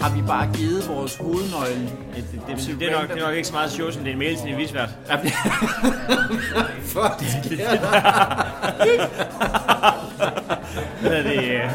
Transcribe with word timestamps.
Har 0.00 0.10
vi 0.16 0.22
bare 0.26 0.48
givet 0.54 0.88
vores 0.88 1.16
hovednøgle? 1.16 1.82
Det, 2.16 2.24
det, 2.32 2.40
det, 2.46 2.80
det, 2.80 2.88
er 2.92 3.00
nok, 3.00 3.08
det 3.08 3.22
er 3.22 3.26
nok 3.26 3.34
ikke 3.34 3.48
så 3.48 3.54
meget 3.54 3.70
show, 3.72 3.90
som 3.90 4.02
det 4.02 4.08
er 4.08 4.12
en 4.12 4.18
mail 4.18 4.36
til 4.36 4.48
en 4.52 4.58
visvært. 4.58 4.88
Fuck, 6.82 7.18
det 7.18 7.58
Hvad 11.00 11.12
er 11.12 11.22
det? 11.22 11.38
øh, 11.38 11.70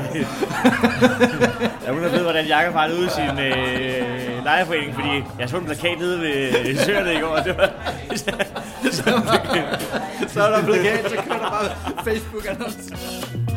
Der 1.82 1.88
er 1.88 1.92
nogen, 1.92 2.04
der 2.04 2.10
ved, 2.10 2.22
hvordan 2.22 2.46
Jakob 2.46 2.74
har 2.74 2.88
det 2.88 2.94
ude 2.98 3.06
i 3.06 3.10
sin 3.10 3.40
øh, 3.40 4.44
lejerforening, 4.44 4.94
fordi 4.96 5.24
jeg 5.40 5.50
så 5.50 5.58
en 5.58 5.66
plakat 5.66 5.98
nede 6.00 6.22
ved 6.22 6.76
Søerne 6.78 7.14
i 7.14 7.20
går, 7.20 7.28
og 7.28 7.44
det 7.46 7.58
var... 7.58 7.70
Så 10.28 10.42
er 10.44 10.50
der 10.50 10.64
plakat, 10.66 11.10
så 11.10 11.16
kører 11.16 11.40
der 11.40 11.50
bare 11.50 11.70
Facebook-annonce. 12.04 12.96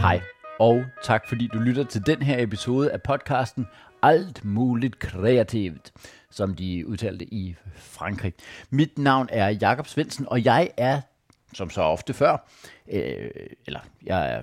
Hej, 0.01 0.21
og 0.61 0.85
tak 1.03 1.29
fordi 1.29 1.47
du 1.47 1.59
lytter 1.59 1.85
til 1.85 2.07
den 2.07 2.23
her 2.23 2.43
episode 2.43 2.93
af 2.93 3.03
podcasten 3.03 3.67
Alt 4.03 4.45
muligt 4.45 4.99
kreativt, 4.99 5.93
som 6.31 6.55
de 6.55 6.85
udtalte 6.87 7.25
i 7.35 7.57
Frankrig. 7.75 8.33
Mit 8.71 8.99
navn 8.99 9.29
er 9.33 9.49
Jakob 9.49 9.87
Svendsen, 9.87 10.27
og 10.29 10.45
jeg 10.45 10.71
er, 10.77 11.01
som 11.55 11.71
så 11.71 11.83
ofte 11.83 12.15
før, 12.15 12.49
øh, 12.93 13.31
eller 13.67 13.81
jeg 14.07 14.33
er, 14.33 14.43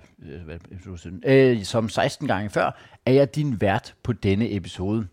øh, 1.25 1.55
øh 1.57 1.63
som 1.63 1.89
16 1.89 2.27
gange 2.27 2.49
før, 2.49 2.79
er 3.05 3.11
jeg 3.11 3.35
din 3.35 3.61
vært 3.61 3.95
på 4.03 4.13
denne 4.13 4.55
episode. 4.55 5.07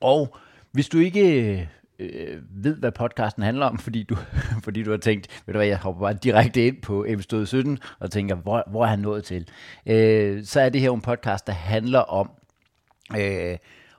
Og 0.00 0.36
hvis 0.72 0.88
du 0.88 0.98
ikke 0.98 1.52
øh, 1.52 1.66
øh, 2.00 2.42
ved, 2.50 2.76
hvad 2.76 2.92
podcasten 2.92 3.42
handler 3.42 3.66
om, 3.66 3.78
fordi 3.86 4.02
du, 4.02 4.16
fordi 4.64 4.82
du 4.82 4.90
har 4.90 4.98
tænkt, 4.98 5.42
ved 5.46 5.54
du 5.54 5.58
hvad, 5.58 5.66
jeg 5.66 5.78
hopper 5.78 6.00
bare 6.00 6.14
direkte 6.14 6.66
ind 6.66 6.82
på 6.82 7.04
episode 7.08 7.46
17 7.46 7.78
og 7.98 8.10
tænker, 8.10 8.34
hvor, 8.34 8.64
hvor 8.66 8.82
er 8.84 8.88
han 8.88 8.98
nået 8.98 9.24
til? 9.24 9.48
Øh, 9.86 10.44
så 10.44 10.60
er 10.60 10.68
det 10.68 10.80
her 10.80 10.90
en 10.90 11.00
podcast, 11.00 11.46
der 11.46 11.52
handler 11.52 11.98
om, 11.98 12.30
øh, 13.18 13.56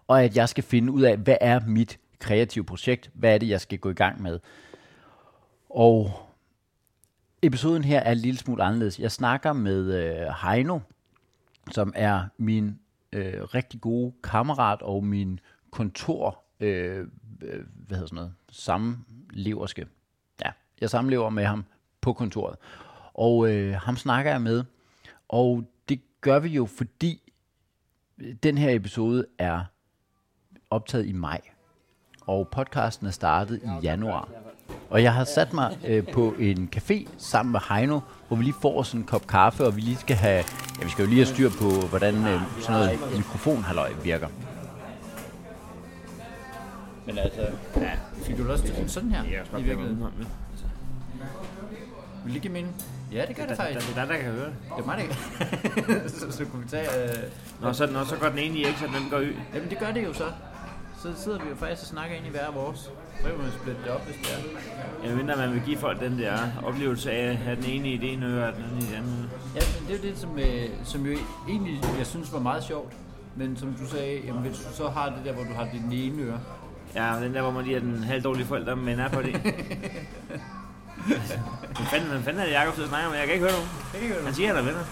og 0.08 0.24
at 0.24 0.38
jeg 0.38 0.50
skal 0.50 0.64
finde 0.64 0.92
ud 0.92 1.02
af, 1.02 1.18
hvad 1.18 1.38
er 1.42 1.60
mit 1.68 2.00
kreative 2.20 2.64
projekt? 2.64 3.10
Hvad 3.14 3.34
er 3.34 3.38
det, 3.38 3.50
jeg 3.50 3.62
skal 3.62 3.80
gå 3.80 3.90
i 3.90 3.94
gang 3.94 4.22
med? 4.22 4.40
Og 5.70 6.12
episoden 7.42 7.84
her 7.84 8.00
er 8.00 8.12
en 8.12 8.18
lille 8.18 8.38
smule 8.38 8.64
anderledes. 8.64 9.00
Jeg 9.00 9.12
snakker 9.12 9.54
med 9.54 9.94
øh, 9.94 10.34
Heino, 10.44 10.80
som 11.72 11.94
er 11.96 12.24
min 12.38 12.80
øh, 13.14 13.44
rigtig 13.44 13.82
gode 13.82 14.14
kammerat 14.24 14.82
og 14.82 15.04
min 15.04 15.40
kontor, 15.72 16.44
øh, 16.60 17.08
Øh, 17.42 17.66
hvad 17.88 17.98
hedder 17.98 18.08
sådan 18.08 18.16
noget, 18.16 18.34
samleverske. 18.50 19.88
Ja, 20.46 20.52
jeg 20.82 20.90
samlever 20.90 21.30
med 21.30 21.46
ham 21.46 21.66
på 22.02 22.14
kontoret. 22.14 22.56
Og 23.14 23.52
øh, 23.52 23.74
ham 23.74 23.98
snakker 23.98 24.32
jeg 24.32 24.42
med, 24.42 24.64
og 25.30 25.64
det 25.90 26.02
gør 26.22 26.40
vi 26.40 26.50
jo, 26.50 26.66
fordi 26.66 27.32
øh, 28.18 28.36
den 28.44 28.58
her 28.58 28.70
episode 28.76 29.26
er 29.38 29.64
optaget 30.70 31.06
i 31.06 31.12
maj, 31.12 31.42
og 32.22 32.48
podcasten 32.48 33.08
er 33.08 33.12
startet 33.12 33.62
i 33.64 33.84
januar. 33.84 34.30
Og 34.90 35.04
jeg 35.04 35.14
har 35.14 35.24
sat 35.24 35.54
mig 35.54 35.78
øh, 35.88 36.08
på 36.14 36.34
en 36.40 36.70
café 36.76 37.10
sammen 37.18 37.52
med 37.52 37.60
Heino, 37.70 38.00
hvor 38.28 38.38
vi 38.38 38.44
lige 38.44 38.56
får 38.62 38.84
sådan 38.84 39.02
en 39.02 39.08
kop 39.08 39.28
kaffe, 39.28 39.66
og 39.66 39.76
vi 39.76 39.82
lige 39.82 39.98
skal 39.98 40.16
have, 40.16 40.44
ja, 40.80 40.84
vi 40.84 40.90
skal 40.90 41.04
jo 41.04 41.10
lige 41.10 41.26
have 41.26 41.34
styr 41.34 41.50
på, 41.50 41.88
hvordan 41.88 42.16
øh, 42.16 42.42
sådan 42.60 42.80
noget 42.80 43.18
mikrofonhalløj 43.18 43.94
virker. 44.04 44.28
Men 47.06 47.18
altså, 47.18 47.42
ja, 47.76 47.92
fik 48.14 48.38
du 48.38 48.44
lyst 48.44 48.64
til 48.64 48.90
sådan 48.90 49.12
her? 49.12 49.24
Jeg 49.24 49.60
i 49.60 49.64
virkeligheden. 49.64 50.06
Vil 52.26 52.34
det 52.34 52.42
give 52.42 52.54
mening? 52.54 52.76
Ja, 53.12 53.26
det 53.26 53.36
gør 53.36 53.44
det 53.44 53.50
Det 53.50 53.58
faktisk. 53.58 53.98
er 53.98 54.02
der, 54.02 54.06
der 54.14 54.22
kan 54.22 54.32
høre 54.32 54.46
det. 54.46 54.56
Det 54.78 54.82
er 54.82 54.86
mig, 54.86 54.98
der 54.98 55.04
kan. 55.04 56.10
så, 56.20 56.32
så 56.38 56.46
kunne 56.46 56.64
vi 56.64 56.70
tage... 56.70 56.88
Øh... 57.04 57.18
Nå, 57.62 57.74
så, 57.74 57.86
nå, 57.86 58.06
så 58.06 58.16
går 58.16 58.30
den 58.30 58.40
ene 58.40 58.58
i 58.58 58.66
ikke, 58.66 58.80
så 58.80 58.86
den 58.86 59.10
går 59.10 59.20
y. 59.20 59.36
Jamen, 59.54 59.70
det 59.70 59.80
gør 59.80 59.92
det 59.92 60.04
jo 60.04 60.14
så. 60.14 60.32
Så 61.02 61.08
sidder 61.16 61.40
vi 61.40 61.50
jo 61.50 61.56
faktisk 61.56 61.82
og 61.82 61.88
snakker 61.88 62.16
ind 62.16 62.26
i 62.26 62.30
hver 62.30 62.52
vores. 62.52 62.80
Så 62.80 63.28
kan 63.30 63.38
man 63.38 63.52
splitte 63.62 63.82
det 63.84 63.92
op, 63.92 64.06
hvis 64.06 64.16
det 64.16 64.28
er. 64.34 65.08
Jeg 65.08 65.18
mener, 65.18 65.38
man 65.38 65.54
vil 65.54 65.62
give 65.66 65.78
folk 65.78 66.00
den 66.00 66.20
der 66.20 66.38
oplevelse 66.64 67.12
af 67.12 67.30
at 67.30 67.36
have 67.38 67.56
den 67.56 67.66
ene 67.66 67.90
i 67.90 67.98
det 67.98 68.14
ene 68.14 68.26
øre, 68.26 68.48
og 68.48 68.54
den 68.56 68.64
anden 68.64 68.78
i 68.78 68.86
det 68.86 68.96
andet. 68.96 69.30
Ja, 69.56 69.62
men 69.80 69.88
det 69.88 69.96
er 69.96 69.98
jo 69.98 70.10
det, 70.10 70.18
som, 70.20 70.40
øh, 70.40 70.70
som 70.84 71.06
jo 71.06 71.18
egentlig, 71.50 71.84
jeg 71.98 72.08
synes 72.08 72.34
var 72.34 72.40
meget 72.40 72.64
sjovt. 72.64 72.94
Men 73.36 73.58
som 73.58 73.74
du 73.74 73.88
sagde, 73.88 74.22
jamen, 74.26 74.42
hvis 74.42 74.58
du 74.58 74.74
så 74.76 74.90
har 74.90 75.10
det 75.10 75.18
der, 75.26 75.34
hvor 75.34 75.44
du 75.44 75.54
har 75.54 75.64
det 75.90 76.06
ene 76.06 76.24
øre. 76.24 76.40
Ja, 76.96 77.16
den 77.24 77.34
der, 77.34 77.42
hvor 77.42 77.52
man 77.52 77.66
lige 77.66 77.76
er 77.76 77.80
den 77.80 78.04
halvdårlige 78.04 78.46
forældre, 78.46 78.76
men 78.76 79.00
er 79.00 79.10
på 79.10 79.22
det. 79.22 79.36
Hvad 81.06 81.86
fanden, 81.90 82.10
hvad 82.10 82.22
fanden 82.22 82.42
er 82.42 82.46
det, 82.46 82.54
Jacob 82.54 82.74
sidder 82.74 82.88
og 82.88 82.90
snakker 82.90 83.10
om? 83.10 83.16
Jeg 83.16 83.26
kan 83.26 83.34
ikke 83.34 83.46
høre 83.46 83.52
nogen. 83.52 83.70
Jeg 83.94 84.00
kan 84.00 84.02
ikke 84.02 84.16
høre 84.16 84.26
Han 84.26 84.34
siger, 84.34 84.48
han 84.48 84.58
er 84.58 84.62
venner. 84.62 84.84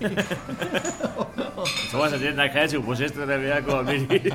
Jeg 0.00 1.90
tror 1.90 2.02
altså, 2.02 2.18
det 2.18 2.26
er 2.26 2.30
den 2.30 2.38
der 2.38 2.52
kreative 2.52 2.82
proces, 2.82 3.12
der 3.12 3.26
er 3.26 3.38
ved 3.38 3.48
at 3.48 3.64
gå 3.64 3.82
midt 3.82 4.12
i. 4.12 4.30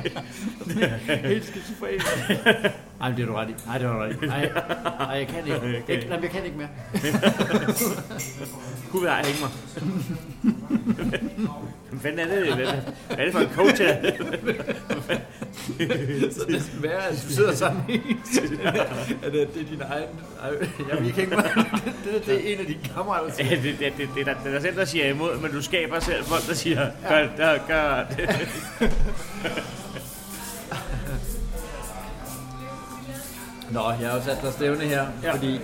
Helt 1.28 1.46
skizofren. 1.46 2.00
Ej, 3.00 3.08
det 3.10 3.22
er 3.22 3.26
du 3.26 3.34
ret 3.34 3.48
i. 3.50 3.54
Nej, 3.66 3.78
det 3.78 3.86
er 3.86 3.92
du 3.92 3.98
ret 3.98 4.16
i. 4.22 4.26
Nej, 4.26 4.50
nej, 4.98 5.16
jeg 5.16 5.26
kan 5.28 5.38
ikke. 5.46 5.82
Jeg, 5.88 5.96
nej, 6.08 6.16
men 6.16 6.22
jeg 6.22 6.30
kan 6.30 6.44
ikke 6.44 6.56
mere. 6.58 6.68
Kunne 8.90 9.04
være 9.04 9.24
hænge 9.24 9.40
mig. 9.40 9.50
Hvad 11.90 12.00
fanden 12.00 12.18
er 12.20 12.34
det? 12.34 12.54
Hvad 12.54 12.66
hvad 12.66 13.18
er 13.18 13.24
det 13.24 13.32
for 13.32 13.40
en 13.40 13.48
coach 13.54 13.82
her? 13.82 13.96
Så 16.32 16.44
det 16.48 16.62
skal 16.62 16.82
være, 16.82 17.06
at 17.06 17.24
du 17.28 17.32
sidder 17.32 17.54
sammen 17.54 17.82
i 17.88 18.00
at 19.22 19.32
det, 19.32 19.54
det 19.54 19.62
er 19.62 19.66
din 19.70 19.80
egen... 19.90 20.04
Ej, 20.42 20.50
jeg 20.90 20.98
vil 20.98 21.06
ikke 21.06 21.20
hænge 21.20 21.36
mig. 21.36 21.50
Det, 22.04 22.26
det 22.26 22.34
er 22.50 22.54
en 22.54 22.60
af 22.60 22.66
dine 22.66 22.78
kammerater, 22.94 23.32
siger. 23.32 23.50
det, 23.50 23.62
det, 23.78 23.92
det, 23.98 24.08
det, 24.14 24.20
er 24.20 24.24
dig- 24.24 24.36
det 24.44 24.48
er 24.48 24.52
dig 24.52 24.62
selv, 24.62 24.76
der 24.76 24.84
siger 24.84 25.06
imod, 25.10 25.40
men 25.40 25.50
du 25.52 25.62
skaber 25.62 26.00
selv 26.00 26.24
folk, 26.24 26.46
der 26.48 26.54
siger, 26.54 26.90
gør, 27.08 27.26
gør, 27.36 27.58
gør 27.68 28.04
Nå, 33.72 33.80
jeg 34.00 34.08
har 34.10 34.16
jo 34.16 34.22
sat 34.22 34.38
dig 34.42 34.52
stævne 34.52 34.80
her, 34.80 35.06
Ja. 35.22 35.32
fordi 35.34 35.58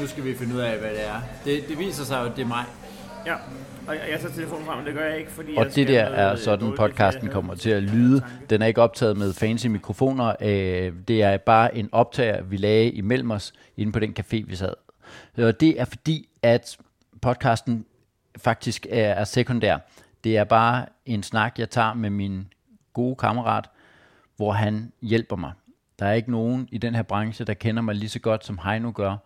nu 0.00 0.06
skal 0.06 0.24
vi 0.24 0.34
finde 0.34 0.54
ud 0.54 0.60
af, 0.60 0.78
hvad 0.78 0.90
det 0.90 1.06
er. 1.08 1.20
Det, 1.44 1.68
det 1.68 1.78
viser 1.78 2.04
sig 2.04 2.20
jo, 2.20 2.24
at 2.30 2.36
det 2.36 2.42
er 2.42 2.46
mig. 2.46 2.64
Ja, 3.26 3.34
og 3.86 3.94
jeg, 3.94 4.02
jeg 4.10 4.20
tager 4.20 4.34
telefonen 4.34 4.66
frem, 4.66 4.76
men 4.78 4.86
det 4.86 4.94
gør 4.94 5.04
jeg 5.08 5.18
ikke, 5.18 5.30
fordi 5.30 5.56
Og 5.56 5.66
det 5.74 5.88
der 5.88 6.00
er 6.02 6.24
noget 6.24 6.38
sådan, 6.38 6.72
podcasten 6.76 7.28
kommer 7.28 7.54
til 7.54 7.70
at 7.70 7.82
lyde. 7.82 8.22
Den 8.50 8.62
er 8.62 8.66
ikke 8.66 8.82
optaget 8.82 9.16
med 9.16 9.32
fancy 9.32 9.66
mikrofoner. 9.66 10.34
Øh, 10.40 10.92
Det 11.08 11.22
er 11.22 11.36
bare 11.36 11.76
en 11.76 11.88
optager, 11.92 12.42
vi 12.42 12.56
lagde 12.56 12.90
imellem 12.90 13.30
os 13.30 13.52
inde 13.76 13.92
på 13.92 13.98
den 13.98 14.14
café, 14.20 14.44
vi 14.46 14.56
sad. 14.56 14.72
Og 15.38 15.60
det 15.60 15.80
er 15.80 15.84
fordi, 15.84 16.28
at 16.42 16.76
podcasten 17.22 17.86
faktisk 18.38 18.86
er, 18.90 19.04
er 19.10 19.24
sekundær. 19.24 19.78
Det 20.24 20.36
er 20.36 20.44
bare 20.44 20.86
en 21.06 21.22
snak, 21.22 21.58
jeg 21.58 21.70
tager 21.70 21.94
med 21.94 22.10
min 22.10 22.44
gode 22.92 23.16
kammerat, 23.16 23.64
hvor 24.36 24.52
han 24.52 24.92
hjælper 25.02 25.36
mig. 25.36 25.52
Der 25.98 26.06
er 26.06 26.12
ikke 26.12 26.30
nogen 26.30 26.68
i 26.72 26.78
den 26.78 26.94
her 26.94 27.02
branche, 27.02 27.44
der 27.44 27.54
kender 27.54 27.82
mig 27.82 27.94
lige 27.94 28.08
så 28.08 28.20
godt, 28.20 28.44
som 28.44 28.58
Heino 28.64 28.92
gør. 28.94 29.16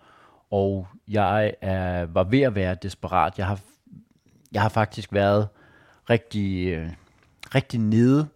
Og 0.50 0.88
jeg 1.08 1.54
er, 1.60 2.06
var 2.06 2.24
ved 2.24 2.40
at 2.40 2.54
være 2.54 2.76
desperat. 2.82 3.38
Jeg 3.38 3.46
har, 3.46 3.60
jeg 4.52 4.62
har 4.62 4.68
faktisk 4.68 5.12
været 5.12 5.48
rigtig, 6.10 6.66
øh, 6.66 6.90
rigtig 7.54 7.80
nede. 7.80 8.28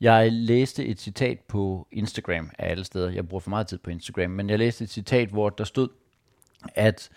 Jeg 0.00 0.32
læste 0.32 0.86
et 0.86 1.00
citat 1.00 1.40
på 1.40 1.88
Instagram 1.90 2.50
af 2.58 2.70
alle 2.70 2.84
steder. 2.84 3.10
Jeg 3.10 3.28
bruger 3.28 3.40
for 3.40 3.50
meget 3.50 3.66
tid 3.66 3.78
på 3.78 3.90
Instagram, 3.90 4.30
men 4.30 4.50
jeg 4.50 4.58
læste 4.58 4.84
et 4.84 4.90
citat, 4.90 5.28
hvor 5.28 5.50
der 5.50 5.64
stod, 5.64 5.88
at 6.74 7.10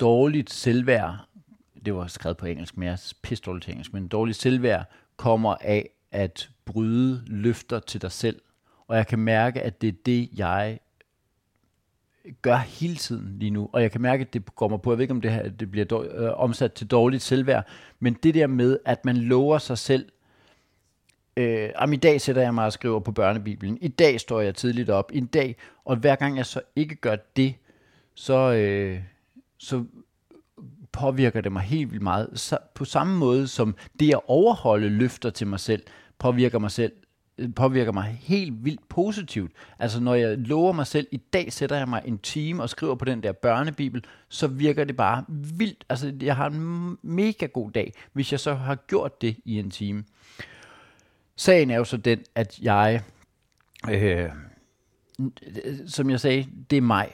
dårligt 0.00 0.50
selvværd, 0.50 1.16
det 1.84 1.94
var 1.94 2.06
skrevet 2.06 2.36
på 2.36 2.46
engelsk, 2.46 2.76
men 2.76 2.86
jeg 2.86 2.92
er 2.92 3.12
pisse 3.22 3.44
dårligt 3.44 3.68
engelsk, 3.68 3.92
men 3.92 4.08
dårligt 4.08 4.38
selvværd 4.38 4.84
kommer 5.16 5.56
af 5.60 5.90
at 6.10 6.50
bryde 6.64 7.22
løfter 7.26 7.78
til 7.78 8.02
dig 8.02 8.12
selv. 8.12 8.40
Og 8.88 8.96
jeg 8.96 9.06
kan 9.06 9.18
mærke, 9.18 9.62
at 9.62 9.82
det 9.82 9.88
er 9.88 9.96
det, 10.06 10.28
jeg 10.36 10.78
gør 12.42 12.56
hele 12.56 12.96
tiden 12.96 13.38
lige 13.38 13.50
nu. 13.50 13.70
Og 13.72 13.82
jeg 13.82 13.92
kan 13.92 14.00
mærke, 14.00 14.20
at 14.20 14.34
det 14.34 14.54
går 14.54 14.68
mig 14.68 14.82
på, 14.82 14.90
jeg 14.92 14.98
ved 14.98 15.02
ikke, 15.02 15.14
om 15.14 15.20
det, 15.20 15.32
her, 15.32 15.48
det 15.48 15.70
bliver 15.70 15.86
dår, 15.86 16.06
øh, 16.14 16.40
omsat 16.40 16.72
til 16.72 16.86
dårligt 16.86 17.22
selvværd, 17.22 17.66
men 18.00 18.16
det 18.22 18.34
der 18.34 18.46
med, 18.46 18.78
at 18.84 19.04
man 19.04 19.16
lover 19.16 19.58
sig 19.58 19.78
selv, 19.78 20.08
øh, 21.36 21.70
om 21.74 21.92
i 21.92 21.96
dag 21.96 22.20
sætter 22.20 22.42
jeg 22.42 22.54
mig 22.54 22.64
og 22.64 22.72
skriver 22.72 23.00
på 23.00 23.12
børnebibelen, 23.12 23.78
i 23.80 23.88
dag 23.88 24.20
står 24.20 24.40
jeg 24.40 24.54
tidligt 24.54 24.90
op, 24.90 25.10
i 25.14 25.20
dag, 25.20 25.56
og 25.84 25.96
hver 25.96 26.16
gang 26.16 26.36
jeg 26.36 26.46
så 26.46 26.60
ikke 26.76 26.94
gør 26.94 27.16
det, 27.36 27.54
så, 28.14 28.52
øh, 28.52 29.00
så 29.58 29.84
påvirker 30.92 31.40
det 31.40 31.52
mig 31.52 31.62
helt 31.62 31.90
vildt 31.90 32.02
meget. 32.02 32.28
Så, 32.34 32.58
på 32.74 32.84
samme 32.84 33.18
måde 33.18 33.48
som 33.48 33.76
det 34.00 34.14
at 34.14 34.20
overholde 34.26 34.88
løfter 34.88 35.30
til 35.30 35.46
mig 35.46 35.60
selv, 35.60 35.82
påvirker 36.18 36.58
mig 36.58 36.70
selv 36.70 36.92
påvirker 37.56 37.92
mig 37.92 38.18
helt 38.22 38.64
vildt 38.64 38.88
positivt. 38.88 39.52
Altså 39.78 40.00
når 40.00 40.14
jeg 40.14 40.38
lover 40.38 40.72
mig 40.72 40.86
selv, 40.86 41.06
i 41.10 41.16
dag 41.16 41.52
sætter 41.52 41.76
jeg 41.76 41.88
mig 41.88 42.02
en 42.04 42.18
time 42.18 42.62
og 42.62 42.70
skriver 42.70 42.94
på 42.94 43.04
den 43.04 43.22
der 43.22 43.32
børnebibel, 43.32 44.04
så 44.28 44.46
virker 44.46 44.84
det 44.84 44.96
bare 44.96 45.24
vildt. 45.28 45.84
Altså 45.88 46.12
jeg 46.22 46.36
har 46.36 46.46
en 46.50 46.98
mega 47.02 47.46
god 47.46 47.70
dag, 47.70 47.92
hvis 48.12 48.32
jeg 48.32 48.40
så 48.40 48.54
har 48.54 48.74
gjort 48.74 49.20
det 49.22 49.36
i 49.44 49.58
en 49.58 49.70
time. 49.70 50.04
Sagen 51.36 51.70
er 51.70 51.76
jo 51.76 51.84
så 51.84 51.96
den, 51.96 52.24
at 52.34 52.58
jeg, 52.62 53.02
øh, 53.90 54.22
øh 54.22 54.30
som 55.86 56.10
jeg 56.10 56.20
sagde, 56.20 56.46
det 56.70 56.76
er 56.76 56.82
mig, 56.82 57.12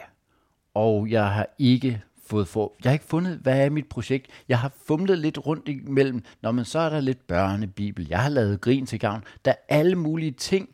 og 0.74 1.10
jeg 1.10 1.32
har 1.32 1.46
ikke 1.58 2.02
fået 2.32 2.48
for, 2.48 2.74
jeg 2.84 2.90
har 2.90 2.92
ikke 2.92 3.04
fundet, 3.04 3.38
hvad 3.38 3.64
er 3.64 3.70
mit 3.70 3.88
projekt. 3.88 4.26
Jeg 4.48 4.58
har 4.58 4.72
fumlet 4.86 5.18
lidt 5.18 5.46
rundt 5.46 5.68
imellem, 5.68 6.24
når 6.42 6.52
man 6.52 6.64
så 6.64 6.78
er 6.78 6.88
der 6.88 7.00
lidt 7.00 7.26
børnebibel. 7.26 8.06
Jeg 8.08 8.22
har 8.22 8.28
lavet 8.28 8.60
grin 8.60 8.86
til 8.86 9.00
gavn. 9.00 9.24
Der 9.44 9.50
er 9.50 9.56
alle 9.68 9.96
mulige 9.96 10.30
ting, 10.30 10.68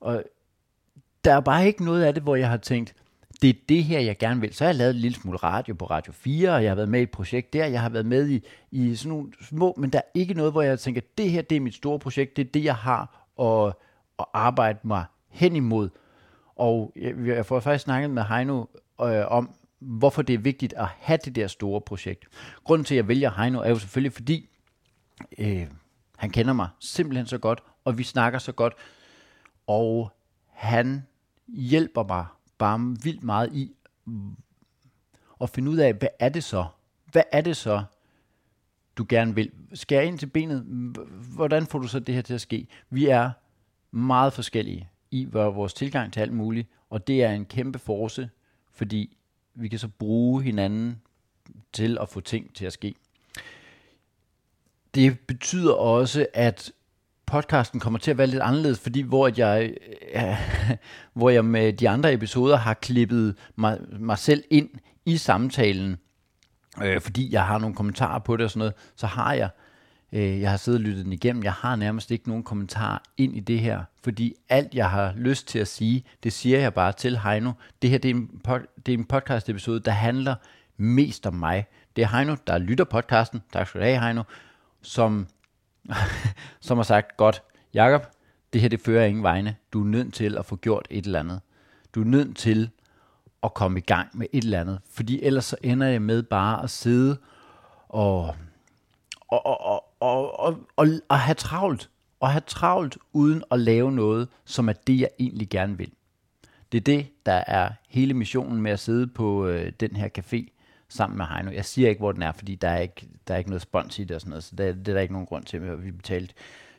og 0.00 0.24
der 1.24 1.34
er 1.34 1.40
bare 1.40 1.66
ikke 1.66 1.84
noget 1.84 2.04
af 2.04 2.14
det, 2.14 2.22
hvor 2.22 2.36
jeg 2.36 2.48
har 2.48 2.56
tænkt, 2.56 2.94
det 3.42 3.50
er 3.50 3.54
det 3.68 3.84
her, 3.84 4.00
jeg 4.00 4.18
gerne 4.18 4.40
vil. 4.40 4.54
Så 4.54 4.64
har 4.64 4.68
jeg 4.68 4.76
lavet 4.76 4.94
en 4.94 5.00
lille 5.00 5.14
smule 5.14 5.38
radio 5.38 5.74
på 5.74 5.84
Radio 5.84 6.12
4, 6.12 6.54
og 6.54 6.62
jeg 6.62 6.70
har 6.70 6.74
været 6.74 6.88
med 6.88 7.00
i 7.00 7.02
et 7.02 7.10
projekt 7.10 7.52
der. 7.52 7.66
Jeg 7.66 7.80
har 7.80 7.88
været 7.88 8.06
med 8.06 8.28
i, 8.28 8.44
i 8.70 8.94
sådan 8.94 9.08
nogle 9.08 9.32
små, 9.40 9.74
men 9.78 9.90
der 9.90 9.98
er 9.98 10.08
ikke 10.14 10.34
noget, 10.34 10.52
hvor 10.52 10.62
jeg 10.62 10.78
tænker, 10.78 11.00
det 11.18 11.30
her, 11.30 11.42
det 11.42 11.56
er 11.56 11.60
mit 11.60 11.74
store 11.74 11.98
projekt. 11.98 12.36
Det 12.36 12.46
er 12.46 12.50
det, 12.54 12.64
jeg 12.64 12.74
har 12.74 13.26
at, 13.40 13.74
at 14.18 14.24
arbejde 14.32 14.78
mig 14.82 15.04
hen 15.28 15.56
imod. 15.56 15.88
Og 16.56 16.92
jeg, 16.96 17.14
jeg 17.26 17.46
får 17.46 17.60
faktisk 17.60 17.84
snakket 17.84 18.10
med 18.10 18.22
Heino 18.22 18.64
øh, 19.00 19.24
om, 19.26 19.50
hvorfor 19.84 20.22
det 20.22 20.34
er 20.34 20.38
vigtigt 20.38 20.72
at 20.72 20.86
have 20.86 21.18
det 21.24 21.36
der 21.36 21.46
store 21.46 21.80
projekt. 21.80 22.24
Grunden 22.64 22.84
til, 22.84 22.94
at 22.94 22.96
jeg 22.96 23.08
vælger 23.08 23.30
Heino, 23.30 23.60
er 23.60 23.68
jo 23.68 23.78
selvfølgelig, 23.78 24.12
fordi 24.12 24.48
øh, 25.38 25.66
han 26.16 26.30
kender 26.30 26.52
mig 26.52 26.68
simpelthen 26.80 27.26
så 27.26 27.38
godt, 27.38 27.62
og 27.84 27.98
vi 27.98 28.02
snakker 28.02 28.38
så 28.38 28.52
godt, 28.52 28.74
og 29.66 30.12
han 30.46 31.06
hjælper 31.48 32.04
mig 32.04 32.26
bare 32.58 32.96
vildt 33.02 33.22
meget 33.22 33.54
i 33.54 33.72
at 35.40 35.50
finde 35.50 35.70
ud 35.70 35.76
af, 35.76 35.94
hvad 35.94 36.08
er 36.18 36.28
det 36.28 36.44
så? 36.44 36.66
Hvad 37.12 37.22
er 37.32 37.40
det 37.40 37.56
så, 37.56 37.84
du 38.96 39.06
gerne 39.08 39.34
vil? 39.34 39.50
Skære 39.74 40.06
ind 40.06 40.18
til 40.18 40.26
benet? 40.26 40.60
Hvordan 41.34 41.66
får 41.66 41.78
du 41.78 41.88
så 41.88 42.00
det 42.00 42.14
her 42.14 42.22
til 42.22 42.34
at 42.34 42.40
ske? 42.40 42.66
Vi 42.90 43.06
er 43.06 43.30
meget 43.90 44.32
forskellige 44.32 44.88
i 45.10 45.24
vores 45.24 45.74
tilgang 45.74 46.12
til 46.12 46.20
alt 46.20 46.32
muligt, 46.32 46.68
og 46.90 47.06
det 47.06 47.24
er 47.24 47.30
en 47.30 47.44
kæmpe 47.44 47.78
force, 47.78 48.30
fordi 48.72 49.16
vi 49.54 49.68
kan 49.68 49.78
så 49.78 49.88
bruge 49.88 50.42
hinanden 50.42 51.00
til 51.72 51.98
at 52.00 52.08
få 52.08 52.20
ting 52.20 52.54
til 52.54 52.66
at 52.66 52.72
ske. 52.72 52.94
Det 54.94 55.20
betyder 55.20 55.72
også, 55.72 56.26
at 56.34 56.72
podcasten 57.26 57.80
kommer 57.80 57.98
til 57.98 58.10
at 58.10 58.18
være 58.18 58.26
lidt 58.26 58.42
anderledes, 58.42 58.80
fordi 58.80 59.00
hvor 59.00 59.30
jeg, 59.36 59.74
ja, 60.12 60.38
hvor 61.12 61.30
jeg 61.30 61.44
med 61.44 61.72
de 61.72 61.88
andre 61.88 62.12
episoder 62.12 62.56
har 62.56 62.74
klippet 62.74 63.36
mig, 63.56 63.80
mig 63.98 64.18
selv 64.18 64.44
ind 64.50 64.70
i 65.04 65.16
samtalen, 65.16 65.96
øh, 66.82 67.00
fordi 67.00 67.32
jeg 67.32 67.46
har 67.46 67.58
nogle 67.58 67.76
kommentarer 67.76 68.18
på 68.18 68.36
det 68.36 68.44
og 68.44 68.50
sådan 68.50 68.58
noget, 68.58 68.74
så 68.96 69.06
har 69.06 69.32
jeg, 69.32 69.48
øh, 70.14 70.40
jeg 70.40 70.50
har 70.50 70.56
siddet 70.56 70.78
og 70.78 70.84
lyttet 70.84 71.04
den 71.04 71.12
igennem, 71.12 71.42
jeg 71.42 71.52
har 71.52 71.76
nærmest 71.76 72.10
ikke 72.10 72.28
nogen 72.28 72.44
kommentar 72.44 73.02
ind 73.16 73.36
i 73.36 73.40
det 73.40 73.60
her, 73.60 73.84
fordi 74.02 74.34
alt 74.48 74.74
jeg 74.74 74.90
har 74.90 75.12
lyst 75.16 75.48
til 75.48 75.58
at 75.58 75.68
sige, 75.68 76.04
det 76.22 76.32
siger 76.32 76.58
jeg 76.58 76.74
bare 76.74 76.92
til 76.92 77.18
Heino. 77.18 77.52
Det 77.82 77.90
her 77.90 77.98
det 77.98 78.10
er 78.10 78.14
en, 78.14 78.40
pod, 78.44 78.60
det 78.86 78.94
er 78.94 78.98
en 78.98 79.04
podcast 79.04 79.48
episode, 79.48 79.80
der 79.80 79.90
handler 79.90 80.34
mest 80.76 81.26
om 81.26 81.34
mig. 81.34 81.66
Det 81.96 82.02
er 82.04 82.16
Heino, 82.16 82.36
der 82.46 82.58
lytter 82.58 82.84
podcasten, 82.84 83.42
tak 83.52 83.68
skal 83.68 83.80
du 83.80 83.84
have 83.84 84.00
Heino, 84.00 84.22
som 84.82 85.26
som 86.60 86.78
har 86.78 86.82
sagt, 86.82 87.16
godt, 87.16 87.42
Jakob, 87.74 88.06
det 88.52 88.60
her 88.60 88.68
det 88.68 88.80
fører 88.80 89.04
ingen 89.04 89.22
vegne. 89.22 89.56
Du 89.72 89.80
er 89.80 89.86
nødt 89.86 90.14
til 90.14 90.38
at 90.38 90.46
få 90.46 90.56
gjort 90.56 90.86
et 90.90 91.06
eller 91.06 91.20
andet. 91.20 91.40
Du 91.94 92.00
er 92.00 92.04
nødt 92.04 92.36
til 92.36 92.70
at 93.42 93.54
komme 93.54 93.78
i 93.78 93.82
gang 93.82 94.08
med 94.14 94.26
et 94.32 94.44
eller 94.44 94.60
andet. 94.60 94.80
Fordi 94.90 95.22
ellers 95.22 95.44
så 95.44 95.56
ender 95.62 95.86
jeg 95.86 96.02
med 96.02 96.22
bare 96.22 96.62
at 96.62 96.70
sidde 96.70 97.16
og, 97.88 98.34
og, 99.28 99.46
og, 99.46 99.60
og, 99.66 99.84
og, 100.04 100.40
og, 100.40 100.58
og, 100.76 100.86
og 101.08 101.18
have 101.18 101.34
travlt. 101.34 101.90
Og 102.20 102.30
have 102.30 102.42
travlt 102.46 102.98
uden 103.12 103.44
at 103.50 103.60
lave 103.60 103.92
noget, 103.92 104.28
som 104.44 104.68
er 104.68 104.72
det, 104.72 105.00
jeg 105.00 105.08
egentlig 105.18 105.48
gerne 105.48 105.78
vil. 105.78 105.92
Det 106.72 106.78
er 106.78 106.82
det, 106.82 107.06
der 107.26 107.44
er 107.46 107.70
hele 107.88 108.14
missionen 108.14 108.62
med 108.62 108.70
at 108.70 108.80
sidde 108.80 109.06
på 109.06 109.46
øh, 109.46 109.72
den 109.80 109.96
her 109.96 110.08
café 110.18 110.48
sammen 110.88 111.16
med 111.16 111.26
Heino. 111.26 111.50
Jeg 111.50 111.64
siger 111.64 111.88
ikke, 111.88 111.98
hvor 111.98 112.12
den 112.12 112.22
er, 112.22 112.32
fordi 112.32 112.54
der 112.54 112.68
er 112.68 112.78
ikke, 112.78 113.08
der 113.28 113.34
er 113.34 113.38
ikke 113.38 113.50
noget 113.50 113.62
spons 113.62 113.98
i 113.98 114.04
det 114.04 114.14
og 114.14 114.20
sådan 114.20 114.30
noget, 114.30 114.44
så 114.44 114.56
det, 114.56 114.76
det 114.76 114.88
er 114.88 114.92
der 114.92 115.00
ikke 115.00 115.12
nogen 115.14 115.26
grund 115.26 115.44
til. 115.44 115.84
Vi 115.84 115.90
betalte 115.90 116.34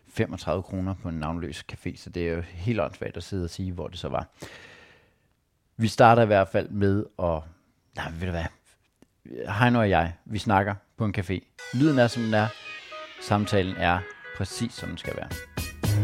35 0.07 0.63
kroner 0.63 0.93
på 0.93 1.09
en 1.09 1.15
navnløs 1.15 1.65
café, 1.73 1.97
så 1.97 2.09
det 2.09 2.29
er 2.29 2.33
jo 2.33 2.41
helt 2.41 2.79
åndssvagt 2.79 3.17
at 3.17 3.23
sidde 3.23 3.43
og 3.43 3.49
sige, 3.49 3.71
hvor 3.71 3.87
det 3.87 3.99
så 3.99 4.09
var. 4.09 4.27
Vi 5.77 5.87
starter 5.87 6.23
i 6.23 6.25
hvert 6.25 6.47
fald 6.47 6.69
med 6.69 7.05
at... 7.19 7.39
Nej, 7.95 8.11
ved 8.11 8.27
du 8.27 8.31
hvad? 8.31 8.45
Heino 9.59 9.79
og 9.79 9.89
jeg, 9.89 10.13
vi 10.25 10.39
snakker 10.39 10.75
på 10.97 11.05
en 11.05 11.15
café. 11.17 11.39
Lyden 11.73 11.99
er, 11.99 12.07
som 12.07 12.23
den 12.23 12.33
er. 12.33 12.47
Samtalen 13.27 13.75
er 13.77 13.99
præcis, 14.37 14.73
som 14.73 14.89
den 14.89 14.97
skal 14.97 15.13
være. 15.15 15.27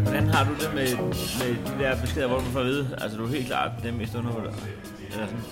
Hvordan 0.02 0.28
har 0.28 0.44
du 0.44 0.54
det 0.54 0.74
med, 0.74 0.98
med 1.40 1.78
de 1.78 1.84
der 1.84 2.02
beskeder, 2.02 2.28
hvor 2.28 2.38
du 2.38 2.44
får 2.44 2.60
at 2.60 2.66
vide, 2.66 2.98
altså 3.02 3.18
du 3.18 3.24
er 3.24 3.28
helt 3.28 3.46
klart 3.46 3.72
dem 3.84 3.94
mest 3.94 4.16
underholdt? 4.16 4.56
Eller 5.12 5.26
sådan? 5.26 5.44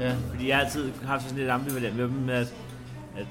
Ja. 0.00 0.14
Fordi 0.28 0.48
jeg 0.48 0.56
har 0.56 0.64
altid 0.64 0.92
haft 1.04 1.22
sådan 1.22 1.38
lidt 1.38 1.50
ambivalent 1.50 1.96
med 1.96 2.04
dem 2.04 2.12
med, 2.12 2.34
at, 2.34 2.54
at 3.16 3.26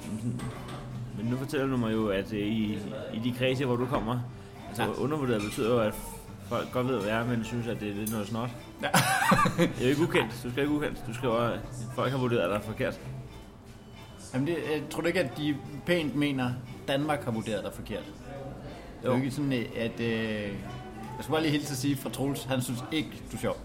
men 1.16 1.26
nu 1.26 1.36
fortæller 1.36 1.66
du 1.66 1.76
mig 1.76 1.92
jo, 1.92 2.08
at 2.08 2.32
øh, 2.32 2.38
i, 2.38 2.78
i 3.14 3.18
de 3.24 3.34
kredse, 3.38 3.64
hvor 3.64 3.76
du 3.76 3.86
kommer, 3.86 4.20
altså 4.68 4.82
ja. 4.82 4.88
undervurderet 4.88 5.42
betyder 5.42 5.74
jo, 5.74 5.80
at 5.80 5.94
folk 6.48 6.72
godt 6.72 6.88
ved, 6.88 7.00
hvad 7.00 7.08
jeg 7.08 7.20
er, 7.20 7.26
men 7.26 7.44
synes, 7.44 7.66
at 7.66 7.80
det 7.80 7.90
er 7.90 7.94
lidt 7.94 8.10
noget 8.10 8.26
snot. 8.26 8.50
Ja. 8.82 8.88
det 9.56 9.80
er 9.80 9.84
jo 9.84 9.88
ikke 9.88 10.02
ukendt. 10.02 10.40
Du 10.44 10.50
skal 10.50 10.62
ikke 10.62 10.74
ukendt. 10.74 11.06
Du 11.06 11.14
skriver, 11.14 11.38
at 11.38 11.60
folk 11.94 12.10
har 12.10 12.18
vurderet 12.18 12.50
dig 12.50 12.60
forkert. 12.64 13.00
Jamen, 14.34 14.46
det, 14.46 14.56
jeg 14.72 14.82
tror 14.90 15.00
du 15.00 15.06
ikke, 15.06 15.20
at 15.20 15.36
de 15.36 15.56
pænt 15.86 16.14
mener, 16.14 16.50
Danmark 16.88 17.24
har 17.24 17.30
vurderet 17.30 17.64
dig 17.64 17.72
forkert? 17.72 18.04
Det 19.02 19.08
er 19.08 19.12
jo 19.12 19.16
ikke 19.16 19.30
sådan, 19.30 19.52
at... 19.76 20.00
Øh, 20.00 20.52
jeg 21.18 21.24
skal 21.24 21.32
bare 21.32 21.42
lige 21.42 21.52
hilse 21.52 21.72
at 21.72 21.76
sige 21.76 21.96
fra 21.96 22.10
Troels, 22.10 22.44
han 22.44 22.62
synes 22.62 22.84
ikke, 22.92 23.10
du 23.32 23.36
er 23.36 23.40
sjov. 23.40 23.56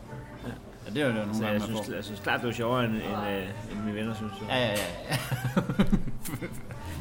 Ja, 0.85 0.91
det 0.91 1.01
er 1.01 1.07
jo 1.07 1.13
nogle 1.13 1.31
gange, 1.31 1.47
jeg, 1.47 1.61
synes, 1.61 1.89
jeg 1.95 2.03
synes 2.03 2.19
klart, 2.19 2.39
det 2.39 2.47
var 2.47 2.53
sjovere 2.53 2.85
end, 2.85 2.93
end, 2.93 3.03
uh, 3.03 3.71
end 3.71 3.83
mine 3.85 3.95
venner 3.97 4.13
synes. 4.13 4.33
Ja, 4.49 4.57
ja, 4.57 4.71
ja. 4.71 5.17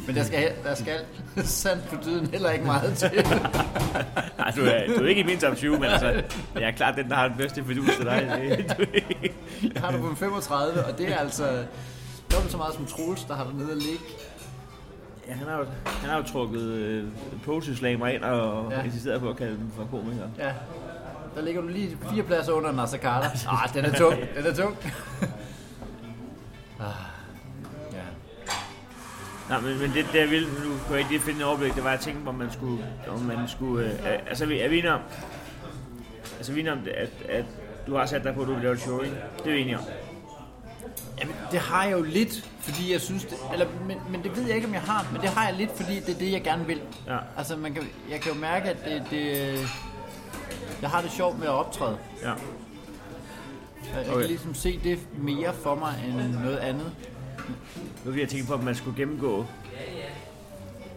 Men 0.07 0.17
der 0.17 0.25
skal, 0.25 0.53
der 0.65 0.75
skal 0.75 1.01
sandt 1.45 1.85
for 1.85 2.03
tiden 2.03 2.27
heller 2.27 2.51
ikke 2.51 2.65
meget 2.65 2.97
til. 2.97 3.11
Nej, 4.39 4.51
du 4.57 4.61
er, 4.61 4.97
du 4.99 5.05
er 5.05 5.09
ikke 5.09 5.21
i 5.21 5.25
min 5.25 5.39
top 5.39 5.57
20, 5.57 5.79
men 5.79 5.85
altså, 5.85 6.07
jeg 6.55 6.63
er 6.63 6.71
klart 6.71 6.97
den, 6.97 7.09
der 7.09 7.15
har 7.15 7.29
den 7.29 7.37
bedste 7.37 7.65
fidus 7.65 7.91
til 7.97 8.05
dig. 8.05 8.29
jeg 9.75 9.83
har 9.83 9.93
du 9.93 9.99
på 9.99 10.15
35, 10.15 10.85
og 10.85 10.99
det 10.99 11.09
er 11.09 11.17
altså 11.17 11.65
dobbelt 12.33 12.53
så 12.53 12.57
meget 12.57 12.75
som 12.75 12.87
Troels, 12.87 13.25
der 13.25 13.35
har 13.35 13.45
været 13.45 13.57
nede 13.57 13.71
og 13.71 13.77
ligge. 13.77 14.05
Ja, 15.29 15.33
han 15.33 15.47
har 15.47 15.59
jo, 15.59 15.65
han 15.87 16.11
har 16.11 16.17
jo 16.17 16.23
trukket 16.23 16.61
øh, 16.61 17.05
poetry 17.45 17.85
ind 17.85 18.25
og 18.25 18.73
ja. 18.73 18.83
insisteret 18.83 19.21
på 19.21 19.29
at 19.31 19.37
kalde 19.37 19.57
dem 19.57 19.71
for 19.77 19.85
komikere. 19.91 20.31
Ja, 20.39 20.53
der 21.35 21.43
ligger 21.43 21.61
du 21.61 21.69
lige 21.69 21.99
fire 22.11 22.23
pladser 22.23 22.53
under 22.53 22.73
Nasser 22.73 22.99
Carter. 22.99 23.29
Ah, 23.53 23.75
den 23.75 23.85
er 23.85 23.99
tung. 23.99 24.17
Den 24.37 24.47
er 24.47 24.55
tung. 24.55 24.77
ah, 26.81 26.87
ja. 27.93 28.03
Nej, 29.49 29.61
men, 29.61 29.79
men 29.79 29.91
det, 29.91 30.15
jeg 30.15 30.31
ville, 30.31 30.49
nu 30.49 30.71
kunne 30.87 30.91
jeg 30.91 30.99
ikke 30.99 31.11
lige 31.11 31.21
finde 31.21 31.41
en 31.41 31.47
overblik, 31.47 31.75
det 31.75 31.85
var, 31.85 31.91
at 31.91 31.97
jeg 31.97 32.01
tænkte, 32.01 32.29
om 32.29 32.35
man 32.35 32.53
skulle, 32.53 32.85
om 33.09 33.21
man 33.21 33.49
skulle, 33.49 33.87
øh, 33.87 34.19
altså 34.27 34.45
er 34.45 34.49
vi 34.49 34.79
enige 34.79 34.93
om, 34.93 35.01
altså 36.37 36.53
vi 36.53 36.61
enige 36.61 36.73
om, 36.73 36.79
at, 36.95 37.11
at 37.29 37.45
du 37.87 37.97
har 37.97 38.07
sat 38.07 38.25
dig 38.25 38.35
på, 38.35 38.41
at 38.43 38.49
du 38.49 38.53
vil 38.53 38.63
lave 38.63 38.75
et 38.75 38.81
show, 38.81 39.01
ikke? 39.01 39.17
Det 39.39 39.47
er 39.47 39.55
vi 39.55 39.61
enige 39.61 39.79
om. 39.79 39.85
Jamen, 41.21 41.35
det 41.51 41.61
har 41.61 41.85
jeg 41.85 41.93
jo 41.93 42.03
lidt, 42.03 42.51
fordi 42.63 42.93
jeg 42.93 43.01
synes, 43.01 43.25
det, 43.25 43.39
eller, 43.53 43.67
men, 43.87 43.99
men 44.11 44.23
det 44.23 44.37
ved 44.37 44.47
jeg 44.47 44.57
ikke, 44.57 44.69
om 44.69 44.75
jeg 44.75 44.83
har, 44.83 45.09
men 45.13 45.21
det 45.21 45.31
har 45.31 45.49
jeg 45.49 45.57
lidt, 45.57 45.71
fordi 45.77 46.01
det 46.01 46.09
er 46.15 46.19
det, 46.19 46.33
jeg 46.33 46.43
gerne 46.43 46.67
vil. 46.67 46.81
Ja. 47.07 47.19
Altså, 47.37 47.57
man 47.57 47.75
kan, 47.75 47.83
jeg 48.11 48.21
kan 48.21 48.33
jo 48.33 48.39
mærke, 48.39 48.69
at 48.69 48.85
det, 48.85 49.03
det, 49.11 49.59
jeg 50.83 50.91
har 50.91 51.01
det 51.01 51.13
sjovt 51.13 51.39
med 51.39 51.47
at 51.47 51.53
optræde. 51.53 51.99
Ja. 52.23 52.29
Jeg, 52.29 52.37
jeg 53.95 54.09
okay. 54.09 54.21
kan 54.21 54.29
ligesom 54.29 54.55
se 54.55 54.81
det 54.85 54.99
mere 55.19 55.53
for 55.55 55.75
mig 55.75 56.05
end 56.09 56.35
noget 56.35 56.59
andet. 56.59 56.93
Nu 58.05 58.11
vil 58.11 58.21
jeg 58.21 58.29
tænke 58.29 58.47
på, 58.47 58.55
at 58.55 58.65
man 58.65 58.75
skulle 58.75 58.97
gennemgå 58.97 59.47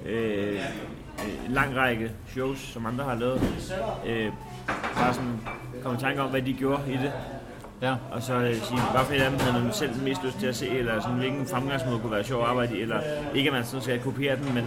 øh, 0.06 0.60
en 1.46 1.52
lang 1.52 1.76
række 1.76 2.12
shows, 2.32 2.60
som 2.60 2.86
andre 2.86 3.04
har 3.04 3.16
lavet. 3.16 3.42
Øh, 4.06 4.32
bare 4.96 5.14
sådan 5.14 5.40
komme 5.84 5.98
i 5.98 6.02
tanke 6.02 6.22
om, 6.22 6.30
hvad 6.30 6.42
de 6.42 6.54
gjorde 6.54 6.82
i 6.88 6.98
det. 6.98 7.14
Ja. 7.86 7.96
Og 8.12 8.22
så 8.22 8.34
øh, 8.34 8.56
sige, 8.56 8.82
hvad 8.92 9.06
for 9.06 9.14
et 9.14 9.22
af 9.22 9.30
dem 9.32 9.40
havde 9.40 9.64
man 9.64 9.74
selv 9.74 9.92
mest 10.04 10.24
lyst 10.24 10.40
til 10.40 10.48
at 10.48 10.56
se, 10.56 10.70
eller 10.70 11.02
sådan, 11.02 11.18
hvilken 11.18 11.48
fremgangsmåde 11.48 12.00
kunne 12.00 12.12
være 12.12 12.24
sjov 12.24 12.42
at 12.44 12.50
arbejde 12.50 12.78
i, 12.78 12.82
eller 12.82 13.00
ikke 13.36 13.50
at 13.50 13.54
man 13.54 13.66
sådan 13.66 13.82
skal 13.82 14.00
kopiere 14.00 14.36
den, 14.36 14.54
men 14.54 14.66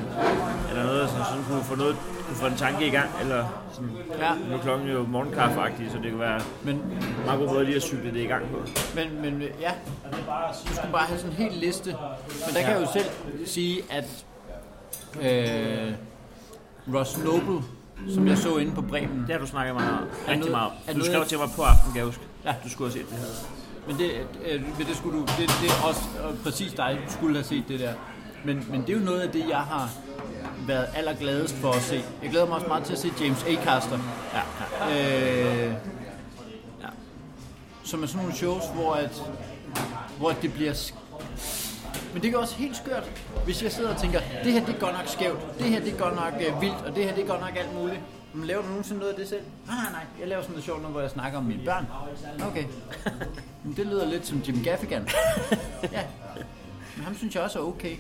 eller 0.70 0.82
noget, 0.82 1.10
som 1.10 1.20
sådan 1.24 1.44
kunne 1.44 1.64
få 1.64 1.76
noget, 1.76 1.96
kunne 2.26 2.36
få 2.36 2.46
en 2.46 2.56
tanke 2.56 2.86
i 2.86 2.90
gang, 2.90 3.10
eller 3.20 3.44
sådan, 3.72 3.90
ja. 4.18 4.30
nu 4.48 4.54
er 4.56 4.60
klokken 4.60 4.88
jo 4.88 5.06
morgenkaffe 5.06 5.60
så 5.90 5.98
det 6.02 6.10
kunne 6.10 6.20
være 6.20 6.40
men, 6.64 6.82
meget 7.24 7.40
god 7.40 7.48
måde 7.48 7.64
lige 7.64 7.76
at 7.76 7.82
cykle 7.82 8.12
det 8.14 8.20
i 8.20 8.26
gang 8.26 8.44
på. 8.50 8.56
Men, 8.94 9.22
men 9.22 9.42
ja, 9.60 9.72
du 10.68 10.74
skulle 10.74 10.92
bare 10.92 11.06
have 11.06 11.18
sådan 11.18 11.32
en 11.32 11.36
hel 11.36 11.52
liste, 11.52 11.90
men 12.46 12.54
der 12.54 12.60
kan 12.60 12.70
jeg 12.70 12.80
jo 12.80 12.92
selv 12.92 13.10
sige, 13.46 13.82
at 13.90 14.24
øh, 15.20 15.92
Ross 16.94 17.18
Noble, 17.24 17.62
som 18.14 18.28
jeg 18.28 18.38
så 18.38 18.56
inde 18.56 18.72
på 18.74 18.82
Bremen. 18.82 19.20
Det 19.20 19.30
har 19.30 19.38
du 19.38 19.46
snakket 19.46 19.74
meget 19.74 19.92
om, 19.92 20.08
rigtig 20.28 20.50
meget 20.50 20.70
om. 20.88 20.94
Du 20.94 21.04
skrev 21.04 21.24
til 21.24 21.38
mig 21.38 21.48
på 21.56 21.62
aften, 21.62 21.92
kan 21.92 21.96
jeg 21.96 22.06
huske. 22.06 22.27
Ja. 22.44 22.54
Du 22.64 22.70
skulle 22.70 22.92
have 22.92 23.00
set 23.00 23.10
det 23.10 23.18
her. 23.18 23.26
Men 23.86 23.98
det, 23.98 24.10
øh, 24.44 24.78
men 24.78 24.86
det, 24.86 24.96
skulle 24.96 25.18
du, 25.18 25.24
det, 25.24 25.50
det 25.62 25.70
er 25.70 25.86
også 25.88 26.00
præcis 26.42 26.72
dig, 26.72 26.98
du 27.06 27.12
skulle 27.12 27.34
have 27.34 27.44
set 27.44 27.64
det 27.68 27.80
der. 27.80 27.92
Men, 28.44 28.66
men 28.70 28.80
det 28.80 28.90
er 28.90 28.98
jo 28.98 29.04
noget 29.04 29.20
af 29.20 29.28
det, 29.30 29.48
jeg 29.48 29.58
har 29.58 29.90
været 30.66 30.86
allergladest 30.94 31.54
for 31.54 31.72
at 31.72 31.82
se. 31.82 32.02
Jeg 32.22 32.30
glæder 32.30 32.46
mig 32.46 32.54
også 32.54 32.66
meget 32.66 32.84
til 32.84 32.92
at 32.92 32.98
se 32.98 33.12
James 33.20 33.44
Acaster. 33.44 33.98
Ja, 34.34 34.42
ja. 34.88 35.66
Øh, 35.66 35.72
ja. 36.82 36.88
Som 37.84 38.02
er 38.02 38.06
sådan 38.06 38.20
nogle 38.22 38.36
shows, 38.36 38.62
hvor, 38.74 38.94
at, 38.94 39.22
hvor 40.18 40.30
det 40.30 40.52
bliver 40.52 40.92
Men 42.12 42.22
det 42.22 42.34
er 42.34 42.38
også 42.38 42.54
helt 42.54 42.76
skørt, 42.76 43.10
hvis 43.44 43.62
jeg 43.62 43.72
sidder 43.72 43.94
og 43.94 44.00
tænker, 44.00 44.20
det 44.44 44.52
her 44.52 44.64
det 44.64 44.74
er 44.74 44.78
godt 44.78 44.92
nok 44.92 45.06
skævt, 45.06 45.58
det 45.58 45.66
her 45.66 45.80
det 45.80 45.94
er 45.94 45.98
godt 45.98 46.14
nok 46.14 46.32
øh, 46.40 46.60
vildt, 46.60 46.84
og 46.86 46.96
det 46.96 47.04
her 47.04 47.14
det 47.14 47.24
er 47.24 47.28
godt 47.28 47.40
nok 47.40 47.56
alt 47.56 47.74
muligt. 47.74 48.00
Men 48.38 48.46
laver 48.46 48.62
du 48.62 48.68
nogensinde 48.68 48.98
noget 48.98 49.12
af 49.12 49.18
det 49.18 49.28
selv? 49.28 49.42
Nej, 49.66 49.76
nej, 49.76 49.92
nej. 49.92 50.04
Jeg 50.20 50.28
laver 50.28 50.42
sådan 50.42 50.52
noget 50.52 50.64
sjovt 50.64 50.80
noget, 50.80 50.94
hvor 50.94 51.00
jeg 51.00 51.10
snakker 51.10 51.38
om 51.38 51.44
mine 51.44 51.64
børn. 51.64 51.86
Okay. 52.50 52.64
Men 53.64 53.76
det 53.76 53.86
lyder 53.86 54.06
lidt 54.06 54.26
som 54.26 54.38
Jim 54.38 54.64
Gaffigan. 54.64 55.08
ja. 55.92 56.02
Men 56.96 57.04
ham 57.04 57.16
synes 57.16 57.34
jeg 57.34 57.42
også 57.42 57.58
er 57.58 57.62
okay. 57.62 57.96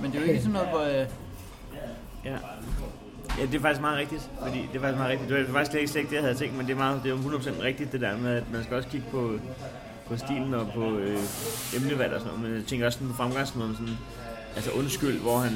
Men 0.00 0.12
det 0.12 0.18
er 0.18 0.22
jo 0.22 0.28
ikke 0.28 0.40
sådan 0.40 0.52
noget, 0.52 0.68
hvor... 0.68 0.80
Øh... 0.80 1.06
Ja. 2.24 2.36
Ja, 3.38 3.46
det 3.46 3.54
er 3.54 3.60
faktisk 3.60 3.80
meget 3.80 3.98
rigtigt, 3.98 4.30
fordi 4.42 4.58
det 4.58 4.76
er 4.76 4.80
faktisk 4.80 4.98
meget 4.98 5.10
rigtigt. 5.10 5.30
Det 5.30 5.46
var 5.48 5.52
faktisk 5.52 5.70
slet 5.70 5.80
ikke, 5.80 6.10
det, 6.10 6.14
jeg 6.14 6.22
havde 6.22 6.34
tænkt, 6.34 6.56
men 6.56 6.66
det 6.66 6.72
er, 6.72 6.76
meget, 6.76 7.00
det 7.04 7.12
er 7.12 7.16
100% 7.16 7.62
rigtigt, 7.62 7.92
det 7.92 8.00
der 8.00 8.16
med, 8.16 8.36
at 8.36 8.50
man 8.52 8.64
skal 8.64 8.76
også 8.76 8.88
kigge 8.88 9.06
på, 9.10 9.38
på 10.06 10.16
stilen 10.16 10.54
og 10.54 10.66
på 10.74 10.98
øh, 10.98 11.18
emnevalg 11.76 12.12
og 12.12 12.20
sådan 12.20 12.34
noget. 12.34 12.50
Men 12.50 12.60
jeg 12.60 12.66
tænker 12.66 12.86
også 12.86 12.98
sådan 12.98 13.10
på 13.10 13.16
fremgangsmåden, 13.16 13.74
sådan, 13.74 13.98
altså 14.56 14.70
undskyld, 14.70 15.20
hvor 15.20 15.38
han 15.38 15.52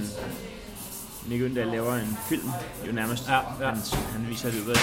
Nick 1.29 1.43
Øndal 1.43 1.67
laver 1.67 1.95
en 1.95 2.19
film, 2.29 2.51
jo 2.87 2.93
nærmest. 2.93 3.29
Ja, 3.29 3.35
ja. 3.35 3.69
Han, 3.69 3.79
han 4.13 4.27
viser 4.29 4.51
det 4.51 4.63
ud 4.67 4.71
af 4.71 4.77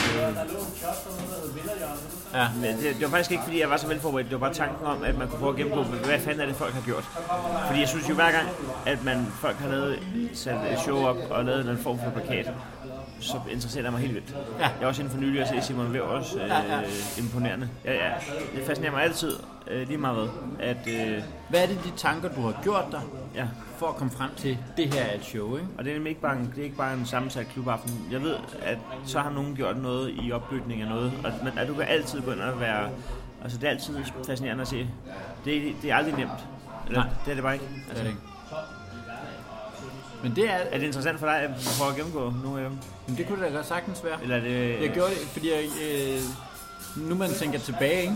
Ja. 2.33 2.47
Men 2.55 2.77
det, 2.77 2.83
det, 2.83 3.01
var 3.01 3.07
faktisk 3.07 3.31
ikke, 3.31 3.43
fordi 3.43 3.59
jeg 3.59 3.69
var 3.69 3.77
så 3.77 3.88
velforberedt. 3.88 4.29
Det 4.29 4.41
var 4.41 4.47
bare 4.47 4.53
tanken 4.53 4.85
om, 4.85 5.03
at 5.03 5.17
man 5.17 5.27
kunne 5.27 5.39
prøve 5.39 5.51
at 5.51 5.57
gennemgå, 5.57 5.83
hvad 5.83 6.19
fanden 6.19 6.41
er 6.41 6.45
det, 6.45 6.55
folk 6.55 6.73
har 6.73 6.81
gjort. 6.81 7.03
Fordi 7.67 7.79
jeg 7.79 7.89
synes 7.89 8.09
jo 8.09 8.13
hver 8.13 8.31
gang, 8.31 8.47
at 8.85 9.03
man, 9.03 9.25
folk 9.41 9.55
har 9.55 9.69
lavet, 9.69 10.00
sat 10.33 10.55
et 10.71 10.79
show 10.79 11.05
op 11.05 11.17
og 11.29 11.45
lavet 11.45 11.69
en 11.69 11.77
form 11.77 12.00
for 12.03 12.09
plakat, 12.09 12.51
så 13.24 13.39
interesserer 13.51 13.84
det 13.84 13.92
mig 13.92 14.01
helt 14.01 14.13
vildt. 14.13 14.36
Ja. 14.60 14.63
Jeg 14.63 14.72
er 14.82 14.88
også 14.88 15.01
inden 15.01 15.13
for 15.13 15.22
nylig 15.22 15.42
at 15.42 15.48
se 15.48 15.62
Simon 15.62 15.94
Væv 15.94 16.03
også 16.03 16.39
øh, 16.39 16.48
ja, 16.48 16.62
ja. 16.62 16.82
imponerende. 17.18 17.70
Ja, 17.86 17.94
ja. 17.94 18.13
Det 18.56 18.65
fascinerer 18.65 18.92
mig 18.92 19.03
altid 19.03 19.34
øh, 19.68 19.88
lige 19.88 19.98
meget 19.98 20.18
ved. 20.18 20.30
At, 20.60 20.88
øh, 20.88 21.24
Hvad 21.50 21.63
er 21.63 21.68
det 21.68 21.80
de 21.84 21.92
tanker, 21.98 22.30
du 22.30 22.42
har 22.42 22.60
gjort 22.63 22.86
dig 22.92 23.01
ja. 23.36 23.48
for 23.77 23.88
at 23.88 23.96
komme 23.96 24.12
frem 24.13 24.30
til, 24.38 24.58
det 24.77 24.94
her 24.94 25.01
er 25.01 25.15
et 25.15 25.25
show, 25.25 25.56
ikke? 25.56 25.68
Og 25.77 25.86
det 25.86 25.96
er 25.96 26.08
ikke 26.08 26.22
bare 26.22 26.36
en, 26.38 26.51
det 26.56 26.60
er 26.60 26.63
ikke 26.63 26.77
bare 26.77 26.94
en 26.94 27.06
sammensat 27.06 27.48
klubaften. 27.48 28.08
Jeg 28.12 28.22
ved, 28.22 28.36
at 28.62 28.77
så 29.06 29.20
har 29.20 29.30
nogen 29.30 29.56
gjort 29.56 29.77
noget 29.77 30.15
i 30.24 30.32
opbygning 30.32 30.82
af 30.82 30.88
noget, 30.88 31.13
og, 31.24 31.32
men 31.44 31.58
at 31.58 31.68
du 31.68 31.74
kan 31.74 31.84
altid 31.88 32.22
gå 32.22 32.32
ind 32.32 32.39
og 32.39 32.60
være... 32.60 32.89
Altså, 33.44 33.58
det 33.58 33.68
er 33.68 33.72
altid 33.72 33.98
fascinerende 34.27 34.62
at 34.62 34.68
se. 34.68 34.88
Det, 35.46 35.75
det 35.82 35.92
er 35.92 35.96
aldrig 35.96 36.15
nemt. 36.15 36.32
Eller, 36.88 37.03
Nej. 37.03 37.13
Det 37.25 37.32
er 37.32 37.36
det 37.36 37.44
bare 37.44 37.53
ikke. 37.53 37.65
Altså, 37.89 37.94
det 37.94 38.00
er 38.00 38.03
det 38.03 38.10
ikke. 38.10 38.33
Men 40.24 40.36
det 40.36 40.50
er, 40.50 40.53
er 40.53 40.77
det 40.77 40.86
interessant 40.86 41.20
for 41.20 41.25
dig 41.27 41.36
at 41.36 41.50
prøve 41.77 41.89
at 41.89 41.96
gennemgå 41.96 42.34
nogle 42.44 42.62
af 42.62 42.70
dem? 42.70 42.77
Men 43.08 43.18
det 43.18 43.27
kunne 43.27 43.46
det 43.46 43.53
da 43.53 43.63
sagtens 43.63 44.03
være. 44.03 44.24
Eller 44.24 44.39
det... 44.39 44.82
Jeg 44.82 44.89
gjorde 44.89 45.10
det, 45.10 45.18
fordi 45.18 45.51
jeg, 45.51 45.63
øh, 45.84 46.20
nu 47.10 47.15
man 47.15 47.30
tænker 47.30 47.60
tilbage, 47.60 48.01
ikke? 48.01 48.15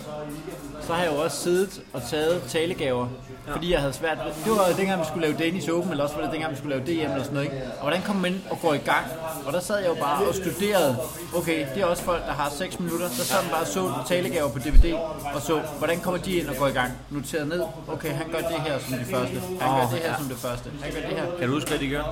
så 0.82 0.94
har 0.94 1.04
jeg 1.04 1.12
jo 1.12 1.18
også 1.18 1.38
siddet 1.38 1.82
og 1.94 2.02
taget 2.04 2.44
talegaver, 2.48 3.08
ja. 3.48 3.54
fordi 3.56 3.72
jeg 3.72 3.80
havde 3.80 3.94
svært 3.94 4.18
Det 4.46 4.52
var 4.52 4.66
dengang, 4.78 5.00
vi 5.02 5.06
skulle 5.06 5.28
lave 5.28 5.38
Danish 5.40 5.70
Open, 5.70 5.92
eller 5.92 6.04
også 6.04 6.16
var 6.16 6.24
det 6.24 6.32
dengang, 6.32 6.52
vi 6.52 6.58
skulle 6.58 6.76
lave 6.76 6.86
DM 6.88 7.12
eller 7.12 7.24
sådan 7.24 7.34
noget. 7.34 7.46
Ikke? 7.46 7.66
Og 7.78 7.82
hvordan 7.82 8.02
kommer 8.02 8.22
man 8.22 8.32
ind 8.34 8.42
og 8.50 8.58
går 8.62 8.74
i 8.74 8.78
gang? 8.78 9.06
Og 9.46 9.54
der 9.54 9.60
sad 9.60 9.78
jeg 9.80 9.88
jo 9.88 9.94
bare 9.94 10.28
og 10.28 10.36
studerede, 10.36 10.98
okay, 11.36 11.66
det 11.74 11.82
er 11.82 11.86
også 11.86 12.04
folk, 12.04 12.26
der 12.26 12.32
har 12.32 12.50
6 12.50 12.80
minutter, 12.80 13.10
så 13.10 13.26
sad 13.26 13.42
man 13.44 13.52
bare 13.52 13.62
og 13.62 13.68
så 13.68 13.92
talegaver 14.08 14.50
på 14.50 14.60
DVD, 14.60 14.94
og 15.36 15.42
så, 15.42 15.62
hvordan 15.78 16.00
kommer 16.00 16.20
de 16.20 16.32
ind 16.32 16.48
og 16.48 16.56
går 16.56 16.68
i 16.68 16.72
gang? 16.72 16.92
Noteret 17.10 17.48
ned, 17.48 17.62
okay, 17.88 18.12
han 18.12 18.28
gør 18.32 18.38
det 18.38 18.60
her 18.68 18.80
som 18.80 18.98
det 18.98 19.08
første, 19.08 19.40
han 19.62 19.70
gør 19.80 19.88
det 19.96 20.00
her 20.06 20.18
som 20.18 20.26
det 20.26 20.38
første, 20.38 20.70
han 20.84 20.92
gør 20.94 21.10
det 21.10 21.18
her. 21.20 21.26
Kan 21.40 21.48
du 21.48 21.54
huske, 21.54 21.70
hvad 21.70 21.80
de 21.80 21.90
gør? 21.90 22.04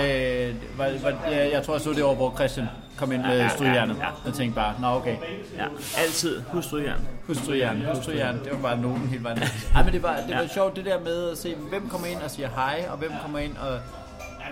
Øh, 0.00 0.54
var, 0.78 0.90
var, 1.02 1.30
jeg, 1.30 1.50
jeg 1.52 1.62
tror, 1.62 1.74
jeg 1.74 1.80
så 1.80 1.90
det 1.90 2.02
over, 2.02 2.14
hvor 2.14 2.34
Christian 2.34 2.66
kom 2.96 3.12
ind 3.12 3.22
med 3.22 3.38
ja, 3.38 3.48
strygejernet. 3.48 3.96
Ja, 3.96 4.04
ja. 4.04 4.10
Jeg 4.24 4.34
tænkte 4.34 4.54
bare, 4.54 4.74
nå 4.80 4.86
okay. 4.86 5.16
Ja, 5.56 5.66
altid 5.98 6.42
husk 6.52 6.66
strygejern. 6.68 7.00
Husk 7.26 7.40
strygejern, 7.40 7.84
husk 7.86 8.02
strygejern. 8.02 8.38
Det 8.44 8.52
var 8.52 8.58
bare 8.58 8.80
noten 8.80 9.08
hele 9.08 9.24
vejen. 9.24 9.38
Ej, 9.74 9.84
men 9.84 9.92
det 9.92 10.02
var, 10.02 10.16
det 10.16 10.34
var 10.34 10.42
ja. 10.42 10.48
sjovt 10.48 10.76
det 10.76 10.84
der 10.84 11.00
med 11.00 11.30
at 11.30 11.38
se, 11.38 11.54
hvem 11.54 11.88
kommer 11.88 12.06
ind 12.06 12.18
og 12.18 12.30
siger 12.30 12.48
hej, 12.48 12.86
og 12.90 12.98
hvem 12.98 13.10
kommer 13.22 13.38
ind 13.38 13.56
og... 13.56 13.78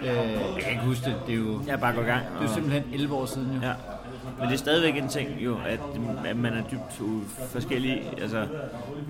Øh, 0.03 0.07
jeg 0.07 0.63
kan 0.63 0.71
ikke 0.71 0.83
huske 0.83 1.05
det, 1.05 1.17
det 1.27 1.33
er 1.35 1.39
jo... 1.39 1.61
Jeg 1.67 1.81
bare 1.81 1.95
går 1.95 2.03
i 2.03 2.05
gang. 2.05 2.23
Det 2.33 2.39
er 2.39 2.49
jo 2.49 2.55
simpelthen 2.55 2.85
11 2.93 3.15
år 3.15 3.27
siden 3.27 3.55
jo. 3.55 3.69
Ja. 3.69 3.73
Men 4.39 4.49
det 4.49 4.55
er 4.55 4.59
stadigvæk 4.59 4.97
en 4.97 5.09
ting 5.09 5.31
jo, 5.39 5.57
at, 5.67 5.81
at 6.27 6.37
man 6.37 6.53
er 6.53 6.63
dybt 6.71 7.03
forskellige. 7.53 8.03
Altså, 8.21 8.47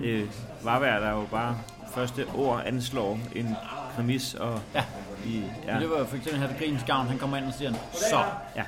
øh, 0.03 0.23
Varvær 0.63 0.99
der 0.99 1.07
er 1.07 1.13
jo 1.13 1.25
bare 1.31 1.57
første 1.95 2.25
ord 2.35 2.61
anslår 2.65 3.19
en 3.35 3.55
præmis 3.95 4.33
og 4.33 4.59
ja. 4.75 4.83
I, 5.25 5.43
ja. 5.67 5.73
Men 5.73 5.81
det 5.81 5.89
var 5.89 6.05
for 6.05 6.15
eksempel 6.15 6.41
her 6.41 6.57
Grins 6.59 6.83
Gavn, 6.83 7.07
han 7.07 7.17
kommer 7.17 7.37
ind 7.37 7.45
og 7.45 7.53
siger, 7.53 7.73
så. 7.93 8.23
Ja. 8.55 8.63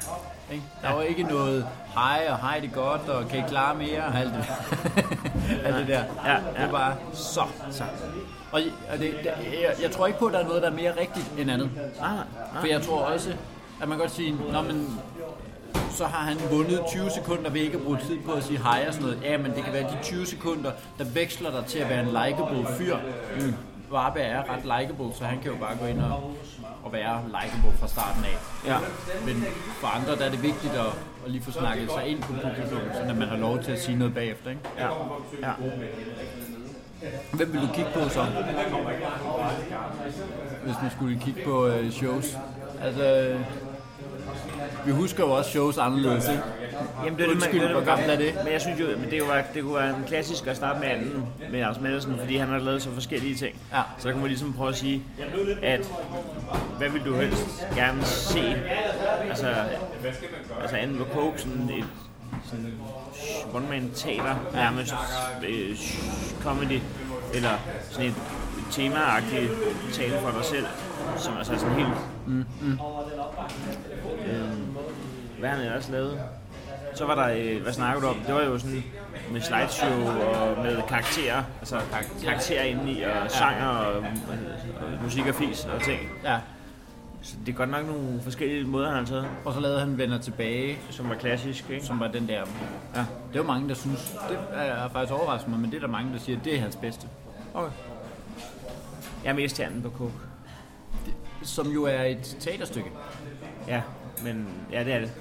Ikke? 0.51 0.63
Der 0.81 0.89
ja. 0.89 0.95
var 0.95 1.01
ikke 1.01 1.23
noget 1.23 1.67
hej 1.93 2.27
og 2.29 2.37
hej 2.39 2.59
det 2.59 2.73
godt, 2.73 3.09
og 3.09 3.29
kan 3.29 3.39
I 3.39 3.43
klare 3.47 3.75
mere 3.75 4.03
og 4.03 4.15
alt 4.19 4.33
det, 4.33 4.45
alt 5.65 5.75
det 5.75 5.87
der. 5.87 6.03
Ja, 6.25 6.31
ja. 6.31 6.63
Det 6.63 6.71
var 6.71 6.97
så. 7.13 7.41
så. 7.71 7.83
Og, 8.51 8.61
og 8.91 8.99
det, 8.99 9.13
det, 9.23 9.25
jeg, 9.61 9.75
jeg 9.81 9.91
tror 9.91 10.07
ikke 10.07 10.19
på, 10.19 10.25
at 10.25 10.33
der 10.33 10.39
er 10.39 10.43
noget, 10.47 10.61
der 10.61 10.69
er 10.69 10.73
mere 10.73 10.99
rigtigt 10.99 11.31
end 11.37 11.51
andet. 11.51 11.69
Nej, 11.99 12.15
nej. 12.15 12.23
For 12.59 12.67
jeg 12.67 12.81
tror 12.81 12.99
også, 12.99 13.29
at 13.81 13.87
man 13.87 13.89
kan 13.89 13.97
godt 13.97 14.11
sige, 14.11 14.37
Nå, 14.51 14.61
men, 14.61 14.99
så 15.97 16.05
har 16.05 16.23
han 16.29 16.37
vundet 16.51 16.81
20 16.89 17.09
sekunder 17.09 17.49
ved 17.49 17.61
ikke 17.61 17.77
at 17.77 17.83
bruge 17.83 17.99
tid 18.07 18.19
på 18.25 18.31
at 18.31 18.43
sige 18.43 18.59
hej 18.59 18.85
og 18.87 18.93
sådan 18.93 19.07
noget. 19.07 19.23
Ja, 19.23 19.37
men 19.37 19.51
det 19.55 19.63
kan 19.63 19.73
være 19.73 19.83
de 19.83 19.97
20 20.03 20.25
sekunder, 20.25 20.71
der 20.97 21.05
veksler 21.05 21.51
dig 21.51 21.65
til 21.65 21.79
at 21.79 21.89
være 21.89 21.99
en 22.01 22.07
likable 22.07 22.67
fyr. 22.77 22.97
Mm. 23.35 23.53
Varberg 23.89 24.25
er 24.25 24.43
ret 24.53 24.63
likable, 24.63 25.15
så 25.15 25.23
han 25.23 25.39
kan 25.41 25.51
jo 25.51 25.57
bare 25.57 25.77
gå 25.81 25.85
ind 25.85 25.99
og, 26.01 26.33
og 26.83 26.93
være 26.93 27.21
likable 27.27 27.77
fra 27.79 27.87
starten 27.87 28.23
af. 28.23 28.37
Ja. 28.65 28.77
Men 29.25 29.45
for 29.79 29.87
andre 29.87 30.15
der 30.15 30.25
er 30.25 30.29
det 30.31 30.43
vigtigt 30.43 30.73
at, 30.73 30.91
at 31.25 31.31
lige 31.31 31.43
få 31.43 31.51
snakket 31.51 31.91
sig 31.91 32.07
ind 32.07 32.21
på 32.21 32.33
publikum, 32.33 32.79
så 33.07 33.13
man 33.13 33.27
har 33.27 33.37
lov 33.37 33.63
til 33.63 33.71
at 33.71 33.81
sige 33.81 33.97
noget 33.97 34.13
bagefter. 34.13 34.49
Ikke? 34.49 34.61
Ja. 34.77 34.87
ja. 35.41 35.51
Hvem 37.33 37.53
vil 37.53 37.61
du 37.61 37.67
kigge 37.73 37.91
på 37.93 38.09
så? 38.09 38.25
Hvis 40.63 40.75
man 40.81 40.91
skulle 40.91 41.19
kigge 41.19 41.43
på 41.43 41.67
uh, 41.67 41.89
shows. 41.91 42.37
Altså, 42.81 43.37
vi 44.85 44.91
husker 44.91 45.23
jo 45.23 45.31
også 45.31 45.49
shows 45.51 45.77
anderledes, 45.77 46.29
ikke? 46.29 46.43
Jamen, 47.05 47.19
det 47.19 47.25
er 47.25 47.31
Undskyld, 47.31 47.61
det, 47.61 47.71
hvor 47.71 47.85
gammel 47.85 48.09
er 48.09 48.15
det? 48.15 48.33
Men 48.43 48.53
jeg 48.53 48.61
synes 48.61 48.79
jo, 48.79 48.85
men 48.97 49.11
det, 49.11 49.21
var, 49.27 49.43
det 49.53 49.63
kunne 49.63 49.75
være 49.75 49.89
en 49.97 50.03
klassisk 50.07 50.47
at 50.47 50.57
starte 50.57 50.79
med 50.79 50.87
anden 50.87 51.25
med 51.51 51.59
Lars 51.59 51.79
Madsen, 51.79 52.17
fordi 52.19 52.35
han 52.35 52.47
har 52.47 52.59
lavet 52.59 52.81
så 52.81 52.91
forskellige 52.91 53.35
ting. 53.35 53.55
Ja. 53.73 53.81
Så 53.97 54.07
der 54.07 54.11
kan 54.13 54.21
man 54.21 54.29
ligesom 54.29 54.53
prøve 54.53 54.69
at 54.69 54.75
sige, 54.75 55.03
at 55.63 55.91
hvad 56.77 56.89
vil 56.89 57.05
du 57.05 57.15
helst 57.15 57.67
gerne 57.75 58.03
se? 58.03 58.55
Altså, 59.29 59.53
altså 60.61 60.75
anden 60.75 60.97
på 60.97 61.05
Coke, 61.13 61.41
sådan 61.41 61.69
et 61.77 61.85
sådan 62.43 62.73
one-man 63.53 63.91
teater 63.95 64.35
nærmest, 64.53 64.93
øh, 65.47 65.77
comedy, 66.41 66.81
eller 67.33 67.49
sådan 67.89 68.05
et 68.07 68.15
tema-agtigt 68.71 69.51
tale 69.93 70.19
for 70.21 70.31
dig 70.31 70.45
selv, 70.45 70.65
som 71.17 71.37
altså 71.37 71.59
sådan 71.59 71.75
helt... 71.75 71.89
Mm, 72.27 72.45
mm. 72.61 72.79
Hvad 75.39 75.49
har 75.49 75.55
han 75.55 75.65
ellers 75.65 75.89
lavet? 75.89 76.21
Så 76.95 77.05
var 77.05 77.15
der, 77.15 77.35
øh, 77.37 77.61
hvad 77.61 77.73
snakker 77.73 78.01
du 78.01 78.07
om? 78.07 78.15
Det 78.27 78.35
var 78.35 78.41
jo 78.41 78.59
sådan 78.59 78.83
med 79.31 79.41
slideshow 79.41 79.89
og 79.89 80.63
med 80.63 80.81
karakterer, 80.87 81.43
altså 81.59 81.79
karakterer 82.23 82.63
indeni 82.63 83.01
og 83.01 83.31
sanger 83.31 83.67
og, 83.67 83.95
og, 83.95 84.03
og 84.81 85.03
musik 85.03 85.27
og 85.27 85.35
fis 85.35 85.65
og 85.65 85.81
ting. 85.81 85.99
Ja. 86.23 86.39
Så 87.21 87.35
det 87.45 87.51
er 87.51 87.57
godt 87.57 87.69
nok 87.69 87.87
nogle 87.87 88.21
forskellige 88.21 88.63
måder, 88.63 88.87
han 88.87 88.97
har 88.97 89.05
taget. 89.05 89.27
Og 89.45 89.53
så 89.53 89.59
lavede 89.59 89.79
han 89.79 89.97
Vender 89.97 90.17
tilbage. 90.17 90.77
Som 90.89 91.09
var 91.09 91.15
klassisk, 91.15 91.69
ikke? 91.69 91.85
Som 91.85 91.99
var 91.99 92.07
den 92.07 92.27
der... 92.27 92.45
Ja. 92.95 93.05
Det 93.33 93.39
var 93.39 93.43
mange, 93.43 93.69
der 93.69 93.75
synes... 93.75 94.17
Det 94.29 94.37
er 94.53 94.89
faktisk 94.89 95.13
overraskende 95.13 95.51
mig, 95.51 95.61
men 95.61 95.71
det 95.71 95.77
er 95.77 95.81
der 95.81 95.87
mange, 95.87 96.13
der 96.13 96.19
siger, 96.19 96.39
at 96.39 96.45
det 96.45 96.55
er 96.55 96.59
hans 96.59 96.75
bedste. 96.75 97.07
Okay. 97.53 97.71
Jeg 99.23 99.29
er 99.29 99.35
mest 99.35 99.61
på 99.83 99.89
Cook. 99.89 100.11
Det, 101.05 101.13
som 101.41 101.67
jo 101.67 101.83
er 101.83 102.03
et 102.03 102.37
teaterstykke. 102.39 102.89
Ja, 103.67 103.81
men 104.23 104.47
ja, 104.71 104.83
det 104.83 104.93
er 104.93 104.99
det. 104.99 105.11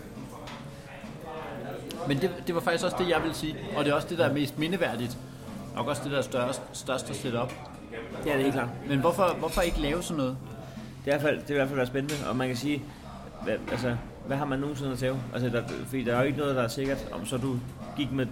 Men 2.09 2.21
det, 2.21 2.31
det 2.47 2.55
var 2.55 2.61
faktisk 2.61 2.85
også 2.85 2.97
det, 2.99 3.09
jeg 3.09 3.23
vil 3.25 3.35
sige. 3.35 3.57
Og 3.77 3.85
det 3.85 3.91
er 3.91 3.95
også 3.95 4.09
det, 4.09 4.19
der 4.19 4.27
er 4.27 4.33
mest 4.33 4.59
mindeværdigt. 4.59 5.19
Og 5.77 5.87
også 5.87 6.03
det, 6.05 6.13
der 6.13 6.19
er 6.19 6.23
størst, 6.23 6.63
største 6.73 7.15
setup. 7.15 7.53
Det 8.25 8.33
er 8.33 8.35
det 8.35 8.43
helt 8.43 8.55
klart. 8.55 8.69
Men 8.89 8.99
hvorfor, 8.99 9.37
hvorfor 9.39 9.61
ikke 9.61 9.81
lave 9.81 10.03
sådan 10.03 10.17
noget? 10.17 10.37
Det 11.05 11.13
er, 11.13 11.17
i 11.17 11.21
hvert 11.21 11.29
fald, 11.29 11.41
det 11.41 11.51
er 11.51 11.55
i 11.55 11.57
hvert 11.57 11.69
fald 11.69 11.87
spændende, 11.87 12.29
og 12.29 12.37
man 12.37 12.49
kan 12.49 12.57
sige, 12.57 12.83
hvad, 13.43 13.55
altså, 13.71 13.97
hvad 14.27 14.37
har 14.37 14.45
man 14.45 14.59
nogensinde 14.59 14.93
at 14.93 14.99
tage? 14.99 15.21
Altså, 15.33 15.49
der, 15.49 15.63
fordi 15.87 16.05
der 16.05 16.15
er 16.15 16.21
jo 16.21 16.27
ikke 16.27 16.39
noget, 16.39 16.57
der 16.57 16.63
er 16.63 16.69
sikkert, 16.69 17.09
om 17.13 17.27
så 17.27 17.37
du 17.37 17.59
gik 17.97 18.13
med 18.13 18.27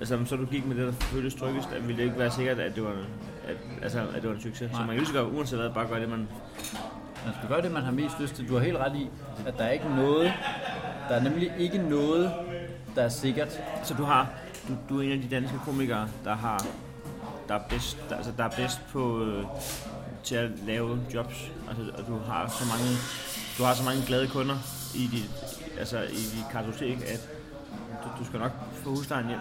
Altså, 0.00 0.18
så 0.24 0.36
du 0.36 0.44
gik 0.44 0.66
med 0.66 0.76
det, 0.76 0.86
der 0.86 0.92
føltes 0.92 1.34
tryggest, 1.34 1.68
at 1.72 1.88
ville 1.88 2.02
det 2.02 2.04
ikke 2.08 2.18
være 2.18 2.30
sikkert, 2.30 2.58
at 2.58 2.74
det 2.74 2.84
var, 2.84 2.90
at, 3.48 3.56
altså, 3.82 4.00
at 4.00 4.22
det 4.22 4.28
var 4.28 4.34
en 4.34 4.40
succes. 4.40 4.60
Nej. 4.60 4.72
Så 4.72 4.78
man 4.78 4.88
kan 4.88 4.96
lige 4.96 5.06
så 5.06 5.12
godt, 5.12 5.34
uanset 5.34 5.58
hvad, 5.58 5.70
bare 5.70 5.88
gøre 5.88 6.00
det, 6.00 6.08
man... 6.08 6.28
Man 7.24 7.34
skal 7.34 7.48
gøre 7.48 7.62
det, 7.62 7.72
man 7.72 7.82
har 7.82 7.92
mest 7.92 8.20
lyst 8.20 8.34
til. 8.34 8.48
Du 8.48 8.54
har 8.54 8.60
helt 8.60 8.76
ret 8.76 8.96
i, 8.96 9.08
at 9.46 9.58
der 9.58 9.64
er 9.64 9.70
ikke 9.70 9.88
noget, 9.96 10.32
der 11.08 11.14
er 11.14 11.22
nemlig 11.22 11.52
ikke 11.58 11.78
noget, 11.78 12.32
der 12.94 13.02
er 13.02 13.08
sikkert. 13.08 13.60
Så 13.84 13.94
du 13.94 14.04
har, 14.04 14.30
du, 14.68 14.72
du 14.88 14.98
er 15.00 15.02
en 15.02 15.12
af 15.12 15.18
de 15.18 15.28
danske 15.36 15.58
komikere, 15.64 16.08
der 16.24 16.34
har, 16.34 16.66
der 17.48 17.54
er 17.54 17.62
bedst, 17.68 17.98
der, 18.08 18.16
altså, 18.16 18.32
der 18.36 18.44
er 18.44 18.50
bedst 18.56 18.80
på, 18.92 19.24
øh, 19.24 19.44
til 20.24 20.34
at 20.34 20.50
lave 20.66 20.98
jobs. 21.14 21.50
Altså, 21.68 21.82
og 21.98 22.06
du 22.06 22.18
har 22.18 22.48
så 22.48 22.64
mange, 22.64 22.90
du 23.58 23.62
har 23.64 23.74
så 23.74 23.84
mange 23.84 24.06
glade 24.06 24.28
kunder 24.28 24.56
i 24.94 25.08
dit, 25.12 25.30
altså 25.78 25.98
i 25.98 26.22
dit 26.34 26.44
kartotek, 26.52 26.98
at 27.02 27.28
du, 28.04 28.08
du 28.18 28.24
skal 28.24 28.40
nok 28.40 28.52
få 28.72 28.90
huslejen 28.90 29.26
hjem. 29.26 29.38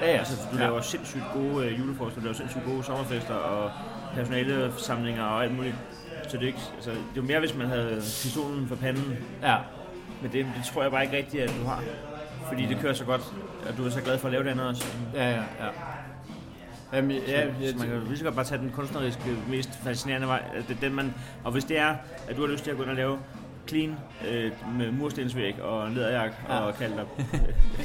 Ja, 0.00 0.10
ja. 0.10 0.18
Altså, 0.18 0.34
du 0.52 0.56
laver 0.56 0.80
sindssygt 0.80 1.24
gode 1.34 1.66
øh, 1.66 1.78
julefrokoster, 1.78 2.20
du 2.20 2.24
laver 2.24 2.36
sindssygt 2.36 2.64
gode 2.64 2.84
sommerfester 2.84 3.34
og 3.34 3.70
personalesamlinger 4.14 5.24
og 5.24 5.44
alt 5.44 5.56
muligt. 5.56 5.74
Så 6.28 6.36
det 6.36 6.42
er, 6.42 6.46
ikke, 6.46 6.58
altså, 6.74 6.90
det 6.90 7.20
er 7.20 7.22
mere, 7.22 7.40
hvis 7.40 7.54
man 7.54 7.66
havde 7.66 7.96
pistolen 7.96 8.68
for 8.68 8.76
panden. 8.76 9.16
Ja. 9.42 9.56
Men 10.24 10.32
det, 10.32 10.46
det 10.56 10.64
tror 10.72 10.82
jeg 10.82 10.90
bare 10.90 11.04
ikke 11.04 11.16
rigtigt, 11.16 11.42
at 11.42 11.54
du 11.60 11.64
har. 11.66 11.82
Fordi 12.48 12.66
det 12.66 12.78
kører 12.80 12.92
så 12.92 13.04
godt, 13.04 13.20
og 13.68 13.76
du 13.76 13.86
er 13.86 13.90
så 13.90 14.00
glad 14.00 14.18
for 14.18 14.28
at 14.28 14.32
lave 14.32 14.44
det 14.44 14.50
andet 14.50 14.66
også. 14.68 14.86
Ja, 15.14 15.30
ja, 15.30 15.36
ja. 15.36 15.68
Jamen, 16.92 17.10
ja, 17.10 17.46
så, 17.46 17.72
så 17.72 17.78
man 17.78 17.88
kan 17.88 18.02
lige 18.06 18.18
så 18.18 18.24
godt 18.24 18.34
bare 18.34 18.44
tage 18.44 18.60
den 18.60 18.70
kunstneriske, 18.70 19.22
mest 19.48 19.70
fascinerende 19.82 20.26
vej. 20.26 20.42
Det 20.68 20.76
den, 20.80 20.94
man, 20.94 21.14
og 21.44 21.52
hvis 21.52 21.64
det 21.64 21.78
er, 21.78 21.96
at 22.28 22.36
du 22.36 22.40
har 22.46 22.52
lyst 22.52 22.64
til 22.64 22.70
at 22.70 22.76
gå 22.76 22.82
ind 22.82 22.90
og 22.90 22.96
lave 22.96 23.18
clean 23.68 23.96
øh, 24.28 24.52
med 24.78 24.90
murstensvæg 24.92 25.62
og 25.62 25.90
læderjakke 25.90 26.36
ja. 26.48 26.58
og 26.58 26.74
kalde 26.74 26.96
dig 26.96 27.04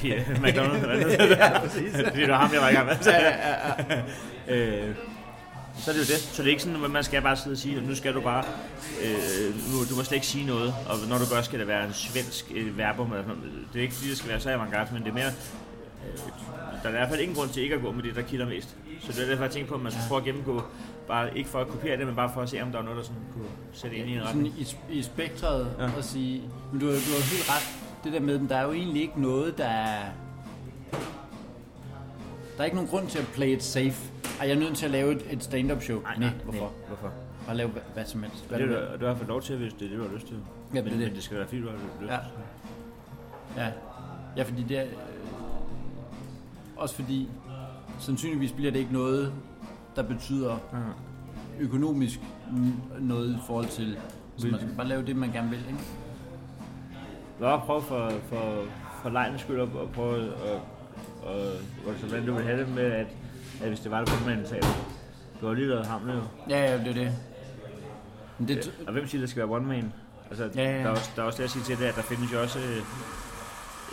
øh, 0.13 0.27
McDonald's 0.27 0.75
eller 0.75 0.93
andet. 0.93 1.29
ja, 1.29 1.59
præcis. 1.59 1.95
Fordi 2.07 2.19
det 2.25 2.29
var 2.29 2.37
ham, 2.37 2.53
jeg 2.53 2.61
var 2.61 2.69
i 2.69 2.73
gang 2.73 2.85
med. 2.85 2.95
ja, 3.05 3.25
ja, 3.25 4.01
ja. 4.47 4.85
øh, 4.87 4.95
så 5.79 5.91
er 5.91 5.95
det 5.95 6.09
jo 6.09 6.13
det. 6.13 6.19
Så 6.19 6.41
det 6.41 6.47
er 6.47 6.51
ikke 6.51 6.63
sådan, 6.63 6.83
at 6.83 6.91
man 6.91 7.03
skal 7.03 7.21
bare 7.21 7.37
sidde 7.37 7.53
og 7.53 7.57
sige, 7.57 7.77
at 7.77 7.83
nu 7.83 7.95
skal 7.95 8.13
du 8.13 8.21
bare, 8.21 8.43
øh, 9.03 9.55
nu, 9.71 9.85
du 9.89 9.95
må 9.95 10.03
slet 10.03 10.15
ikke 10.15 10.27
sige 10.27 10.45
noget, 10.45 10.73
og 10.89 10.95
når 11.09 11.17
du 11.17 11.25
gør, 11.33 11.41
skal 11.41 11.59
det 11.59 11.67
være 11.67 11.87
en 11.87 11.93
svensk 11.93 12.51
øh, 12.55 12.77
verbum. 12.77 13.11
Eller 13.11 13.23
sådan. 13.23 13.43
Det 13.73 13.79
er 13.79 13.83
ikke 13.83 13.95
fordi, 13.95 14.09
det 14.09 14.17
skal 14.17 14.29
være 14.29 14.39
så 14.39 14.49
avantgarde, 14.49 14.93
men 14.93 15.03
det 15.03 15.09
er 15.09 15.13
mere, 15.13 15.31
øh, 16.05 16.19
der 16.83 16.89
er 16.89 16.89
i 16.89 16.91
hvert 16.91 17.09
fald 17.09 17.19
ingen 17.19 17.35
grund 17.35 17.49
til 17.49 17.63
ikke 17.63 17.75
at 17.75 17.81
gå 17.81 17.91
med 17.91 18.03
det, 18.03 18.15
der 18.15 18.21
kilder 18.21 18.45
mest. 18.45 18.75
Så 19.01 19.11
det 19.11 19.23
er 19.23 19.27
derfor, 19.27 19.43
jeg 19.43 19.51
tænker 19.51 19.69
på, 19.69 19.75
at 19.75 19.81
man 19.81 19.91
skal 19.91 20.03
prøve 20.07 20.19
at 20.19 20.25
gennemgå, 20.25 20.61
bare 21.07 21.37
ikke 21.37 21.49
for 21.49 21.59
at 21.59 21.67
kopiere 21.67 21.97
det, 21.97 22.07
men 22.07 22.15
bare 22.15 22.31
for 22.33 22.41
at 22.41 22.49
se, 22.49 22.61
om 22.61 22.71
der 22.71 22.79
er 22.79 22.83
noget, 22.83 22.97
der 22.97 23.03
sådan 23.03 23.21
kunne 23.33 23.49
sætte 23.73 23.97
ind 23.97 24.09
i 24.09 24.13
en 24.13 24.23
retning. 24.23 24.53
Sådan 24.65 24.83
i, 24.89 24.99
i 24.99 25.03
spektret 25.03 25.71
ja. 25.79 25.89
at 25.97 26.05
sige, 26.05 26.41
men 26.71 26.81
du, 26.81 26.85
du 26.87 26.91
har 26.91 27.35
helt 27.35 27.49
ret, 27.49 27.79
det 28.03 28.13
der 28.13 28.19
med, 28.19 28.47
der 28.49 28.55
er 28.55 28.63
jo 28.63 28.71
egentlig 28.71 29.01
ikke 29.01 29.21
noget, 29.21 29.57
der 29.57 29.65
er, 29.65 30.01
der 32.59 32.63
er 32.63 32.65
ikke 32.65 32.75
nogen 32.75 32.89
grund 32.89 33.07
til 33.07 33.19
at 33.19 33.27
play 33.27 33.47
it 33.47 33.63
safe. 33.63 34.11
Ej, 34.39 34.47
jeg 34.47 34.55
er 34.55 34.59
nødt 34.59 34.77
til 34.77 34.85
at 34.85 34.91
lave 34.91 35.11
et, 35.11 35.25
et 35.31 35.43
stand-up 35.43 35.81
show. 35.81 36.01
Nej, 36.01 36.17
nej, 36.17 36.29
hvorfor? 36.43 36.59
Nej, 36.59 36.87
hvorfor? 36.87 37.13
Bare 37.45 37.57
lave 37.57 37.69
hvad, 37.69 37.81
hvad 37.93 38.05
som 38.05 38.23
helst. 38.23 38.49
Hvad 38.49 38.59
det, 38.59 38.69
du, 38.69 39.01
du 39.01 39.05
har 39.05 39.15
fået 39.15 39.27
lov 39.27 39.41
til, 39.41 39.57
hvis 39.57 39.73
det 39.73 39.85
er 39.85 39.89
det, 39.89 39.97
du 39.97 40.07
har 40.07 40.15
lyst 40.15 40.27
til. 40.27 40.37
Ja, 40.73 40.81
men 40.83 40.93
det, 40.93 40.99
det. 40.99 41.15
det 41.15 41.23
skal 41.23 41.37
være 41.37 41.47
fint, 41.47 41.63
du 41.63 41.69
har 41.69 41.77
lyst 42.01 42.11
ja. 42.11 43.63
Ja. 43.63 43.71
ja, 44.37 44.43
fordi 44.43 44.63
det 44.63 44.77
er... 44.77 44.83
Øh, 44.83 44.89
også 46.77 46.95
fordi 46.95 47.29
sandsynligvis 47.99 48.51
bliver 48.51 48.71
det 48.71 48.79
ikke 48.79 48.93
noget, 48.93 49.33
der 49.95 50.03
betyder 50.03 50.57
økonomisk 51.59 52.19
noget 52.99 53.33
i 53.33 53.37
forhold 53.47 53.67
til, 53.67 53.97
så 54.37 54.47
man 54.47 54.59
skal 54.59 54.75
bare 54.77 54.87
lave 54.87 55.05
det, 55.05 55.15
man 55.15 55.31
gerne 55.31 55.49
vil, 55.49 55.59
ikke? 55.67 55.79
Bare 57.39 57.59
prøve 57.59 57.81
for, 57.81 58.09
for, 58.09 58.63
for 59.01 59.09
lejens 59.09 59.41
skyld 59.41 59.61
at 59.61 59.69
prøve 59.93 60.25
at, 60.25 60.59
og, 61.23 61.41
og, 61.85 61.93
hvordan 61.93 62.25
du 62.25 62.33
vil 62.33 62.43
have 62.43 62.59
det 62.59 62.69
med, 62.69 62.91
at, 62.91 63.07
at 63.61 63.67
hvis 63.67 63.79
det 63.79 63.91
var, 63.91 63.99
det 63.99 64.09
kunne 64.09 64.35
man 64.35 64.45
tage 64.45 64.61
Du 65.41 65.47
har 65.47 65.53
lige 65.53 65.67
lavet 65.67 65.85
hamle 65.85 66.13
jo. 66.13 66.21
Ja, 66.49 66.71
ja, 66.71 66.77
det 66.77 66.87
er 66.87 66.93
det. 66.93 67.11
Men 68.37 68.47
det 68.47 68.73
ja, 68.79 68.87
og 68.87 68.93
hvem 68.93 69.07
siger, 69.07 69.21
det 69.21 69.29
skal 69.29 69.39
være 69.39 69.55
one 69.55 69.67
man? 69.67 69.93
Altså, 70.29 70.49
ja, 70.55 70.63
ja, 70.63 70.71
ja. 70.71 70.77
Der, 70.77 70.85
er 70.85 70.89
også, 70.89 71.11
der 71.15 71.21
er 71.21 71.25
også 71.25 71.37
det 71.37 71.43
at 71.43 71.49
sige 71.49 71.63
til 71.63 71.77
det, 71.77 71.85
at 71.85 71.95
der 71.95 72.01
findes 72.01 72.33
jo 72.33 72.41
også 72.41 72.59
øh, 72.59 72.77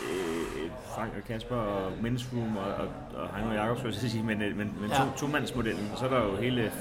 øh, 0.05 0.71
Frank 0.95 1.11
og 1.17 1.23
Kasper 1.27 1.55
og 1.55 1.91
Men's 1.91 2.35
Room 2.35 2.57
og, 2.57 2.73
og, 2.73 2.87
og 3.15 3.35
Heino 3.35 3.49
og 3.49 3.55
Jacob, 3.55 3.77
skulle 3.77 3.95
jeg 4.01 4.11
sige, 4.11 4.23
men, 4.23 4.41
øh, 4.41 4.57
men, 4.57 4.73
men 4.81 4.89
ja. 4.89 4.97
to, 4.97 5.03
to-mandsmodellen, 5.17 5.91
så 5.97 6.05
er 6.05 6.09
der 6.09 6.23
jo 6.25 6.35
hele 6.35 6.71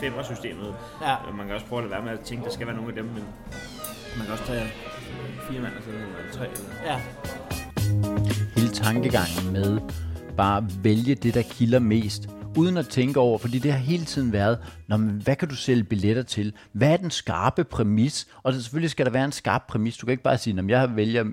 femmersystemet. 0.00 0.74
Ja. 1.02 1.16
Man 1.36 1.46
kan 1.46 1.54
også 1.54 1.66
prøve 1.66 1.82
at 1.82 1.88
lade 1.88 1.90
være 1.90 2.04
med 2.04 2.12
at 2.20 2.24
tænke, 2.24 2.40
at 2.42 2.46
der 2.46 2.54
skal 2.54 2.66
være 2.66 2.76
nogle 2.76 2.90
af 2.90 2.94
dem, 2.94 3.04
men 3.04 3.24
man 4.16 4.24
kan 4.26 4.32
også 4.32 4.44
tage 4.44 4.66
fire 5.50 5.60
mand, 5.60 5.72
eller 5.88 6.32
tre. 6.32 6.48
Eller... 6.48 6.92
Ja. 6.92 7.00
Tankegangen 8.74 9.52
med 9.52 9.80
bare 10.36 10.56
at 10.56 10.84
vælge 10.84 11.14
det, 11.14 11.34
der 11.34 11.42
kilder 11.42 11.78
mest, 11.78 12.28
uden 12.56 12.76
at 12.76 12.88
tænke 12.88 13.20
over, 13.20 13.38
fordi 13.38 13.58
det 13.58 13.72
har 13.72 13.78
hele 13.78 14.04
tiden 14.04 14.32
været, 14.32 14.58
Nå, 14.86 14.96
men 14.96 15.10
hvad 15.10 15.36
kan 15.36 15.48
du 15.48 15.56
sælge 15.56 15.84
billetter 15.84 16.22
til? 16.22 16.52
Hvad 16.72 16.92
er 16.92 16.96
den 16.96 17.10
skarpe 17.10 17.64
præmis? 17.64 18.28
Og 18.42 18.52
det, 18.52 18.62
selvfølgelig 18.62 18.90
skal 18.90 19.06
der 19.06 19.12
være 19.12 19.24
en 19.24 19.32
skarp 19.32 19.62
præmis. 19.68 19.96
Du 19.96 20.06
kan 20.06 20.10
ikke 20.10 20.22
bare 20.22 20.38
sige, 20.38 20.58
at 20.58 20.68
jeg, 20.68 20.96
vælger, 20.96 21.24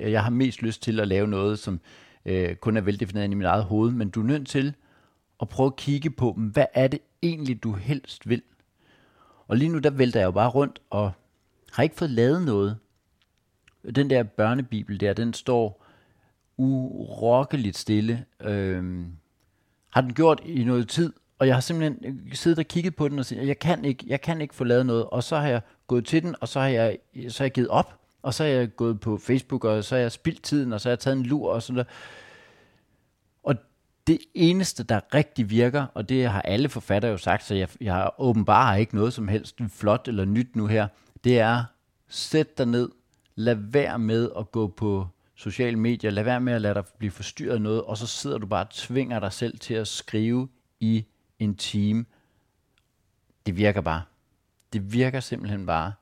jeg 0.00 0.22
har 0.22 0.30
mest 0.30 0.62
lyst 0.62 0.82
til 0.82 1.00
at 1.00 1.08
lave 1.08 1.28
noget, 1.28 1.58
som 1.58 1.80
øh, 2.26 2.54
kun 2.54 2.76
er 2.76 2.80
veldefineret 2.80 3.30
i 3.30 3.34
mit 3.34 3.46
eget 3.46 3.64
hoved, 3.64 3.90
men 3.92 4.10
du 4.10 4.20
er 4.20 4.26
nødt 4.26 4.48
til 4.48 4.74
at 5.42 5.48
prøve 5.48 5.66
at 5.66 5.76
kigge 5.76 6.10
på, 6.10 6.32
hvad 6.32 6.66
er 6.74 6.88
det 6.88 7.00
egentlig, 7.22 7.62
du 7.62 7.72
helst 7.72 8.28
vil? 8.28 8.42
Og 9.48 9.56
lige 9.56 9.68
nu, 9.68 9.78
der 9.78 9.90
vælter 9.90 10.20
jeg 10.20 10.26
jo 10.26 10.30
bare 10.30 10.50
rundt, 10.50 10.80
og 10.90 11.12
har 11.72 11.82
ikke 11.82 11.96
fået 11.96 12.10
lavet 12.10 12.42
noget. 12.42 12.76
Den 13.94 14.10
der 14.10 14.22
børnebibel 14.22 15.00
der, 15.00 15.12
den 15.12 15.34
står 15.34 15.79
urokkeligt 16.60 17.76
stille. 17.76 18.24
Øh, 18.40 19.06
har 19.90 20.00
den 20.00 20.14
gjort 20.14 20.42
i 20.44 20.64
noget 20.64 20.88
tid, 20.88 21.12
og 21.38 21.46
jeg 21.46 21.56
har 21.56 21.60
simpelthen 21.60 22.30
siddet 22.32 22.58
og 22.58 22.64
kigget 22.64 22.96
på 22.96 23.08
den 23.08 23.18
og 23.18 23.24
sagt, 23.24 23.46
jeg 23.46 23.58
kan 23.58 23.84
ikke, 23.84 24.04
jeg 24.06 24.20
kan 24.20 24.40
ikke 24.40 24.54
få 24.54 24.64
lavet 24.64 24.86
noget, 24.86 25.04
og 25.04 25.24
så 25.24 25.36
har 25.36 25.48
jeg 25.48 25.60
gået 25.86 26.06
til 26.06 26.22
den, 26.22 26.34
og 26.40 26.48
så 26.48 26.60
har 26.60 26.68
jeg, 26.68 26.98
så 27.28 27.38
har 27.38 27.44
jeg 27.44 27.52
givet 27.52 27.68
op, 27.68 28.00
og 28.22 28.34
så 28.34 28.44
har 28.44 28.50
jeg 28.50 28.76
gået 28.76 29.00
på 29.00 29.18
Facebook, 29.18 29.64
og 29.64 29.84
så 29.84 29.94
har 29.94 30.02
jeg 30.02 30.12
spildt 30.12 30.42
tiden, 30.42 30.72
og 30.72 30.80
så 30.80 30.88
har 30.88 30.90
jeg 30.90 30.98
taget 30.98 31.16
en 31.16 31.22
lur 31.22 31.52
og 31.52 31.62
sådan 31.62 31.74
noget. 31.74 31.88
Og 33.42 33.56
det 34.06 34.18
eneste, 34.34 34.82
der 34.82 35.00
rigtig 35.14 35.50
virker, 35.50 35.86
og 35.94 36.08
det 36.08 36.28
har 36.28 36.42
alle 36.42 36.68
forfattere 36.68 37.10
jo 37.10 37.16
sagt, 37.16 37.44
så 37.44 37.54
jeg, 37.54 37.68
jeg 37.80 37.94
har 37.94 38.14
åbenbart 38.18 38.80
ikke 38.80 38.94
noget 38.94 39.12
som 39.12 39.28
helst 39.28 39.60
flot 39.68 40.08
eller 40.08 40.24
nyt 40.24 40.56
nu 40.56 40.66
her, 40.66 40.88
det 41.24 41.38
er, 41.38 41.64
sæt 42.08 42.58
dig 42.58 42.66
ned, 42.66 42.88
lad 43.34 43.56
være 43.58 43.98
med 43.98 44.30
at 44.38 44.50
gå 44.50 44.66
på 44.66 45.06
sociale 45.40 45.76
medier. 45.76 46.10
Lad 46.10 46.22
være 46.24 46.40
med 46.40 46.52
at 46.52 46.60
lade 46.60 46.74
dig 46.74 46.84
blive 46.98 47.10
forstyrret 47.10 47.54
af 47.54 47.62
noget, 47.62 47.82
og 47.82 47.96
så 47.96 48.06
sidder 48.06 48.38
du 48.38 48.46
bare 48.46 48.64
og 48.64 48.70
tvinger 48.70 49.20
dig 49.20 49.32
selv 49.32 49.58
til 49.58 49.74
at 49.74 49.88
skrive 49.88 50.48
i 50.80 51.04
en 51.38 51.54
time. 51.54 52.04
Det 53.46 53.56
virker 53.56 53.80
bare. 53.80 54.02
Det 54.72 54.92
virker 54.92 55.20
simpelthen 55.20 55.66
bare. 55.66 55.92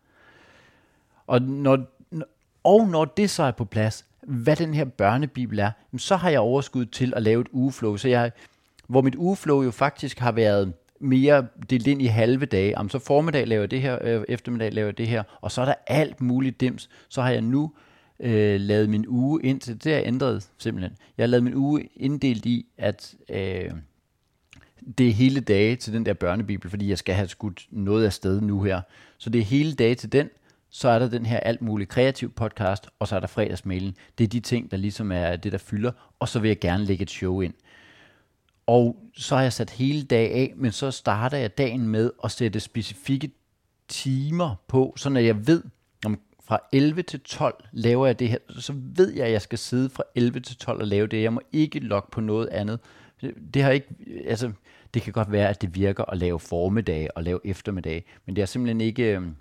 Og 1.27 1.43
når, 1.43 1.79
og 2.65 2.89
når 2.89 3.05
det 3.05 3.31
så 3.31 3.43
er 3.43 3.51
på 3.51 3.65
plads, 3.65 4.05
hvad 4.23 4.57
den 4.57 4.75
her 4.75 4.85
børnebibel 4.85 5.59
er, 5.59 5.71
så 5.99 6.17
har 6.17 6.31
jeg 6.31 6.41
overskud 6.41 6.87
til 6.87 7.13
at 7.17 7.23
lave 7.23 7.41
et 7.41 7.49
ugeflow. 7.53 7.97
Så 7.97 8.09
jeg, 8.09 8.33
hvor 8.87 9.03
mit 9.03 9.15
ugeflow 9.15 9.63
jo 9.63 9.71
faktisk 9.71 10.19
har 10.19 10.33
været 10.33 10.73
mere 11.01 11.47
delt 11.71 11.87
ind 11.87 12.03
i 12.03 12.07
halve 12.07 12.47
dage. 12.47 12.79
Om 12.79 12.89
så 12.89 12.99
formiddag 12.99 13.47
laver 13.47 13.63
jeg 13.63 13.71
det 13.71 13.81
her, 13.81 13.99
øh, 14.03 14.25
eftermiddag 14.29 14.73
laver 14.73 14.87
jeg 14.87 14.99
det 14.99 15.09
her, 15.09 15.23
og 15.41 15.53
så 15.53 15.61
er 15.61 15.65
der 15.65 15.75
alt 15.87 16.21
muligt 16.21 16.61
dims. 16.61 16.91
Så 17.09 17.23
har 17.23 17.31
jeg 17.31 17.43
nu 17.43 17.73
øh, 18.21 18.61
lavet 18.61 18.89
min 18.89 19.05
uge 19.09 19.43
ind 19.43 19.61
til, 19.61 19.85
det 19.85 19.95
er 19.95 20.01
ændret 20.05 20.49
simpelthen. 20.59 20.97
Jeg 21.19 21.23
har 21.23 21.29
lavet 21.29 21.45
min 21.45 21.55
uge 21.55 21.89
inddelt 21.97 22.47
i, 22.47 22.67
at 22.79 23.15
øh, 23.29 23.71
det 24.99 25.09
er 25.09 25.13
hele 25.13 25.41
dage 25.41 25.77
til 25.77 25.93
den 25.93 26.07
der 26.07 26.15
børnebibel, 26.15 26.71
fordi 26.71 26.89
jeg 26.89 26.99
skal 26.99 27.15
have 27.15 27.29
skudt 27.29 27.67
noget 27.71 28.05
af 28.05 28.13
sted 28.13 28.41
nu 28.41 28.63
her. 28.63 28.81
Så 29.19 29.31
det 29.31 29.39
er 29.39 29.45
hele 29.45 29.75
dage 29.75 29.95
til 29.95 30.13
den, 30.13 30.29
så 30.71 30.89
er 30.89 30.99
der 30.99 31.09
den 31.09 31.27
her 31.27 31.41
alt 31.41 31.63
muligt 31.63 31.91
kreativ 31.91 32.33
podcast, 32.33 32.89
og 32.99 33.09
så 33.09 33.17
er 33.17 33.21
der 33.21 33.27
fredagsmailen. 33.27 33.95
Det 34.19 34.25
er 34.25 34.29
de 34.29 34.41
ting, 34.41 34.71
der 34.71 34.77
ligesom 34.77 35.13
er 35.13 35.37
det, 35.37 35.53
der 35.53 35.59
fylder, 35.59 35.93
og 36.19 36.29
så 36.29 36.39
vil 36.39 36.49
jeg 36.49 36.59
gerne 36.61 36.85
lægge 36.85 37.03
et 37.03 37.11
show 37.11 37.41
ind. 37.41 37.55
Og 38.67 38.97
så 39.15 39.35
har 39.35 39.43
jeg 39.43 39.53
sat 39.53 39.71
hele 39.71 40.03
dag 40.03 40.33
af, 40.33 40.53
men 40.57 40.73
så 40.73 40.91
starter 40.91 41.39
jeg 41.39 41.59
dagen 41.59 41.89
med 41.89 42.11
at 42.25 42.31
sætte 42.31 42.61
specifikke 42.61 43.31
timer 43.89 44.55
på, 44.69 44.95
så 44.97 45.09
når 45.09 45.21
jeg 45.21 45.47
ved, 45.47 45.63
fra 46.49 46.61
11 46.73 47.03
til 47.03 47.21
12 47.21 47.65
laver 47.73 48.07
jeg 48.07 48.19
det 48.19 48.29
her, 48.29 48.39
så 48.59 48.73
ved 48.77 49.13
jeg, 49.13 49.27
at 49.27 49.33
jeg 49.33 49.43
skal 49.43 49.59
sidde 49.59 49.91
fra 49.91 50.03
11 50.15 50.41
til 50.41 50.57
12 50.57 50.81
og 50.81 50.87
lave 50.87 51.07
det. 51.07 51.23
Jeg 51.23 51.33
må 51.33 51.41
ikke 51.53 51.79
logge 51.79 52.09
på 52.13 52.21
noget 52.21 52.49
andet. 52.49 52.81
Det 53.55 53.63
har 53.63 53.71
ikke, 53.71 53.89
altså, 54.25 54.53
det 54.95 55.03
kan 55.03 55.13
godt 55.13 55.33
være, 55.33 55.49
at 55.49 55.63
det 55.63 55.75
virker 55.75 56.05
at 56.05 56.19
lave 56.19 56.41
formiddag 56.41 57.09
og 57.15 57.23
lave 57.23 57.41
eftermiddag, 57.45 58.05
men 58.27 58.37
det 58.37 58.43
er 58.43 58.47
simpelthen 58.47 58.81
ikke, 58.81 59.15
øhm, 59.15 59.37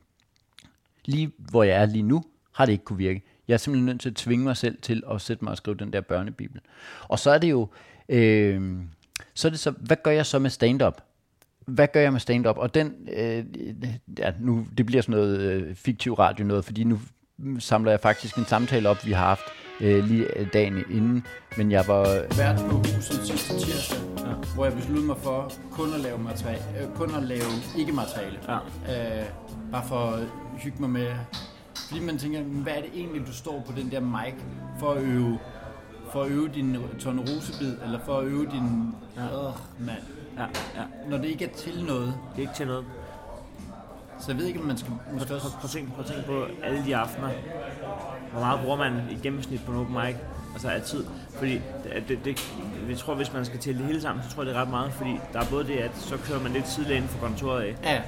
lige 1.06 1.32
hvor 1.38 1.64
jeg 1.64 1.82
er 1.82 1.86
lige 1.86 2.04
nu, 2.04 2.24
har 2.52 2.66
det 2.66 2.72
ikke 2.72 2.84
kunne 2.84 2.98
virke. 2.98 3.24
Jeg 3.48 3.54
er 3.54 3.58
simpelthen 3.58 3.86
nødt 3.86 4.02
til 4.02 4.10
at 4.10 4.16
tvinge 4.16 4.44
mig 4.44 4.58
selv 4.58 4.82
til 4.82 5.04
at 5.12 5.22
sætte 5.22 5.44
mig 5.44 5.52
og 5.52 5.58
skrive 5.58 5.78
den 5.78 5.94
der 5.94 6.02
børnebibel. 6.02 6.62
Og 7.08 7.20
så 7.20 7.32
er 7.32 7.38
det 7.38 7.50
jo, 7.50 7.68
øh, 8.10 8.80
så 9.34 9.48
er 9.48 9.50
det 9.50 9.60
så, 9.60 9.72
hvad 9.72 9.98
gør 10.04 10.12
jeg 10.12 10.26
så 10.26 10.40
med 10.40 10.50
stand-up? 10.50 11.02
Hvad 11.68 11.88
gør 11.94 12.02
jeg 12.02 12.12
med 12.12 12.20
stand-up? 12.20 12.58
Og 12.58 12.74
den, 12.74 12.94
øh, 13.14 13.46
ja, 14.20 14.32
nu, 14.40 14.66
det 14.78 14.86
bliver 14.86 15.02
sådan 15.02 15.16
noget 15.16 15.40
øh, 15.40 15.76
fiktiv 15.76 16.14
radio 16.14 16.46
noget, 16.46 16.66
fordi 16.66 16.84
nu 16.84 17.00
samler 17.60 17.92
jeg 17.92 18.00
faktisk 18.00 18.38
en 18.38 18.46
samtale 18.46 18.90
op, 18.90 19.06
vi 19.06 19.12
har 19.12 19.26
haft 19.26 19.44
øh, 19.82 20.06
lige 20.06 20.28
dagen 20.54 20.78
inden, 20.90 21.26
men 21.58 21.72
jeg 21.72 21.84
var... 21.88 22.04
Vært 22.38 22.60
på 22.70 22.76
huset 22.78 23.26
sidste 23.26 23.54
tirsdag, 23.60 24.00
ja. 24.18 24.34
hvor 24.56 24.66
jeg 24.66 24.74
besluttede 24.74 25.08
mig 25.08 25.18
for 25.18 25.52
kun 25.72 25.94
at 25.94 26.00
lave, 26.00 26.18
materiale, 26.20 26.64
øh, 26.82 26.96
kun 26.96 27.16
at 27.16 27.24
lave 27.24 27.52
ikke-materiale. 27.78 28.40
Ja. 28.48 29.20
Øh, 29.20 29.26
bare 29.72 29.84
for 29.88 29.96
at 29.96 30.24
hygge 30.58 30.78
mig 30.80 30.90
med... 30.90 31.08
Fordi 31.88 32.02
man 32.02 32.18
tænker, 32.18 32.42
hvad 32.42 32.74
er 32.74 32.82
det 32.82 32.90
egentlig, 32.96 33.28
du 33.28 33.34
står 33.34 33.64
på 33.68 33.74
den 33.80 33.92
der 33.92 34.00
mic 34.00 34.34
for 34.80 34.92
at 34.92 35.04
øve, 35.04 35.40
for 36.12 36.24
at 36.24 36.32
øve 36.32 36.48
din 36.48 36.78
tornerosebid, 37.00 37.76
eller 37.84 38.00
for 38.06 38.20
at 38.20 38.26
øve 38.26 38.46
din... 38.46 38.94
Ja. 39.16 39.24
Øh, 39.24 39.54
mand 39.80 40.17
Ja, 40.38 40.44
ja. 40.76 40.84
Når 41.10 41.18
det 41.18 41.26
ikke 41.26 41.46
er 41.46 41.50
til 41.58 41.84
noget. 41.88 42.14
Det 42.32 42.38
er 42.38 42.42
ikke 42.42 42.54
til 42.54 42.68
noget. 42.68 42.86
Så 44.20 44.32
jeg 44.32 44.38
ved 44.40 44.46
ikke, 44.46 44.60
om 44.60 44.66
man 44.66 44.78
skal... 44.78 44.92
Måske 45.14 45.36
også... 45.36 45.48
Prøv, 45.50 45.60
prøv, 45.60 45.70
tænk, 45.70 45.94
prøv 45.94 46.00
at 46.00 46.12
tænke 46.12 46.26
på 46.26 46.46
alle 46.64 46.86
de 46.86 46.96
aftener, 46.96 47.30
hvor 48.32 48.40
meget 48.42 48.60
bruger 48.62 48.78
man 48.78 48.94
i 49.12 49.16
gennemsnit 49.24 49.62
på 49.66 49.72
en 49.72 49.78
open 49.78 49.94
mic, 49.94 50.16
altså 50.54 50.70
af 50.70 50.82
tid. 50.82 51.06
Fordi 51.38 51.54
det, 51.54 52.04
det, 52.08 52.26
det, 52.26 52.54
jeg 52.90 52.98
tror, 52.98 53.16
hvis 53.16 53.34
man 53.34 53.46
skal 53.46 53.60
tælle 53.60 53.78
det 53.80 53.88
hele 53.88 54.02
sammen, 54.02 54.24
så 54.24 54.36
tror 54.36 54.44
jeg, 54.44 54.48
det 54.50 54.58
er 54.58 54.62
ret 54.62 54.70
meget, 54.70 54.94
fordi 54.94 55.20
der 55.34 55.40
er 55.40 55.46
både 55.52 55.64
det, 55.68 55.76
at 55.78 55.92
så 55.96 56.18
kører 56.18 56.40
man 56.44 56.52
lidt 56.52 56.66
tidligere 56.66 56.96
inden 56.98 57.10
for 57.10 57.28
kontoret 57.28 57.62
af, 57.62 57.76
Ja, 57.84 57.94
ja. 57.94 58.02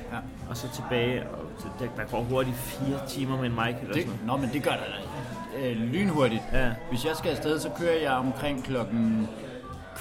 og 0.49 0.57
så 0.57 0.67
tilbage, 0.75 1.29
og 1.29 1.39
der, 1.79 1.85
der 1.97 2.03
går 2.11 2.21
hurtigt 2.23 2.55
fire 2.55 2.99
timer 3.07 3.37
med 3.37 3.45
en 3.45 3.55
mic 3.55 3.75
eller 3.81 3.93
Det, 3.93 4.03
sådan 4.03 4.19
noget. 4.25 4.41
nå, 4.41 4.45
men 4.47 4.49
det 4.53 4.63
gør 4.63 4.71
der 4.71 5.65
øh, 5.69 5.77
lynhurtigt. 5.77 6.41
Ja. 6.53 6.71
Hvis 6.89 7.05
jeg 7.05 7.15
skal 7.15 7.31
afsted, 7.31 7.59
så 7.59 7.69
kører 7.79 8.01
jeg 8.01 8.11
omkring 8.11 8.63
klokken 8.63 9.27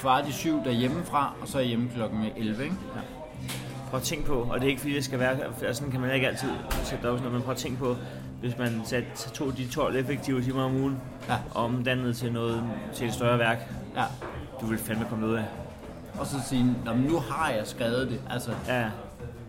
kvart 0.01 0.29
i 0.29 0.33
syv 0.33 0.65
derhjemmefra, 0.65 1.33
og 1.43 1.49
så 1.49 1.59
er 1.59 1.63
hjemme 1.63 1.91
klokken 1.95 2.25
11, 2.37 2.65
ikke? 2.65 2.77
Prøv 3.91 3.99
at 4.01 4.05
tænke 4.05 4.27
på, 4.27 4.35
og 4.51 4.61
det 4.61 4.65
er 4.67 4.69
ikke 4.71 4.81
fordi, 4.81 4.95
det 4.95 5.05
skal 5.05 5.19
være, 5.19 5.37
altså 5.63 5.75
sådan 5.79 5.91
kan 5.93 6.01
man 6.01 6.15
ikke 6.15 6.29
altid 6.29 6.49
sætte 6.85 6.95
op, 7.11 7.19
sådan 7.19 7.19
noget, 7.19 7.33
men 7.33 7.43
prøv 7.43 7.53
at 7.53 7.57
tænke 7.59 7.79
på, 7.79 7.97
hvis 8.41 8.59
man 8.59 8.81
satte, 8.85 9.09
tog 9.35 9.57
de 9.57 9.67
12 9.69 9.97
effektive 9.97 10.43
timer 10.43 10.63
om 10.65 10.77
ugen, 10.77 11.01
Ja. 11.29 11.35
og 11.55 11.65
omdannede 11.65 12.13
til 12.15 12.33
noget, 12.33 12.63
til 12.95 13.07
et 13.07 13.15
større 13.15 13.39
værk, 13.39 13.59
Ja. 13.97 14.05
du 14.61 14.67
vil 14.67 14.79
fandme 14.79 15.07
komme 15.11 15.27
ud 15.27 15.35
af. 15.35 15.45
Og 16.21 16.27
så 16.27 16.37
sige, 16.49 16.77
nu 17.09 17.19
har 17.31 17.51
jeg 17.51 17.67
skrevet 17.67 18.11
det, 18.11 18.21
altså, 18.31 18.51
Ja, 18.69 18.85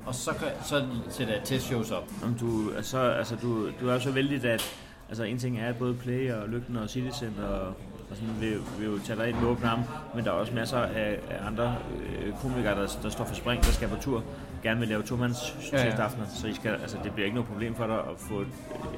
og 0.06 0.16
så, 0.16 0.32
kan, 0.34 0.48
så 0.64 0.86
sætter 1.10 1.34
jeg 1.34 1.44
testshows 1.44 1.92
op. 1.92 2.04
om 2.24 2.34
du, 2.34 2.72
altså, 2.78 3.00
altså, 3.00 3.36
du, 3.36 3.70
du 3.82 3.90
er 3.90 4.00
så 4.00 4.12
vældig, 4.12 4.46
at 4.46 4.76
altså, 5.10 5.24
en 5.24 5.38
ting 5.38 5.60
er, 5.60 5.68
at 5.70 5.78
både 5.78 5.94
Play 5.94 6.32
og 6.34 6.50
Lygten 6.50 6.78
og 6.78 6.90
Citizen 6.90 7.36
og, 7.50 7.68
og 8.10 8.16
sådan 8.16 8.36
vil, 8.40 8.58
vil 8.80 8.86
jo 8.88 9.00
tage 9.06 9.20
dig 9.20 9.30
ind 9.30 9.38
med 9.38 9.48
åbne 9.48 9.70
arme, 9.70 9.84
men 10.16 10.26
der 10.26 10.32
er 10.32 10.36
også 10.36 10.54
masser 10.54 10.78
af, 10.78 11.20
af 11.30 11.48
andre 11.48 11.76
øh, 12.02 12.34
komikere, 12.42 12.82
der, 12.82 12.88
der 13.04 13.10
står 13.10 13.26
for 13.26 13.36
spring, 13.36 13.64
der 13.64 13.72
skal 13.72 13.88
på 13.88 13.96
tur, 14.02 14.24
gerne 14.64 14.80
vil 14.80 14.90
lave 14.90 15.04
tomands 15.04 15.70
Ja, 15.74 15.86
ja. 15.86 15.92
aftener, 16.02 16.26
så 16.36 16.48
I 16.48 16.54
skal, 16.54 16.72
altså, 16.72 16.98
det 17.04 17.12
bliver 17.14 17.26
ikke 17.26 17.36
noget 17.36 17.50
problem 17.50 17.76
for 17.76 17.88
dig 17.88 17.96
at 17.96 18.16
få 18.18 18.40
et, 18.42 18.48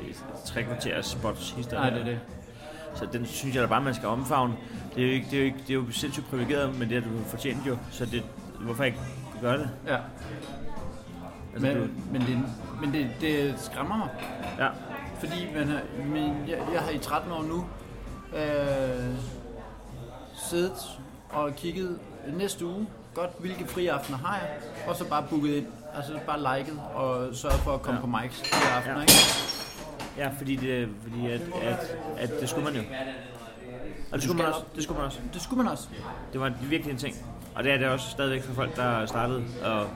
et 0.09 0.23
tre 0.45 0.63
kvarters 0.63 1.05
spots 1.05 1.51
hister. 1.51 1.77
Nej, 1.79 1.89
det 1.89 1.99
er 2.01 2.05
det. 2.05 2.19
Så 2.95 3.07
den 3.13 3.25
synes 3.25 3.55
jeg 3.55 3.63
da 3.63 3.67
bare, 3.67 3.81
man 3.81 3.93
skal 3.93 4.07
omfavne. 4.07 4.53
Det 4.95 5.03
er 5.03 5.07
jo, 5.07 5.13
ikke, 5.13 5.27
det 5.31 5.33
er 5.33 5.39
jo, 5.39 5.45
ikke, 5.45 5.57
det 5.57 5.69
er 5.69 5.73
jo 5.73 5.91
sindssygt 5.91 6.27
privilegeret, 6.29 6.79
men 6.79 6.89
det 6.89 7.03
har 7.03 7.09
du 7.11 7.17
fortjent 7.27 7.67
jo, 7.67 7.77
så 7.91 8.05
det, 8.05 8.23
hvorfor 8.59 8.83
ikke 8.83 8.97
gøre 9.41 9.57
det? 9.57 9.69
Ja. 9.87 9.97
Altså, 11.53 11.67
Men, 11.67 11.77
du, 11.77 11.87
men, 12.11 12.21
det, 12.21 12.37
men 12.81 12.93
det, 12.93 13.07
det 13.21 13.53
skræmmer 13.59 13.97
mig. 13.97 14.07
ja, 14.59 14.67
Fordi 15.21 15.47
man 15.55 15.67
har, 15.67 15.81
men 16.05 16.33
jeg, 16.47 16.57
jeg 16.73 16.81
har 16.81 16.91
i 16.91 16.97
13 16.97 17.31
år 17.31 17.43
nu 17.43 17.65
øh, 18.37 19.15
siddet 20.49 20.99
og 21.29 21.55
kigget 21.55 21.99
næste 22.33 22.65
uge, 22.65 22.87
godt 23.13 23.29
hvilke 23.39 23.67
frie 23.67 23.91
aftener 23.91 24.17
har 24.17 24.35
jeg, 24.37 24.49
og 24.87 24.95
så 24.95 25.05
bare 25.09 25.23
booket 25.29 25.55
ind, 25.55 25.65
altså 25.95 26.19
bare 26.27 26.57
liket 26.57 26.79
og 26.93 27.35
sørget 27.35 27.59
for 27.59 27.73
at 27.73 27.81
komme 27.81 27.99
Ja. 27.99 28.01
på 28.01 28.07
mics 28.07 28.49
frie 28.49 28.71
aftener, 28.75 28.95
Ja. 28.95 29.01
ikke? 29.01 29.13
ja 30.17 30.29
fordi, 30.37 30.55
det, 30.55 30.89
fordi 31.03 31.31
at, 31.31 31.41
at, 31.61 31.97
at 32.17 32.29
det 32.41 32.49
skulle 32.49 32.65
man 32.65 32.75
jo. 32.75 32.81
Og 34.11 34.15
det 34.17 34.23
skulle 34.23 34.37
man 34.37 34.47
også. 34.53 34.61
Det 34.75 34.83
skulle 34.83 34.97
man 34.97 35.05
også. 35.07 35.19
Det 35.33 35.41
skulle 35.41 35.63
man 35.63 35.71
også. 35.71 35.87
Det 36.33 36.41
var 36.41 36.53
virkelig 36.61 36.91
en 36.91 36.97
ting. 36.97 37.15
Og 37.55 37.63
det 37.63 37.71
er 37.71 37.77
det 37.77 37.87
også 37.87 38.09
stadigvæk 38.09 38.43
for 38.43 38.53
folk, 38.53 38.75
der 38.75 38.83
er 38.83 39.05
startet. 39.05 39.43
Og, 39.63 39.87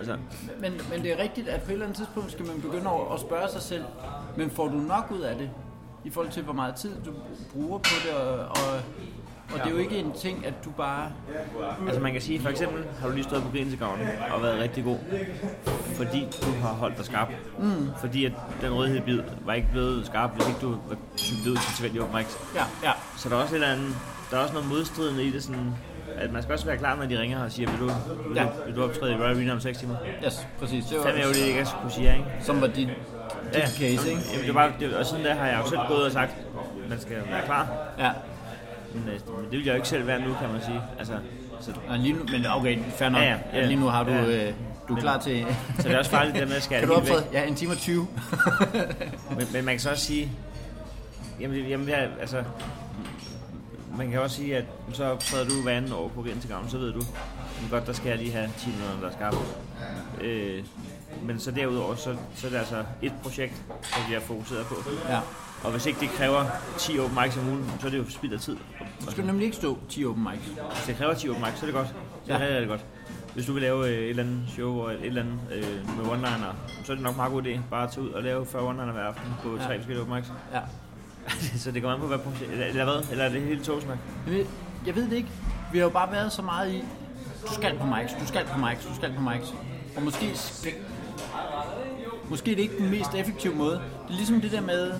altså, 0.00 0.16
Men, 0.60 0.72
men 0.90 1.02
det 1.02 1.12
er 1.12 1.22
rigtigt, 1.22 1.48
at 1.48 1.62
på 1.62 1.68
et 1.68 1.72
eller 1.72 1.86
andet 1.86 1.96
tidspunkt 1.96 2.32
skal 2.32 2.46
man 2.46 2.60
begynde 2.60 2.90
at, 3.14 3.20
spørge 3.20 3.48
sig 3.48 3.62
selv, 3.62 3.84
men 4.36 4.50
får 4.50 4.68
du 4.68 4.76
nok 4.76 5.10
ud 5.10 5.20
af 5.20 5.36
det, 5.36 5.50
i 6.04 6.10
forhold 6.10 6.32
til 6.32 6.42
hvor 6.42 6.52
meget 6.52 6.74
tid 6.74 6.90
du 7.04 7.12
bruger 7.52 7.78
på 7.78 7.94
det, 8.04 8.12
og, 8.14 8.38
og, 8.38 8.80
og 9.52 9.58
det 9.58 9.66
er 9.66 9.70
jo 9.70 9.76
ikke 9.76 9.98
en 9.98 10.12
ting, 10.12 10.46
at 10.46 10.54
du 10.64 10.70
bare... 10.70 11.12
altså 11.86 12.00
man 12.00 12.12
kan 12.12 12.20
sige, 12.20 12.40
for 12.40 12.48
eksempel 12.48 12.84
har 13.00 13.08
du 13.08 13.14
lige 13.14 13.24
stået 13.24 13.42
på 13.42 13.48
Grinsegraven 13.50 14.00
og 14.30 14.42
været 14.42 14.60
rigtig 14.60 14.84
god, 14.84 14.98
fordi 15.94 16.28
du 16.42 16.50
har 16.50 16.72
holdt 16.72 16.96
dig 16.96 17.04
skarp. 17.04 17.28
Mm. 17.58 17.88
Fordi 18.00 18.24
at 18.24 18.32
den 18.60 18.74
rødhed 18.74 19.00
bid 19.00 19.20
var 19.44 19.52
ikke 19.52 19.68
blevet 19.72 20.06
skarp, 20.06 20.34
hvis 20.34 20.48
ikke 20.48 20.60
du 20.60 20.70
var 20.70 20.96
cyklet 21.16 21.50
ud 21.50 21.56
til 21.56 21.74
tilfældig 21.76 22.02
mics. 22.14 22.38
Ja, 22.54 22.64
ja. 22.82 22.92
Så 23.16 23.28
der 23.28 23.36
er 23.36 23.42
også 23.42 23.54
et 23.54 23.62
eller 23.62 23.72
andet, 23.72 23.94
der 24.30 24.36
er 24.36 24.40
også 24.40 24.54
noget 24.54 24.68
modstridende 24.68 25.24
i 25.24 25.30
det, 25.30 25.42
sådan, 25.42 25.74
at 26.20 26.32
man 26.32 26.42
skal 26.42 26.52
også 26.52 26.66
være 26.66 26.76
klar, 26.76 26.96
når 26.96 27.06
de 27.06 27.20
ringer 27.20 27.44
og 27.44 27.52
siger, 27.52 27.70
vil 27.70 27.80
du, 27.80 27.84
vil 27.86 28.36
Ja. 28.36 28.42
du, 28.42 28.48
vil 28.66 28.76
du 28.76 28.84
optræde 28.84 29.12
i 29.12 29.16
Royal 29.16 29.36
Arena 29.36 29.52
om 29.52 29.60
6 29.60 29.78
timer? 29.78 29.94
Yes, 30.26 30.46
præcis. 30.58 30.84
Det 30.84 30.98
var, 30.98 31.04
Fandme 31.04 31.20
ærgerligt, 31.20 31.46
ikke 31.46 31.60
at 31.60 31.68
skulle 31.68 31.94
sige 31.94 32.12
ikke? 32.12 32.24
som 32.40 32.60
var 32.60 32.66
dit, 32.66 32.76
dit 32.76 32.88
Ja, 33.54 33.60
case, 33.66 33.82
ikke? 34.10 34.22
Jamen, 34.32 34.46
det 34.46 34.54
var, 34.54 34.72
det, 34.80 34.94
og 34.96 35.06
sådan 35.06 35.24
der 35.24 35.34
har 35.34 35.46
jeg 35.46 35.60
jo 35.64 35.68
selv 35.68 35.80
gået 35.88 36.04
og 36.06 36.12
sagt, 36.12 36.30
man 36.88 37.00
skal 37.00 37.16
være 37.30 37.44
klar. 37.44 37.68
Ja. 37.98 38.10
Men, 38.94 39.02
øh, 39.02 39.12
men 39.36 39.44
det 39.44 39.52
vil 39.52 39.64
jeg 39.64 39.72
jo 39.72 39.76
ikke 39.76 39.88
selv 39.88 40.06
være 40.06 40.18
nu, 40.20 40.34
kan 40.40 40.52
man 40.52 40.60
sige. 40.64 40.80
Altså, 40.98 41.14
så, 41.60 41.70
Og 41.88 41.98
lige 41.98 42.12
nu, 42.12 42.20
men 42.32 42.46
okay, 42.46 42.78
fair 42.96 43.08
nok. 43.08 43.22
Ja, 43.22 43.28
ja, 43.28 43.36
ja. 43.54 43.66
Lige 43.66 43.80
nu 43.80 43.86
har 43.86 44.04
du, 44.04 44.10
Ja. 44.10 44.20
øh, 44.24 44.28
du 44.88 44.92
er 44.92 44.96
Men- 44.96 44.96
klar 44.96 45.18
til... 45.18 45.46
så 45.78 45.82
det 45.88 45.94
er 45.94 45.98
også 45.98 46.10
farligt, 46.10 46.36
det 46.36 46.48
med 46.48 46.56
at 46.56 46.62
skære 46.62 46.80
kan 46.80 46.88
du 46.88 46.94
det 46.94 47.02
optræde? 47.02 47.24
Ja, 47.32 47.44
en 47.44 47.54
time 47.54 47.72
og 47.72 47.78
20. 47.78 48.06
Men, 49.36 49.46
men 49.52 49.64
man 49.64 49.74
kan 49.74 49.80
så 49.80 49.90
også 49.90 50.04
sige, 50.06 50.30
jamen, 51.40 51.56
det- 51.56 51.70
jamen 51.70 51.88
jeg, 51.88 52.08
altså, 52.20 52.36
man 54.00 54.10
kan 54.10 54.20
også 54.20 54.36
sige, 54.36 54.56
at 54.56 54.64
så 54.92 55.04
optræder 55.04 55.44
du 55.48 55.62
hver 55.62 55.72
anden 55.72 55.92
år 55.92 56.08
på 56.08 56.22
Grinsegraven, 56.22 56.68
så 56.70 56.78
ved 56.78 56.92
du, 56.92 57.02
men 57.60 57.70
godt, 57.70 57.86
der 57.86 57.92
skal 57.92 58.08
jeg 58.08 58.18
lige 58.18 58.32
have 58.32 58.50
10 58.58 58.66
minutter, 58.70 59.00
der 59.00 59.08
er 59.08 59.12
skarpe. 59.12 59.36
Øh, 60.20 60.64
men 61.22 61.40
så 61.40 61.50
derudover, 61.50 61.94
så, 61.94 62.16
så 62.34 62.46
er 62.46 62.50
det 62.50 62.58
altså 62.58 62.84
et 63.02 63.12
projekt, 63.22 63.54
som 63.82 64.02
vi 64.08 64.14
er 64.14 64.20
fokuseret 64.20 64.66
på. 64.66 64.74
ja. 65.08 65.20
Og 65.64 65.70
hvis 65.70 65.86
ikke 65.86 66.00
det 66.00 66.08
kræver 66.08 66.44
10 66.78 66.98
open 66.98 67.18
mics 67.22 67.36
om 67.36 67.48
ugen, 67.48 67.70
så 67.80 67.86
er 67.86 67.90
det 67.90 67.98
jo 67.98 68.10
spild 68.10 68.32
af 68.32 68.40
tid. 68.40 68.56
Du 69.06 69.10
skal 69.10 69.24
nemlig 69.26 69.44
ikke 69.44 69.56
stå 69.56 69.78
10 69.88 70.04
open 70.04 70.22
mics. 70.24 70.44
Hvis 70.46 70.84
det 70.86 70.96
kræver 70.96 71.14
10 71.14 71.28
open 71.28 71.42
mics, 71.44 71.58
så 71.58 71.66
er 71.66 71.70
det 71.70 71.74
godt. 71.74 71.88
Så 71.88 72.32
Ja. 72.32 72.38
ja. 72.38 72.54
er 72.56 72.60
det 72.60 72.68
godt. 72.68 72.84
Hvis 73.34 73.46
du 73.46 73.52
vil 73.52 73.62
lave 73.62 73.88
øh, 73.88 73.94
et 73.98 74.10
eller 74.10 74.22
andet 74.22 74.42
show 74.48 74.78
og 74.80 74.92
et 74.92 75.04
eller 75.06 75.22
andet 75.22 75.38
øh, 75.54 75.96
med 75.96 76.04
one-liner, 76.12 76.54
så 76.84 76.92
er 76.92 76.96
det 76.96 77.02
nok 77.04 77.12
en 77.12 77.16
meget 77.16 77.32
god 77.32 77.42
idé 77.42 77.58
bare 77.70 77.84
at 77.84 77.90
tage 77.92 78.02
ud 78.06 78.10
og 78.10 78.22
lave 78.22 78.46
40 78.46 78.70
one-liner 78.72 78.92
hver 78.92 79.02
aften 79.02 79.32
på 79.42 79.56
Ja. 79.56 79.64
tre 79.66 79.76
forskellige 79.76 80.02
open 80.02 80.14
mics. 80.14 80.32
Ja. 80.54 80.60
så 81.62 81.70
det 81.70 81.82
kommer 81.82 81.94
an 81.94 82.00
på, 82.00 82.06
hvad 82.06 82.18
projekt... 82.18 82.52
Eller, 82.52 82.84
hvad? 82.84 83.10
Eller 83.10 83.24
er 83.24 83.28
det 83.28 83.42
hele 83.42 83.64
togsnak? 83.64 83.98
Jeg 84.26 84.34
ved, 84.34 84.44
jeg 84.86 84.96
ved 84.96 85.04
det 85.10 85.16
ikke. 85.16 85.28
Vi 85.72 85.78
har 85.78 85.84
jo 85.84 85.90
bare 85.90 86.12
været 86.12 86.32
så 86.32 86.42
meget 86.42 86.72
i, 86.72 86.84
du 87.48 87.54
skal 87.54 87.78
på 87.78 87.84
Mike's, 87.84 88.20
du 88.20 88.26
skal 88.26 88.44
på 88.44 88.66
Mike's, 88.66 88.88
du 88.88 88.94
skal 88.94 89.12
på 89.12 89.30
Mike's. 89.30 89.54
Og 89.96 90.02
måske, 90.02 90.36
måske 92.28 92.50
er 92.50 92.56
det 92.56 92.62
ikke 92.62 92.78
den 92.78 92.90
mest 92.90 93.14
effektive 93.14 93.54
måde. 93.54 93.74
Det 94.06 94.12
er 94.12 94.16
ligesom 94.16 94.40
det 94.40 94.52
der 94.52 94.60
med, 94.60 94.92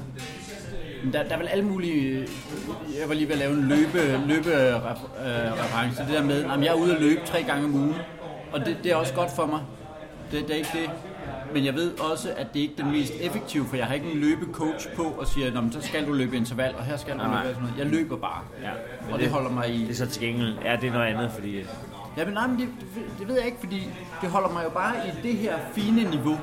der, 1.13 1.23
der 1.23 1.35
er 1.35 1.39
vel 1.39 1.49
alle 1.49 1.65
mulige, 1.65 2.29
jeg 3.01 3.09
var 3.09 3.15
lige 3.15 3.27
ved 3.27 3.33
at 3.33 3.39
lave 3.39 3.53
en 3.53 3.69
løbe, 3.69 4.21
løbe 4.27 4.51
øh, 4.51 4.75
reference, 5.53 6.03
det 6.03 6.09
der 6.09 6.23
med, 6.23 6.45
at 6.45 6.61
jeg 6.61 6.67
er 6.67 6.75
ude 6.75 6.95
at 6.95 7.03
løbe 7.03 7.21
tre 7.27 7.43
gange 7.43 7.65
om 7.65 7.75
ugen, 7.75 7.95
og 8.53 8.61
det, 8.61 8.77
det 8.83 8.93
er 8.93 8.97
også 8.97 9.15
godt 9.15 9.31
for 9.37 9.47
mig. 9.47 9.61
Det, 10.33 10.43
det 10.43 10.51
er 10.51 10.57
ikke 10.57 10.71
det. 10.73 10.91
Men 11.55 11.65
jeg 11.65 11.75
ved 11.75 11.99
også, 12.13 12.29
at 12.37 12.55
det 12.55 12.61
ikke 12.61 12.75
er 12.79 12.83
den 12.83 12.93
mest 12.93 13.13
effektive, 13.21 13.67
for 13.67 13.77
jeg 13.77 13.87
har 13.87 13.95
ikke 13.95 14.11
en 14.13 14.19
løbecoach 14.19 14.89
på 14.97 15.03
og 15.03 15.27
siger, 15.27 15.61
men 15.61 15.73
så 15.73 15.81
skal 15.83 16.07
du 16.07 16.13
løbe 16.13 16.37
interval, 16.37 16.75
og 16.79 16.85
her 16.85 16.97
skal 16.97 17.15
du 17.15 17.19
løbe 17.25 17.33
sådan 17.35 17.55
noget. 17.63 17.75
Jeg 17.79 17.87
løber 17.87 18.17
bare. 18.17 18.41
Ja. 18.63 18.71
Og 19.13 19.19
det 19.19 19.31
holder 19.31 19.51
mig 19.51 19.75
i... 19.75 19.81
Det 19.83 19.91
er 19.91 19.95
så 19.95 20.07
til 20.07 20.23
gengæld... 20.23 20.55
Ja, 20.65 20.77
det 20.77 20.89
er 20.89 20.93
noget 20.93 21.07
andet, 21.07 21.31
fordi... 21.33 21.65
Ja, 22.17 22.25
men 22.25 22.35
nej, 22.35 22.47
men 22.47 22.59
det, 22.59 22.69
det, 22.81 23.03
det 23.19 23.29
ved 23.29 23.35
jeg 23.37 23.47
ikke, 23.47 23.59
fordi 23.61 23.89
det 24.21 24.31
holder 24.31 24.49
mig 24.49 24.65
jo 24.65 24.71
bare 24.71 24.95
i 25.09 25.11
det 25.29 25.35
her 25.35 25.59
fine 25.75 26.11
niveau. 26.11 26.39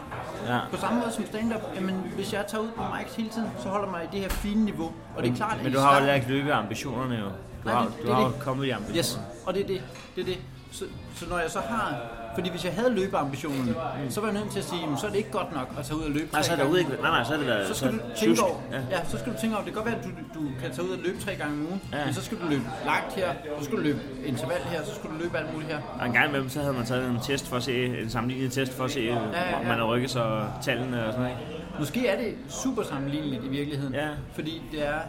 Ja. 0.47 0.59
På 0.71 0.77
samme 0.77 0.99
måde 0.99 1.11
som 1.11 1.25
stand-up, 1.25 1.61
jamen, 1.75 1.95
hvis 2.15 2.33
jeg 2.33 2.45
tager 2.47 2.61
ud 2.63 2.69
på 2.75 2.83
mics 2.97 3.15
hele 3.15 3.29
tiden, 3.29 3.47
så 3.59 3.69
holder 3.69 3.91
mig 3.91 4.03
i 4.03 4.07
det 4.11 4.19
her 4.21 4.29
fine 4.29 4.65
niveau. 4.65 4.91
Og 5.17 5.23
det 5.23 5.31
er 5.31 5.35
klart, 5.35 5.53
at 5.57 5.63
Men 5.63 5.71
i 5.71 5.75
du 5.75 5.79
har 5.79 5.93
jo 5.93 5.99
starten- 5.99 6.15
ikke 6.15 6.27
løbet 6.27 6.51
ambitionerne 6.51 7.15
jo. 7.15 7.25
Du 7.25 7.29
Nej, 7.65 7.73
har, 7.73 7.85
det- 7.85 7.93
du 8.01 8.07
det 8.07 8.15
har 8.15 8.23
det. 8.23 8.39
kommet 8.39 8.65
i 8.65 8.69
ambitioner. 8.69 8.97
Yes, 8.97 9.19
og 9.45 9.53
det 9.53 9.63
er 9.63 9.67
det. 9.67 9.81
det, 10.15 10.21
er 10.21 10.25
det. 10.25 10.37
Så, 10.71 10.85
så 11.15 11.25
når 11.29 11.39
jeg 11.39 11.51
så 11.51 11.59
har... 11.59 11.95
Fordi 12.37 12.49
hvis 12.49 12.65
jeg 12.65 12.73
havde 12.73 12.93
løbeambitionerne, 12.99 13.75
så 14.09 14.21
var 14.21 14.27
jeg 14.27 14.37
nødt 14.39 14.51
til 14.51 14.59
at 14.59 14.65
sige, 14.65 14.81
jamen, 14.81 14.97
så 14.97 15.05
er 15.07 15.09
det 15.11 15.17
ikke 15.17 15.31
godt 15.31 15.51
nok 15.53 15.67
at 15.79 15.85
tage 15.85 15.97
ud 15.99 16.03
og 16.03 16.11
løbe 16.11 16.29
Nej, 16.33 16.41
så 16.41 16.51
er 16.51 16.55
der 16.55 16.63
gange. 16.63 16.79
ikke... 16.79 16.91
Nej, 16.91 17.11
nej, 17.11 17.23
så 17.23 17.33
er 17.33 17.37
det 17.37 17.47
været... 17.47 17.67
Så 17.67 17.73
skal 17.73 17.91
du 17.93 17.99
tænke 18.17 18.41
over, 18.43 18.55
Ja. 18.71 18.79
ja. 18.91 18.99
så 19.05 19.17
skal 19.19 19.33
du 19.33 19.37
tænke 19.41 19.55
over, 19.55 19.65
det 19.65 19.73
kan 19.73 19.83
godt 19.83 19.91
være, 19.91 19.99
at 19.99 20.03
du, 20.03 20.39
du 20.39 20.41
kan 20.61 20.71
tage 20.71 20.83
ud 20.87 20.89
og 20.89 20.99
løbe 21.05 21.19
tre 21.21 21.35
gange 21.35 21.53
om 21.53 21.65
ugen, 21.67 21.81
Ja. 21.93 22.05
men 22.05 22.13
så 22.13 22.21
skal 22.23 22.37
du 22.41 22.45
løbe 22.49 22.63
langt 22.85 23.13
her, 23.13 23.29
så 23.59 23.63
skal 23.65 23.77
du 23.77 23.81
løbe 23.83 23.99
interval 24.25 24.61
her, 24.61 24.83
så 24.85 24.95
skal 24.95 25.09
du 25.09 25.15
løbe 25.23 25.37
alt 25.37 25.53
muligt 25.53 25.71
her. 25.71 25.79
Og 25.99 26.05
en 26.05 26.13
gang 26.13 26.27
imellem, 26.29 26.49
så 26.49 26.59
havde 26.61 26.73
man 26.73 26.85
taget 26.85 27.09
en 27.09 27.19
test 27.23 27.47
for 27.47 27.55
at 27.57 27.63
se, 27.63 27.85
en 28.01 28.09
sammenlignet 28.09 28.51
test 28.53 28.73
for 28.77 28.83
at 28.83 28.91
se, 28.91 28.99
ja, 29.01 29.13
ja. 29.13 29.59
om 29.59 29.65
man 29.65 29.77
har 29.77 29.85
rykket 29.93 30.09
sig 30.11 30.51
tallene 30.61 31.05
og 31.05 31.13
sådan 31.13 31.23
noget. 31.23 31.37
Måske 31.79 32.07
er 32.07 32.17
det 32.21 32.35
super 32.49 32.83
sammenligneligt 32.83 33.43
i 33.43 33.47
virkeligheden. 33.47 33.93
Ja. 33.93 34.07
Fordi 34.33 34.61
det 34.71 34.87
er... 34.87 34.99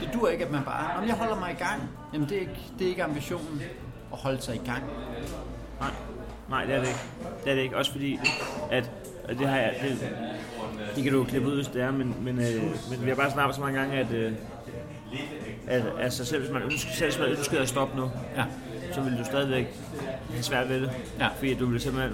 Det 0.00 0.10
dur 0.14 0.28
ikke, 0.28 0.44
at 0.44 0.50
man 0.50 0.62
bare... 0.64 0.96
Om 1.02 1.06
jeg 1.08 1.14
holder 1.14 1.38
mig 1.38 1.50
i 1.50 1.64
gang. 1.64 1.82
Jamen, 2.14 2.28
det 2.28 2.36
er 2.36 2.40
ikke, 2.40 2.60
det 2.78 2.84
er 2.84 2.88
ikke 2.88 3.04
ambitionen 3.04 3.62
at 4.12 4.18
holde 4.18 4.40
sig 4.42 4.54
i 4.54 4.60
gang. 4.66 4.82
Nej, 5.80 5.90
nej, 6.52 6.64
det 6.64 6.74
er 6.74 6.78
det 6.80 6.86
ikke. 6.88 7.00
Det 7.44 7.50
er 7.50 7.54
det 7.54 7.62
ikke. 7.62 7.76
Også 7.76 7.92
fordi, 7.92 8.18
at, 8.70 8.90
at 9.28 9.38
det 9.38 9.48
har 9.48 9.56
jeg, 9.56 9.74
det, 9.82 10.08
det 10.96 11.04
kan 11.04 11.12
du 11.12 11.24
klippe 11.24 11.48
ud, 11.48 11.54
hvis 11.54 11.66
det 11.66 11.82
er, 11.82 11.90
men, 11.90 12.14
men, 12.20 12.38
øh, 12.38 12.62
men 12.90 13.02
vi 13.04 13.08
har 13.08 13.16
bare 13.16 13.30
snakket 13.30 13.54
så 13.54 13.60
mange 13.60 13.78
gange, 13.80 13.96
at, 13.98 14.10
øh, 14.12 14.32
at 15.66 15.82
altså 16.00 16.24
selv 16.24 16.40
hvis 16.42 16.52
man 16.52 16.62
ønsker, 16.62 16.90
selv 16.92 17.10
hvis 17.10 17.18
man 17.20 17.28
ønsker 17.28 17.60
at 17.60 17.68
stoppe 17.68 17.96
nu, 17.96 18.10
Ja. 18.36 18.44
så 18.94 19.00
vil 19.00 19.18
du 19.18 19.24
stadigvæk 19.24 19.66
have 20.32 20.42
svært 20.42 20.68
ved 20.68 20.80
det. 20.80 20.90
Ja. 21.20 21.28
Fordi 21.38 21.54
du 21.54 21.66
vil 21.66 21.80
simpelthen 21.80 22.12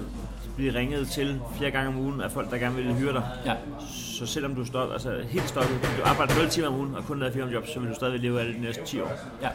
blive 0.55 0.73
ringet 0.73 1.07
til 1.07 1.41
flere 1.57 1.71
gange 1.71 1.87
om 1.87 1.97
ugen 1.99 2.21
af 2.21 2.31
folk, 2.31 2.51
der 2.51 2.57
gerne 2.57 2.75
vil 2.75 2.93
hyre 2.93 3.13
dig. 3.13 3.23
Ja. 3.45 3.53
Så 3.89 4.25
selvom 4.25 4.55
du 4.55 4.65
står, 4.65 4.93
altså 4.93 5.13
helt 5.29 5.49
stoppet, 5.49 5.77
du 5.97 6.03
arbejder 6.05 6.35
0 6.35 6.49
timer 6.49 6.67
om 6.67 6.75
ugen 6.75 6.95
og 6.95 7.03
kun 7.05 7.19
laver 7.19 7.33
fire 7.33 7.47
job, 7.47 7.67
så 7.67 7.79
vil 7.79 7.89
du 7.89 7.95
stadig 7.95 8.19
leve 8.19 8.39
af 8.39 8.45
det 8.45 8.55
de 8.55 8.61
næste 8.61 8.85
10 8.85 8.99
år. 9.01 9.11
Ja. 9.41 9.49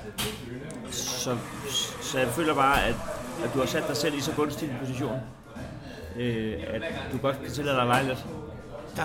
Så, 0.90 1.37
så 2.03 2.18
jeg 2.18 2.29
føler 2.29 2.55
bare, 2.55 2.85
at, 2.87 2.94
at 3.44 3.51
du 3.55 3.59
har 3.59 3.66
sat 3.66 3.88
dig 3.88 3.97
selv 3.97 4.14
i 4.14 4.20
så 4.20 4.33
gunstig 4.33 4.68
en 4.68 4.77
position, 4.81 5.20
øh, 6.16 6.55
at 6.68 6.83
du 7.12 7.18
godt 7.18 7.42
kan 7.42 7.51
tillade 7.51 7.77
dig 7.77 7.83
at 7.83 7.88
lege 7.88 8.05
lidt. 8.07 8.27
Ja. 8.97 9.03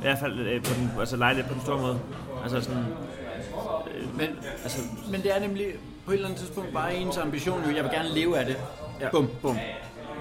I 0.00 0.02
hvert 0.02 0.18
fald 0.18 0.38
øh, 0.38 0.62
på 0.62 0.74
den, 0.74 0.90
altså 1.00 1.16
lege 1.16 1.34
lidt 1.34 1.46
på 1.46 1.54
den 1.54 1.62
store 1.62 1.80
måde. 1.80 2.00
Altså 2.42 2.60
sådan... 2.60 2.84
Øh, 3.94 4.16
men, 4.16 4.28
altså, 4.62 4.78
men 5.10 5.22
det 5.22 5.36
er 5.36 5.40
nemlig 5.40 5.66
på 6.04 6.10
et 6.10 6.14
eller 6.14 6.28
andet 6.28 6.40
tidspunkt 6.40 6.72
bare 6.72 6.94
ens 6.94 7.16
ambition, 7.16 7.64
jo, 7.64 7.76
jeg 7.76 7.84
vil 7.84 7.92
gerne 7.92 8.08
leve 8.08 8.38
af 8.38 8.46
det. 8.46 8.56
Ja. 9.00 9.10
Bum, 9.10 9.30
bum. 9.42 9.58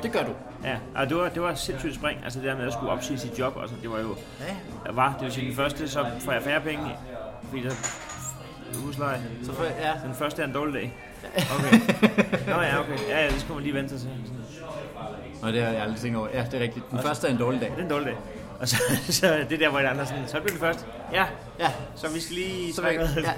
Det 0.03 0.11
gør 0.11 0.23
du. 0.23 0.31
Ja, 0.63 0.77
og 0.95 1.09
det 1.09 1.17
var, 1.17 1.29
det 1.29 1.41
var 1.41 1.55
sindssygt 1.55 1.95
spring. 1.95 2.19
Altså 2.23 2.39
det 2.39 2.47
der 2.47 2.57
med 2.57 2.67
at 2.67 2.73
skulle 2.73 2.91
opsige 2.91 3.19
sit 3.19 3.39
job, 3.39 3.55
og 3.55 3.69
sådan, 3.69 3.83
det 3.83 3.91
var 3.91 3.99
jo... 3.99 4.15
Ja. 4.39 4.91
Var, 4.91 5.13
det 5.13 5.25
vil 5.25 5.33
sige, 5.33 5.47
den 5.47 5.55
første, 5.55 5.89
så 5.89 6.05
får 6.19 6.31
jeg 6.31 6.41
færre 6.41 6.61
penge, 6.61 6.85
fordi 7.49 7.63
der 7.63 7.71
husleje. 8.85 9.21
Så 9.43 9.53
for, 9.53 9.63
ja. 9.63 9.93
Den 10.05 10.13
første 10.13 10.41
er 10.41 10.47
en 10.47 10.53
dårlig 10.53 10.73
dag. 10.73 10.93
Okay. 11.55 11.79
Nå 12.47 12.62
ja, 12.62 12.79
okay. 12.79 12.97
Ja, 13.09 13.23
ja, 13.23 13.29
det 13.29 13.41
skal 13.41 13.53
man 13.53 13.63
lige 13.63 13.73
vente 13.73 13.89
sig 13.89 13.99
til. 13.99 14.09
Nå, 15.41 15.47
det 15.51 15.62
har 15.62 15.71
jeg 15.71 15.81
aldrig 15.81 15.99
tænkt 15.99 16.17
over. 16.17 16.27
Ja, 16.33 16.45
det 16.51 16.53
er 16.53 16.59
rigtigt. 16.59 16.89
Den 16.91 16.97
og 16.97 17.03
første 17.03 17.27
er 17.27 17.31
en 17.31 17.38
dårlig 17.38 17.62
dag. 17.62 17.69
Det 17.69 17.79
er 17.79 17.83
en 17.83 17.89
dårlig 17.89 18.07
dag. 18.07 18.15
Og 18.59 18.67
så, 18.67 18.77
så 19.21 19.45
det 19.49 19.59
der, 19.59 19.69
hvor 19.69 19.79
jeg 19.79 19.89
andre 19.89 20.05
sådan, 20.05 20.27
så 20.27 20.39
bliver 20.39 20.51
den 20.51 20.59
første. 20.59 20.86
Ja, 21.13 21.25
ja. 21.59 21.71
Så 21.95 22.09
vi 22.13 22.19
skal 22.19 22.36
lige 22.36 22.73
noget. 22.81 23.17
Ja. 23.17 23.33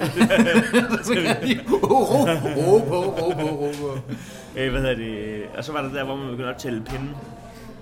så 1.04 1.14
vi 1.14 1.46
lige 1.48 1.62
ro, 1.72 1.78
ro, 1.78 2.24
ro, 2.56 2.78
ro, 2.78 3.32
ro, 3.32 3.72
ro, 3.82 3.98
Øh, 4.56 4.72
hvad 4.72 4.82
hedder 4.82 4.96
det? 4.96 5.44
Og 5.58 5.64
så 5.64 5.72
var 5.72 5.82
der 5.82 5.90
der, 5.90 6.04
hvor 6.04 6.16
man 6.16 6.28
begyndte 6.28 6.50
at 6.50 6.58
tælle 6.58 6.84
pinden. 6.84 7.16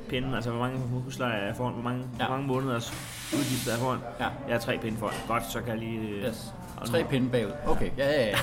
Pinden, 0.09 0.33
altså 0.33 0.49
hvor 0.49 0.59
mange 0.59 0.77
huslejer 0.77 1.49
er 1.49 1.53
foran, 1.53 1.73
hvor 1.73 1.83
mange, 1.83 2.03
ja. 2.19 2.25
hvor 2.25 2.35
mange 2.35 2.47
måneders 2.47 2.93
udgifter 3.33 3.73
er 3.73 3.77
foran. 3.77 3.99
Ja. 4.19 4.25
Jeg 4.47 4.55
har 4.55 4.59
tre 4.59 4.77
pinde 4.77 4.97
foran. 4.97 5.13
Godt, 5.27 5.43
så 5.51 5.59
kan 5.59 5.69
jeg 5.69 5.77
lige... 5.77 5.99
Yes. 6.27 6.53
Tre 6.85 7.03
pinde 7.09 7.29
bagud. 7.29 7.51
Okay, 7.65 7.89
ja, 7.97 8.11
ja, 8.11 8.27
ja. 8.27 8.35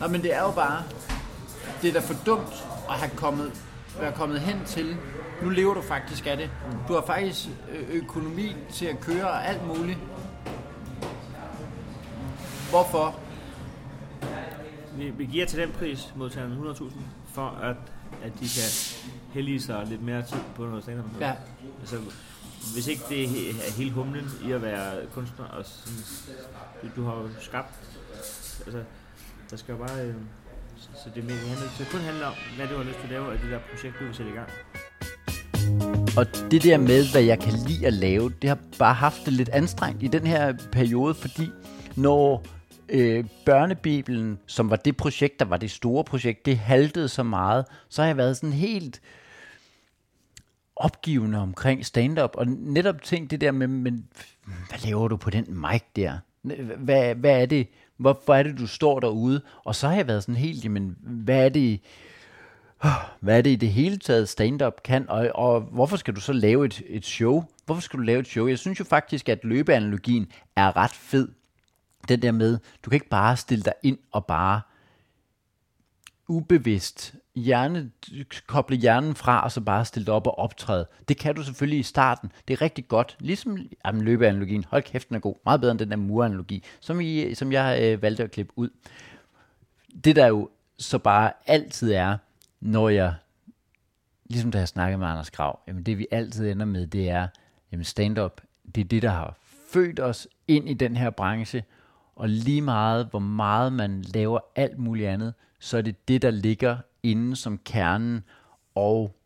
Nej, 0.00 0.08
men 0.08 0.22
det 0.22 0.34
er 0.34 0.42
jo 0.42 0.50
bare, 0.50 0.82
det 1.82 1.88
er 1.88 1.92
da 1.92 2.00
for 2.00 2.14
dumt 2.26 2.66
at 2.88 2.94
have 2.94 3.10
kommet, 3.16 3.52
være 4.00 4.12
kommet 4.12 4.40
hen 4.40 4.64
til, 4.66 4.96
nu 5.42 5.48
lever 5.48 5.74
du 5.74 5.82
faktisk 5.82 6.26
af 6.26 6.36
det. 6.36 6.50
Du 6.88 6.92
har 6.92 7.04
faktisk 7.06 7.48
økonomi 7.92 8.56
til 8.72 8.86
at 8.86 9.00
køre 9.00 9.24
og 9.24 9.46
alt 9.46 9.66
muligt. 9.66 9.98
Hvorfor? 12.70 13.18
Vi, 14.96 15.10
vi 15.10 15.24
giver 15.24 15.46
til 15.46 15.58
den 15.58 15.72
pris 15.72 16.12
modtagerne 16.16 16.70
100.000 16.70 16.92
for 17.34 17.48
at, 17.62 17.76
at 18.22 18.32
de 18.32 18.48
kan 18.48 18.68
hellige 19.32 19.60
sig 19.60 19.86
lidt 19.86 20.02
mere 20.02 20.22
tid 20.22 20.38
på 20.54 20.64
noget 20.64 20.82
stand 20.82 21.00
Ja. 21.20 21.32
Altså, 21.80 21.96
hvis 22.74 22.86
ikke 22.86 23.02
det 23.08 23.22
er 23.22 23.72
hele 23.76 23.90
humlen 23.90 24.24
i 24.44 24.52
at 24.52 24.62
være 24.62 25.06
kunstner, 25.12 25.44
og 25.44 25.64
sådan, 25.64 26.92
du 26.96 27.04
har 27.04 27.14
jo 27.14 27.28
skabt, 27.40 27.74
altså, 28.66 28.82
der 29.50 29.56
skal 29.56 29.72
jo 29.72 29.78
bare, 29.78 30.06
øh, 30.06 30.14
så 30.76 31.10
det, 31.14 31.22
handler, 31.22 31.68
det 31.78 31.88
kun 31.92 32.00
handler 32.00 32.26
om, 32.26 32.34
hvad 32.56 32.68
du 32.68 32.76
har 32.76 32.84
lyst 32.84 32.96
til 32.96 33.04
at 33.04 33.10
lave 33.10 33.32
af 33.32 33.38
det 33.38 33.50
der 33.50 33.58
projekt, 33.70 33.94
du 34.00 34.04
vil 34.04 34.14
sætte 34.14 34.32
i 34.32 34.34
gang. 34.34 34.48
Og 36.16 36.26
det 36.50 36.62
der 36.62 36.78
med, 36.78 37.12
hvad 37.12 37.22
jeg 37.22 37.38
kan 37.38 37.52
lide 37.52 37.86
at 37.86 37.92
lave, 37.92 38.32
det 38.42 38.48
har 38.48 38.58
bare 38.78 38.94
haft 38.94 39.24
det 39.24 39.32
lidt 39.32 39.48
anstrengt 39.48 40.02
i 40.02 40.06
den 40.06 40.26
her 40.26 40.52
periode, 40.72 41.14
fordi 41.14 41.50
når 41.96 42.44
øh, 42.88 43.24
børnebibelen, 43.46 44.38
som 44.46 44.70
var 44.70 44.76
det 44.76 44.96
projekt, 44.96 45.40
der 45.40 45.44
var 45.44 45.56
det 45.56 45.70
store 45.70 46.04
projekt, 46.04 46.46
det 46.46 46.58
haltede 46.58 47.08
så 47.08 47.22
meget, 47.22 47.64
så 47.88 48.02
har 48.02 48.06
jeg 48.06 48.16
været 48.16 48.36
sådan 48.36 48.52
helt 48.52 49.00
opgivende 50.80 51.38
omkring 51.38 51.86
stand-up, 51.86 52.30
og 52.34 52.46
netop 52.46 53.02
tænkt 53.02 53.30
det 53.30 53.40
der 53.40 53.52
med, 53.52 53.66
men 53.66 54.08
hvad 54.68 54.78
laver 54.84 55.08
du 55.08 55.16
på 55.16 55.30
den 55.30 55.60
mic 55.60 55.82
der? 55.96 56.18
Hvad, 56.78 57.14
hvad 57.14 57.42
er 57.42 57.46
det? 57.46 57.68
Hvorfor 57.96 58.34
er 58.34 58.42
det, 58.42 58.58
du 58.58 58.66
står 58.66 59.00
derude? 59.00 59.42
Og 59.64 59.74
så 59.74 59.88
har 59.88 59.94
jeg 59.94 60.06
været 60.06 60.22
sådan 60.22 60.34
helt, 60.34 60.64
jamen, 60.64 60.96
hvad 61.00 61.44
er 61.44 61.48
det, 61.48 61.80
hvad 63.20 63.38
er 63.38 63.42
det 63.42 63.50
i 63.50 63.56
det 63.56 63.68
hele 63.68 63.98
taget 63.98 64.28
stand-up 64.28 64.82
kan, 64.84 65.10
og, 65.10 65.30
og 65.34 65.60
hvorfor 65.60 65.96
skal 65.96 66.16
du 66.16 66.20
så 66.20 66.32
lave 66.32 66.66
et, 66.66 66.82
et 66.86 67.06
show? 67.06 67.44
Hvorfor 67.66 67.82
skal 67.82 67.98
du 67.98 68.02
lave 68.02 68.20
et 68.20 68.26
show? 68.26 68.46
Jeg 68.46 68.58
synes 68.58 68.80
jo 68.80 68.84
faktisk, 68.84 69.28
at 69.28 69.44
løbeanalogien 69.44 70.26
er 70.56 70.76
ret 70.76 70.90
fed. 70.90 71.28
Den 72.08 72.22
der 72.22 72.32
med, 72.32 72.58
du 72.84 72.90
kan 72.90 72.96
ikke 72.96 73.08
bare 73.08 73.36
stille 73.36 73.62
dig 73.62 73.72
ind 73.82 73.98
og 74.12 74.26
bare 74.26 74.60
ubevidst 76.28 77.14
hjerne, 77.34 77.90
koble 78.46 78.76
hjernen 78.76 79.14
fra, 79.14 79.44
og 79.44 79.52
så 79.52 79.60
bare 79.60 79.84
stille 79.84 80.12
op 80.12 80.26
og 80.26 80.38
optræde. 80.38 80.86
Det 81.08 81.16
kan 81.16 81.34
du 81.34 81.42
selvfølgelig 81.42 81.78
i 81.78 81.82
starten. 81.82 82.32
Det 82.48 82.54
er 82.54 82.62
rigtig 82.62 82.88
godt. 82.88 83.16
Ligesom 83.20 83.58
jamen, 83.86 84.02
løbeanalogien. 84.02 84.64
Hold 84.68 84.82
kæft, 84.82 85.08
den 85.08 85.16
er 85.16 85.20
god. 85.20 85.34
Meget 85.44 85.60
bedre 85.60 85.70
end 85.70 85.78
den 85.78 85.90
der 85.90 85.96
muranalogi, 85.96 86.64
som, 86.80 87.00
I, 87.00 87.34
som 87.34 87.52
jeg 87.52 87.78
øh, 87.82 88.02
valgte 88.02 88.22
at 88.22 88.30
klippe 88.30 88.52
ud. 88.56 88.68
Det 90.04 90.16
der 90.16 90.26
jo 90.26 90.50
så 90.78 90.98
bare 90.98 91.32
altid 91.46 91.92
er, 91.92 92.16
når 92.60 92.88
jeg, 92.88 93.14
ligesom 94.24 94.50
da 94.50 94.58
jeg 94.58 94.68
snakkede 94.68 94.98
med 94.98 95.06
Anders 95.06 95.30
Grav, 95.30 95.60
jamen 95.68 95.82
det 95.82 95.98
vi 95.98 96.06
altid 96.10 96.50
ender 96.50 96.66
med, 96.66 96.86
det 96.86 97.10
er, 97.10 97.28
jamen 97.72 97.84
stand-up, 97.84 98.40
det 98.74 98.80
er 98.80 98.84
det, 98.84 99.02
der 99.02 99.10
har 99.10 99.36
født 99.72 100.00
os 100.00 100.28
ind 100.48 100.68
i 100.68 100.74
den 100.74 100.96
her 100.96 101.10
branche, 101.10 101.64
og 102.16 102.28
lige 102.28 102.62
meget, 102.62 103.06
hvor 103.06 103.18
meget 103.18 103.72
man 103.72 104.02
laver 104.02 104.38
alt 104.56 104.78
muligt 104.78 105.08
andet, 105.08 105.34
så 105.58 105.78
er 105.78 105.82
det 105.82 106.08
det, 106.08 106.22
der 106.22 106.30
ligger 106.30 106.76
inde 107.02 107.36
som 107.36 107.58
kernen, 107.58 108.24
og 108.74 109.16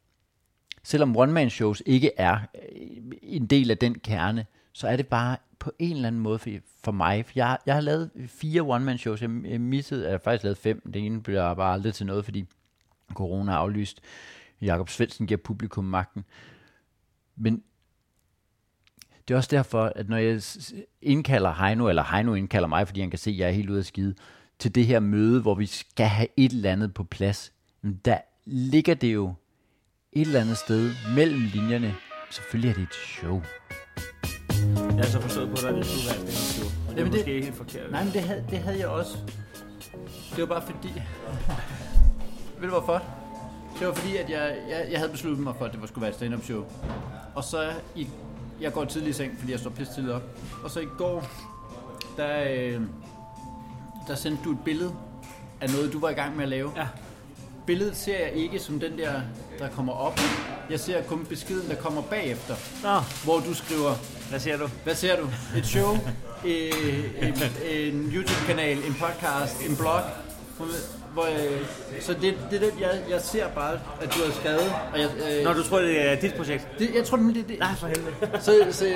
selvom 0.82 1.16
one-man-shows 1.16 1.82
ikke 1.86 2.10
er 2.16 2.38
øh, 2.54 3.12
en 3.22 3.46
del 3.46 3.70
af 3.70 3.78
den 3.78 3.98
kerne, 3.98 4.46
så 4.72 4.88
er 4.88 4.96
det 4.96 5.06
bare 5.06 5.36
på 5.58 5.72
en 5.78 5.96
eller 5.96 6.08
anden 6.08 6.22
måde 6.22 6.38
for, 6.38 6.50
for 6.84 6.92
mig. 6.92 7.26
For 7.26 7.32
jeg, 7.36 7.58
jeg 7.66 7.74
har 7.74 7.80
lavet 7.80 8.10
fire 8.26 8.62
one-man-shows. 8.62 9.22
Jeg 9.22 9.60
missede, 9.60 10.04
jeg 10.04 10.10
har 10.10 10.18
faktisk 10.18 10.44
lavet 10.44 10.58
fem. 10.58 10.90
Det 10.92 11.06
ene 11.06 11.22
bliver 11.22 11.54
bare 11.54 11.72
aldrig 11.72 11.94
til 11.94 12.06
noget, 12.06 12.24
fordi 12.24 12.44
corona 13.14 13.52
er 13.52 13.56
aflyst. 13.56 14.00
Jakob 14.62 14.88
Svendsen 14.88 15.26
giver 15.26 15.38
publikum 15.44 15.84
magten. 15.84 16.24
Men 17.36 17.62
det 19.28 19.34
er 19.34 19.38
også 19.38 19.48
derfor, 19.52 19.92
at 19.96 20.08
når 20.08 20.16
jeg 20.16 20.42
indkalder 21.02 21.52
Heino, 21.52 21.88
eller 21.88 22.04
Heino 22.14 22.34
indkalder 22.34 22.68
mig, 22.68 22.86
fordi 22.88 23.00
han 23.00 23.10
kan 23.10 23.18
se, 23.18 23.30
at 23.30 23.38
jeg 23.38 23.48
er 23.48 23.52
helt 23.52 23.70
ude 23.70 23.78
af 23.78 23.84
skide, 23.84 24.14
til 24.58 24.74
det 24.74 24.86
her 24.86 25.00
møde, 25.00 25.40
hvor 25.40 25.54
vi 25.54 25.66
skal 25.66 26.06
have 26.06 26.28
et 26.36 26.52
eller 26.52 26.72
andet 26.72 26.94
på 26.94 27.04
plads, 27.04 27.52
der 27.92 28.18
ligger 28.44 28.94
det 28.94 29.14
jo 29.14 29.34
et 30.12 30.20
eller 30.20 30.40
andet 30.40 30.58
sted 30.58 30.92
mellem 31.14 31.40
linjerne. 31.40 31.94
Selvfølgelig 32.30 32.70
er 32.70 32.74
det 32.74 32.82
et 32.82 32.94
show. 32.94 33.42
Jeg 34.76 34.96
har 34.96 35.04
så 35.04 35.20
forstået 35.20 35.50
på 35.50 35.56
dig, 35.60 35.68
at 35.68 35.74
det 35.74 35.86
skulle 35.86 36.18
være 36.18 36.28
et 36.28 36.32
show. 36.32 36.68
Men 36.86 36.96
det 36.96 37.02
er 37.02 37.06
måske 37.06 37.24
det, 37.24 37.44
helt 37.44 37.56
forkert. 37.56 37.90
Nej, 37.90 38.04
men 38.04 38.12
det 38.12 38.22
havde, 38.22 38.44
det 38.50 38.58
havde 38.58 38.78
jeg 38.78 38.88
også. 38.88 39.18
Det 40.30 40.38
var 40.38 40.46
bare 40.46 40.62
fordi... 40.62 40.88
Ved 42.58 42.68
du 42.68 42.78
hvorfor? 42.78 43.02
Det 43.78 43.86
var 43.86 43.94
fordi, 43.94 44.16
at 44.16 44.30
jeg, 44.30 44.56
jeg, 44.68 44.86
jeg 44.90 44.98
havde 44.98 45.12
besluttet 45.12 45.44
mig 45.44 45.54
for, 45.56 45.64
at 45.64 45.72
det 45.72 45.80
var 45.80 45.86
skulle 45.86 46.02
være 46.02 46.10
et 46.10 46.16
stand-up 46.16 46.44
show. 46.44 46.64
Og 47.34 47.44
så 47.44 47.72
i, 47.96 48.08
jeg 48.60 48.72
går 48.72 48.84
tidligt 48.84 49.10
i 49.10 49.18
seng, 49.18 49.38
fordi 49.38 49.52
jeg 49.52 49.60
står 49.60 49.70
pisse 49.70 49.94
tidligt 49.94 50.14
op. 50.14 50.22
Og 50.64 50.70
så 50.70 50.80
i 50.80 50.86
går, 50.98 51.24
der, 52.16 52.44
øh, 52.50 52.80
der 54.08 54.14
sendte 54.14 54.44
du 54.44 54.52
et 54.52 54.58
billede 54.64 54.94
af 55.60 55.70
noget, 55.70 55.92
du 55.92 56.00
var 56.00 56.10
i 56.10 56.14
gang 56.14 56.36
med 56.36 56.42
at 56.42 56.48
lave. 56.48 56.72
Ja. 56.76 56.86
Billedet 57.66 57.96
ser 57.96 58.18
jeg 58.18 58.32
ikke 58.34 58.58
som 58.58 58.80
den 58.80 58.98
der, 58.98 59.12
der 59.58 59.68
kommer 59.68 59.92
op. 59.92 60.20
Jeg 60.70 60.80
ser 60.80 61.02
kun 61.02 61.26
beskeden, 61.26 61.68
der 61.68 61.74
kommer 61.74 62.02
bagefter. 62.02 62.54
Nå. 62.82 63.00
Hvor 63.24 63.40
du 63.40 63.54
skriver... 63.54 63.94
Hvad 64.30 64.40
ser 64.40 64.56
du? 64.56 64.68
Hvad 64.84 64.94
ser 64.94 65.16
du? 65.20 65.28
Et 65.58 65.66
show, 65.66 65.92
øh, 66.44 67.28
en, 67.28 67.34
en 67.70 68.12
YouTube-kanal, 68.14 68.76
en 68.76 68.96
podcast, 69.00 69.68
en 69.68 69.76
blog. 69.76 70.00
Hvor, 71.12 71.24
øh, 71.24 71.66
så 72.00 72.12
det, 72.12 72.34
det, 72.50 72.60
det 72.60 72.74
jeg, 72.80 73.00
jeg 73.10 73.20
ser 73.20 73.48
bare, 73.48 73.72
at 74.00 74.14
du 74.14 74.24
har 74.24 74.32
skrevet. 74.32 74.72
Og 74.92 75.00
jeg, 75.00 75.10
øh, 75.38 75.44
Når 75.44 75.52
du 75.52 75.62
tror, 75.62 75.78
det 75.78 76.10
er 76.10 76.20
dit 76.20 76.34
projekt? 76.34 76.68
Det, 76.78 76.90
jeg 76.94 77.04
tror, 77.04 77.16
det 77.16 77.36
er 77.36 77.42
det. 77.42 77.58
Nej, 77.58 77.74
for 77.78 77.86
helvede. 77.86 78.14
Så, 78.40 78.66
så, 78.70 78.94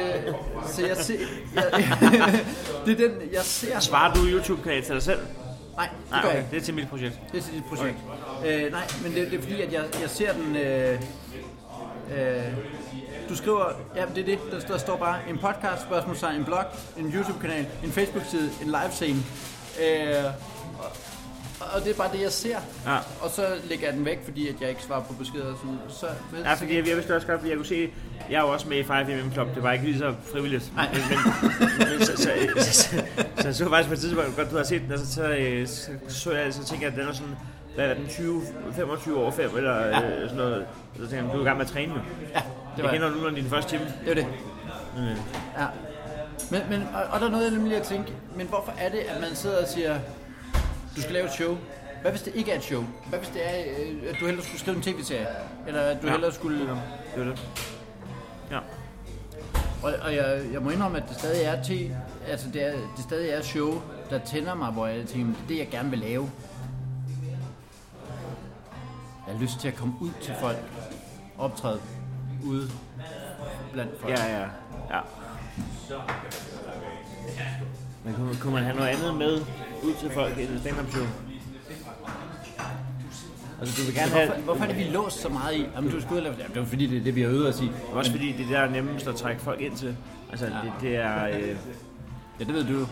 så 0.66 0.86
jeg 0.86 0.96
ser... 0.96 1.18
Jeg, 1.54 1.64
det 2.86 3.00
er 3.00 3.08
den, 3.08 3.12
jeg 3.32 3.42
ser... 3.42 3.80
Svarer 3.80 4.14
du 4.14 4.20
YouTube-kanal 4.26 4.84
til 4.84 4.94
dig 4.94 5.02
selv? 5.02 5.18
Nej, 5.78 5.88
det 5.88 6.10
nej, 6.10 6.22
gør 6.22 6.28
okay. 6.28 6.38
ikke. 6.38 6.50
Det 6.50 6.56
er 6.56 6.60
til 6.60 6.74
mit 6.74 6.88
projekt. 6.88 7.20
Det 7.32 7.38
er 7.38 7.42
til 7.42 7.54
dit 7.54 7.64
projekt. 7.64 7.96
Okay. 8.38 8.64
Øh, 8.64 8.72
nej, 8.72 8.86
men 9.02 9.12
det, 9.12 9.30
det 9.30 9.38
er 9.38 9.42
fordi, 9.42 9.60
at 9.62 9.72
jeg, 9.72 9.84
jeg 10.00 10.10
ser 10.10 10.32
den... 10.32 10.56
Øh, 10.56 11.00
øh, 12.12 12.42
du 13.28 13.36
skriver, 13.36 13.64
ja, 13.96 14.04
det 14.14 14.18
er 14.18 14.24
det, 14.24 14.38
der, 14.50 14.60
der 14.60 14.78
står 14.78 14.96
bare 14.96 15.18
en 15.28 15.38
podcast, 15.38 15.82
spørgsmålstegn, 15.82 16.36
en 16.36 16.44
blog, 16.44 16.64
en 16.96 17.12
YouTube-kanal, 17.14 17.66
en 17.84 17.92
Facebook-side, 17.92 18.50
en 18.62 18.66
live-scene. 18.66 19.18
Øh, 19.82 20.24
og 21.60 21.84
det 21.84 21.90
er 21.90 21.94
bare 21.94 22.12
det, 22.12 22.20
jeg 22.22 22.32
ser. 22.32 22.58
Ja. 22.86 22.96
Og 23.20 23.30
så 23.30 23.46
lægger 23.64 23.86
jeg 23.86 23.94
den 23.96 24.04
væk, 24.04 24.24
fordi 24.24 24.48
at 24.48 24.54
jeg 24.60 24.68
ikke 24.68 24.82
svarer 24.82 25.02
på 25.02 25.12
beskeder. 25.12 25.54
Så, 25.88 25.98
så, 26.00 26.06
ja, 26.44 26.54
fordi 26.54 26.76
jeg, 26.76 26.88
jeg 26.88 26.96
vidste 26.96 27.14
også 27.14 27.26
godt, 27.26 27.40
fordi 27.40 27.50
jeg 27.50 27.56
kunne 27.56 27.66
se, 27.66 27.90
jeg 28.30 28.36
er 28.36 28.40
jo 28.40 28.48
også 28.48 28.68
med 28.68 28.78
i 28.78 28.82
5 28.82 29.32
Club. 29.32 29.54
Det 29.54 29.62
var 29.62 29.72
ikke 29.72 29.84
lige 29.84 29.98
så 29.98 30.14
frivilligt. 30.32 30.72
Nej. 30.76 30.88
Men, 30.92 31.02
men, 31.78 32.06
så, 32.06 32.16
så, 32.16 32.22
så, 32.56 32.72
så, 32.72 32.72
så, 32.72 33.02
så, 33.42 33.52
så 33.52 33.68
faktisk 33.68 33.88
på 33.88 33.94
et 33.94 34.00
tidspunkt, 34.00 34.36
godt 34.36 34.50
du 34.50 34.56
har 34.56 34.64
set 34.64 34.82
den, 34.82 34.92
og 34.92 34.98
så, 34.98 35.06
så, 35.06 35.22
så, 36.08 36.20
så, 36.20 36.32
jeg, 36.32 36.54
så 36.54 36.64
tænker 36.64 36.86
jeg, 36.86 36.92
at 36.92 37.00
den 37.00 37.08
er 37.08 37.12
sådan, 37.12 37.36
hvad 37.74 37.86
er 37.90 37.94
den, 37.94 38.08
20, 38.08 38.42
25 38.76 39.18
år 39.18 39.30
5, 39.30 39.56
eller 39.56 39.86
ja. 39.86 40.10
øh, 40.10 40.22
sådan 40.22 40.36
noget. 40.36 40.66
Så 40.96 41.00
tænker 41.00 41.16
jeg, 41.16 41.32
du 41.32 41.38
er 41.38 41.42
i 41.42 41.44
gang 41.44 41.56
med 41.56 41.66
at 41.66 41.72
træne 41.72 41.92
nu. 41.92 42.00
Ja, 42.34 42.42
det 42.76 42.84
var 42.84 42.90
jeg 42.90 43.00
kender 43.00 43.30
nu, 43.30 43.36
din 43.36 43.44
første 43.44 43.70
time. 43.70 43.92
Det 44.04 44.10
er 44.10 44.14
det. 44.14 44.26
Mm. 44.96 45.02
Ja. 45.58 45.66
Men, 46.50 46.60
men, 46.70 46.88
og, 46.94 47.02
og 47.10 47.20
der 47.20 47.26
er 47.26 47.30
noget, 47.30 47.44
jeg 47.44 47.52
nemlig 47.52 47.76
at 47.76 47.82
tænke, 47.82 48.12
men 48.36 48.46
hvorfor 48.46 48.72
er 48.78 48.88
det, 48.88 48.98
at 48.98 49.20
man 49.20 49.34
sidder 49.34 49.62
og 49.62 49.68
siger, 49.68 49.98
du 50.98 51.02
skal 51.02 51.14
lave 51.14 51.26
et 51.26 51.32
show, 51.32 51.58
hvad 52.02 52.10
hvis 52.10 52.22
det 52.22 52.34
ikke 52.34 52.50
er 52.50 52.56
et 52.56 52.62
show? 52.62 52.84
Hvad 53.08 53.18
hvis 53.18 53.28
det 53.28 53.42
er, 53.44 53.64
øh, 53.78 54.02
at 54.08 54.16
du 54.20 54.26
hellere 54.26 54.44
skulle 54.44 54.60
skrive 54.60 54.76
en 54.76 54.82
tv-serie? 54.82 55.26
Eller 55.66 55.80
at 55.80 56.02
du 56.02 56.06
ja. 56.06 56.12
hellere 56.12 56.32
skulle... 56.32 56.60
Det 56.60 56.78
er 57.16 57.24
det. 57.24 57.48
Ja. 58.50 58.58
Og, 59.82 59.92
og 60.02 60.14
jeg, 60.14 60.42
jeg 60.52 60.62
må 60.62 60.70
indrømme, 60.70 60.98
at 60.98 61.08
det 61.08 61.16
stadig 61.18 61.44
er 61.44 61.62
til, 61.62 61.96
altså 62.28 62.48
det, 62.52 62.66
er, 62.66 62.72
det 62.72 63.04
stadig 63.04 63.30
er 63.30 63.42
show, 63.42 63.82
der 64.10 64.18
tænder 64.18 64.54
mig, 64.54 64.72
hvor 64.72 64.86
jeg 64.86 65.06
tænker, 65.06 65.26
det 65.26 65.42
er 65.42 65.48
det, 65.48 65.58
jeg 65.58 65.68
gerne 65.68 65.90
vil 65.90 65.98
lave. 65.98 66.30
Jeg 69.26 69.36
har 69.36 69.42
lyst 69.42 69.60
til 69.60 69.68
at 69.68 69.74
komme 69.74 69.94
ud 70.00 70.10
til 70.20 70.34
folk, 70.40 70.58
optræde 71.38 71.80
ude 72.44 72.70
blandt 73.72 74.00
folk. 74.00 74.18
Ja, 74.18 74.38
ja, 74.38 74.46
ja. 74.90 75.00
Men 78.08 78.16
kunne, 78.16 78.36
kunne 78.40 78.52
man 78.52 78.62
have 78.62 78.76
noget 78.76 78.88
andet 78.88 79.14
med 79.14 79.40
ud 79.82 79.94
til 80.00 80.10
folk 80.10 80.38
i 80.38 80.42
et 80.42 80.60
stand-up 80.60 80.90
show? 80.90 81.06
Altså, 83.60 83.82
du 83.82 83.86
vil 83.86 83.94
gerne 83.94 84.10
have... 84.10 84.42
Hvorfor, 84.44 84.64
er 84.64 84.68
det, 84.68 84.76
vi 84.76 84.82
låst 84.82 85.20
så 85.20 85.28
meget 85.28 85.56
i? 85.56 85.66
Jamen, 85.74 85.90
du 85.90 86.00
skulle 86.00 86.22
lave... 86.22 86.34
Jamen, 86.38 86.52
det 86.52 86.60
var 86.60 86.66
fordi, 86.66 86.86
det 86.86 86.98
er 86.98 87.04
det, 87.04 87.14
vi 87.14 87.22
har 87.22 87.28
øvet 87.28 87.48
os 87.48 87.60
i. 87.60 87.70
Også 87.92 88.10
fordi 88.10 88.32
det 88.32 88.56
er 88.56 88.60
der 88.60 88.70
nemmest 88.70 89.08
at 89.08 89.14
trække 89.14 89.42
folk 89.42 89.60
ind 89.60 89.76
til. 89.76 89.96
Altså, 90.30 90.46
ja. 90.46 90.52
det, 90.52 90.72
det 90.80 90.96
er... 90.96 91.26
Øh... 91.26 91.56
Ja, 92.40 92.44
det 92.44 92.54
ved 92.54 92.64
du 92.64 92.86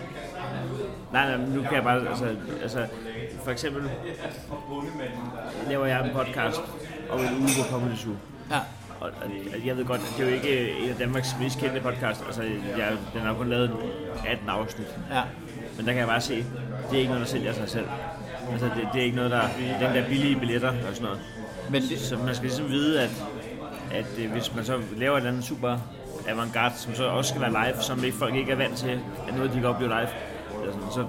Nej, 1.13 1.37
nej, 1.37 1.47
nu 1.47 1.63
kan 1.63 1.75
jeg 1.75 1.83
bare... 1.83 2.09
Altså, 2.09 2.37
altså 2.63 2.87
for 3.45 3.51
eksempel 3.51 3.83
laver 5.69 5.87
jeg 5.87 6.07
en 6.07 6.15
podcast 6.15 6.61
om 7.11 7.21
en 7.21 7.35
uge 7.41 7.49
på 7.59 7.71
Comedy 7.71 7.97
Zoo. 7.97 8.15
Ja. 8.51 8.61
Og, 9.01 9.11
og, 9.23 9.67
jeg 9.67 9.77
ved 9.77 9.85
godt, 9.85 10.01
det 10.17 10.25
er 10.25 10.29
jo 10.29 10.35
ikke 10.35 10.71
en 10.71 10.91
af 10.91 10.97
Danmarks 10.97 11.37
mest 11.41 11.59
kendte 11.59 11.81
podcast. 11.81 12.25
Altså, 12.27 12.43
jeg, 12.79 12.93
den 13.15 13.21
har 13.21 13.35
kun 13.35 13.49
lavet 13.49 13.71
18 14.27 14.49
afsnit. 14.49 14.87
Ja. 15.11 15.23
Men 15.77 15.87
der 15.87 15.93
kan 15.93 16.01
jeg 16.01 16.09
bare 16.09 16.21
se, 16.21 16.37
det 16.91 16.97
er 16.97 16.99
ikke 16.99 17.11
noget, 17.11 17.27
der 17.27 17.33
sælger 17.33 17.53
sig 17.53 17.69
selv. 17.69 17.89
Altså, 18.53 18.67
det, 18.67 18.89
det 18.93 19.01
er 19.01 19.05
ikke 19.05 19.17
noget, 19.17 19.31
der... 19.31 19.41
Den 19.81 19.95
der 19.95 20.09
billige 20.09 20.37
billetter 20.37 20.69
og 20.69 20.95
sådan 20.95 21.03
noget. 21.03 21.21
Men 21.71 21.83
det... 21.83 22.01
Så 22.01 22.17
man 22.17 22.35
skal 22.35 22.47
ligesom 22.47 22.69
vide, 22.69 23.03
at, 23.03 23.25
at 23.93 24.19
øh, 24.19 24.33
hvis 24.33 24.55
man 24.55 24.65
så 24.65 24.81
laver 24.97 25.13
et 25.13 25.17
eller 25.17 25.31
andet 25.31 25.45
super 25.45 25.79
avantgarde, 26.29 26.75
som 26.79 26.95
så 26.95 27.05
også 27.05 27.29
skal 27.29 27.41
være 27.41 27.51
live, 27.51 27.83
som 27.83 28.05
ikke, 28.05 28.17
folk 28.17 28.35
ikke 28.35 28.53
er 28.53 28.57
vant 28.57 28.77
til, 28.77 29.01
at 29.29 29.35
noget, 29.35 29.53
de 29.53 29.61
kan 29.61 29.65
opleve 29.69 29.91
live, 29.91 30.09
så, 30.91 31.07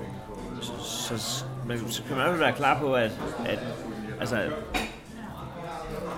så, 0.72 1.18
så, 1.18 1.46
man, 1.68 1.80
så 1.90 2.04
kan 2.04 2.18
man 2.18 2.28
jo 2.28 2.34
være 2.34 2.54
klar 2.54 2.80
på, 2.80 2.94
at, 2.94 3.12
at 3.46 3.60
altså, 4.20 4.42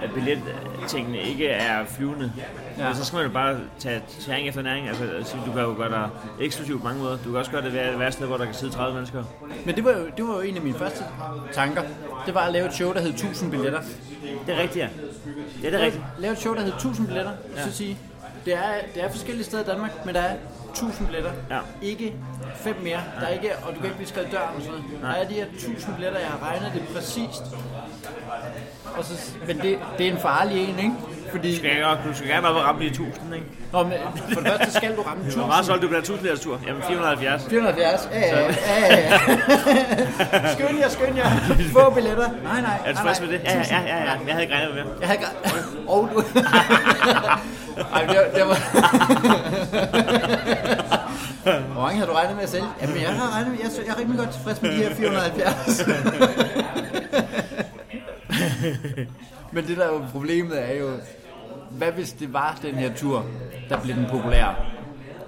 at 0.03 0.09
billettingene 0.13 1.21
ikke 1.21 1.47
er 1.47 1.85
flyvende. 1.85 2.31
Ja. 2.77 2.93
så 2.93 3.05
skal 3.05 3.17
man 3.17 3.25
jo 3.25 3.31
bare 3.31 3.59
tage 3.79 4.01
tæring 4.19 4.47
efter 4.47 4.61
næring. 4.61 4.87
Altså, 4.87 5.37
du 5.45 5.51
kan 5.51 5.61
jo 5.61 5.73
gøre 5.77 5.89
dig 5.89 6.09
eksklusivt 6.39 6.81
på 6.81 6.87
mange 6.87 7.03
måder. 7.03 7.17
Du 7.17 7.23
kan 7.23 7.35
også 7.35 7.51
gøre 7.51 7.61
det 7.61 7.73
ved 7.73 8.07
et 8.07 8.13
sted, 8.13 8.27
hvor 8.27 8.37
der 8.37 8.45
kan 8.45 8.53
sidde 8.53 8.73
30 8.73 8.93
mennesker. 8.93 9.23
Men 9.65 9.75
det 9.75 9.83
var, 9.83 9.91
jo, 9.91 10.05
det 10.17 10.27
var 10.27 10.33
jo 10.33 10.41
en 10.41 10.55
af 10.55 10.61
mine 10.61 10.77
første 10.77 11.03
tanker. 11.53 11.81
Det 12.25 12.33
var 12.33 12.41
at 12.41 12.53
lave 12.53 12.67
et 12.67 12.73
show, 12.73 12.93
der 12.93 12.99
hed 12.99 13.09
1000 13.09 13.51
billetter. 13.51 13.81
Det 14.47 14.55
er 14.55 14.61
rigtigt, 14.61 14.83
ja. 14.83 14.89
Ja, 15.63 15.69
det 15.69 15.81
er 15.81 15.85
rigtigt. 15.85 16.03
Lave 16.19 16.31
et 16.31 16.39
show, 16.39 16.53
der 16.55 16.61
hed 16.61 16.73
1000 16.73 17.07
billetter. 17.07 17.31
Ja. 17.55 17.63
Så 17.63 17.71
sige, 17.71 17.97
det 18.45 18.53
er, 18.53 18.71
det 18.95 19.03
er 19.03 19.09
forskellige 19.11 19.45
steder 19.45 19.63
i 19.63 19.65
Danmark, 19.65 20.05
men 20.05 20.15
der 20.15 20.21
er 20.21 20.35
1000 20.69 21.07
billetter. 21.07 21.31
Ja. 21.49 21.59
Ikke 21.81 22.13
fem 22.55 22.75
mere. 22.83 22.99
Der 23.19 23.25
er 23.25 23.29
ikke, 23.29 23.51
og 23.57 23.69
du 23.69 23.75
kan 23.75 23.83
ikke 23.83 23.95
blive 23.95 24.07
skrevet 24.07 24.31
døren 24.31 24.55
og 24.55 24.61
sådan 24.61 24.71
noget. 24.71 25.01
Der 25.01 25.07
er 25.07 25.27
de 25.27 25.33
her 25.33 25.45
1000 25.45 25.95
billetter, 25.95 26.19
jeg 26.19 26.29
har 26.29 26.47
regnet 26.47 26.71
det 26.73 26.83
præcist. 26.95 27.43
Og 28.99 29.05
så, 29.05 29.13
men 29.47 29.57
det, 29.57 29.79
det 29.97 30.07
er 30.07 30.11
en 30.11 30.17
farlig 30.19 30.69
en, 30.69 30.79
ikke? 30.79 30.91
Fordi... 31.31 31.51
Du 31.51 31.57
skal, 31.57 31.69
ikke, 31.71 31.85
du 32.09 32.13
skal 32.13 32.27
gerne 32.27 32.47
op 32.47 32.55
og 32.55 32.63
ramme 32.63 32.81
de 32.81 32.87
1000, 32.87 33.35
ikke? 33.35 33.45
Nå, 33.71 33.83
men 33.83 33.93
for 34.33 34.41
det 34.41 34.51
første 34.51 34.71
skal 34.71 34.95
du 34.95 35.01
ramme 35.01 35.23
1000. 35.23 35.41
Hvor 35.41 35.47
meget 35.47 35.65
solgte 35.65 35.87
du 35.87 35.91
på 35.91 35.95
den 35.95 36.03
1000 36.03 36.37
tur? 36.37 36.59
Jamen 36.67 36.83
470. 36.83 37.45
470, 37.49 38.09
ja, 38.13 38.19
ja, 38.19 38.25
ja, 38.25 38.51
ja. 40.33 40.53
skynd 40.53 40.79
jer, 40.79 40.89
skynd 40.89 41.15
jer. 41.17 41.29
Få 41.71 41.89
billetter. 41.89 42.29
Nej, 42.43 42.61
nej. 42.61 42.79
Er 42.85 42.91
du 42.91 42.97
tilfreds 42.97 43.21
med 43.21 43.27
det? 43.29 43.41
Ja, 43.43 43.57
ja, 43.57 43.81
ja, 43.81 43.97
ja. 43.97 44.03
Jeg 44.27 44.33
havde 44.33 44.41
ikke 44.41 44.55
regnet 44.55 44.75
med 44.75 44.83
Jeg 44.99 45.07
havde 45.07 45.19
ikke 45.19 45.31
Og 45.93 46.09
du... 46.13 46.23
Ej, 47.93 48.05
det, 48.05 48.17
det 48.35 48.43
var... 48.47 48.57
Hvor 51.73 51.81
mange 51.81 51.99
har 51.99 52.05
du 52.05 52.13
regnet 52.13 52.37
med 52.37 52.47
sælge? 52.47 52.65
Jamen, 52.81 53.01
jeg 53.01 53.09
har 53.09 53.35
regnet 53.35 53.51
med, 53.51 53.59
jeg, 53.63 53.69
jeg 53.85 53.93
er 53.93 53.99
rimelig 53.99 54.19
godt 54.19 54.29
tilfreds 54.29 54.61
med 54.61 54.71
de 54.71 54.75
her 54.75 54.95
470. 54.95 55.85
Men 59.53 59.67
det 59.67 59.77
der 59.77 59.83
er 59.83 59.93
jo 59.93 60.01
problemet 60.11 60.69
er 60.69 60.79
jo, 60.79 60.89
hvad 61.71 61.91
hvis 61.91 62.11
det 62.11 62.33
var 62.33 62.59
den 62.61 62.75
her 62.75 62.95
tur, 62.95 63.25
der 63.69 63.81
blev 63.81 63.95
den 63.95 64.05
populære, 64.11 64.55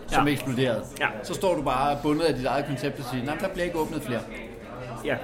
som 0.07 0.27
ja. 0.27 0.33
eksploderede? 0.33 0.83
Ja. 0.99 1.07
Så 1.23 1.33
står 1.33 1.55
du 1.55 1.61
bare 1.61 1.97
bundet 2.03 2.25
af 2.25 2.33
dit 2.33 2.45
eget 2.45 2.65
koncept 2.65 2.99
og 2.99 3.05
siger, 3.11 3.25
nej, 3.25 3.35
der 3.35 3.47
bliver 3.47 3.65
ikke 3.65 3.77
åbnet 3.77 4.01
flere. 4.03 4.21
Ja. 5.05 5.15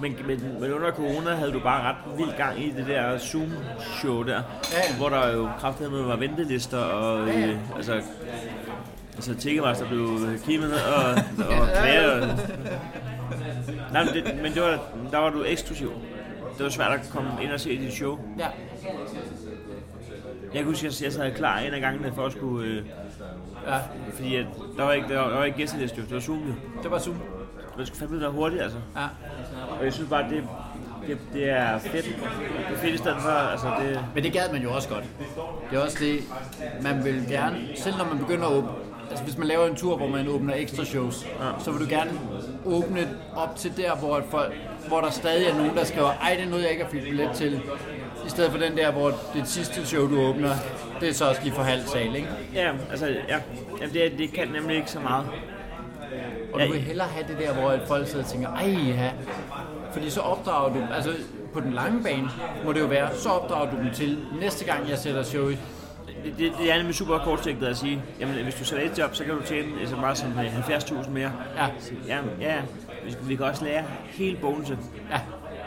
Men, 0.00 0.16
men, 0.26 0.60
men 0.60 0.72
under 0.72 0.90
corona 0.92 1.34
havde 1.34 1.52
du 1.52 1.60
bare 1.60 1.82
ret 1.82 2.18
vild 2.18 2.36
gang 2.36 2.64
i 2.64 2.70
det 2.70 2.86
der 2.86 3.18
Zoom-show 3.18 4.22
der, 4.22 4.42
ja. 4.72 4.96
hvor 4.98 5.08
der 5.08 5.32
jo 5.32 5.48
kraftigt 5.60 5.92
var 5.92 6.16
ventelister 6.16 6.78
og 6.78 7.28
ja. 7.28 7.46
Øh, 7.46 7.76
altså 7.76 8.02
Altså 9.16 9.34
Ticketmaster 9.34 9.88
blev 9.88 10.18
kimet 10.46 10.68
ned 10.68 10.78
og, 10.78 11.10
og 11.60 11.68
klager. 11.80 12.10
Og... 12.10 12.38
Nej, 13.92 14.04
men, 14.04 14.14
det, 14.14 14.42
men 14.42 14.54
det 14.54 14.62
var, 14.62 14.78
der 15.10 15.18
var 15.18 15.30
du 15.30 15.44
eksklusiv. 15.44 15.92
Det 16.56 16.64
var 16.64 16.70
svært 16.70 16.92
at 16.92 17.10
komme 17.12 17.30
ind 17.42 17.52
og 17.52 17.60
se 17.60 17.78
dit 17.78 17.92
show. 17.92 18.18
Ja. 18.38 18.46
Jeg 20.54 20.62
kan 20.62 20.64
huske, 20.64 20.86
at 20.86 21.02
jeg 21.02 21.12
sad 21.12 21.32
klar 21.34 21.58
en 21.58 21.74
af 21.74 21.80
gangene 21.80 22.12
for 22.12 22.26
at 22.26 22.32
skulle... 22.32 22.68
Øh, 22.68 22.84
ja. 23.66 23.78
Fordi 24.12 24.36
at 24.36 24.46
der 24.76 24.82
var 24.82 24.92
ikke, 24.92 25.08
der 25.08 25.20
var, 25.20 25.28
der 25.28 25.36
var 25.36 25.44
ikke 25.44 25.58
gæsteliste, 25.58 26.02
det 26.02 26.14
var 26.14 26.20
Zoom 26.20 26.38
jo. 26.38 26.54
Det 26.82 26.90
var 26.90 26.98
Zoom. 26.98 27.16
Man 27.76 27.86
skulle 27.86 27.98
fandme 27.98 28.20
være 28.20 28.30
hurtigt, 28.30 28.62
altså. 28.62 28.78
Ja. 28.96 29.06
Og 29.78 29.84
jeg 29.84 29.92
synes 29.92 30.10
bare, 30.10 30.30
det, 30.30 30.48
det, 31.06 31.18
det 31.32 31.50
er 31.50 31.78
fedt. 31.78 32.04
Det 32.04 32.76
er 32.76 32.78
fedt 32.78 32.94
i 32.94 32.98
stedet 32.98 33.18
for, 33.20 33.28
altså 33.28 33.66
det... 33.80 34.04
Men 34.14 34.24
det 34.24 34.32
gad 34.32 34.52
man 34.52 34.62
jo 34.62 34.72
også 34.72 34.88
godt. 34.88 35.04
Det 35.70 35.78
er 35.78 35.82
også 35.82 35.98
det, 36.00 36.20
man 36.82 37.04
vil 37.04 37.26
gerne, 37.28 37.58
selv 37.74 37.96
når 37.96 38.04
man 38.04 38.18
begynder 38.18 38.46
at 38.46 38.52
åbne, 38.52 38.68
altså 39.10 39.24
hvis 39.24 39.38
man 39.38 39.46
laver 39.46 39.66
en 39.66 39.76
tur, 39.76 39.96
hvor 39.96 40.08
man 40.08 40.28
åbner 40.28 40.54
ekstra 40.56 40.84
shows, 40.84 41.26
ja. 41.26 41.64
så 41.64 41.70
vil 41.70 41.80
du 41.80 41.86
gerne 41.90 42.10
åbne 42.64 43.08
op 43.36 43.56
til 43.56 43.76
der, 43.76 43.96
hvor, 43.96 44.22
folk, 44.30 44.52
hvor 44.88 45.00
der 45.00 45.10
stadig 45.10 45.46
er 45.46 45.56
nogen, 45.56 45.76
der 45.76 45.84
skriver, 45.84 46.12
ej, 46.22 46.34
det 46.34 46.44
er 46.44 46.48
noget, 46.48 46.62
jeg 46.62 46.70
ikke 46.70 46.84
har 46.84 46.90
fået 46.90 47.02
billet 47.02 47.30
til. 47.34 47.60
I 48.26 48.28
stedet 48.28 48.50
for 48.50 48.58
den 48.58 48.76
der, 48.76 48.92
hvor 48.92 49.12
det 49.34 49.48
sidste 49.48 49.86
show, 49.86 50.10
du 50.10 50.20
åbner, 50.20 50.50
det 51.00 51.08
er 51.08 51.14
så 51.14 51.28
også 51.28 51.42
lige 51.42 51.54
for 51.54 51.62
halv 51.62 51.86
sal, 51.86 52.16
ikke? 52.16 52.28
Ja, 52.54 52.72
altså, 52.90 53.06
ja. 53.06 53.38
Jamen, 53.80 53.94
det, 53.94 54.12
det 54.18 54.32
kan 54.32 54.48
nemlig 54.48 54.76
ikke 54.76 54.90
så 54.90 55.00
meget. 55.00 55.26
Og 56.52 56.60
du 56.60 56.72
vil 56.72 56.80
hellere 56.80 57.08
have 57.08 57.26
det 57.28 57.38
der, 57.38 57.52
hvor 57.54 57.78
folk 57.86 58.06
sidder 58.08 58.24
og 58.24 58.30
tænker, 58.30 58.48
ej, 58.48 58.76
ja. 58.88 59.10
Fordi 59.92 60.10
så 60.10 60.20
opdrager 60.20 60.74
du, 60.74 60.94
altså 60.94 61.10
på 61.52 61.60
den 61.60 61.72
lange 61.72 62.02
bane 62.02 62.28
må 62.64 62.72
det 62.72 62.80
jo 62.80 62.86
være, 62.86 63.08
så 63.14 63.28
opdrager 63.28 63.70
du 63.70 63.76
dem 63.76 63.90
til, 63.94 64.18
næste 64.40 64.64
gang 64.64 64.90
jeg 64.90 64.98
sætter 64.98 65.22
show 65.22 65.48
i, 65.48 65.56
det, 66.26 66.38
det, 66.38 66.52
det 66.58 66.72
er 66.72 66.76
nemlig 66.76 66.94
super 66.94 67.18
kortsigtet 67.18 67.66
at 67.66 67.76
sige, 67.76 68.02
jamen 68.20 68.44
hvis 68.44 68.54
du 68.54 68.64
sætter 68.64 68.90
et 68.90 68.98
job, 68.98 69.14
så 69.14 69.24
kan 69.24 69.34
du 69.34 69.42
tjene 69.42 69.68
så 69.86 69.96
meget 69.96 70.18
som 70.18 70.32
70.000 70.32 71.10
mere. 71.10 71.32
Ja. 71.56 71.66
Jamen, 72.06 72.30
ja, 72.40 72.56
vi, 73.04 73.14
vi 73.22 73.36
kan 73.36 73.44
også 73.44 73.64
lære 73.64 73.84
hele 74.04 74.36
bonuset. 74.36 74.78
Ja. 75.10 75.20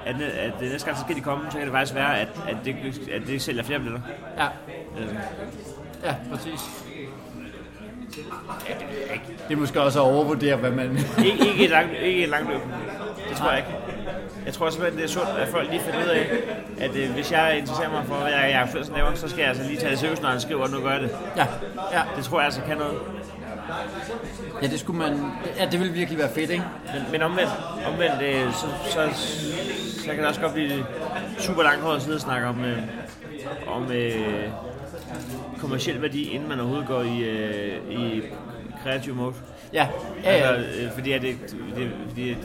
At, 0.06 0.16
at, 0.16 0.32
at 0.32 0.62
næste 0.62 0.86
gang, 0.86 0.98
så 0.98 1.04
skal 1.04 1.16
de 1.16 1.22
komme, 1.22 1.46
så 1.52 1.58
kan 1.58 1.66
det 1.68 1.74
faktisk 1.74 1.96
være, 1.96 2.20
at, 2.20 2.28
at, 2.48 2.58
det, 2.66 2.76
at 3.12 3.22
det 3.28 3.42
sælger 3.42 3.64
flere 3.64 3.80
billetter. 3.80 4.02
Ja. 4.38 4.46
Øh. 5.02 5.16
Ja, 6.04 6.16
præcis. 6.32 6.60
Ja, 8.70 8.74
det, 8.74 9.46
det 9.48 9.54
er 9.54 9.60
måske 9.60 9.82
også 9.82 10.00
at 10.00 10.06
overvurdere, 10.06 10.56
hvad 10.56 10.72
man... 10.72 10.98
ikke, 11.26 11.48
ikke, 11.50 11.64
et 11.64 11.70
langt, 11.70 11.94
ikke 12.02 12.24
et 12.24 12.30
langt 12.30 12.50
løb. 12.50 12.62
Det 13.30 13.38
tror 13.38 13.50
jeg 13.50 13.58
ikke. 13.58 13.89
Jeg 14.46 14.54
tror 14.54 14.70
simpelthen, 14.70 14.98
det 14.98 15.10
er 15.10 15.14
sundt, 15.14 15.30
at 15.30 15.48
folk 15.48 15.70
lige 15.70 15.82
finder 15.82 16.04
ud 16.04 16.10
af, 16.10 16.30
at 16.80 16.96
øh, 16.96 17.12
hvis 17.12 17.32
jeg 17.32 17.58
interesserer 17.58 17.90
mig 17.90 18.04
for, 18.06 18.16
hvad 18.16 18.32
jeg, 18.32 18.50
jeg 18.52 18.62
er 18.62 18.96
laver, 18.96 19.14
så 19.16 19.28
skal 19.28 19.40
jeg 19.40 19.50
altså 19.50 19.64
lige 19.64 19.80
tage 19.80 19.92
det 19.92 20.00
seriøst, 20.00 20.22
når 20.22 20.30
han 20.30 20.42
skriver, 20.42 20.64
at 20.64 20.72
nu 20.72 20.80
gør 20.80 20.92
jeg 20.92 21.02
det. 21.02 21.12
Ja. 21.38 21.46
ja. 21.92 22.02
Det 22.16 22.24
tror 22.24 22.40
jeg 22.40 22.46
altså 22.46 22.62
kan 22.62 22.78
noget. 22.78 23.00
Ja, 24.62 24.68
det 24.68 24.80
skulle 24.80 25.00
man... 25.00 25.32
Ja, 25.58 25.66
det 25.66 25.80
ville 25.80 25.94
virkelig 25.94 26.20
være 26.20 26.30
fedt, 26.34 26.50
ikke? 26.50 26.64
Men, 26.94 27.12
men 27.12 27.22
omvendt, 27.22 27.52
omvendt 27.88 28.22
øh, 28.22 28.54
så, 28.54 28.68
så, 28.86 29.10
så, 30.04 30.06
kan 30.06 30.18
det 30.18 30.28
også 30.28 30.42
godt 30.42 30.54
blive 30.54 30.86
super 31.40 31.64
langt 31.64 31.88
at 31.88 32.02
sidde 32.02 32.16
og 32.16 32.22
snakke 32.22 32.48
om, 32.48 32.66
øh, 32.66 32.78
om 33.68 33.92
øh, 33.92 34.50
kommersiel 35.58 36.02
værdi, 36.02 36.30
inden 36.30 36.50
man 36.50 36.60
overhovedet 36.60 36.88
går 36.88 37.02
i, 37.02 37.20
øh, 37.20 37.92
i 37.92 38.24
kreativ 38.84 39.16
mode. 39.16 39.34
Ja, 39.74 39.88
ja, 40.24 40.38
ja. 40.38 40.54
Altså, 40.54 40.82
øh, 40.82 40.92
fordi, 40.92 41.12
at 41.12 41.22
det, 41.22 41.38
det, 41.76 41.92
fordi 42.08 42.36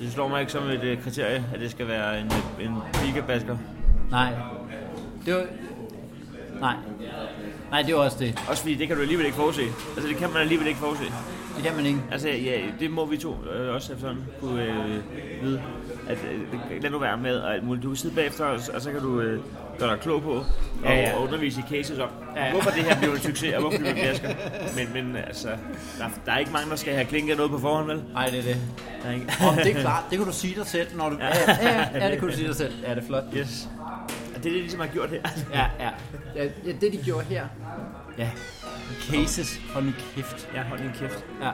det 0.00 0.12
slår 0.12 0.28
mig 0.28 0.40
ikke 0.40 0.52
som 0.52 0.64
et 0.64 0.96
uh, 0.96 1.02
kriterie, 1.04 1.44
at 1.54 1.60
det 1.60 1.70
skal 1.70 1.88
være 1.88 2.20
en, 2.20 2.32
en 2.60 2.76
gigabasker. 3.04 3.56
Nej. 4.10 4.32
Det 5.26 5.34
var... 5.34 5.44
Nej. 6.60 6.74
Nej, 7.70 7.82
det 7.82 7.94
var 7.94 8.00
også 8.00 8.16
det. 8.18 8.38
Også 8.48 8.62
fordi, 8.62 8.74
det 8.74 8.88
kan 8.88 8.96
du 8.96 9.02
alligevel 9.02 9.26
ikke 9.26 9.36
forudse. 9.36 9.62
Altså, 9.96 10.08
det 10.08 10.16
kan 10.16 10.32
man 10.32 10.42
alligevel 10.42 10.66
ikke 10.66 10.80
forudse. 10.80 11.04
Det 11.56 11.64
kan 11.64 11.76
man 11.76 11.86
ikke. 11.86 11.98
Altså, 12.10 12.28
ja, 12.28 12.60
det 12.80 12.90
må 12.90 13.06
vi 13.06 13.16
to 13.16 13.36
øh, 13.54 13.74
også 13.74 13.94
sådan 14.00 14.16
kunne 14.40 14.62
øh, 14.62 15.42
vide. 15.42 15.62
At, 16.08 16.18
øh, 16.32 16.82
lad 16.82 16.90
nu 16.90 16.98
være 16.98 17.16
med, 17.16 17.36
og 17.36 17.82
du 17.82 17.88
kan 17.88 17.96
sidde 17.96 18.14
bagefter, 18.14 18.44
og, 18.44 18.60
og 18.74 18.82
så 18.82 18.92
kan 18.92 19.00
du... 19.00 19.20
Øh, 19.20 19.40
gør 19.78 19.90
dig 19.90 20.00
klog 20.00 20.22
på, 20.22 20.30
og, 20.30 20.44
ja, 20.84 20.94
ja. 20.94 21.16
og 21.16 21.22
undervise 21.22 21.60
i 21.60 21.74
cases 21.74 21.98
om, 21.98 22.08
ja, 22.36 22.44
ja. 22.44 22.52
hvorfor 22.52 22.70
det 22.70 22.84
her 22.84 22.98
bliver 22.98 23.14
en 23.14 23.20
succes, 23.20 23.54
og 23.54 23.60
hvorfor 23.60 23.78
bliver 23.78 23.94
det 23.94 24.02
flasker. 24.02 24.28
Men, 24.76 24.92
men 24.92 25.16
altså, 25.16 25.48
der, 25.98 26.04
der 26.26 26.32
er 26.32 26.38
ikke 26.38 26.52
mange, 26.52 26.70
der 26.70 26.76
skal 26.76 26.94
have 26.94 27.04
klinket 27.04 27.36
noget 27.36 27.52
på 27.52 27.58
forhånd, 27.58 27.86
vel? 27.86 28.02
Nej, 28.12 28.26
det 28.30 28.38
er 28.38 28.42
det. 28.42 28.56
Der 29.02 29.08
er 29.08 29.14
ikke. 29.14 29.26
Om 29.48 29.56
det 29.56 29.76
er 29.76 29.80
klart, 29.80 30.04
det 30.10 30.18
kan 30.18 30.26
du 30.26 30.32
sige 30.32 30.54
dig 30.54 30.66
selv, 30.66 30.96
når 30.96 31.08
du... 31.08 31.16
Ja, 31.20 31.26
ja, 31.26 31.68
ja, 31.68 32.04
ja 32.04 32.10
det 32.10 32.18
kan 32.18 32.28
du 32.28 32.34
sige 32.34 32.48
dig 32.48 32.56
selv. 32.56 32.72
Ja, 32.82 32.90
det 32.94 33.02
er 33.02 33.06
flot. 33.06 33.24
Yes. 33.36 33.68
Og 34.34 34.34
det 34.34 34.36
er 34.36 34.42
det, 34.42 34.52
de 34.52 34.58
ligesom 34.58 34.80
har 34.80 34.86
gjort 34.86 35.10
her. 35.10 35.20
ja, 35.54 35.66
ja. 35.80 35.90
ja, 36.36 36.72
det 36.80 36.92
de 36.92 36.98
gjorde 37.04 37.24
her. 37.24 37.46
Ja. 38.18 38.28
Cases. 39.10 39.60
Hold 39.72 39.84
nu 39.84 39.92
kæft. 40.14 40.48
Ja, 40.54 40.62
hold 40.62 40.80
nu 40.80 40.90
kæft. 40.98 41.24
Ja. 41.42 41.50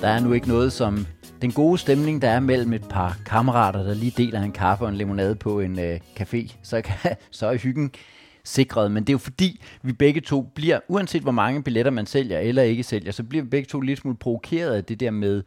Der 0.00 0.08
er 0.08 0.20
nu 0.20 0.32
ikke 0.32 0.48
noget 0.48 0.72
som 0.72 1.06
den 1.42 1.52
gode 1.52 1.78
stemning, 1.78 2.22
der 2.22 2.28
er 2.28 2.40
mellem 2.40 2.72
et 2.72 2.88
par 2.88 3.18
kammerater, 3.26 3.82
der 3.82 3.94
lige 3.94 4.12
deler 4.16 4.42
en 4.42 4.52
kaffe 4.52 4.84
og 4.84 4.88
en 4.88 4.96
limonade 4.96 5.34
på 5.34 5.60
en 5.60 5.78
øh, 5.78 6.00
café, 6.20 6.54
så, 6.62 6.82
kan, 6.82 7.16
så 7.30 7.46
er 7.46 7.56
hyggen 7.56 7.92
sikret. 8.44 8.90
Men 8.90 9.02
det 9.02 9.10
er 9.10 9.14
jo 9.14 9.18
fordi, 9.18 9.60
vi 9.82 9.92
begge 9.92 10.20
to 10.20 10.42
bliver, 10.42 10.80
uanset 10.88 11.22
hvor 11.22 11.32
mange 11.32 11.62
billetter 11.62 11.90
man 11.90 12.06
sælger 12.06 12.38
eller 12.38 12.62
ikke 12.62 12.82
sælger, 12.82 13.12
så 13.12 13.22
bliver 13.22 13.44
vi 13.44 13.48
begge 13.48 13.66
to 13.66 13.80
lidt 13.80 13.98
smule 13.98 14.16
provokeret 14.16 14.74
af 14.74 14.84
det 14.84 15.00
der 15.00 15.10
med 15.10 15.42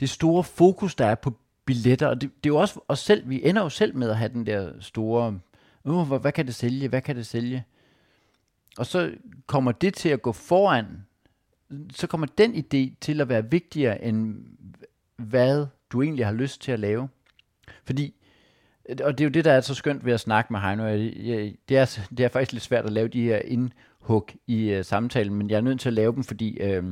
det 0.00 0.10
store 0.10 0.44
fokus, 0.44 0.94
der 0.94 1.06
er 1.06 1.14
på 1.14 1.34
billetter. 1.64 2.06
Og 2.06 2.20
det, 2.20 2.30
det 2.44 2.50
er 2.50 2.54
jo 2.54 2.56
også 2.56 2.80
os 2.88 2.98
selv, 2.98 3.28
vi 3.28 3.48
ender 3.48 3.62
jo 3.62 3.68
selv 3.68 3.96
med 3.96 4.10
at 4.10 4.16
have 4.16 4.32
den 4.32 4.46
der 4.46 4.72
store, 4.80 5.40
uh, 5.84 6.08
hvad, 6.08 6.18
hvad 6.18 6.32
kan 6.32 6.46
det 6.46 6.54
sælge, 6.54 6.88
hvad 6.88 7.00
kan 7.00 7.16
det 7.16 7.26
sælge? 7.26 7.64
Og 8.78 8.86
så 8.86 9.10
kommer 9.46 9.72
det 9.72 9.94
til 9.94 10.08
at 10.08 10.22
gå 10.22 10.32
foran, 10.32 10.86
så 11.92 12.06
kommer 12.06 12.26
den 12.38 12.54
idé 12.54 12.96
til 13.00 13.20
at 13.20 13.28
være 13.28 13.50
vigtigere 13.50 14.04
end 14.04 14.36
hvad 15.16 15.66
du 15.92 16.02
egentlig 16.02 16.26
har 16.26 16.32
lyst 16.32 16.62
til 16.62 16.72
at 16.72 16.80
lave. 16.80 17.08
Fordi, 17.84 18.14
og 18.88 19.18
det 19.18 19.20
er 19.20 19.24
jo 19.24 19.30
det, 19.30 19.44
der 19.44 19.52
er 19.52 19.60
så 19.60 19.74
skønt 19.74 20.04
ved 20.04 20.12
at 20.12 20.20
snakke 20.20 20.52
med 20.52 20.60
Heino. 20.60 20.84
Det 21.68 21.76
er, 21.76 22.06
det 22.10 22.20
er 22.24 22.28
faktisk 22.28 22.52
lidt 22.52 22.64
svært 22.64 22.84
at 22.84 22.92
lave 22.92 23.08
de 23.08 23.22
her 23.22 23.38
indhug 23.38 24.30
i 24.46 24.78
uh, 24.78 24.84
samtalen, 24.84 25.34
men 25.34 25.50
jeg 25.50 25.56
er 25.56 25.60
nødt 25.60 25.80
til 25.80 25.88
at 25.88 25.92
lave 25.92 26.14
dem, 26.14 26.24
fordi 26.24 26.76
uh, 26.78 26.84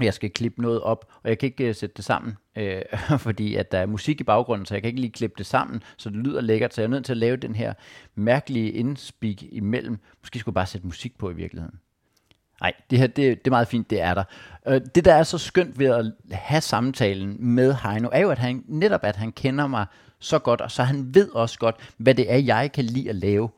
jeg 0.00 0.14
skal 0.14 0.30
klippe 0.30 0.62
noget 0.62 0.80
op, 0.80 1.12
og 1.22 1.28
jeg 1.28 1.38
kan 1.38 1.46
ikke 1.46 1.68
uh, 1.68 1.74
sætte 1.74 1.94
det 1.96 2.04
sammen, 2.04 2.34
uh, 2.56 3.18
fordi 3.26 3.54
at 3.54 3.72
der 3.72 3.78
er 3.78 3.86
musik 3.86 4.20
i 4.20 4.24
baggrunden, 4.24 4.66
så 4.66 4.74
jeg 4.74 4.82
kan 4.82 4.88
ikke 4.88 5.00
lige 5.00 5.12
klippe 5.12 5.34
det 5.38 5.46
sammen, 5.46 5.82
så 5.96 6.10
det 6.10 6.18
lyder 6.18 6.40
lækkert, 6.40 6.74
så 6.74 6.80
jeg 6.80 6.86
er 6.86 6.90
nødt 6.90 7.04
til 7.04 7.12
at 7.12 7.16
lave 7.16 7.36
den 7.36 7.54
her 7.54 7.74
mærkelige 8.14 8.70
indspeak 8.70 9.42
imellem. 9.42 9.98
Måske 10.20 10.38
skulle 10.38 10.52
jeg 10.52 10.54
bare 10.54 10.66
sætte 10.66 10.86
musik 10.86 11.18
på 11.18 11.30
i 11.30 11.34
virkeligheden. 11.34 11.80
Nej, 12.60 12.72
det 12.90 12.98
her 12.98 13.06
det, 13.06 13.16
det 13.16 13.46
er 13.46 13.50
meget 13.50 13.68
fint, 13.68 13.90
det 13.90 14.00
er 14.00 14.14
der. 14.14 14.24
Øh, 14.66 14.80
det, 14.94 15.04
der 15.04 15.14
er 15.14 15.22
så 15.22 15.38
skønt 15.38 15.78
ved 15.78 15.86
at 15.86 16.12
have 16.32 16.60
samtalen 16.60 17.36
med 17.38 17.74
Heino, 17.82 18.08
er 18.12 18.20
jo 18.20 18.30
at 18.30 18.38
han, 18.38 18.64
netop, 18.68 19.04
at 19.04 19.16
han 19.16 19.32
kender 19.32 19.66
mig 19.66 19.86
så 20.18 20.38
godt, 20.38 20.60
og 20.60 20.70
så 20.70 20.82
han 20.82 21.14
ved 21.14 21.28
også 21.28 21.58
godt, 21.58 21.76
hvad 21.96 22.14
det 22.14 22.32
er, 22.32 22.36
jeg 22.36 22.72
kan 22.72 22.84
lide 22.84 23.08
at 23.08 23.16
lave. 23.16 23.48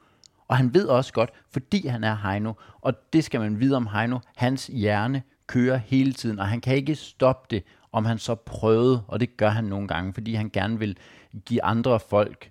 Og 0.49 0.57
han 0.57 0.75
ved 0.75 0.87
også 0.87 1.13
godt, 1.13 1.31
fordi 1.51 1.87
han 1.87 2.05
er 2.05 2.31
Heino, 2.31 2.53
og 2.81 2.95
det 3.13 3.25
skal 3.25 3.41
man 3.41 3.61
vide 3.61 3.77
om 3.77 3.89
Heino, 3.93 4.19
hans 4.37 4.67
hjerne 4.67 5.23
kører 5.47 5.77
hele 5.77 6.13
tiden, 6.13 6.39
og 6.39 6.49
han 6.49 6.61
kan 6.61 6.77
ikke 6.77 6.95
stoppe 6.95 7.47
det, 7.51 7.65
om 7.93 8.05
han 8.05 8.19
så 8.19 8.35
prøvede, 8.35 9.03
og 9.09 9.21
det 9.21 9.37
gør 9.37 9.49
han 9.49 9.65
nogle 9.65 9.89
gange, 9.89 10.13
fordi 10.13 10.35
han 10.35 10.51
gerne 10.51 10.79
vil 10.79 10.97
give 11.47 11.65
andre 11.65 12.01
folk 12.01 12.51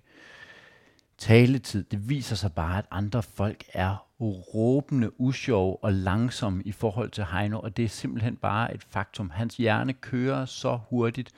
taletid. 1.18 1.84
Det 1.84 2.08
viser 2.08 2.36
sig 2.36 2.52
bare, 2.52 2.78
at 2.78 2.86
andre 2.90 3.22
folk 3.22 3.64
er 3.72 4.06
råbende 4.20 5.20
usjov 5.20 5.78
og 5.82 5.92
langsom 5.92 6.62
i 6.64 6.72
forhold 6.72 7.10
til 7.10 7.24
Heino, 7.24 7.60
og 7.60 7.76
det 7.76 7.84
er 7.84 7.88
simpelthen 7.88 8.36
bare 8.36 8.74
et 8.74 8.84
faktum. 8.90 9.30
Hans 9.30 9.56
hjerne 9.56 9.92
kører 9.92 10.44
så 10.44 10.78
hurtigt, 10.90 11.30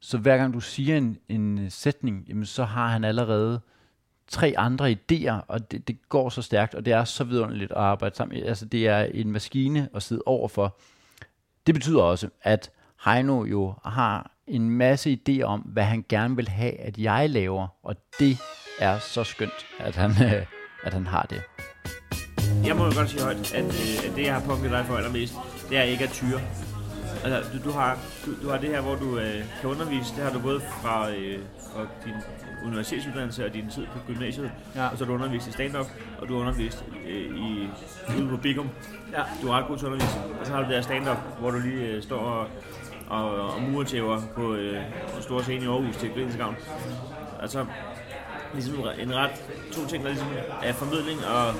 så 0.00 0.18
hver 0.18 0.36
gang 0.36 0.54
du 0.54 0.60
siger 0.60 0.96
en, 0.96 1.18
en 1.28 1.58
øh, 1.58 1.70
sætning, 1.70 2.24
jamen 2.28 2.46
så 2.46 2.64
har 2.64 2.88
han 2.88 3.04
allerede 3.04 3.60
tre 4.28 4.54
andre 4.56 4.92
idéer, 4.92 5.44
og 5.48 5.70
det, 5.70 5.88
det 5.88 6.08
går 6.08 6.28
så 6.28 6.42
stærkt, 6.42 6.74
og 6.74 6.84
det 6.84 6.92
er 6.92 7.04
så 7.04 7.24
vidunderligt 7.24 7.70
at 7.70 7.76
arbejde 7.76 8.16
sammen. 8.16 8.42
Altså 8.42 8.64
det 8.64 8.88
er 8.88 8.98
en 8.98 9.32
maskine 9.32 9.88
at 9.94 10.02
sidde 10.02 10.22
overfor. 10.26 10.76
Det 11.66 11.74
betyder 11.74 12.02
også, 12.02 12.28
at 12.42 12.70
Heino 13.04 13.44
jo 13.44 13.74
har 13.84 14.33
en 14.46 14.70
masse 14.70 15.18
idéer 15.18 15.42
om, 15.42 15.60
hvad 15.60 15.84
han 15.84 16.04
gerne 16.08 16.36
vil 16.36 16.48
have, 16.48 16.80
at 16.80 16.98
jeg 16.98 17.30
laver, 17.30 17.66
og 17.82 17.96
det 18.18 18.38
er 18.78 18.98
så 18.98 19.24
skønt, 19.24 19.66
at 19.78 19.96
han, 19.96 20.10
at 20.84 20.92
han 20.92 21.06
har 21.06 21.22
det. 21.22 21.42
Jeg 22.66 22.76
må 22.76 22.84
jo 22.84 22.92
godt 22.96 23.10
sige 23.10 23.22
højt, 23.22 23.54
at, 23.54 23.64
øh, 23.64 24.10
at 24.10 24.16
det, 24.16 24.26
jeg 24.26 24.34
har 24.34 24.40
påvirket 24.40 24.70
dig 24.70 24.84
for 24.86 24.96
allermest, 24.96 25.34
det 25.68 25.78
er 25.78 25.82
ikke 25.82 26.04
at 26.04 26.10
tyre. 26.10 26.40
Altså, 27.24 27.58
du, 27.58 27.64
du, 27.64 27.70
har, 27.70 27.98
du, 28.26 28.30
du 28.42 28.48
har 28.50 28.58
det 28.58 28.68
her, 28.68 28.80
hvor 28.80 28.94
du 28.94 29.18
øh, 29.18 29.44
kan 29.60 29.70
undervise. 29.70 30.14
Det 30.16 30.24
har 30.24 30.32
du 30.32 30.40
både 30.40 30.60
fra, 30.60 31.10
øh, 31.10 31.38
fra 31.72 31.86
din 32.04 32.14
universitetsuddannelse 32.66 33.44
og 33.44 33.54
din 33.54 33.70
tid 33.70 33.86
på 33.86 33.98
gymnasiet. 34.06 34.50
Ja. 34.74 34.88
Og 34.88 34.98
så 34.98 35.04
har 35.04 35.12
du 35.12 35.14
undervist 35.14 35.48
i 35.48 35.52
stand-up, 35.52 35.86
og 36.18 36.28
du 36.28 36.34
har 36.34 36.40
undervist 36.40 36.84
øh, 37.06 37.38
i, 37.38 37.68
ude 38.18 38.28
på 38.28 38.36
Bigum. 38.36 38.68
Ja. 39.12 39.22
Du 39.42 39.48
er 39.48 39.52
ret 39.52 39.66
god 39.68 39.78
til 39.78 39.86
at 39.86 39.92
undervise. 39.92 40.18
Og 40.40 40.46
så 40.46 40.52
har 40.52 40.62
du 40.62 40.66
det 40.66 40.74
her 40.74 40.82
stand-up, 40.82 41.16
hvor 41.40 41.50
du 41.50 41.58
lige 41.58 41.86
øh, 41.86 42.02
står 42.02 42.18
og, 42.18 42.46
og, 43.08 43.30
og 43.30 43.62
muretæver 43.62 44.20
på 44.34 44.54
øh, 44.54 44.76
en 45.16 45.22
stor 45.22 45.42
scene 45.42 45.64
i 45.64 45.68
Aarhus 45.68 45.96
til 45.96 46.10
Grindsgavn. 46.14 46.56
Altså, 47.42 47.66
ligesom 48.54 48.74
en 48.98 49.14
ret, 49.14 49.30
to 49.72 49.86
ting, 49.86 50.04
der 50.04 50.10
ligesom 50.10 50.28
er 50.62 50.72
formidling 50.72 51.18
og 51.26 51.54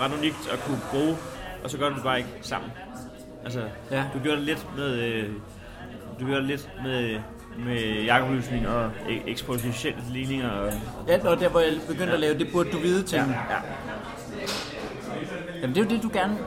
ret 0.00 0.18
unikt 0.18 0.48
at 0.52 0.58
kunne 0.58 0.80
bruge, 0.90 1.16
og 1.64 1.70
så 1.70 1.78
gør 1.78 1.88
du 1.88 1.94
det 1.94 2.02
bare 2.02 2.18
ikke 2.18 2.30
sammen. 2.40 2.70
Altså, 3.44 3.62
ja. 3.90 4.04
du 4.14 4.18
gjorde 4.18 4.36
det 4.36 4.46
lidt 4.46 4.66
med, 4.76 4.98
øh, 4.98 5.30
du 6.20 6.26
gjorde 6.26 6.40
det 6.40 6.48
lidt 6.48 6.70
med, 6.84 7.20
med 7.58 8.02
jakkeløsning 8.02 8.68
og 8.68 8.90
e- 9.06 9.30
ekspositionelle 9.30 10.12
ligninger. 10.12 10.50
Og, 10.50 10.72
ja, 11.08 11.28
og 11.28 11.40
der 11.40 11.48
hvor 11.48 11.60
jeg 11.60 11.72
begyndte 11.86 12.06
ja. 12.06 12.14
at 12.14 12.20
lave, 12.20 12.38
det 12.38 12.48
burde 12.52 12.70
du 12.70 12.78
vide 12.78 13.02
til. 13.02 13.16
Ja. 13.16 13.24
ja. 13.24 13.60
Jamen 15.62 15.74
det 15.74 15.80
er 15.80 15.84
jo 15.84 15.90
det, 15.90 16.02
du 16.02 16.10
gerne... 16.12 16.38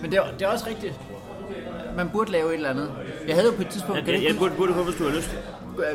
Men 0.00 0.10
det 0.10 0.18
er, 0.18 0.32
det 0.32 0.42
er 0.42 0.48
også 0.48 0.66
rigtigt. 0.66 1.00
Man 1.96 2.10
burde 2.10 2.32
lave 2.32 2.48
et 2.48 2.54
eller 2.54 2.70
andet. 2.70 2.90
Jeg 3.26 3.34
havde 3.34 3.46
jo 3.46 3.56
på 3.56 3.62
et 3.62 3.68
tidspunkt... 3.68 4.08
Ja, 4.08 4.12
jeg, 4.12 4.24
jeg 4.24 4.36
burde, 4.38 4.54
burde 4.56 4.72
komme, 4.72 4.90
hvis 4.90 4.98
du 4.98 5.08
har 5.08 5.16
lyst. 5.16 5.36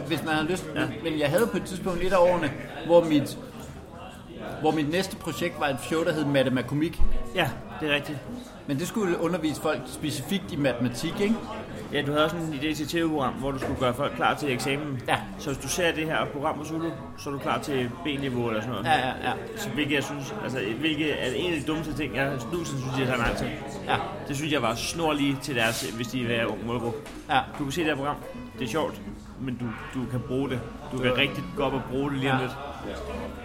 Hvis 0.08 0.24
man 0.24 0.34
har 0.34 0.44
lyst. 0.44 0.66
Ja. 0.76 0.88
Men 1.04 1.20
jeg 1.20 1.30
havde 1.30 1.48
på 1.48 1.58
et 1.58 1.64
tidspunkt 1.64 2.04
et 2.04 2.14
af 2.14 2.18
årene, 2.18 2.52
hvor 2.86 3.04
mit 3.04 3.38
hvor 4.62 4.72
mit 4.72 4.90
næste 4.90 5.16
projekt 5.16 5.60
var 5.60 5.68
et 5.68 5.78
show, 5.82 6.04
der 6.04 6.14
hed 6.14 6.26
Matemakomik. 6.26 7.02
Ja, 7.36 7.50
det 7.82 7.90
er 7.90 7.96
rigtigt. 7.96 8.18
Men 8.68 8.80
det 8.80 8.88
skulle 8.88 9.20
undervise 9.20 9.62
folk 9.62 9.80
specifikt 9.88 10.44
i 10.52 10.56
matematik, 10.56 11.14
ikke? 11.22 11.36
Ja, 11.94 12.02
du 12.02 12.12
havde 12.12 12.26
også 12.26 12.36
en 12.36 12.54
idé 12.62 12.76
til 12.76 12.88
TV-program, 12.88 13.34
hvor 13.34 13.52
du 13.52 13.60
skulle 13.60 13.80
gøre 13.80 13.94
folk 13.94 14.14
klar 14.16 14.34
til 14.34 14.52
eksamen. 14.52 15.02
Ja. 15.08 15.18
Så 15.40 15.50
hvis 15.50 15.64
du 15.64 15.68
ser 15.70 15.92
det 15.92 16.06
her 16.06 16.26
program 16.26 16.58
på 16.58 16.66
Zulu, 16.66 16.90
så 17.18 17.30
er 17.30 17.34
du 17.34 17.40
klar 17.40 17.62
til 17.62 17.90
B-niveau 18.04 18.48
eller 18.48 18.62
sådan 18.62 18.74
noget. 18.74 18.86
Ja, 18.86 19.08
ja, 19.08 19.14
ja. 19.24 19.34
Så 19.58 19.70
hvilket 19.70 19.96
jeg 19.96 20.04
synes, 20.04 20.36
altså 20.44 20.60
hvilket 20.80 21.24
er 21.24 21.32
en 21.36 21.54
af 21.54 21.60
de 21.60 21.68
dummeste 21.68 21.94
ting, 21.94 22.16
jeg 22.16 22.32
nu 22.54 22.64
synes, 22.66 22.84
jeg 23.00 23.08
tager 23.08 23.18
nej 23.18 23.36
til. 23.36 23.48
Ja. 23.88 23.96
Det 24.28 24.36
synes 24.36 24.52
jeg 24.52 24.62
var 24.62 24.76
snorlige 24.76 25.38
til 25.42 25.56
deres, 25.56 25.90
hvis 25.90 26.08
de 26.08 26.34
er 26.34 26.46
ung 26.46 26.66
målgruppe. 26.66 27.00
Ja. 27.30 27.40
Du 27.60 27.64
kan 27.64 27.72
se 27.72 27.82
det 27.82 27.90
her 27.90 27.96
program, 27.96 28.16
det 28.60 28.66
er 28.66 28.70
sjovt, 28.70 29.02
men 29.42 29.56
du, 29.56 29.66
du 30.00 30.06
kan 30.12 30.20
bruge 30.28 30.50
det. 30.50 30.60
Du 30.92 30.98
kan 30.98 31.18
rigtig 31.18 31.44
op 31.60 31.74
og 31.74 31.82
bruge 31.92 32.12
det 32.12 32.20
lige 32.20 32.32
om 32.32 32.38
ja. 32.38 32.44
lidt. 32.44 32.56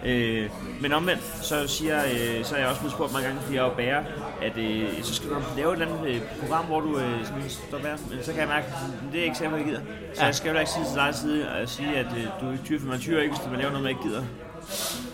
Øh, 0.05 0.49
men 0.81 0.93
omvendt, 0.93 1.23
så, 1.41 1.67
siger, 1.67 2.03
øh, 2.03 2.45
så 2.45 2.55
er 2.55 2.59
jeg 2.59 2.67
også 2.67 2.81
blevet 2.81 2.93
spurgt 2.93 3.13
mange 3.13 3.27
gange, 3.27 3.41
fordi 3.41 3.55
jeg 3.55 3.61
er 3.61 3.69
jo 3.69 3.75
bærer, 3.75 4.03
at 4.41 4.57
øh, 4.57 5.03
så 5.03 5.15
skal 5.15 5.29
du 5.29 5.35
lave 5.57 5.73
et 5.73 5.81
eller 5.81 5.95
andet 5.95 6.09
øh, 6.09 6.21
program, 6.41 6.65
hvor 6.65 6.79
du 6.79 6.97
øh, 6.99 7.25
sådan, 7.25 7.43
står 7.49 7.79
bærer. 7.79 7.97
Men 8.09 8.23
så 8.23 8.31
kan 8.31 8.39
jeg 8.39 8.47
mærke, 8.47 8.67
at 8.67 9.11
det 9.11 9.19
er 9.19 9.23
ikke 9.23 9.37
sikkert, 9.37 9.57
jeg 9.57 9.65
gider. 9.65 9.81
Så 10.13 10.21
ja. 10.21 10.25
jeg 10.25 10.35
skal 10.35 10.51
jo 10.51 10.59
ikke 10.59 10.71
sige 10.71 10.85
til 10.85 10.95
dig 10.95 11.15
side 11.15 11.51
og 11.51 11.69
sige, 11.69 11.95
at 11.95 12.05
øh, 12.05 12.23
du 12.41 12.53
er 12.53 12.57
tyr, 12.65 12.79
for 12.79 12.87
man 12.87 12.99
tyrer 12.99 13.21
ikke, 13.21 13.33
hvis 13.33 13.43
du 13.45 13.49
vil 13.49 13.59
lave 13.59 13.71
noget, 13.71 13.83
man 13.83 13.89
ikke 13.89 14.03
gider. 14.03 14.23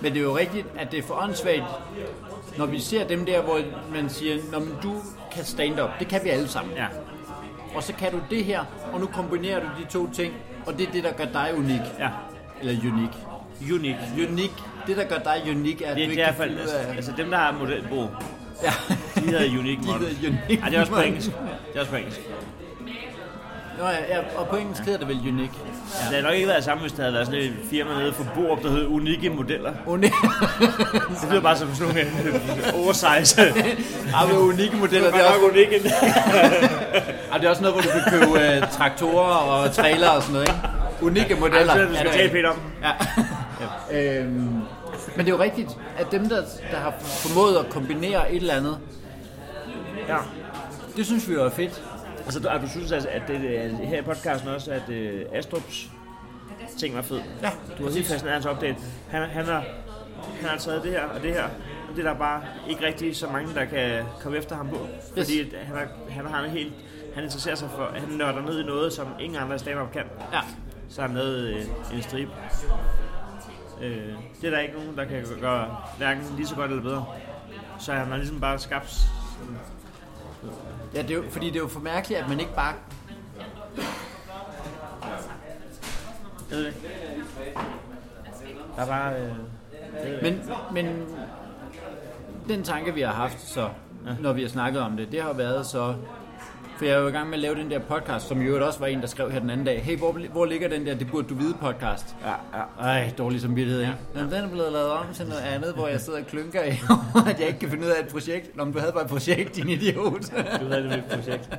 Men 0.01 0.13
det 0.13 0.19
er 0.19 0.23
jo 0.23 0.37
rigtigt, 0.37 0.67
at 0.77 0.91
det 0.91 0.99
er 0.99 1.03
for 1.03 1.23
åndssvagt, 1.23 1.63
når 2.57 2.65
vi 2.65 2.79
ser 2.79 3.07
dem 3.07 3.25
der, 3.25 3.41
hvor 3.41 3.59
man 3.93 4.09
siger, 4.09 4.37
når 4.51 4.59
du 4.83 4.95
kan 5.31 5.45
stand-up, 5.45 5.89
det 5.99 6.07
kan 6.07 6.23
vi 6.23 6.29
alle 6.29 6.47
sammen. 6.47 6.75
Ja. 6.75 6.87
Og 7.75 7.83
så 7.83 7.93
kan 7.93 8.11
du 8.11 8.19
det 8.29 8.45
her, 8.45 8.65
og 8.93 8.99
nu 8.99 9.05
kombinerer 9.05 9.59
du 9.59 9.67
de 9.79 9.85
to 9.89 10.09
ting, 10.13 10.33
og 10.65 10.77
det 10.77 10.87
er 10.87 10.91
det, 10.91 11.03
der 11.03 11.11
gør 11.11 11.25
dig 11.25 11.53
unik. 11.57 11.81
Ja. 11.99 12.09
Eller 12.61 12.91
unik. 12.91 13.28
Unik. 13.61 13.95
Unik. 14.29 14.51
Det, 14.87 14.97
der 14.97 15.03
gør 15.03 15.17
dig 15.17 15.41
unik, 15.55 15.81
er, 15.81 15.89
at 15.89 15.97
det, 15.97 16.05
du 16.05 16.11
ikke 16.11 16.23
kan 16.23 16.33
finde 16.33 16.53
ud 16.53 16.67
af... 16.67 16.95
Altså 16.95 17.11
dem, 17.17 17.29
der 17.29 17.37
har 17.37 17.51
modelbo, 17.51 18.07
ja. 18.63 18.73
de 19.15 19.21
hedder 19.21 19.59
Unique 19.59 19.85
Model. 19.85 20.09
De 20.09 20.15
hedder 20.15 20.29
Unique 20.29 20.63
Ej, 20.63 20.69
det 20.69 20.77
er 20.77 20.81
også 20.81 20.91
på 20.93 20.99
engelsk. 20.99 21.29
Det 21.29 21.75
er 21.75 21.79
også 21.79 21.91
på 21.91 21.97
engelsk. 21.97 22.19
Nå 23.79 23.85
ja, 23.85 24.15
ja, 24.15 24.19
og 24.37 24.47
på 24.47 24.55
engelsk 24.55 24.83
hedder 24.83 24.99
det 24.99 25.07
vel 25.07 25.17
Unique. 25.17 25.37
Ja. 25.39 26.05
Det 26.05 26.09
havde 26.09 26.23
nok 26.23 26.33
ikke 26.33 26.47
været 26.47 26.63
samme, 26.63 26.81
hvis 26.81 26.91
der 26.91 27.01
havde 27.01 27.13
været 27.13 27.25
sådan 27.25 27.39
et 27.39 27.53
firma 27.69 27.99
nede 27.99 28.13
for 28.13 28.27
Borup, 28.35 28.63
der 28.63 28.69
hed 28.69 28.85
Unikke 28.87 29.29
Modeller. 29.29 29.73
Unikke. 29.85 30.15
det 31.21 31.29
lyder 31.29 31.41
bare 31.41 31.57
som 31.57 31.75
sådan 31.75 31.95
nogle 31.95 32.01
øh, 32.01 32.83
oversize. 32.83 33.41
Ja, 34.11 34.25
men 34.27 34.37
unikke 34.37 34.77
modeller, 34.77 35.11
det 35.11 35.19
er 35.19 35.25
også... 35.25 35.45
unikke. 35.45 35.81
ja, 37.33 37.37
det 37.37 37.45
er 37.45 37.49
også 37.49 37.61
noget, 37.61 37.75
hvor 37.75 37.81
du 37.81 37.89
kan 37.89 38.11
købe 38.11 38.27
uh, 38.27 38.71
traktorer 38.71 39.35
og 39.35 39.73
trailer 39.73 40.09
og 40.09 40.21
sådan 40.21 40.33
noget, 40.33 40.47
ikke? 40.47 40.59
Unikke 41.01 41.35
modeller. 41.35 41.77
Ja, 41.77 41.81
det 41.81 41.97
er 41.97 42.03
det, 42.03 42.05
du 42.05 42.29
skal 42.29 42.45
om. 42.45 42.59
Ja. 42.83 43.23
Ja. 43.59 44.21
øhm, 44.21 44.35
men 45.15 45.25
det 45.25 45.27
er 45.27 45.37
jo 45.37 45.39
rigtigt, 45.39 45.77
at 45.97 46.07
dem, 46.11 46.29
der, 46.29 46.41
der 46.71 46.77
har 46.77 46.93
formået 46.99 47.57
at 47.57 47.69
kombinere 47.69 48.31
et 48.31 48.35
eller 48.35 48.53
andet, 48.53 48.79
ja. 50.07 50.17
det 50.95 51.05
synes 51.05 51.29
vi 51.29 51.33
jo 51.33 51.45
er 51.45 51.49
fedt. 51.49 51.83
Altså, 52.25 52.39
du, 52.39 52.49
du 52.61 52.69
synes 52.69 52.91
altså, 52.91 53.09
at 53.09 53.21
det, 53.27 53.39
her 53.87 53.99
i 53.99 54.01
podcasten 54.01 54.49
også, 54.49 54.71
at 54.71 54.83
uh, 54.89 55.37
Astrups 55.37 55.89
ting 56.77 56.95
var 56.95 57.01
fed. 57.01 57.21
Ja, 57.41 57.51
Du 57.77 57.83
var 57.83 57.91
helt 57.91 58.07
fascineret 58.07 58.33
hans 58.33 58.45
update. 58.45 58.75
Han, 59.09 59.29
han, 59.29 59.45
har, 59.45 59.63
han 60.41 60.49
har 60.49 60.57
taget 60.57 60.83
det 60.83 60.91
her 60.91 61.03
og 61.03 61.21
det 61.21 61.33
her, 61.33 61.43
og 61.89 61.95
det 61.95 62.05
er 62.05 62.09
der 62.11 62.19
bare 62.19 62.41
ikke 62.69 62.85
rigtig 62.85 63.15
så 63.15 63.27
mange, 63.27 63.53
der 63.53 63.65
kan 63.65 64.03
komme 64.21 64.37
efter 64.37 64.55
ham 64.55 64.69
på. 64.69 64.87
Fordi 65.17 65.39
at 65.39 65.65
han, 65.65 65.75
er, 65.75 65.85
han 66.09 66.25
har 66.25 66.43
en 66.43 66.49
helt, 66.51 66.73
han 67.15 67.23
interesserer 67.23 67.55
sig 67.55 67.69
for, 67.75 67.91
han 67.95 68.17
nørder 68.17 68.41
ned 68.41 68.59
i 68.59 68.63
noget, 68.63 68.93
som 68.93 69.07
ingen 69.19 69.39
andre 69.39 69.59
stand 69.59 69.77
kan. 69.93 70.03
Ja. 70.33 70.39
Så 70.89 71.01
har 71.01 71.07
han 71.07 71.17
lavet 71.17 71.37
øh, 71.37 71.65
en 71.93 72.01
stribe. 72.01 72.31
Øh, 73.81 74.13
det 74.41 74.47
er 74.47 74.49
der 74.49 74.59
ikke 74.59 74.73
nogen, 74.73 74.97
der 74.97 75.05
kan 75.05 75.25
gøre 75.41 75.77
hverken 75.97 76.23
lige 76.35 76.47
så 76.47 76.55
godt 76.55 76.71
eller 76.71 76.83
bedre. 76.83 77.05
Så 77.79 77.93
han 77.93 78.07
har 78.07 78.17
ligesom 78.17 78.39
bare 78.39 78.59
skabt 78.59 78.89
sådan, 78.89 79.57
Ja, 80.95 81.01
det 81.01 81.11
er 81.11 81.15
jo, 81.15 81.23
fordi 81.29 81.47
det 81.47 81.55
er 81.55 81.59
jo 81.59 81.67
for 81.67 81.79
mærkeligt, 81.79 82.19
at 82.21 82.29
man 82.29 82.39
ikke 82.39 82.55
bare... 82.55 82.73
jeg 86.49 86.57
ved 86.57 86.65
det. 86.65 86.73
Der 88.75 88.81
er 88.81 88.85
bare... 88.87 89.13
Øh, 89.15 89.33
Men, 90.23 90.41
men 90.71 91.05
den 92.47 92.63
tanke, 92.63 92.93
vi 92.93 93.01
har 93.01 93.13
haft 93.13 93.41
så, 93.41 93.69
ja. 94.05 94.11
når 94.19 94.33
vi 94.33 94.41
har 94.41 94.49
snakket 94.49 94.81
om 94.81 94.97
det, 94.97 95.11
det 95.11 95.21
har 95.21 95.33
været 95.33 95.65
så... 95.65 95.95
For 96.79 96.85
jeg 96.85 96.93
er 96.95 96.99
jo 96.99 97.07
i 97.07 97.11
gang 97.11 97.29
med 97.29 97.33
at 97.33 97.39
lave 97.39 97.55
den 97.55 97.71
der 97.71 97.79
podcast, 97.79 98.27
som 98.27 98.41
øvrigt 98.41 98.63
også 98.63 98.79
var 98.79 98.87
en, 98.87 99.01
der 99.01 99.07
skrev 99.07 99.31
her 99.31 99.39
den 99.39 99.49
anden 99.49 99.65
dag. 99.65 99.83
Hey, 99.83 99.97
hvor, 99.97 100.11
hvor 100.31 100.45
ligger 100.45 100.69
den 100.69 100.85
der, 100.85 100.95
det 100.95 101.11
burde 101.11 101.27
du 101.27 101.35
vide 101.35 101.53
podcast? 101.53 102.15
ja, 102.23 102.57
ja. 102.57 102.63
Ej, 102.79 103.13
dårlig 103.17 103.41
samvittighed, 103.41 103.81
ja. 103.81 103.93
Men 104.15 104.23
den 104.23 104.33
er 104.33 104.49
blevet 104.49 104.71
lavet 104.71 104.91
om 104.91 105.05
til 105.13 105.27
noget 105.27 105.41
andet, 105.55 105.73
hvor 105.73 105.87
jeg 105.87 106.01
sidder 106.01 106.19
og 106.19 106.25
klynker 106.25 106.63
i, 106.63 106.69
at 107.29 107.39
jeg 107.39 107.47
ikke 107.47 107.59
kan 107.59 107.69
finde 107.69 107.85
ud 107.85 107.89
af 107.89 108.03
et 108.03 108.07
projekt. 108.11 108.57
Nå, 108.57 108.63
men 108.65 108.73
du 108.73 108.79
havde 108.79 108.91
bare 108.91 109.03
et 109.03 109.09
projekt, 109.09 109.55
din 109.55 109.69
idiot. 109.69 110.21
Du 110.61 110.65
havde 110.65 110.83
det 110.83 110.89
med 110.89 110.97
et 110.97 111.05
projekt. 111.13 111.49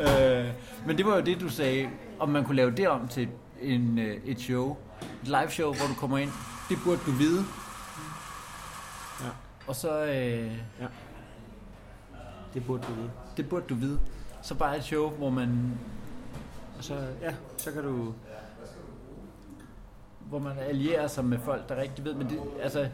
øh, 0.20 0.46
men 0.86 0.98
det 0.98 1.06
var 1.06 1.14
jo 1.16 1.20
det, 1.20 1.40
du 1.40 1.48
sagde, 1.48 1.88
om 2.20 2.28
man 2.28 2.44
kunne 2.44 2.56
lave 2.56 2.70
det 2.70 2.88
om 2.88 3.08
til 3.08 3.28
en, 3.62 3.98
øh, 3.98 4.16
et 4.24 4.40
show. 4.40 4.76
Et 5.22 5.28
live 5.28 5.50
show, 5.50 5.74
hvor 5.74 5.86
du 5.86 5.94
kommer 5.94 6.18
ind. 6.18 6.30
Det 6.68 6.78
burde 6.84 7.00
du 7.06 7.10
vide. 7.10 7.44
Ja. 9.20 9.28
Og 9.66 9.76
så, 9.76 10.04
øh, 10.04 10.50
Det 12.54 12.64
burde 12.66 12.82
du 12.88 12.92
vide 12.92 13.10
det 13.40 13.48
burde 13.48 13.64
du 13.68 13.74
vide. 13.74 14.00
Så 14.42 14.54
bare 14.54 14.76
et 14.76 14.84
show, 14.84 15.10
hvor 15.10 15.30
man, 15.30 15.78
så, 16.80 16.94
ja, 17.22 17.34
så 17.56 17.72
kan 17.72 17.82
du... 17.82 18.14
hvor 20.20 20.38
man 20.38 20.58
allierer 20.58 21.06
sig 21.06 21.24
med 21.24 21.38
folk, 21.44 21.68
der 21.68 21.76
rigtig 21.76 22.04
ved. 22.04 22.14
Men 22.14 22.28
det, 22.28 22.40
altså, 22.62 22.88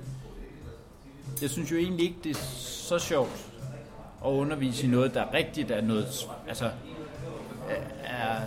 jeg 1.42 1.50
synes 1.50 1.72
jo 1.72 1.76
egentlig 1.76 2.06
ikke, 2.06 2.18
det 2.24 2.30
er 2.30 2.40
så 2.60 2.98
sjovt 2.98 3.52
at 4.24 4.30
undervise 4.30 4.86
i 4.86 4.90
noget, 4.90 5.14
der 5.14 5.34
rigtigt 5.34 5.70
er 5.70 5.80
noget, 5.80 6.28
altså, 6.48 6.70
er, 8.04 8.40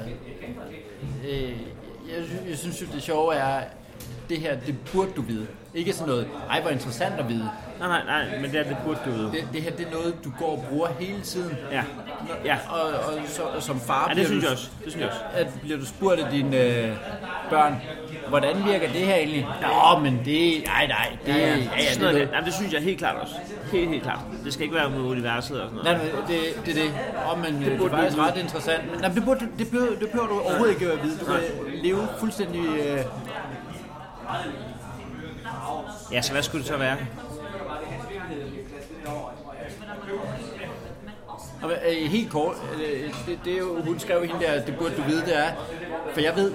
øh, 1.28 1.62
jeg, 2.10 2.48
jeg 2.50 2.58
synes 2.58 2.82
jo, 2.82 2.88
det 2.94 3.04
sjove 3.04 3.36
er, 3.36 3.64
det 4.30 4.40
her, 4.40 4.60
det 4.60 4.76
burde 4.94 5.12
du 5.16 5.22
vide. 5.22 5.48
Ikke 5.74 5.94
sådan 5.94 6.08
noget, 6.08 6.28
ej, 6.50 6.62
hvor 6.62 6.70
interessant 6.70 7.20
at 7.20 7.30
vide. 7.30 7.50
Nej, 7.80 7.88
nej, 7.88 8.04
nej, 8.06 8.40
men 8.42 8.52
det, 8.52 8.60
er, 8.60 8.64
det 8.64 8.78
burde 8.86 9.00
du 9.06 9.12
vide. 9.12 9.32
Det, 9.32 9.48
det 9.54 9.62
her, 9.62 9.72
det 9.72 9.88
er 9.88 9.92
noget, 9.92 10.16
du 10.24 10.32
går 10.40 10.52
og 10.52 10.66
bruger 10.70 10.88
hele 11.00 11.22
tiden. 11.22 11.58
Ja, 11.72 11.84
ja. 12.46 12.58
Og, 12.70 12.82
og, 12.82 13.14
så, 13.28 13.42
og 13.44 13.64
som 13.64 13.80
far 13.80 14.10
Ja, 14.10 14.16
det 14.16 14.28
bliver 14.28 14.28
synes 14.28 14.44
du, 14.44 14.48
jeg 14.48 14.52
også. 14.52 14.70
Det 14.84 14.92
synes 14.92 15.06
jeg 15.06 15.10
også. 15.10 15.22
At 15.34 15.48
bliver 15.62 15.78
du 15.78 15.86
spurgt 15.86 16.20
af 16.20 16.32
dine 16.32 16.58
øh, 16.58 16.96
børn, 17.50 17.82
hvordan 18.30 18.66
virker 18.66 18.88
det 18.92 19.02
her 19.02 19.16
egentlig? 19.16 19.48
Nå, 19.62 20.00
men 20.00 20.22
det, 20.26 20.64
nej, 20.66 20.88
nej, 20.88 21.18
det, 21.26 21.34
ja, 21.34 21.38
ja, 21.38 21.56
ja, 21.78 21.94
Sådan 21.94 22.08
det, 22.08 22.16
det, 22.16 22.28
det, 22.28 22.34
jamen, 22.34 22.46
det 22.46 22.54
synes 22.54 22.74
jeg 22.74 22.82
helt 22.82 22.98
klart 22.98 23.16
også. 23.22 23.36
Helt, 23.72 23.90
helt 23.90 24.04
klart. 24.04 24.20
Det 24.44 24.54
skal 24.54 24.64
ikke 24.64 24.76
være 24.76 24.90
med 24.90 25.00
universet 25.00 25.62
og 25.62 25.70
sådan 25.70 25.84
noget. 25.84 26.02
Nej, 26.02 26.12
men 26.14 26.28
det, 26.28 26.66
det 26.66 26.78
er 26.78 26.84
det. 26.84 26.92
Oh, 27.32 27.44
men, 27.44 27.54
det, 27.62 27.72
det 27.72 27.80
burde 27.80 27.94
er 27.94 27.98
faktisk 27.98 28.18
ret 28.18 28.38
interessant. 28.38 28.92
Men, 28.92 29.00
nej, 29.00 29.10
det, 29.10 29.26
burde, 29.26 29.48
det, 29.60 29.72
behøver, 29.72 30.00
det 30.00 30.10
behøver 30.10 30.28
du 30.28 30.40
overhovedet 30.40 30.74
ikke 30.74 30.92
at 30.92 31.04
vide. 31.04 31.18
Du 31.20 31.26
kan 31.26 31.40
leve 31.84 32.08
fuldstændig... 32.20 32.66
Øh, 32.66 33.00
Ja, 36.12 36.22
så 36.22 36.32
hvad 36.32 36.44
skulle 36.44 36.62
det 36.62 36.68
så 36.68 36.78
være? 36.78 36.98
og, 41.62 41.72
øh, 41.72 42.12
helt 42.12 42.32
kort, 42.32 42.56
øh, 42.76 43.14
det, 43.28 43.40
det 43.46 43.54
er 43.54 43.58
jo, 43.58 43.82
hun 43.82 44.00
skrev 44.00 44.26
hende 44.26 44.46
der, 44.46 44.66
det 44.66 44.78
burde 44.78 44.96
du 44.96 45.02
vide, 45.02 45.22
det 45.26 45.38
er. 45.38 45.52
For 46.14 46.22
jeg 46.22 46.36
ved, 46.36 46.54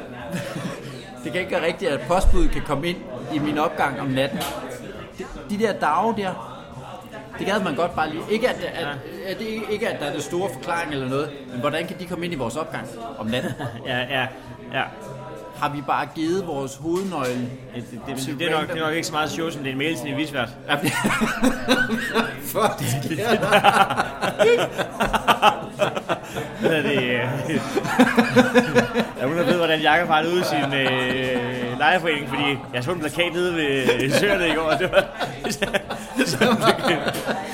det 1.25 1.33
kan 1.33 1.41
ikke 1.41 1.53
være 1.53 1.67
rigtigt, 1.67 1.91
at 1.91 2.01
postbuddet 2.09 2.51
kan 2.51 2.63
komme 2.63 2.89
ind 2.89 2.99
i 3.35 3.39
min 3.39 3.59
opgang 3.59 4.01
om 4.01 4.07
natten. 4.07 4.39
De, 5.19 5.25
de 5.51 5.59
der 5.59 5.73
dage 5.73 6.17
der, 6.17 6.55
det 7.39 7.47
gad 7.47 7.61
man 7.61 7.75
godt 7.75 7.95
bare 7.95 8.11
lige. 8.11 8.23
Ikke 8.31 8.49
at, 8.49 8.65
at, 8.65 8.87
at, 9.27 9.39
det 9.39 9.45
ikke, 9.47 9.67
ikke 9.71 9.89
at 9.89 10.01
der 10.01 10.07
er 10.07 10.13
det 10.13 10.23
store 10.23 10.51
forklaring 10.53 10.93
eller 10.93 11.09
noget, 11.09 11.31
men 11.51 11.61
hvordan 11.61 11.87
kan 11.87 11.99
de 11.99 12.07
komme 12.07 12.25
ind 12.25 12.35
i 12.35 12.37
vores 12.37 12.57
opgang 12.57 12.87
om 13.19 13.27
natten? 13.27 13.53
Ja, 13.87 13.99
ja, 13.99 14.27
ja. 14.73 14.83
Har 15.65 15.71
vi 15.71 15.83
bare 15.87 16.09
givet 16.15 16.47
vores 16.47 16.77
hovednøgle 16.77 17.51
Det, 17.75 17.85
det, 17.91 18.01
det, 18.07 18.39
det, 18.39 18.47
er 18.47 18.61
nok, 18.61 18.69
det 18.69 18.77
er 18.77 18.87
nok 18.87 18.95
ikke 18.95 19.07
så 19.07 19.13
meget 19.13 19.31
show, 19.31 19.51
som 19.51 19.63
det 19.63 19.69
er 19.69 19.73
en 19.73 19.79
mail 19.79 19.97
til 19.97 20.11
en 20.11 20.17
visvært. 20.17 20.49
Ja, 20.69 20.75
Fuck, 22.53 22.79
det 22.81 22.87
sker. 23.05 23.39
Hvad 26.61 26.83
det? 26.83 27.21
hun 29.27 29.37
der 29.37 29.45
ved, 29.45 29.57
hvordan 29.57 29.81
Jakob 29.81 30.09
har 30.09 30.23
det 30.23 30.31
ude 30.33 30.41
i 30.41 30.45
sin 30.45 30.75
øh, 30.75 31.79
lejerforening? 31.79 32.29
Fordi 32.29 32.59
jeg 32.75 32.85
så 32.85 32.91
en 32.93 33.01
plakat 33.01 33.33
nede 33.33 33.55
ved 33.55 34.11
søerne 34.11 34.49
i 34.49 34.53
går. 34.55 34.63
og 34.63 34.79
Det 34.79 34.93
var, 34.93 35.05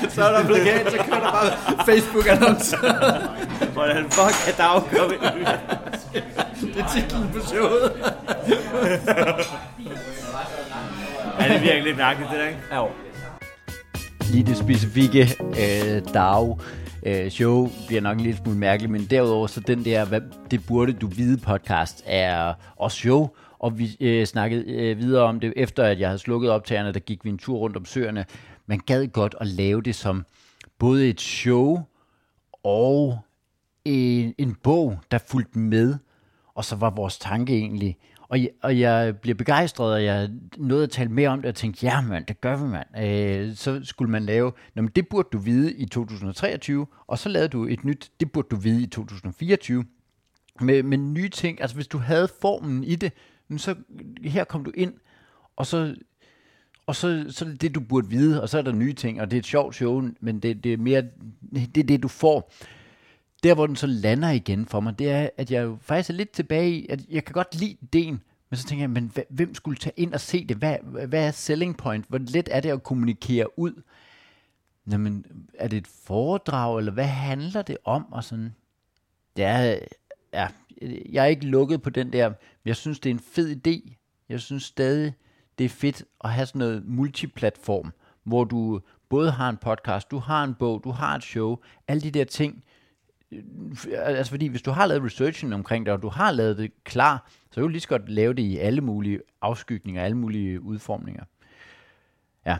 Så 0.09 0.23
er 0.23 0.31
der 0.31 0.45
plakat, 0.47 0.91
så 0.91 0.97
kører 0.97 1.19
der 1.19 1.31
bare 1.31 1.85
Facebook-annoncer. 1.85 2.77
hvordan 3.73 4.03
fuck 4.11 4.47
er 4.47 4.55
dag 4.57 4.81
kommet? 4.97 5.19
Det 6.75 6.83
er 6.83 6.87
titlen 6.93 7.29
på 7.33 7.45
showet. 7.47 7.91
Ja, 11.39 11.47
det 11.53 11.61
virkelig 11.61 11.83
lidt 11.83 11.97
mærkeligt, 11.97 12.31
det 12.31 12.39
der, 12.39 12.45
ikke? 12.47 12.59
Ja, 12.71 12.75
jo. 12.77 12.87
Lige 14.31 14.43
det 14.43 14.57
specifikke 14.57 15.35
øh, 15.41 16.01
dag 16.13 16.57
øh, 17.03 17.29
show 17.29 17.69
bliver 17.87 18.01
nok 18.01 18.17
en 18.17 18.23
lille 18.23 18.37
smule 18.37 18.57
mærkeligt, 18.57 18.91
men 18.91 19.05
derudover 19.05 19.47
så 19.47 19.59
den 19.59 19.85
der, 19.85 20.05
hvad, 20.05 20.21
det 20.51 20.65
burde 20.67 20.93
du 20.93 21.07
vide 21.07 21.37
podcast, 21.37 22.03
er 22.05 22.53
også 22.75 22.97
show, 22.97 23.29
og 23.59 23.79
vi 23.79 23.97
øh, 23.99 24.25
snakkede 24.25 24.71
øh, 24.71 24.97
videre 24.97 25.23
om 25.23 25.39
det, 25.39 25.53
efter 25.55 25.83
at 25.83 25.99
jeg 25.99 26.09
havde 26.09 26.19
slukket 26.19 26.51
optagerne, 26.51 26.93
der 26.93 26.99
gik 26.99 27.25
vi 27.25 27.29
en 27.29 27.37
tur 27.37 27.57
rundt 27.57 27.77
om 27.77 27.85
søerne. 27.85 28.25
Man 28.65 28.79
gad 28.79 29.07
godt 29.07 29.35
at 29.39 29.47
lave 29.47 29.81
det 29.81 29.95
som 29.95 30.25
både 30.79 31.09
et 31.09 31.21
show 31.21 31.79
og 32.63 33.19
en, 33.85 34.33
en 34.37 34.55
bog, 34.63 34.99
der 35.11 35.17
fulgte 35.17 35.59
med, 35.59 35.95
og 36.55 36.65
så 36.65 36.75
var 36.75 36.89
vores 36.89 37.17
tanke 37.17 37.57
egentlig, 37.57 37.97
og 38.31 38.41
jeg, 38.41 38.49
og 38.61 38.79
jeg 38.79 39.17
bliver 39.17 39.35
begejstret, 39.35 39.93
og 39.93 40.03
jeg 40.03 40.29
nåede 40.57 40.83
at 40.83 40.89
tale 40.89 41.09
mere 41.09 41.29
om 41.29 41.41
det, 41.41 41.49
og 41.49 41.55
tænkte, 41.55 41.85
ja 41.85 42.01
mand, 42.01 42.25
det 42.25 42.41
gør 42.41 42.55
vi 42.55 42.63
mand. 42.63 42.87
Øh, 42.99 43.55
så 43.55 43.79
skulle 43.83 44.11
man 44.11 44.23
lave, 44.23 44.51
Nå, 44.75 44.81
men 44.81 44.91
det 44.95 45.07
burde 45.07 45.27
du 45.33 45.37
vide 45.37 45.73
i 45.73 45.85
2023, 45.85 46.87
og 47.07 47.19
så 47.19 47.29
lavede 47.29 47.49
du 47.49 47.65
et 47.65 47.83
nyt, 47.83 48.11
det 48.19 48.31
burde 48.31 48.47
du 48.51 48.55
vide 48.55 48.83
i 48.83 48.87
2024, 48.87 49.85
med, 50.61 50.83
med 50.83 50.97
nye 50.97 51.29
ting. 51.29 51.61
Altså 51.61 51.75
hvis 51.75 51.87
du 51.87 51.97
havde 51.97 52.27
formen 52.41 52.83
i 52.83 52.95
det, 52.95 53.11
så 53.57 53.75
her 54.23 54.43
kom 54.43 54.63
du 54.63 54.71
ind, 54.75 54.93
og 55.55 55.65
så 55.65 55.95
og 56.85 56.95
så, 56.95 57.25
så 57.29 57.45
er 57.45 57.49
det 57.49 57.61
det, 57.61 57.75
du 57.75 57.79
burde 57.79 58.09
vide, 58.09 58.41
og 58.41 58.49
så 58.49 58.57
er 58.57 58.61
der 58.61 58.71
nye 58.71 58.93
ting, 58.93 59.21
og 59.21 59.31
det 59.31 59.37
er 59.37 59.41
et 59.41 59.45
sjovt 59.45 59.75
show, 59.75 60.09
men 60.19 60.39
det, 60.39 60.63
det 60.63 60.73
er 60.73 60.77
mere, 60.77 61.03
det 61.51 61.77
er 61.77 61.83
det, 61.83 62.03
du 62.03 62.07
får. 62.07 62.53
Der, 63.43 63.53
hvor 63.53 63.67
den 63.67 63.75
så 63.75 63.87
lander 63.87 64.29
igen 64.29 64.65
for 64.65 64.79
mig, 64.79 64.99
det 64.99 65.11
er, 65.11 65.29
at 65.37 65.51
jeg 65.51 65.63
jo 65.63 65.77
faktisk 65.81 66.09
er 66.09 66.13
lidt 66.13 66.31
tilbage 66.31 66.71
i, 66.71 66.87
at 66.89 66.99
jeg 67.09 67.25
kan 67.25 67.33
godt 67.33 67.55
lide 67.55 67.77
ideen, 67.81 68.21
men 68.49 68.57
så 68.57 68.65
tænker 68.65 68.83
jeg, 68.83 68.89
men 68.89 69.13
hvem 69.29 69.55
skulle 69.55 69.77
tage 69.77 69.93
ind 69.97 70.13
og 70.13 70.19
se 70.21 70.45
det? 70.45 70.57
Hvad, 70.57 70.77
hvad 71.07 71.27
er 71.27 71.31
selling 71.31 71.77
point? 71.77 72.05
Hvor 72.09 72.17
let 72.17 72.49
er 72.51 72.59
det 72.59 72.69
at 72.69 72.83
kommunikere 72.83 73.59
ud? 73.59 73.81
Jamen, 74.91 75.25
er 75.53 75.67
det 75.67 75.77
et 75.77 75.87
foredrag, 75.87 76.77
eller 76.79 76.91
hvad 76.91 77.05
handler 77.05 77.61
det 77.61 77.77
om? 77.85 78.13
Og 78.13 78.23
sådan, 78.23 78.55
Det 79.35 79.45
er, 79.45 79.79
ja, 80.33 80.47
jeg 81.11 81.23
er 81.23 81.27
ikke 81.27 81.45
lukket 81.45 81.81
på 81.81 81.89
den 81.89 82.13
der. 82.13 82.33
Jeg 82.65 82.75
synes, 82.75 82.99
det 82.99 83.09
er 83.09 83.13
en 83.13 83.19
fed 83.19 83.55
idé. 83.67 83.95
Jeg 84.29 84.39
synes 84.39 84.63
stadig, 84.63 85.13
det 85.57 85.65
er 85.65 85.69
fedt 85.69 86.03
at 86.23 86.31
have 86.31 86.45
sådan 86.45 86.59
noget 86.59 86.85
multiplatform, 86.85 87.93
hvor 88.23 88.43
du 88.43 88.81
både 89.09 89.31
har 89.31 89.49
en 89.49 89.57
podcast, 89.57 90.11
du 90.11 90.17
har 90.17 90.43
en 90.43 90.53
bog, 90.53 90.81
du 90.83 90.91
har 90.91 91.15
et 91.15 91.23
show, 91.23 91.57
alle 91.87 92.01
de 92.01 92.11
der 92.11 92.23
ting. 92.23 92.63
Altså 93.93 94.31
fordi, 94.31 94.47
hvis 94.47 94.61
du 94.61 94.71
har 94.71 94.85
lavet 94.85 95.03
researchen 95.03 95.53
omkring 95.53 95.85
det, 95.85 95.93
og 95.93 96.01
du 96.01 96.09
har 96.09 96.31
lavet 96.31 96.57
det 96.57 96.71
klar, 96.83 97.29
så 97.49 97.53
kan 97.53 97.63
du 97.63 97.67
lige 97.67 97.81
så 97.81 97.87
godt 97.87 98.09
lave 98.09 98.33
det 98.33 98.41
i 98.43 98.57
alle 98.57 98.81
mulige 98.81 99.19
afskygninger, 99.41 100.03
alle 100.03 100.17
mulige 100.17 100.61
udformninger. 100.61 101.23
Ja, 102.45 102.57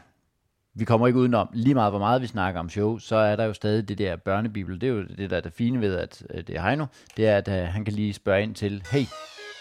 vi 0.73 0.85
kommer 0.85 1.07
ikke 1.07 1.19
udenom, 1.19 1.49
lige 1.53 1.73
meget 1.73 1.91
hvor 1.91 1.99
meget 1.99 2.21
vi 2.21 2.27
snakker 2.27 2.59
om 2.59 2.69
show, 2.69 2.97
så 2.97 3.15
er 3.15 3.35
der 3.35 3.45
jo 3.45 3.53
stadig 3.53 3.89
det 3.89 3.97
der 3.97 4.15
børnebibel. 4.15 4.81
Det 4.81 4.89
er 4.89 4.93
jo 4.93 5.03
det, 5.03 5.29
der 5.29 5.37
er 5.37 5.41
det 5.41 5.53
fine 5.53 5.81
ved, 5.81 5.95
at 5.95 6.23
øh, 6.29 6.43
det 6.47 6.55
er 6.55 6.61
Heino. 6.61 6.85
Det 7.17 7.27
er, 7.27 7.37
at 7.37 7.47
øh, 7.47 7.67
han 7.67 7.85
kan 7.85 7.93
lige 7.93 8.13
spørge 8.13 8.43
ind 8.43 8.55
til, 8.55 8.83
hey, 8.91 9.05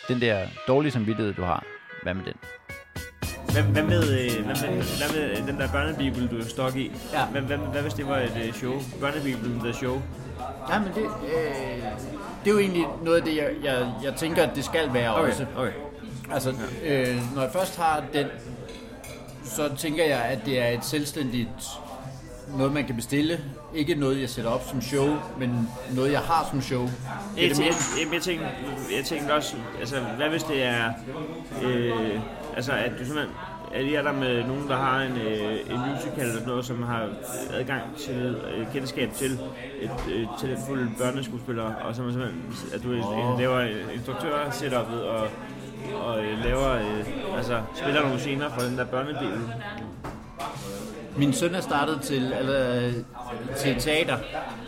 den 0.09 0.21
der 0.21 0.47
dårlige 0.69 0.93
samvittighed, 0.93 1.35
du 1.35 1.43
har, 1.43 1.65
hvad 2.03 2.15
med 2.15 2.25
den? 2.25 2.35
Hvad, 3.53 3.63
hvad, 3.63 3.83
med, 3.83 4.03
øh, 4.03 4.45
hvad, 4.45 4.57
med, 4.63 4.83
hvad 4.99 5.11
med 5.17 5.47
den 5.53 5.61
der 5.61 5.73
børnebibel, 5.73 6.31
du 6.31 6.39
er 6.39 6.45
stok 6.45 6.77
i? 6.77 6.93
Ja. 7.13 7.27
Hvad, 7.27 7.43
hvad, 7.43 7.59
hvad 7.59 7.83
hvis 7.83 7.95
det 7.95 8.07
var 8.07 8.19
et 8.19 8.47
øh, 8.47 8.53
show? 8.53 8.75
Børnebibelen, 9.01 9.61
der 9.61 9.73
show? 9.73 10.03
Ja, 10.71 10.79
men 10.79 10.89
det, 10.95 11.03
øh, 11.05 11.85
det 12.45 12.51
er 12.51 12.55
jo 12.55 12.59
egentlig 12.59 12.87
noget 13.03 13.17
af 13.17 13.23
det, 13.23 13.37
jeg, 13.37 13.51
jeg, 13.65 13.89
jeg 14.05 14.15
tænker, 14.15 14.43
at 14.43 14.51
det 14.55 14.65
skal 14.65 14.95
være 14.95 15.17
Okay, 15.17 15.31
også. 15.31 15.47
okay. 15.57 15.73
Altså, 16.33 16.55
øh, 16.85 17.35
når 17.35 17.43
jeg 17.43 17.51
først 17.53 17.77
har 17.77 18.03
den, 18.13 18.27
så 19.45 19.71
tænker 19.79 20.05
jeg, 20.05 20.19
at 20.23 20.39
det 20.45 20.61
er 20.61 20.69
et 20.69 20.85
selvstændigt 20.85 21.49
noget, 22.57 22.73
man 22.73 22.87
kan 22.87 22.97
bestille. 22.97 23.41
Ikke 23.75 23.95
noget, 23.95 24.21
jeg 24.21 24.29
sætter 24.31 24.51
op 24.51 24.65
som 24.69 24.81
show, 24.81 25.17
men 25.39 25.69
noget, 25.95 26.13
jeg 26.13 26.21
har 26.21 26.47
som 26.51 26.63
show. 26.63 26.83
Det 26.83 26.91
jeg, 27.37 27.51
jeg, 27.59 27.59
jeg, 27.59 28.15
jeg, 28.15 28.23
tænker, 28.23 28.47
jeg 28.97 29.05
tænker 29.05 29.35
også, 29.35 29.57
altså, 29.81 30.01
hvad 30.17 30.29
hvis 30.29 30.43
det 30.43 30.63
er, 30.63 30.93
øh, 31.63 32.21
altså, 32.57 32.73
at 32.73 32.91
du 32.99 33.05
simpelthen 33.05 33.35
er 33.75 34.03
der 34.03 34.13
med 34.13 34.45
nogen, 34.45 34.69
der 34.69 34.77
har 34.77 35.03
en, 35.03 35.17
øh, 35.17 35.53
en 35.53 35.81
musical 35.95 36.29
eller 36.29 36.47
noget, 36.47 36.65
som 36.65 36.83
har 36.83 37.09
adgang 37.53 37.97
til 37.97 38.37
øh, 38.57 38.73
kendskab 38.73 39.13
til 39.13 39.33
et 39.81 39.91
øh, 40.13 40.27
talentfulde 40.41 40.91
børneskuespiller, 40.99 41.75
og 41.75 41.95
så 41.95 42.03
man 42.03 42.13
simpelthen, 42.13 42.43
at 42.75 42.83
du 42.83 42.89
oh. 42.89 43.39
laver 43.39 43.61
instruktør 43.95 44.51
setupet 44.51 45.03
og, 45.03 45.29
og 46.03 46.25
øh, 46.25 46.45
laver, 46.45 46.71
øh, 46.71 47.37
altså 47.37 47.63
spiller 47.75 48.03
nogle 48.03 48.19
scener 48.19 48.49
fra 48.49 48.67
den 48.67 48.79
der 48.79 48.85
børnedel. 48.85 49.41
Min 51.17 51.33
søn 51.33 51.55
er 51.55 51.61
startet 51.61 52.01
til, 52.03 52.35
eller, 52.39 52.93
til 53.57 53.81
teater, 53.81 54.17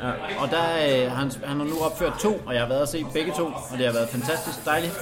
ja. 0.03 0.09
og 0.43 0.51
der, 0.51 1.05
øh, 1.05 1.12
han, 1.12 1.32
han 1.45 1.57
har 1.59 1.64
nu 1.64 1.80
opført 1.80 2.12
to, 2.20 2.40
og 2.47 2.55
jeg 2.55 2.62
har 2.62 2.68
været 2.68 2.82
og 2.82 2.88
se 2.88 3.05
begge 3.12 3.32
to, 3.36 3.45
og 3.47 3.78
det 3.78 3.86
har 3.86 3.93
været 3.93 4.09
fantastisk 4.09 4.64
dejligt. 4.64 5.01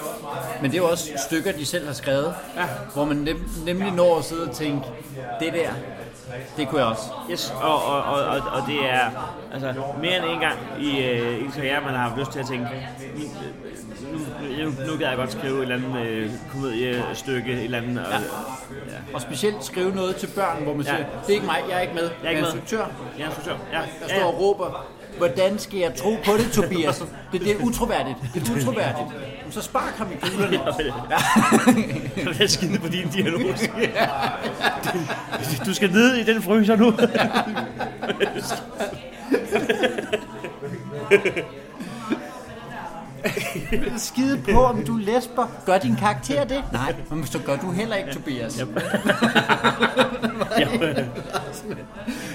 Men 0.63 0.71
det 0.71 0.79
er 0.79 0.83
jo 0.83 0.89
også 0.89 1.11
stykker, 1.29 1.53
de 1.53 1.67
selv 1.67 1.87
har 1.87 1.93
skrevet, 1.93 2.35
ja. 2.57 2.67
hvor 2.95 3.05
man 3.05 3.17
nem, 3.17 3.49
nemlig 3.67 3.93
når 3.93 4.19
at 4.19 4.25
sidde 4.25 4.49
og 4.49 4.55
tænke, 4.55 4.87
det 5.41 5.53
der, 5.53 5.71
det 6.57 6.69
kunne 6.69 6.81
jeg 6.81 6.89
også. 6.91 7.03
Yes, 7.31 7.55
og, 7.63 7.85
og, 7.85 8.03
og, 8.03 8.25
og, 8.25 8.41
og 8.53 8.63
det 8.67 8.91
er 8.91 9.35
altså, 9.53 9.75
mere 10.01 10.17
end 10.17 10.25
en 10.25 10.41
gang 10.41 10.59
i, 10.81 11.05
øh, 11.05 11.39
i 11.39 11.51
karriere, 11.55 11.81
man 11.81 11.95
har 11.95 12.09
haft 12.09 12.19
lyst 12.19 12.33
til 12.33 12.39
at 12.39 12.47
tænke, 12.47 12.67
nu, 14.13 14.19
nu, 14.65 14.71
nu 14.87 14.97
kan 14.97 15.07
jeg 15.07 15.17
godt 15.17 15.33
skrive 15.33 15.57
et 15.57 15.63
eller 15.63 15.77
andet 15.77 16.07
øh, 16.07 16.31
komediestykke, 16.53 17.53
et 17.53 17.65
eller 17.65 17.79
andet. 17.79 17.99
Og, 17.99 18.13
ja. 18.13 18.19
ja. 18.19 19.15
og 19.15 19.21
specielt 19.21 19.65
skrive 19.65 19.95
noget 19.95 20.17
til 20.17 20.27
børn, 20.27 20.63
hvor 20.63 20.75
man 20.75 20.87
ja. 20.87 20.97
siger, 20.97 21.07
det 21.21 21.29
er 21.29 21.35
ikke 21.35 21.47
mig, 21.47 21.59
jeg 21.69 21.77
er 21.77 21.81
ikke 21.81 21.95
med, 21.95 22.03
jeg 22.03 22.27
er, 22.27 22.31
ikke 22.31 22.43
jeg 22.43 22.51
er 22.51 22.55
instruktør. 22.55 22.87
Jeg 23.19 23.25
er 23.25 23.27
instruktør, 23.27 23.57
ja. 23.73 23.79
Jeg 23.79 23.89
står 23.97 24.09
ja, 24.09 24.19
ja. 24.19 24.27
og 24.27 24.41
råber, 24.41 24.87
hvordan 25.19 25.59
skal 25.59 25.79
jeg 25.79 25.95
tro 25.95 26.17
på 26.25 26.33
det, 26.37 26.53
Tobias? 26.53 27.05
Det, 27.33 27.41
det 27.41 27.51
er 27.51 27.65
utroværdigt. 27.65 28.17
Det 28.35 28.49
er 28.49 28.57
utroværdigt. 28.57 29.09
Så 29.51 29.63
spark 29.63 29.95
ham 29.99 30.09
i 30.13 30.17
kuglerne. 30.21 30.61
Ja. 31.11 31.17
det 32.31 32.41
er 32.41 32.47
skide 32.47 32.79
på 32.79 32.89
din 32.89 33.09
dialog. 33.09 33.41
Du 35.67 35.75
skal 35.75 35.91
ned 35.91 36.15
i 36.15 36.23
den 36.23 36.43
fryser 36.43 36.77
nu. 36.77 36.93
Skide 43.97 44.43
på, 44.53 44.65
om 44.65 44.85
du 44.85 44.97
lesber. 44.97 45.47
Gør 45.67 45.79
din 45.79 45.97
karakter 45.97 46.45
det? 46.45 46.65
Nej, 46.73 46.95
men 47.11 47.27
så 47.27 47.39
gør 47.39 47.57
du 47.57 47.71
heller 47.73 47.97
ikke, 47.97 48.13
Tobias. 48.13 48.57
Yep. 48.61 48.69
men 48.69 50.95
det, 50.95 51.09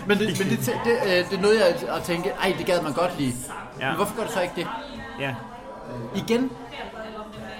men 0.08 0.20
det, 0.20 0.38
det, 0.38 0.60
det, 0.86 0.98
øh, 1.06 1.30
det 1.30 1.38
er 1.38 1.42
noget, 1.42 1.56
jeg 1.60 1.76
har 1.90 2.00
tænkt, 2.00 2.28
ej, 2.42 2.54
det 2.58 2.66
gad 2.66 2.82
man 2.82 2.94
godt 2.94 3.18
lige. 3.18 3.36
Ja. 3.80 3.88
Men 3.88 3.96
hvorfor 3.96 4.16
gør 4.16 4.24
du 4.24 4.32
så 4.34 4.42
ikke 4.42 4.54
det? 4.56 4.68
Ja. 5.20 5.36
Igen, 6.16 6.52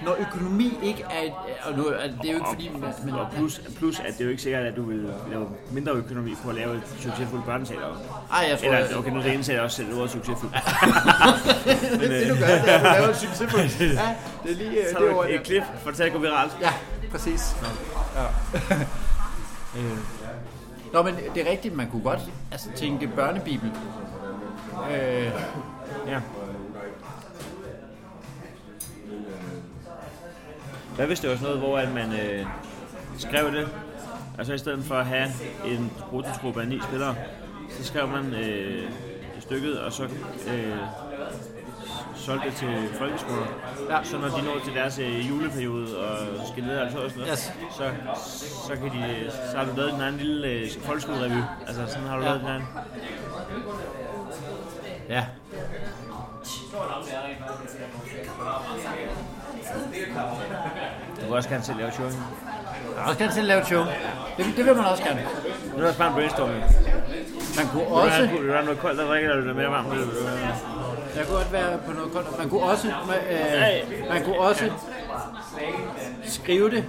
når 0.06 0.16
økonomi 0.20 0.78
ikke 0.82 1.02
er 1.02 1.32
og 1.64 1.76
nu, 1.76 1.84
det 1.84 1.94
er 1.94 2.32
jo 2.32 2.34
ikke 2.34 2.46
fordi... 2.48 2.70
Men, 3.04 3.14
og 3.14 3.26
plus, 3.32 3.60
plus, 3.78 4.00
at 4.00 4.06
det 4.12 4.20
er 4.20 4.24
jo 4.24 4.30
ikke 4.30 4.42
sikkert, 4.42 4.66
at 4.66 4.76
du 4.76 4.82
vil 4.82 5.10
lave 5.30 5.48
mindre 5.70 5.92
økonomi 5.92 6.34
på 6.44 6.48
at 6.48 6.54
lave 6.54 6.76
et 6.76 6.82
succesfuldt 7.00 7.44
børneteater. 7.44 7.86
Ej, 8.32 8.46
jeg 8.50 8.58
tror... 8.58 8.66
Eller, 8.68 8.96
okay, 8.98 9.10
nu 9.10 9.22
det 9.22 9.50
ene 9.50 9.62
også 9.62 9.76
selv 9.76 9.98
ordet 9.98 10.10
succesfuldt. 10.10 10.54
men, 11.92 12.00
det, 12.00 12.10
det, 12.10 12.28
du 12.30 12.34
gør, 12.34 12.46
det 12.46 12.74
er, 12.74 12.78
at 12.78 12.80
du 12.80 13.00
laver 13.00 13.08
et 13.08 13.16
succesfuldt. 13.16 13.80
Ja, 13.80 14.14
det 14.42 14.50
er 14.50 14.56
lige... 14.56 14.82
Så 14.92 14.98
det 14.98 15.34
er 15.34 15.38
et 15.38 15.46
klip 15.46 15.62
for 15.82 15.90
det 15.90 16.00
at 16.00 16.12
gå 16.12 16.18
viralt. 16.18 16.56
Ja, 16.60 16.72
præcis. 17.10 17.56
Ja. 18.16 18.26
Øh. 19.76 19.98
Nå, 20.92 21.02
men 21.02 21.14
det 21.34 21.46
er 21.46 21.50
rigtigt, 21.50 21.76
man 21.76 21.90
kunne 21.90 22.02
godt 22.02 22.20
altså, 22.52 22.68
tænke 22.76 23.06
børnebibel. 23.06 23.72
Øh, 24.90 25.30
ja. 26.06 26.20
Hvad 30.96 31.06
hvis 31.06 31.20
det 31.20 31.30
var 31.30 31.36
sådan 31.36 31.46
noget, 31.46 31.60
hvor 31.60 31.78
at 31.78 31.94
man 31.94 32.12
øh, 32.12 32.46
skrev 33.18 33.52
det, 33.52 33.68
altså 34.38 34.52
i 34.52 34.58
stedet 34.58 34.84
for 34.84 34.94
at 34.94 35.06
have 35.06 35.28
en 35.64 35.92
prototruppe 35.98 36.60
af 36.60 36.68
ni 36.68 36.80
spillere, 36.80 37.14
så 37.70 37.84
skrev 37.84 38.08
man 38.08 38.34
øh, 38.34 38.90
stykket, 39.40 39.80
og 39.80 39.92
så 39.92 40.02
øh, 40.48 40.76
solgte 42.14 42.46
det 42.46 42.54
til 42.56 42.88
folkeskoler. 42.98 43.46
Ja. 43.90 44.04
Så 44.04 44.18
når 44.18 44.28
de 44.28 44.44
når 44.44 44.58
til 44.64 44.74
deres 44.74 44.98
øh, 44.98 45.28
juleperiode 45.28 45.98
og 45.98 46.16
skal 46.52 46.64
ned 46.64 46.78
og 46.78 46.90
sådan 46.90 47.10
noget, 47.16 47.28
yes. 47.32 47.52
så, 47.76 47.90
så, 48.66 48.74
kan 48.74 48.84
de, 48.84 49.30
så 49.50 49.56
har 49.56 49.64
du 49.64 49.76
lavet 49.76 49.94
en 49.94 50.00
anden 50.00 50.20
lille 50.20 50.48
øh, 50.48 50.70
folkeskolerevy. 50.80 51.42
Altså 51.66 51.86
sådan 51.86 52.08
har 52.08 52.16
du 52.16 52.22
ja. 52.22 52.28
lavet 52.28 52.40
den 52.40 52.48
anden. 52.48 52.68
Ja. 55.08 55.24
Du 61.20 61.26
vil 61.26 61.34
også 61.34 61.48
gerne 61.48 61.64
selv 61.64 61.78
lave 61.78 61.92
show. 61.92 62.06
Jeg 62.06 62.14
vil 62.94 63.04
også 63.06 63.18
gerne 63.18 63.32
selv 63.32 63.46
lave 63.46 63.64
show. 63.64 63.84
Det, 64.36 64.46
det 64.56 64.66
vil 64.66 64.76
man 64.76 64.84
også 64.84 65.02
gerne. 65.02 65.26
Nu 65.76 65.82
er 65.82 65.86
også 65.86 65.98
bare 65.98 66.08
en 66.08 66.14
brainstorming. 66.14 66.62
Man 67.56 67.66
kunne 67.72 67.86
også... 67.86 68.20
Vil 68.26 68.48
du 68.48 68.52
have 68.52 68.64
noget 68.64 68.80
koldt 68.80 69.00
at 69.00 69.06
drikke, 69.08 69.28
eller 69.28 69.42
er 69.42 69.46
det 69.46 69.56
mere 69.56 69.70
varmt? 69.70 69.88
Jeg 71.16 71.26
kunne 71.26 71.36
godt 71.36 71.52
være 71.52 71.78
på 71.86 71.92
noget 71.92 72.12
koldt. 72.12 72.38
Man 72.38 72.48
kunne 72.48 72.62
også, 72.62 72.86
man, 73.06 73.16
øh, 73.30 74.08
man 74.08 74.24
kunne 74.24 74.38
også 74.38 74.70
skrive 76.24 76.70
det, 76.70 76.84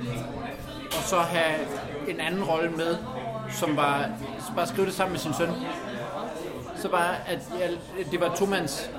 og 0.98 1.04
så 1.04 1.20
have 1.20 1.56
en 2.08 2.20
anden 2.20 2.44
rolle 2.44 2.70
med, 2.70 2.98
som 3.52 3.78
var, 3.78 4.06
så 4.40 4.54
bare 4.56 4.68
skrive 4.68 4.86
det 4.88 4.94
sammen 4.94 5.12
med 5.12 5.20
sin 5.20 5.34
søn. 5.34 5.50
Så 6.76 6.90
bare, 6.90 7.16
at 7.28 7.40
ja, 7.60 7.68
det 8.12 8.22
var 8.22 8.36
tomands. 8.36 8.90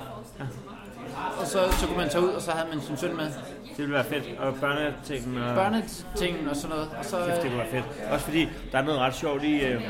Og 1.40 1.46
så, 1.46 1.58
så 1.80 1.86
kunne 1.86 1.96
man 1.96 2.08
tage 2.08 2.24
ud, 2.24 2.28
og 2.28 2.42
så 2.42 2.50
havde 2.50 2.68
man 2.72 2.80
sin 2.80 2.96
søn 2.96 3.16
med. 3.16 3.24
Det 3.24 3.78
ville 3.78 3.94
være 3.94 4.04
fedt. 4.04 4.38
Og 4.38 4.54
børnetingen 4.60 5.38
og... 5.38 5.54
Børnetingen 5.54 6.48
og 6.48 6.56
sådan 6.56 6.76
noget. 6.76 6.90
Og 6.98 7.04
så, 7.04 7.16
Kæft, 7.26 7.42
det 7.42 7.50
kunne 7.50 7.58
være 7.58 7.70
fedt. 7.70 7.84
Også 8.10 8.24
fordi, 8.24 8.48
der 8.72 8.78
er 8.78 8.82
noget 8.82 9.00
ret 9.00 9.14
sjovt 9.14 9.42
i, 9.42 9.60
øh, 9.60 9.82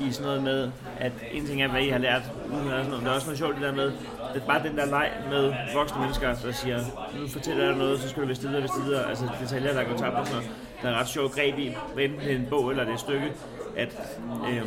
i 0.00 0.12
sådan 0.12 0.26
noget 0.26 0.42
med, 0.42 0.70
at 0.98 1.12
en 1.32 1.46
ting 1.46 1.62
er, 1.62 1.68
hvad 1.68 1.82
I 1.82 1.88
har 1.88 1.98
lært, 1.98 2.22
uden 2.52 2.64
sådan 2.70 2.86
noget. 2.86 3.02
Der 3.04 3.10
er 3.10 3.14
også 3.14 3.26
noget 3.26 3.38
sjovt 3.38 3.54
det 3.54 3.62
der 3.62 3.72
med, 3.74 3.86
det 4.34 4.42
er 4.42 4.46
bare 4.46 4.62
den 4.62 4.76
der 4.76 4.86
leg 4.86 5.10
med 5.30 5.54
voksne 5.74 6.00
mennesker, 6.00 6.34
der 6.34 6.52
siger, 6.52 6.78
nu 7.20 7.28
fortæller 7.28 7.64
jeg 7.64 7.74
noget, 7.74 8.00
så 8.00 8.08
skal 8.08 8.22
du 8.22 8.28
vist 8.28 8.42
videre, 8.42 8.62
vist 8.62 8.74
videre. 8.84 9.08
Altså 9.08 9.28
detaljer, 9.40 9.72
der 9.72 9.84
går 9.84 9.96
tabt 9.96 10.14
og 10.14 10.26
sådan 10.26 10.42
noget. 10.42 10.56
Der 10.82 10.88
er 10.88 11.00
ret 11.00 11.08
sjovt 11.08 11.32
greb 11.32 11.58
i, 11.58 11.76
enten 11.98 12.20
det 12.20 12.32
er 12.32 12.36
en 12.36 12.46
bog 12.50 12.70
eller 12.70 12.84
det 12.84 12.90
er 12.90 12.94
et 12.94 13.00
stykke, 13.00 13.32
at 13.76 14.18
øh, 14.48 14.62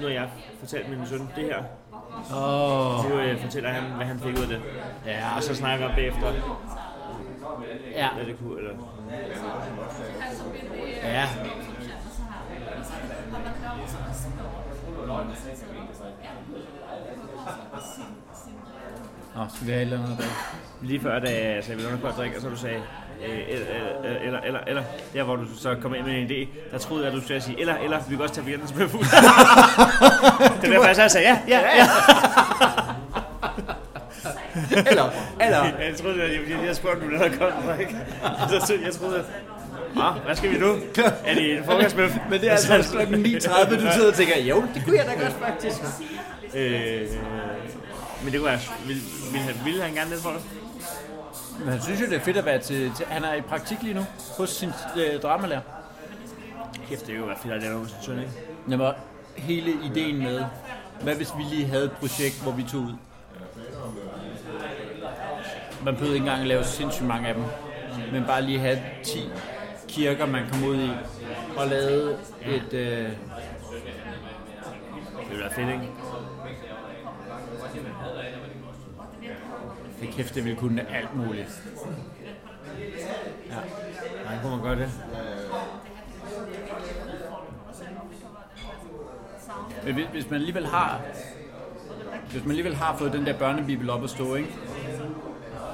nu 0.00 0.06
har 0.06 0.08
jeg 0.08 0.30
fortalt 0.60 0.88
min 0.88 1.06
søn 1.06 1.28
det 1.36 1.44
her, 1.44 1.62
Oh. 2.34 3.10
Nu 3.10 3.18
øh, 3.20 3.40
fortæller 3.40 3.70
han, 3.70 3.92
hvad 3.96 4.06
han 4.06 4.18
fik 4.18 4.38
ud 4.38 4.42
af 4.42 4.48
det. 4.48 4.62
Ja. 5.06 5.36
Og 5.36 5.42
så 5.42 5.54
snakker 5.54 5.88
vi 5.88 5.94
bagefter. 5.94 6.32
Ja. 7.90 8.08
Er 8.20 8.24
det 8.24 8.36
cool, 8.42 8.58
eller? 8.58 8.74
Ja. 11.02 11.28
Nå, 19.36 19.46
skal 19.54 19.66
vi 19.66 19.72
have 19.72 19.82
et 19.82 19.92
eller 19.92 20.04
andet 20.04 20.18
der? 20.18 20.24
Lige 20.80 21.00
før, 21.00 21.18
da 21.18 21.54
jeg 21.54 21.64
sagde, 21.64 21.72
at 21.72 21.78
vi 21.78 21.90
låner 21.90 22.02
koldt 22.02 22.16
drik, 22.16 22.34
og 22.36 22.42
så 22.42 22.48
du 22.48 22.56
sagde, 22.56 22.82
eller, 23.22 23.66
eller, 24.24 24.40
eller, 24.40 24.60
eller, 24.66 24.82
der 25.14 25.22
hvor 25.22 25.36
du 25.36 25.44
så 25.58 25.76
kom 25.82 25.94
ind 25.94 26.06
med 26.06 26.18
en 26.18 26.30
idé, 26.30 26.48
der 26.72 26.78
troede 26.78 27.04
jeg, 27.04 27.12
at 27.12 27.16
du 27.18 27.24
skulle 27.24 27.40
sige, 27.40 27.60
eller, 27.60 27.76
eller, 27.76 27.98
vi 28.08 28.14
kan 28.14 28.22
også 28.22 28.34
tage 28.34 28.46
bjørnen 28.46 28.68
som 28.68 28.80
er 28.82 28.88
fuld. 28.88 29.04
det 30.62 30.70
var 30.70 30.82
faktisk, 30.84 31.00
jeg 31.00 31.10
sagde, 31.10 31.28
ja, 31.28 31.38
ja, 31.48 31.60
ja. 31.76 31.86
eller, 34.90 35.10
eller. 35.40 35.64
Jeg 35.86 35.96
troede, 35.96 36.18
det 36.18 36.58
var, 36.58 36.64
jeg 36.64 36.76
spurgte, 36.76 37.02
om 37.02 37.10
du 37.10 37.16
havde 37.16 37.36
koldt 37.38 37.54
drik. 37.66 37.88
Så 38.66 38.74
jeg 38.84 38.92
troede, 38.92 39.24
Ah, 39.96 40.24
hvad 40.24 40.36
skal 40.36 40.50
vi 40.50 40.58
nu? 40.58 40.76
Er 41.24 41.34
det 41.34 41.58
en 41.58 41.64
frokostbøf? 41.64 42.10
Men 42.30 42.40
det 42.40 42.48
er 42.48 42.52
altså 42.52 42.76
også 42.76 42.90
klokken 42.90 43.26
9.30, 43.26 43.74
du 43.74 43.92
sidder 43.92 44.08
og 44.08 44.14
tænker, 44.14 44.38
jo, 44.38 44.64
det 44.74 44.82
kunne 44.84 44.96
jeg 44.96 45.06
da 45.06 45.24
godt 45.24 45.36
faktisk. 45.40 45.76
Øh, 46.54 47.00
men 48.24 48.32
det 48.32 48.40
kunne 48.40 48.50
jeg, 48.50 48.60
vil, 48.86 48.96
vil, 49.32 49.40
han, 49.40 49.54
vil 49.64 49.82
han 49.82 49.94
gerne 49.94 50.10
det 50.10 50.18
for 50.22 50.30
dig? 50.30 50.61
Men 51.58 51.68
han 51.68 51.82
synes 51.82 52.00
jo, 52.00 52.06
det 52.06 52.16
er 52.16 52.20
fedt 52.20 52.36
at 52.36 52.44
være 52.44 52.58
til... 52.58 52.92
til 52.96 53.06
han 53.06 53.24
er 53.24 53.34
i 53.34 53.40
praktik 53.40 53.82
lige 53.82 53.94
nu 53.94 54.04
hos 54.38 54.50
sin 54.50 54.70
øh, 54.96 55.20
dramalærer. 55.22 55.60
Kæft, 56.88 57.06
det 57.06 57.14
er 57.14 57.18
jo 57.18 57.24
være 57.24 57.36
fedt 57.42 57.54
at 57.54 57.62
lave 57.62 57.78
hos 57.78 57.90
sin 57.90 57.98
søn, 58.02 58.18
ikke? 58.18 58.32
Jamen, 58.68 58.92
hele 59.36 59.72
ideen 59.84 60.18
med, 60.18 60.44
hvad 61.02 61.14
hvis 61.14 61.32
vi 61.36 61.42
lige 61.42 61.66
havde 61.66 61.84
et 61.84 61.92
projekt, 61.92 62.42
hvor 62.42 62.52
vi 62.52 62.62
tog 62.62 62.80
ud? 62.80 62.92
Man 65.84 65.94
behøvede 65.94 66.14
ikke 66.14 66.24
engang 66.24 66.40
at 66.40 66.46
lave 66.46 66.64
sindssygt 66.64 67.08
mange 67.08 67.28
af 67.28 67.34
dem, 67.34 67.44
men 68.12 68.24
bare 68.24 68.42
lige 68.42 68.58
have 68.58 68.78
10 69.02 69.30
kirker, 69.88 70.26
man 70.26 70.42
kom 70.52 70.64
ud 70.64 70.76
i, 70.76 70.90
og 71.56 71.66
lavede 71.66 72.18
et... 72.46 72.72
Øh... 72.72 73.10
Det 75.20 75.30
ville 75.30 75.42
være 75.44 75.54
fedt, 75.54 75.68
ikke? 75.68 75.88
Det 80.02 80.10
kæft, 80.10 80.34
det 80.34 80.44
ville 80.44 80.58
kunne 80.58 80.90
alt 80.90 81.16
muligt. 81.16 81.62
Ja, 83.50 83.54
nej, 84.24 84.42
kunne 84.42 84.56
man 84.56 84.62
gøre 84.62 84.76
det? 84.76 84.90
Men 89.84 89.94
hvis, 89.94 90.06
hvis 90.12 90.30
man 90.30 90.34
alligevel 90.34 90.66
har 90.66 91.00
hvis 92.30 92.42
man 92.42 92.50
alligevel 92.50 92.74
har 92.74 92.96
fået 92.96 93.12
den 93.12 93.26
der 93.26 93.38
børnebibel 93.38 93.90
op 93.90 94.04
at 94.04 94.10
stå, 94.10 94.34
ikke? 94.34 94.48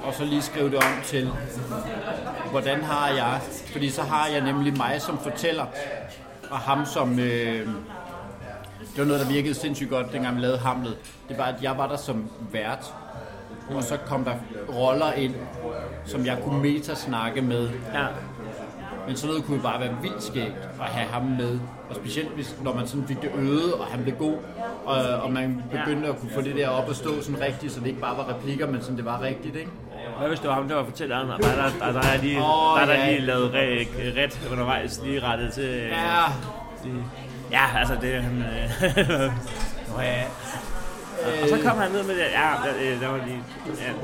og 0.04 0.14
så 0.14 0.24
lige 0.24 0.42
skrive 0.42 0.70
det 0.70 0.76
om 0.76 1.02
til, 1.04 1.30
hvordan 2.50 2.82
har 2.82 3.08
jeg, 3.08 3.40
fordi 3.72 3.90
så 3.90 4.02
har 4.02 4.28
jeg 4.28 4.40
nemlig 4.40 4.76
mig 4.76 5.02
som 5.02 5.18
fortæller, 5.18 5.66
og 6.50 6.58
ham 6.58 6.86
som, 6.86 7.18
øh, 7.18 7.68
det 8.80 8.98
var 8.98 9.04
noget, 9.04 9.20
der 9.20 9.32
virkede 9.32 9.54
sindssygt 9.54 9.90
godt, 9.90 10.12
dengang 10.12 10.36
vi 10.36 10.40
lavede 10.40 10.58
Hamlet. 10.58 10.96
Det 11.28 11.38
var, 11.38 11.44
at 11.44 11.62
jeg 11.62 11.78
var 11.78 11.88
der 11.88 11.96
som 11.96 12.30
vært, 12.52 12.94
og 13.76 13.82
så 13.82 13.96
kom 14.06 14.24
der 14.24 14.34
roller 14.74 15.12
ind, 15.12 15.34
som 16.04 16.26
jeg 16.26 16.38
kunne 16.44 16.62
meta-snakke 16.62 17.42
med. 17.42 17.68
Ja. 17.94 18.06
Men 19.06 19.16
sådan 19.16 19.28
noget 19.28 19.44
kunne 19.44 19.56
jo 19.56 19.62
bare 19.62 19.80
være 19.80 19.96
vildt 20.02 20.22
skægt 20.22 20.68
at 20.80 20.86
have 20.86 21.08
ham 21.08 21.22
med. 21.22 21.60
Og 21.90 21.96
specielt 21.96 22.28
hvis, 22.28 22.56
når 22.62 22.74
man 22.74 22.86
sådan 22.86 23.06
fik 23.08 23.22
det 23.22 23.30
øget, 23.38 23.72
og 23.72 23.86
han 23.86 24.02
blev 24.02 24.14
god, 24.14 24.36
og, 24.84 24.96
og 25.22 25.32
man 25.32 25.62
begyndte 25.70 26.08
at 26.08 26.18
kunne 26.20 26.30
få 26.30 26.40
det 26.40 26.56
der 26.56 26.68
op 26.68 26.90
at 26.90 26.96
stå 26.96 27.22
sådan 27.22 27.40
rigtigt, 27.40 27.72
så 27.72 27.80
det 27.80 27.86
ikke 27.86 28.00
bare 28.00 28.16
var 28.16 28.34
replikker, 28.34 28.66
men 28.66 28.80
sådan 28.80 28.96
det 28.96 29.04
var 29.04 29.22
rigtigt, 29.22 29.56
ikke? 29.56 29.70
Hvad 30.18 30.28
hvis 30.28 30.40
det 30.40 30.48
var 30.48 30.54
ham, 30.54 30.68
der 30.68 30.74
var 30.74 30.84
fortælleren, 30.84 31.30
og 31.30 31.38
der, 31.42 31.48
der, 31.80 31.92
der, 31.92 32.08
er 32.08 32.22
lige, 32.22 32.38
Åh, 32.38 32.44
der, 32.44 32.82
er 32.82 32.86
der 32.86 32.94
ja. 32.94 33.10
lige 33.10 33.26
lavet 33.26 33.50
ret, 33.54 33.88
ret 34.16 34.48
undervejs, 34.52 35.00
lige 35.04 35.20
rettet 35.22 35.52
til... 35.52 35.64
Ja, 35.64 36.24
Ja, 37.50 37.78
altså 37.78 37.94
det 38.00 38.14
er 38.14 38.20
han... 38.20 38.44
Øh, 38.82 39.32
Nå 39.96 40.00
ja. 40.00 40.22
Og 41.42 41.48
så 41.48 41.58
kom 41.62 41.78
han 41.78 41.90
ned 41.90 42.02
med 42.02 42.14
det. 42.14 42.20
Ja, 42.20 42.52
der, 42.64 42.74
øh, 42.94 43.00
der 43.00 43.08
var 43.08 43.20
lige... 43.26 43.42
Ja, 43.66 43.92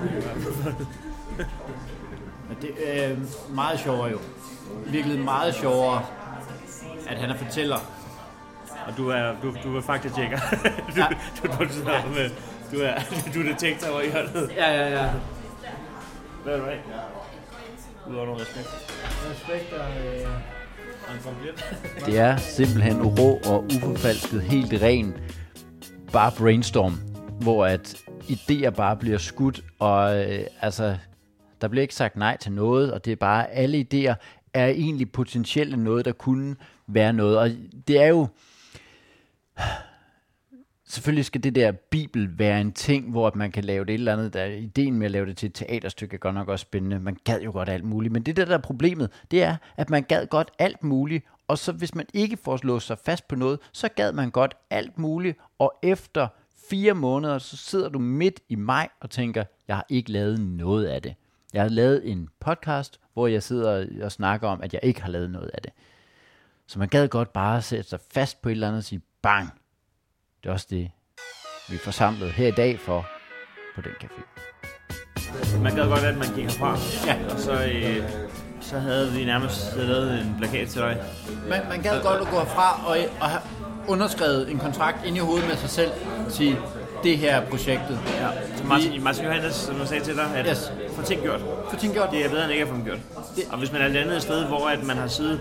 Men 2.49 2.57
det 2.63 2.71
er 2.87 3.11
øh, 3.11 3.19
meget 3.55 3.81
sjovere 3.81 4.11
jo. 4.11 4.19
Virkelig 4.87 5.19
meget 5.21 5.55
sjovere, 5.55 6.03
at 7.09 7.19
han 7.19 7.31
er 7.31 7.37
fortæller. 7.37 7.77
og 8.87 8.97
du 8.97 9.09
er, 9.11 9.33
du, 9.43 9.55
du 9.65 9.77
er 9.77 9.81
faktisk 9.83 10.15
tjekker. 10.15 10.39
du, 10.97 11.01
Ja. 11.01 11.07
du, 11.43 11.49
du, 11.49 11.65
du, 11.65 12.09
med, 12.15 12.31
du 12.73 12.79
er, 12.81 12.95
du 13.35 13.41
er 13.41 13.45
detektor 13.53 13.89
over 13.91 14.01
i 14.01 14.11
hjørnet. 14.11 14.51
Ja, 14.57 14.73
ja, 14.73 14.89
ja. 15.03 15.09
Hvad 16.45 16.55
er 16.55 16.59
du 16.59 16.65
af? 16.67 16.81
Udover 18.11 18.27
noget 18.27 18.41
respekt. 18.41 18.69
Respekt 19.31 19.73
og... 19.73 19.87
Øh... 19.91 20.29
Det 22.07 22.19
er 22.19 22.37
simpelthen 22.37 23.03
rå 23.03 23.41
og 23.47 23.65
uforfalsket, 23.65 24.43
helt 24.43 24.83
ren, 24.83 25.15
bare 26.15 26.33
brainstorm, 26.39 26.93
hvor 27.41 27.67
at 27.67 27.97
idéer 28.23 28.71
bare 28.71 28.97
bliver 28.97 29.19
skudt, 29.19 29.65
og 29.79 30.17
øh, 30.17 30.45
altså, 30.61 30.97
der 31.61 31.69
bliver 31.69 31.83
ikke 31.83 31.95
sagt 31.95 32.17
nej 32.17 32.37
til 32.37 32.53
noget, 32.53 32.93
og 32.93 33.05
det 33.05 33.13
er 33.13 33.17
bare, 33.17 33.51
alle 33.51 33.79
idéer 33.79 34.15
er 34.55 34.67
egentlig 34.67 35.13
potentielle 35.13 35.77
noget, 35.77 36.05
der 36.05 36.13
kunne 36.13 36.57
være 36.87 37.13
noget, 37.13 37.39
og 37.39 37.51
det 37.89 38.03
er 38.03 38.07
jo, 38.07 38.29
selvfølgelig 40.87 41.25
skal 41.25 41.43
det 41.43 41.55
der 41.55 41.73
bibel 41.73 42.39
være 42.39 42.61
en 42.61 42.73
ting, 42.73 43.11
hvor 43.11 43.27
at 43.27 43.37
man 43.37 43.53
kan 43.53 43.65
lave 43.65 43.85
det 43.85 43.91
et 43.91 43.99
eller 43.99 44.13
andet. 44.13 44.35
Der, 44.35 44.45
ideen 44.45 44.95
med 44.95 45.05
at 45.05 45.11
lave 45.11 45.27
det 45.27 45.37
til 45.37 45.47
et 45.47 45.55
teaterstykke 45.55 46.15
er 46.15 46.19
godt 46.19 46.35
nok 46.35 46.49
også 46.49 46.63
spændende. 46.63 47.01
Man 47.01 47.17
gad 47.25 47.41
jo 47.41 47.53
godt 47.53 47.69
alt 47.69 47.85
muligt. 47.85 48.13
Men 48.13 48.23
det 48.23 48.37
der, 48.37 48.45
der 48.45 48.55
er 48.55 48.63
problemet, 48.63 49.11
det 49.31 49.43
er, 49.43 49.57
at 49.77 49.91
man 49.91 50.03
gad 50.03 50.27
godt 50.27 50.51
alt 50.59 50.85
muligt. 50.85 51.25
Og 51.49 51.59
så 51.59 51.73
hvis 51.73 51.95
man 51.95 52.07
ikke 52.15 52.37
får 52.37 52.61
låst 52.63 52.87
sig 52.87 52.99
fast 53.05 53.29
på 53.29 53.37
noget, 53.37 53.59
så 53.73 53.89
gad 53.89 54.13
man 54.13 54.31
godt 54.31 54.55
alt 54.71 54.99
muligt. 54.99 55.39
Og 55.59 55.73
efter 55.83 56.29
fire 56.71 56.95
måneder, 56.95 57.39
så 57.39 57.57
sidder 57.57 57.89
du 57.89 57.99
midt 57.99 58.41
i 58.49 58.55
maj 58.55 58.89
og 59.01 59.11
tænker, 59.11 59.45
jeg 59.69 59.77
har 59.77 59.87
ikke 59.89 60.13
lavet 60.13 60.41
noget 60.41 60.87
af 60.87 61.03
det. 61.03 61.15
Jeg 61.53 61.63
har 61.63 61.69
lavet 61.69 62.11
en 62.11 62.29
podcast, 62.41 63.01
hvor 63.13 63.27
jeg 63.27 63.43
sidder 63.43 63.87
og 64.03 64.13
snakker 64.13 64.49
om, 64.49 64.61
at 64.63 64.73
jeg 64.73 64.81
ikke 64.83 65.03
har 65.03 65.11
lavet 65.11 65.31
noget 65.31 65.51
af 65.55 65.63
det. 65.63 65.73
Så 66.67 66.79
man 66.79 66.89
gad 66.89 67.09
godt 67.09 67.33
bare 67.33 67.63
sætte 67.63 67.91
sig 67.91 68.01
fast 68.15 68.43
på 68.43 68.49
et 68.49 68.53
eller 68.53 68.69
andet 68.69 68.79
og 68.79 68.85
sige, 68.85 69.03
bang, 69.23 69.51
det 70.43 70.49
er 70.49 70.53
også 70.53 70.67
det, 70.71 70.91
vi 71.69 71.75
er 71.75 71.79
forsamlet 71.79 72.31
her 72.33 72.49
i 72.49 72.51
dag 72.51 72.81
for 72.81 73.07
på 73.75 73.81
den 73.81 73.91
café. 73.91 74.23
Man 75.59 75.75
gad 75.75 75.89
godt, 75.89 76.01
at 76.01 76.17
man 76.17 76.35
gik 76.35 76.45
herfra. 76.45 76.79
Ja. 77.07 77.35
Og 77.35 77.39
så, 77.39 77.53
øh, 77.53 78.11
så 78.61 78.79
havde 78.79 79.13
vi 79.13 79.25
nærmest 79.25 79.77
lavet 79.77 80.21
en 80.21 80.35
plakat 80.39 80.69
til 80.69 80.81
dig. 80.81 81.03
Man, 81.49 81.69
man 81.69 81.83
gad 81.83 82.03
godt 82.03 82.21
at 82.21 82.29
gå 82.29 82.39
herfra 82.39 82.87
og, 82.87 82.97
og 83.21 83.29
underskrevet 83.89 84.51
en 84.51 84.59
kontrakt 84.59 85.05
ind 85.07 85.17
i 85.17 85.21
hovedet 85.21 85.49
med 85.49 85.57
sig 85.57 85.71
selv. 85.71 85.91
Sige, 86.29 86.59
det 87.03 87.19
her 87.19 87.37
er 87.37 87.47
projektet. 87.47 87.99
Ja. 88.21 88.29
Så 88.57 88.65
Martin, 88.65 89.03
Martin 89.05 89.25
Johannes, 89.25 89.55
som 89.55 89.79
jeg 89.79 89.89
sagde 89.89 90.05
til 90.05 90.17
dig, 90.17 90.27
at 90.37 90.47
Yes. 90.51 90.73
få 90.97 91.03
ting 91.03 91.23
gjort. 91.23 91.41
For 91.71 91.77
ting 91.77 91.93
gjort. 91.93 92.09
Det 92.11 92.25
er 92.25 92.29
bedre 92.29 92.43
end 92.45 92.53
ikke 92.53 92.63
at 92.63 92.69
få 92.69 92.75
dem 92.75 92.85
gjort. 92.85 92.99
Det- 93.37 93.45
Og 93.53 93.59
hvis 93.59 93.73
man 93.73 93.81
er 93.83 93.89
landet 93.89 94.17
et 94.17 94.23
sted, 94.23 94.45
hvor 94.45 94.69
at 94.69 94.85
man 94.87 94.97
har 94.97 95.09
siddet 95.09 95.41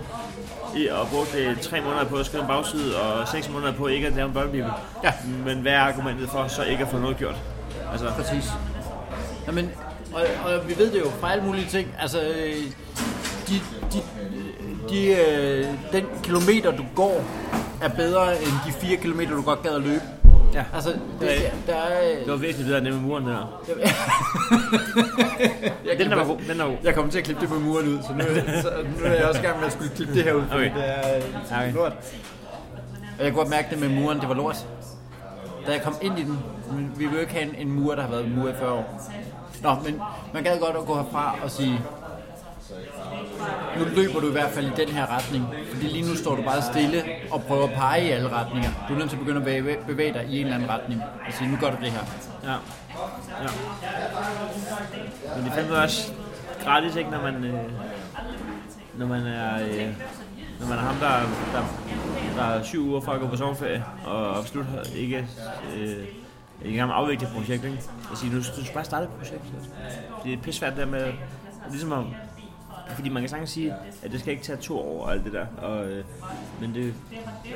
i 0.76 0.86
og 0.88 1.08
brugt 1.08 1.34
øh, 1.34 1.56
tre 1.60 1.80
måneder 1.80 2.04
på 2.04 2.16
at 2.16 2.26
skrive 2.26 2.42
en 2.42 2.48
bagside, 2.48 3.00
og 3.00 3.28
seks 3.28 3.48
måneder 3.50 3.72
på 3.72 3.86
ikke 3.86 4.06
at 4.06 4.12
lave 4.12 4.26
en 4.28 4.34
børnebibel. 4.34 4.70
Ja. 5.04 5.12
Men 5.46 5.58
hvad 5.58 5.72
er 5.72 5.80
argumentet 5.80 6.28
for 6.30 6.46
så 6.48 6.62
ikke 6.62 6.84
at 6.84 6.90
få 6.90 6.98
noget 6.98 7.16
gjort? 7.16 7.36
Altså, 7.92 8.06
Præcis. 8.16 8.50
Jamen, 9.46 9.70
og, 10.14 10.20
og 10.44 10.68
vi 10.68 10.78
ved 10.78 10.90
det 10.92 11.00
jo 11.00 11.10
fra 11.20 11.32
alle 11.32 11.44
mulige 11.44 11.66
ting. 11.66 11.88
Altså, 12.00 12.20
øh, 12.20 12.54
de, 13.48 13.60
de, 13.92 13.98
de, 14.90 15.06
øh, 15.06 15.66
den 15.92 16.04
kilometer, 16.22 16.70
du 16.76 16.84
går, 16.94 17.24
er 17.82 17.88
bedre 17.88 18.32
end 18.42 18.52
de 18.66 18.72
fire 18.72 18.96
kilometer, 18.96 19.30
du 19.34 19.42
godt 19.42 19.62
gad 19.62 19.70
at 19.74 19.82
løbe. 19.82 20.02
ja. 20.54 20.64
Altså, 20.74 20.90
det, 21.20 21.28
der 21.66 21.74
er... 21.74 22.18
Det 22.18 22.30
var 22.30 22.36
væsentligt 22.36 22.66
bedre 22.66 22.78
end 22.78 22.88
med 22.88 22.96
muren 23.02 23.26
der. 23.26 23.60
jeg, 25.84 25.98
Den 25.98 26.10
der 26.10 26.16
var 26.16 26.24
god, 26.24 26.38
den 26.48 26.58
der 26.58 26.64
var 26.64 26.70
god. 26.70 26.78
Jeg 26.84 26.94
kommer 26.94 27.10
til 27.10 27.18
at 27.18 27.24
klippe 27.24 27.40
det 27.42 27.48
på 27.48 27.58
muren 27.58 27.88
ud, 27.88 27.98
så 28.02 28.12
nu, 28.12 28.24
så 28.62 28.70
nu 29.00 29.04
er 29.06 29.12
jeg 29.12 29.24
også 29.24 29.42
gang 29.42 29.58
med 29.58 29.66
at 29.66 29.72
skulle 29.72 29.90
klippe 29.96 30.14
det 30.14 30.24
her 30.24 30.32
ud, 30.32 30.42
Okay. 30.52 30.64
det 30.74 30.84
er 30.88 31.20
Okay. 31.60 31.72
lort. 31.74 31.92
Og 33.18 33.24
jeg 33.24 33.32
kunne 33.32 33.38
godt 33.42 33.48
mærke 33.50 33.68
det 33.70 33.80
med 33.80 33.88
muren, 33.88 34.20
det 34.20 34.28
var 34.28 34.34
lort. 34.34 34.66
Da 35.66 35.72
jeg 35.72 35.82
kom 35.82 35.94
ind 36.02 36.18
i 36.18 36.22
den, 36.22 36.38
men 36.72 36.92
vi 36.96 37.04
vil 37.06 37.14
jo 37.14 37.20
ikke 37.20 37.32
have 37.32 37.44
en, 37.44 37.54
en 37.68 37.72
mur, 37.80 37.94
der 37.94 38.02
har 38.02 38.08
været 38.10 38.24
en 38.24 38.36
mur 38.36 38.48
i 38.48 38.52
40 38.58 38.72
år. 38.72 39.10
Nå, 39.62 39.74
men 39.84 40.00
man 40.34 40.42
gad 40.42 40.58
godt 40.60 40.76
at 40.76 40.86
gå 40.86 40.94
herfra 40.94 41.36
og 41.42 41.50
sige, 41.50 41.80
nu 43.78 43.84
løber 43.96 44.20
du 44.20 44.28
i 44.28 44.32
hvert 44.32 44.50
fald 44.50 44.66
i 44.66 44.72
den 44.76 44.88
her 44.88 45.16
retning, 45.16 45.44
fordi 45.72 45.86
lige 45.86 46.08
nu 46.08 46.16
står 46.16 46.36
du 46.36 46.42
bare 46.42 46.62
stille 46.62 47.04
og 47.30 47.42
prøver 47.42 47.64
at 47.64 47.74
pege 47.74 48.06
i 48.06 48.10
alle 48.10 48.28
retninger. 48.32 48.70
Du 48.88 48.94
er 48.94 48.98
nødt 48.98 49.10
til 49.10 49.16
at 49.16 49.20
begynde 49.20 49.38
at 49.38 49.44
bevæge, 49.44 49.78
bevæge 49.86 50.12
dig 50.12 50.26
i 50.28 50.40
en 50.40 50.44
eller 50.44 50.54
anden 50.54 50.70
retning 50.70 51.02
og 51.26 51.32
sige, 51.32 51.50
nu 51.50 51.56
gør 51.60 51.70
du 51.70 51.76
det 51.80 51.90
her. 51.90 52.04
Ja. 52.44 52.50
ja. 52.50 53.48
Men 55.36 55.44
det 55.44 55.50
er 55.50 55.54
fandme 55.54 55.76
også 55.76 56.12
gratis, 56.64 56.96
ikke, 56.96 57.10
når 57.10 57.22
man, 57.22 57.44
øh, 57.44 57.54
når 58.94 59.06
man 59.06 59.26
er... 59.26 59.54
Øh, 59.54 59.88
når 60.60 60.66
man 60.66 60.78
er 60.78 60.82
ham, 60.82 60.96
der, 60.96 61.08
der, 61.52 61.64
der 62.36 62.42
er 62.42 62.62
syv 62.62 62.88
uger 62.88 63.00
fra 63.00 63.14
at 63.14 63.20
gå 63.20 63.26
på 63.26 63.36
sommerferie, 63.36 63.84
og 64.04 64.38
absolut 64.38 64.66
ikke 64.96 65.28
øh, 65.76 66.04
ikke 66.64 66.74
engang 66.74 66.90
gang 66.90 67.00
afvikle 67.00 67.26
et 67.26 67.32
projekt, 67.34 67.64
ikke? 67.64 67.80
Jeg 68.10 68.18
siger, 68.18 68.32
nu 68.32 68.38
du 68.38 68.44
skal 68.44 68.74
bare 68.74 68.84
starte 68.84 69.04
et 69.04 69.10
projekt. 69.10 69.42
Det 70.24 70.32
er 70.32 70.36
pissvært 70.36 70.76
der 70.76 70.86
med, 70.86 71.12
ligesom 71.70 71.92
at, 71.92 72.04
fordi 72.88 73.08
man 73.08 73.22
kan 73.22 73.28
sagtens 73.30 73.50
sige, 73.50 73.74
at 74.02 74.12
det 74.12 74.20
skal 74.20 74.32
ikke 74.32 74.44
tage 74.44 74.58
to 74.58 74.78
år 74.78 75.04
og 75.04 75.12
alt 75.12 75.24
det 75.24 75.32
der, 75.32 75.46
og, 75.62 75.86
øh, 75.86 76.04
men 76.60 76.74
det, 76.74 76.94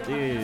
det, 0.06 0.40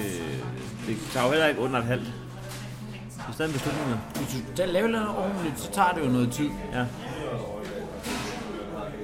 det 0.87 0.97
tager 1.13 1.27
jo 1.27 1.31
heller 1.31 1.47
ikke 1.47 1.61
under 1.61 1.79
et 1.79 1.85
halvt. 1.85 2.05
Det 2.05 3.29
er 3.29 3.33
stadig 3.33 3.49
en 3.49 3.53
beslutning. 3.53 3.91
jo. 3.91 3.97
Hvis 4.21 4.43
du 4.43 4.55
skal 4.55 4.69
lave 4.69 4.89
noget 4.89 5.09
ordentligt, 5.09 5.61
så 5.61 5.71
tager 5.71 5.93
det 5.93 6.01
jo 6.07 6.11
noget 6.11 6.33
tid. 6.33 6.49
Ja. 6.73 6.85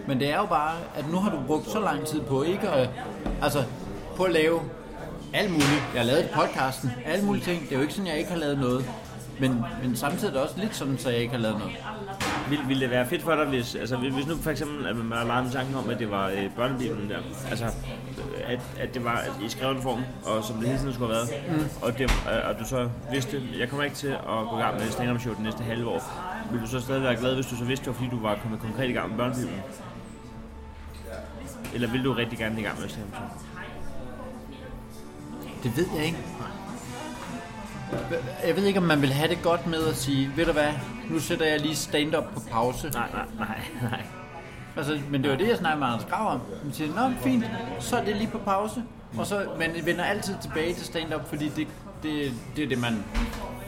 Men 0.09 0.20
det 0.20 0.31
er 0.31 0.37
jo 0.37 0.47
bare, 0.47 0.76
at 0.97 1.11
nu 1.11 1.16
har 1.16 1.31
du 1.31 1.43
brugt 1.47 1.70
så 1.70 1.81
lang 1.81 2.07
tid 2.07 2.20
på 2.20 2.43
ikke 2.43 2.68
at, 2.68 2.89
altså, 3.43 3.64
på 4.16 4.24
at 4.24 4.33
lave 4.33 4.61
alt 5.33 5.51
muligt. 5.51 5.85
Jeg 5.95 6.01
har 6.03 6.07
lavet 6.07 6.31
podcasten, 6.35 6.91
alle 7.05 7.24
mulige 7.24 7.45
ting. 7.45 7.62
Det 7.62 7.72
er 7.72 7.76
jo 7.76 7.83
ikke 7.83 7.95
sådan, 7.95 8.07
jeg 8.07 8.18
ikke 8.18 8.31
har 8.31 8.39
lavet 8.39 8.59
noget. 8.59 8.91
Men, 9.41 9.64
men 9.83 9.97
samtidig 9.97 10.28
er 10.28 10.33
det 10.33 10.43
også 10.43 10.55
lidt 10.59 10.76
sådan, 10.76 10.99
så 10.99 11.11
jeg 11.11 11.18
ikke 11.18 11.33
har 11.33 11.41
lavet 11.41 11.59
noget. 11.59 11.72
Vil, 12.51 12.59
ville 12.68 12.82
det 12.82 12.90
være 12.90 13.07
fedt 13.07 13.22
for 13.22 13.34
dig, 13.34 13.46
hvis, 13.46 13.74
altså, 13.74 13.96
hvis 13.96 14.26
nu 14.26 14.36
for 14.36 14.51
eksempel, 14.51 14.86
at 14.86 14.96
man 14.96 15.26
leger 15.26 15.42
med 15.42 15.51
tanken 15.51 15.74
om, 15.74 15.90
at 15.90 15.98
det 15.98 16.11
var 16.11 16.28
øh, 16.28 16.51
børnebibelen 16.57 17.11
der, 17.11 17.18
altså, 17.51 17.64
at, 18.44 18.61
at 18.78 18.94
det 18.94 19.05
var 19.05 19.16
at 19.16 19.32
i 19.42 19.48
skrevet 19.48 19.82
form, 19.82 20.03
og 20.24 20.44
som 20.44 20.57
det 20.57 20.66
hele 20.66 20.78
tiden 20.78 20.94
skulle 20.94 21.14
have 21.14 21.28
været, 21.28 21.61
mm. 21.61 21.68
og, 21.82 21.98
det, 21.98 22.05
øh, 22.05 22.48
og 22.48 22.59
du 22.59 22.64
så 22.64 22.88
vidste, 23.12 23.42
jeg 23.59 23.68
kommer 23.68 23.84
ikke 23.84 23.96
til 23.96 24.09
at 24.09 24.48
gå 24.51 24.59
i 24.59 24.61
gang 24.61 24.74
med 24.78 24.90
stand-up 24.90 25.20
show 25.20 25.34
det 25.34 25.42
næste 25.42 25.62
halve 25.62 25.88
år, 25.88 26.03
vil 26.53 26.61
du 26.61 26.66
så 26.66 26.80
stadig 26.80 27.03
være 27.03 27.16
glad, 27.16 27.34
hvis 27.34 27.46
du 27.46 27.57
så 27.57 27.64
vidste, 27.64 27.84
det 27.84 27.92
var 27.92 27.94
fordi 27.94 28.11
du 28.11 28.20
var 28.20 28.38
kommet 28.42 28.61
konkret 28.61 28.90
i 28.90 28.92
gang 28.92 29.09
med 29.09 29.18
børnebibelen? 29.18 29.61
Eller 31.74 31.88
vil 31.88 32.05
du 32.05 32.12
rigtig 32.12 32.38
gerne 32.38 32.61
i 32.61 32.64
gang 32.64 32.80
med 32.80 32.88
stand-up 32.88 33.14
show? 33.14 33.26
Det 35.62 35.76
ved 35.76 35.86
jeg 35.96 36.05
ikke. 36.05 36.18
Jeg 38.47 38.57
ved 38.57 38.64
ikke, 38.64 38.78
om 38.78 38.84
man 38.84 39.03
vil 39.03 39.12
have 39.12 39.28
det 39.28 39.43
godt 39.43 39.66
med 39.66 39.86
at 39.86 39.97
sige, 39.97 40.32
ved 40.36 40.47
du 40.47 40.53
hvad, 40.53 40.72
nu 41.11 41.18
sætter 41.18 41.47
jeg 41.47 41.61
lige 41.61 41.76
stand-up 41.76 42.24
på 42.34 42.41
pause. 42.51 42.91
Nej, 42.91 43.09
nej, 43.12 43.24
nej, 43.38 43.61
nej. 43.82 44.03
Altså, 44.76 45.01
men 45.11 45.22
det 45.22 45.30
var 45.30 45.36
det, 45.36 45.49
jeg 45.49 45.57
snakkede 45.57 45.80
med 45.80 45.86
Anders 45.86 46.05
Grav 46.11 46.34
om. 46.34 46.41
Han 46.62 46.72
siger, 46.72 46.95
nå, 46.95 47.14
fint, 47.22 47.45
så 47.80 47.97
er 47.97 48.05
det 48.05 48.16
lige 48.16 48.30
på 48.30 48.38
pause. 48.38 48.82
Og 49.18 49.26
så, 49.26 49.47
men 49.59 49.76
jeg 49.76 49.86
vender 49.86 50.05
altid 50.05 50.34
tilbage 50.43 50.74
til 50.74 50.84
stand-up, 50.84 51.28
fordi 51.28 51.49
det, 51.49 51.68
det, 52.03 52.32
det 52.57 52.64
er 52.64 52.68
det, 52.68 52.78
man 52.78 53.05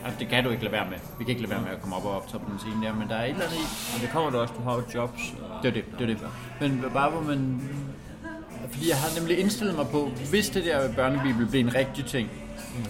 Altså, 0.05 0.19
det 0.21 0.29
kan 0.29 0.45
du 0.45 0.51
ikke 0.51 0.63
lade 0.63 0.73
være 0.73 0.91
med. 0.91 0.99
Vi 1.19 1.25
kan 1.25 1.29
ikke 1.29 1.43
lade 1.43 1.51
være 1.51 1.63
med 1.63 1.71
at 1.71 1.81
komme 1.81 1.97
op 1.97 2.05
og 2.05 2.17
optage 2.17 2.39
på 2.39 2.51
den 2.51 2.59
scene 2.59 2.87
der, 2.87 2.95
men 2.95 3.09
der 3.09 3.15
er 3.15 3.25
et 3.25 3.31
eller 3.31 3.45
andet 3.45 3.57
i. 3.57 3.67
Men 3.93 4.03
det 4.03 4.11
kommer 4.11 4.31
du 4.31 4.39
også, 4.39 4.55
du 4.55 4.63
har 4.63 4.75
jo 4.75 4.83
jobs. 4.95 5.35
Det 5.63 5.69
er 5.69 5.73
det, 5.73 5.85
det 5.99 6.03
er 6.03 6.07
det. 6.07 6.19
Men 6.61 6.85
bare 6.93 7.11
hvor 7.11 7.21
man... 7.21 7.63
Fordi 8.71 8.89
jeg 8.89 8.97
har 8.97 9.21
nemlig 9.21 9.39
indstillet 9.39 9.77
mig 9.77 9.87
på, 9.87 10.11
hvis 10.31 10.51
det 10.51 10.65
der 10.65 10.95
børnebibel 10.95 11.47
blev 11.47 11.61
en 11.61 11.75
rigtig 11.75 12.05
ting, 12.05 12.31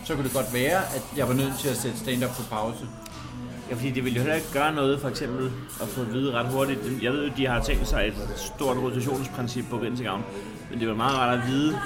så 0.04 0.14
kunne 0.14 0.24
det 0.24 0.32
godt 0.32 0.54
være, 0.54 0.76
at 0.76 1.04
jeg 1.16 1.28
var 1.28 1.34
nødt 1.34 1.54
til 1.58 1.68
at 1.68 1.76
sætte 1.76 1.98
stand-up 1.98 2.30
på 2.30 2.42
pause. 2.50 2.86
Ja, 3.70 3.74
fordi 3.74 3.90
det 3.90 4.04
ville 4.04 4.16
jo 4.16 4.22
heller 4.22 4.36
ikke 4.36 4.52
gøre 4.52 4.74
noget, 4.74 5.00
for 5.00 5.08
eksempel 5.08 5.50
at 5.82 5.88
få 5.88 6.00
at 6.00 6.12
vide 6.12 6.32
ret 6.32 6.46
hurtigt. 6.46 6.80
Jeg 7.02 7.12
ved 7.12 7.26
jo, 7.28 7.32
de 7.36 7.46
har 7.46 7.62
tænkt 7.62 7.88
sig 7.88 8.06
et 8.06 8.14
stort 8.36 8.76
rotationsprincip 8.76 9.64
på 9.70 9.76
Vintegavn, 9.76 10.24
men 10.70 10.80
det 10.80 10.88
var 10.88 10.94
meget 10.94 11.18
rart 11.18 11.38
at 11.38 11.46
vide, 11.46 11.78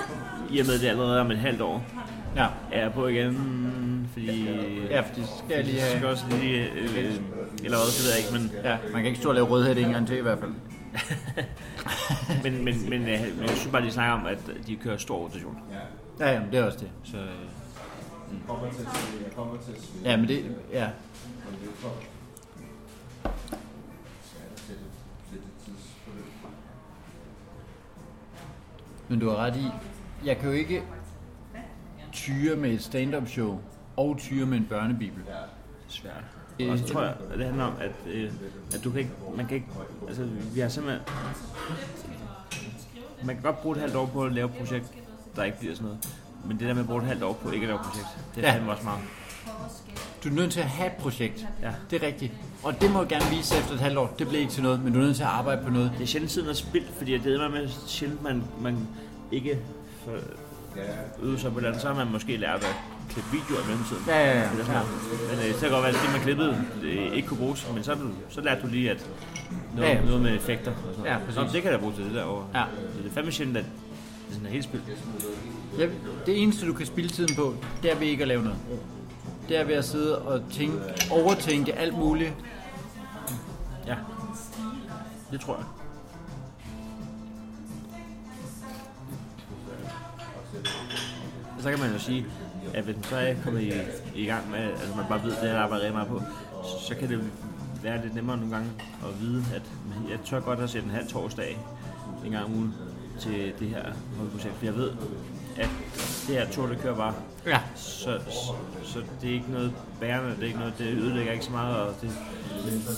i 0.51 0.61
og 0.61 0.66
med 0.66 0.78
det 0.78 0.86
allerede 0.86 1.20
om 1.20 1.30
et 1.30 1.38
halvt 1.38 1.61
år. 1.61 1.84
Ja. 2.36 2.47
Er 2.72 2.80
jeg 2.80 2.92
på 2.92 3.07
igen, 3.07 4.09
fordi... 4.12 4.49
Ja, 4.90 5.01
fordi 5.01 5.22
skal 5.44 5.57
jeg 5.57 5.64
lige 5.64 5.80
have... 5.80 5.97
skal 5.97 6.07
også 6.09 6.24
lige... 6.30 6.70
Øh, 6.70 7.14
eller 7.64 7.76
hvad, 7.76 7.86
det 7.86 8.05
ved 8.05 8.11
jeg 8.11 8.18
ikke, 8.18 8.32
men... 8.32 8.53
Ja, 8.64 8.76
man 8.92 9.03
kan 9.03 9.07
ikke 9.07 9.20
stå 9.20 9.28
og 9.28 9.34
lave 9.34 9.47
rødhed 9.47 9.76
en 9.76 9.90
gang 9.90 10.07
til 10.07 10.16
i 10.16 10.20
hvert 10.20 10.38
fald. 10.38 10.53
men, 12.44 12.64
men, 12.64 12.90
men, 12.90 13.01
øh, 13.01 13.20
men 13.20 13.40
jeg 13.40 13.49
synes 13.49 13.72
bare, 13.72 13.82
de 13.82 13.90
snakker 13.90 14.14
om, 14.14 14.26
at 14.26 14.38
de 14.66 14.76
kører 14.76 14.97
stor 14.97 15.16
rotation. 15.16 15.59
Ja, 16.20 16.32
ja, 16.32 16.40
det 16.53 16.59
er 16.59 16.64
også 16.64 16.78
det. 16.78 16.90
Så, 17.05 17.16
øh, 17.16 17.22
Ja, 20.05 20.16
men 20.16 20.29
det... 20.29 20.57
Ja. 20.72 20.89
Men 29.09 29.18
du 29.20 29.29
har 29.29 29.37
ret 29.37 29.57
i, 29.57 29.64
jeg 30.24 30.37
kan 30.39 30.49
jo 30.49 30.55
ikke 30.55 30.83
tyre 32.12 32.57
med 32.57 32.70
et 32.70 32.83
stand-up 32.83 33.29
show 33.29 33.59
og 33.97 34.16
tyre 34.18 34.47
med 34.47 34.59
en 34.59 34.66
børnebibel. 34.70 35.22
svært. 35.89 36.24
Og 36.70 36.79
så 36.79 36.85
tror 36.93 37.03
jeg, 37.03 37.14
at 37.33 37.39
det 37.39 37.47
handler 37.47 37.64
om, 37.64 37.74
at, 37.81 37.93
øh, 38.07 38.33
at 38.74 38.85
du 38.85 38.91
kan 38.91 39.01
ikke, 39.01 39.12
man 39.37 39.47
kan 39.47 39.55
ikke, 39.55 39.68
altså 40.09 40.29
vi 40.55 40.61
har 40.61 40.68
simpelthen, 40.68 41.03
man 43.24 43.35
kan 43.37 43.43
godt 43.43 43.62
bruge 43.62 43.77
et 43.77 43.81
halvt 43.81 43.97
år 43.97 44.07
på 44.07 44.24
at 44.24 44.33
lave 44.33 44.49
et 44.49 44.55
projekt, 44.55 44.93
der 45.37 45.45
ikke 45.45 45.59
bliver 45.59 45.74
sådan 45.74 45.85
noget. 45.87 46.09
Men 46.49 46.59
det 46.59 46.68
der 46.68 46.74
med 46.74 46.82
at 46.82 46.88
bruge 46.88 47.03
et 47.03 47.09
halvt 47.09 47.22
år 47.22 47.32
på 47.32 47.51
ikke 47.51 47.64
at 47.64 47.68
lave 47.68 47.78
projekt, 47.84 48.07
det 48.34 48.44
er 48.44 48.49
Ja. 48.49 48.55
fandme 48.55 48.70
også 48.70 48.84
meget. 48.84 49.01
Du 50.24 50.28
er 50.28 50.32
nødt 50.32 50.53
til 50.53 50.61
at 50.61 50.66
have 50.66 50.86
et 50.86 50.92
projekt. 50.92 51.47
Ja. 51.62 51.70
Det 51.90 52.03
er 52.03 52.07
rigtigt. 52.07 52.32
Og 52.62 52.80
det 52.80 52.90
må 52.90 52.99
jeg 52.99 53.09
gerne 53.09 53.24
vise 53.36 53.57
efter 53.59 53.72
et 53.74 53.80
halvt 53.80 53.99
år. 53.99 54.14
Det 54.18 54.28
bliver 54.28 54.40
ikke 54.40 54.53
til 54.53 54.62
noget, 54.62 54.82
men 54.84 54.92
du 54.92 54.99
er 54.99 55.03
nødt 55.03 55.16
til 55.16 55.22
at 55.22 55.28
arbejde 55.28 55.62
på 55.64 55.70
noget. 55.70 55.92
Det 55.99 56.03
er 56.03 56.07
sjældent 56.07 56.32
tiden 56.32 56.49
er 56.49 56.53
spildt, 56.53 56.86
fordi 56.99 57.18
det 57.18 57.40
er 57.40 57.49
med 57.49 57.68
sjældent, 57.86 58.22
man, 58.22 58.42
man 58.61 58.88
ikke 59.32 59.59
får 60.05 60.12
øvet 61.22 61.40
sig 61.40 61.53
på 61.53 61.61
det 61.61 61.66
andet. 61.66 61.80
Så 61.82 61.88
har 61.88 61.94
man 61.94 62.12
måske 62.12 62.36
lært 62.36 62.55
at 62.64 62.74
klippe 63.11 63.30
videoer 63.32 63.64
i 63.64 63.66
mellemtiden. 63.68 64.03
Ja, 64.09 64.18
ja, 64.26 64.38
ja. 64.40 64.49
Sådan 64.51 64.66
noget. 64.66 64.88
Men 65.30 65.49
øh, 65.49 65.55
så 65.55 65.61
kan 65.61 65.70
godt 65.70 65.82
være, 65.82 65.88
at 65.94 65.99
det, 66.03 66.12
man 66.12 66.20
klippede, 66.20 66.64
øh, 66.82 67.12
ikke 67.16 67.28
kunne 67.28 67.38
bruges. 67.38 67.66
Men 67.74 67.84
så, 67.84 67.94
du, 67.94 68.11
så 68.28 68.40
lærte 68.40 68.62
du 68.62 68.66
lige, 68.66 68.90
at 68.90 69.07
noget, 69.76 69.88
Ja, 69.90 69.94
ja. 69.97 70.05
noget 70.05 70.20
med 70.22 70.34
effekter. 70.36 70.70
Og 70.70 70.94
sådan 70.97 71.12
Ja, 71.12 71.18
præcis. 71.18 71.36
Nå, 71.36 71.42
det 71.53 71.62
kan 71.62 71.70
jeg 71.72 71.80
bruge 71.80 71.94
til 71.94 72.05
det 72.05 72.14
derovre. 72.14 72.47
Ja. 72.55 72.64
Så 72.97 73.03
det 73.03 73.09
er 73.11 73.14
fandme 73.14 73.32
sjældent, 73.32 73.57
at 73.57 73.64
det 74.26 74.34
sådan 74.34 74.47
er 74.47 74.51
helt 74.51 74.64
spildt. 74.64 74.84
Ja, 75.79 75.89
det 76.27 76.43
eneste, 76.43 76.66
du 76.66 76.72
kan 76.72 76.87
spille 76.87 77.11
tiden 77.11 77.37
på, 77.37 77.55
det 77.83 77.93
er 77.93 77.99
ved 77.99 78.07
ikke 78.07 78.22
at 78.22 78.29
lave 78.29 78.43
noget. 78.43 78.59
Det 79.49 79.57
er 79.57 79.64
ved 79.64 79.74
at 79.74 79.85
sidde 79.85 80.22
og 80.22 80.43
tænke, 80.53 80.79
overtænke 81.11 81.74
alt 81.74 81.99
muligt. 81.99 82.35
Ja, 83.87 83.97
det 85.31 85.41
tror 85.41 85.57
jeg. 85.57 85.64
Så 91.61 91.70
kan 91.70 91.79
man 91.79 91.93
jo 91.93 91.99
sige, 91.99 92.27
at 92.74 92.85
hvis 92.85 92.97
man 92.97 93.05
så 93.05 93.16
er 93.16 93.35
kommet 93.45 93.62
i, 93.62 93.72
i 94.14 94.27
gang 94.27 94.51
med, 94.51 94.59
altså 94.59 94.97
man 94.97 95.05
bare 95.09 95.22
ved, 95.22 95.31
det 95.31 95.51
her 95.51 95.59
arbejder 95.59 95.93
meget 95.93 96.09
på, 96.09 96.22
så 96.89 96.95
kan 96.95 97.09
det 97.09 97.31
være 97.83 98.03
lidt 98.03 98.14
nemmere 98.14 98.37
nogle 98.37 98.55
gange 98.55 98.70
at 99.03 99.20
vide, 99.20 99.45
at 99.55 99.62
jeg 100.11 100.18
tør 100.24 100.41
godt 100.41 100.61
at 100.61 100.70
sætte 100.70 100.87
en 100.87 100.95
halv 100.95 101.09
torsdag 101.09 101.59
en 102.24 102.33
gang 102.33 102.45
om 102.45 102.53
ugen 102.55 102.74
til 103.20 103.53
det 103.59 103.68
her 103.68 103.83
projekt, 104.33 104.55
for 104.55 104.64
jeg 104.64 104.74
ved, 104.74 104.91
at 105.59 105.68
det 106.26 106.34
her 106.34 106.50
tog, 106.50 106.68
det 106.68 106.78
kører 106.78 106.96
bare. 106.96 107.14
Ja. 107.46 107.61
Så, 107.74 108.18
så, 108.30 108.52
så 108.84 109.02
det 109.22 109.30
er 109.30 109.34
ikke 109.34 109.52
noget 109.52 109.72
bærende, 110.00 110.30
det 110.30 110.42
er 110.42 110.46
ikke 110.46 110.59
noget, 110.59 110.74
det 110.78 110.86
ødelægger 110.86 111.32
ikke 111.32 111.44
så 111.44 111.50
meget, 111.50 111.76
og 111.76 111.94
det, 112.02 112.11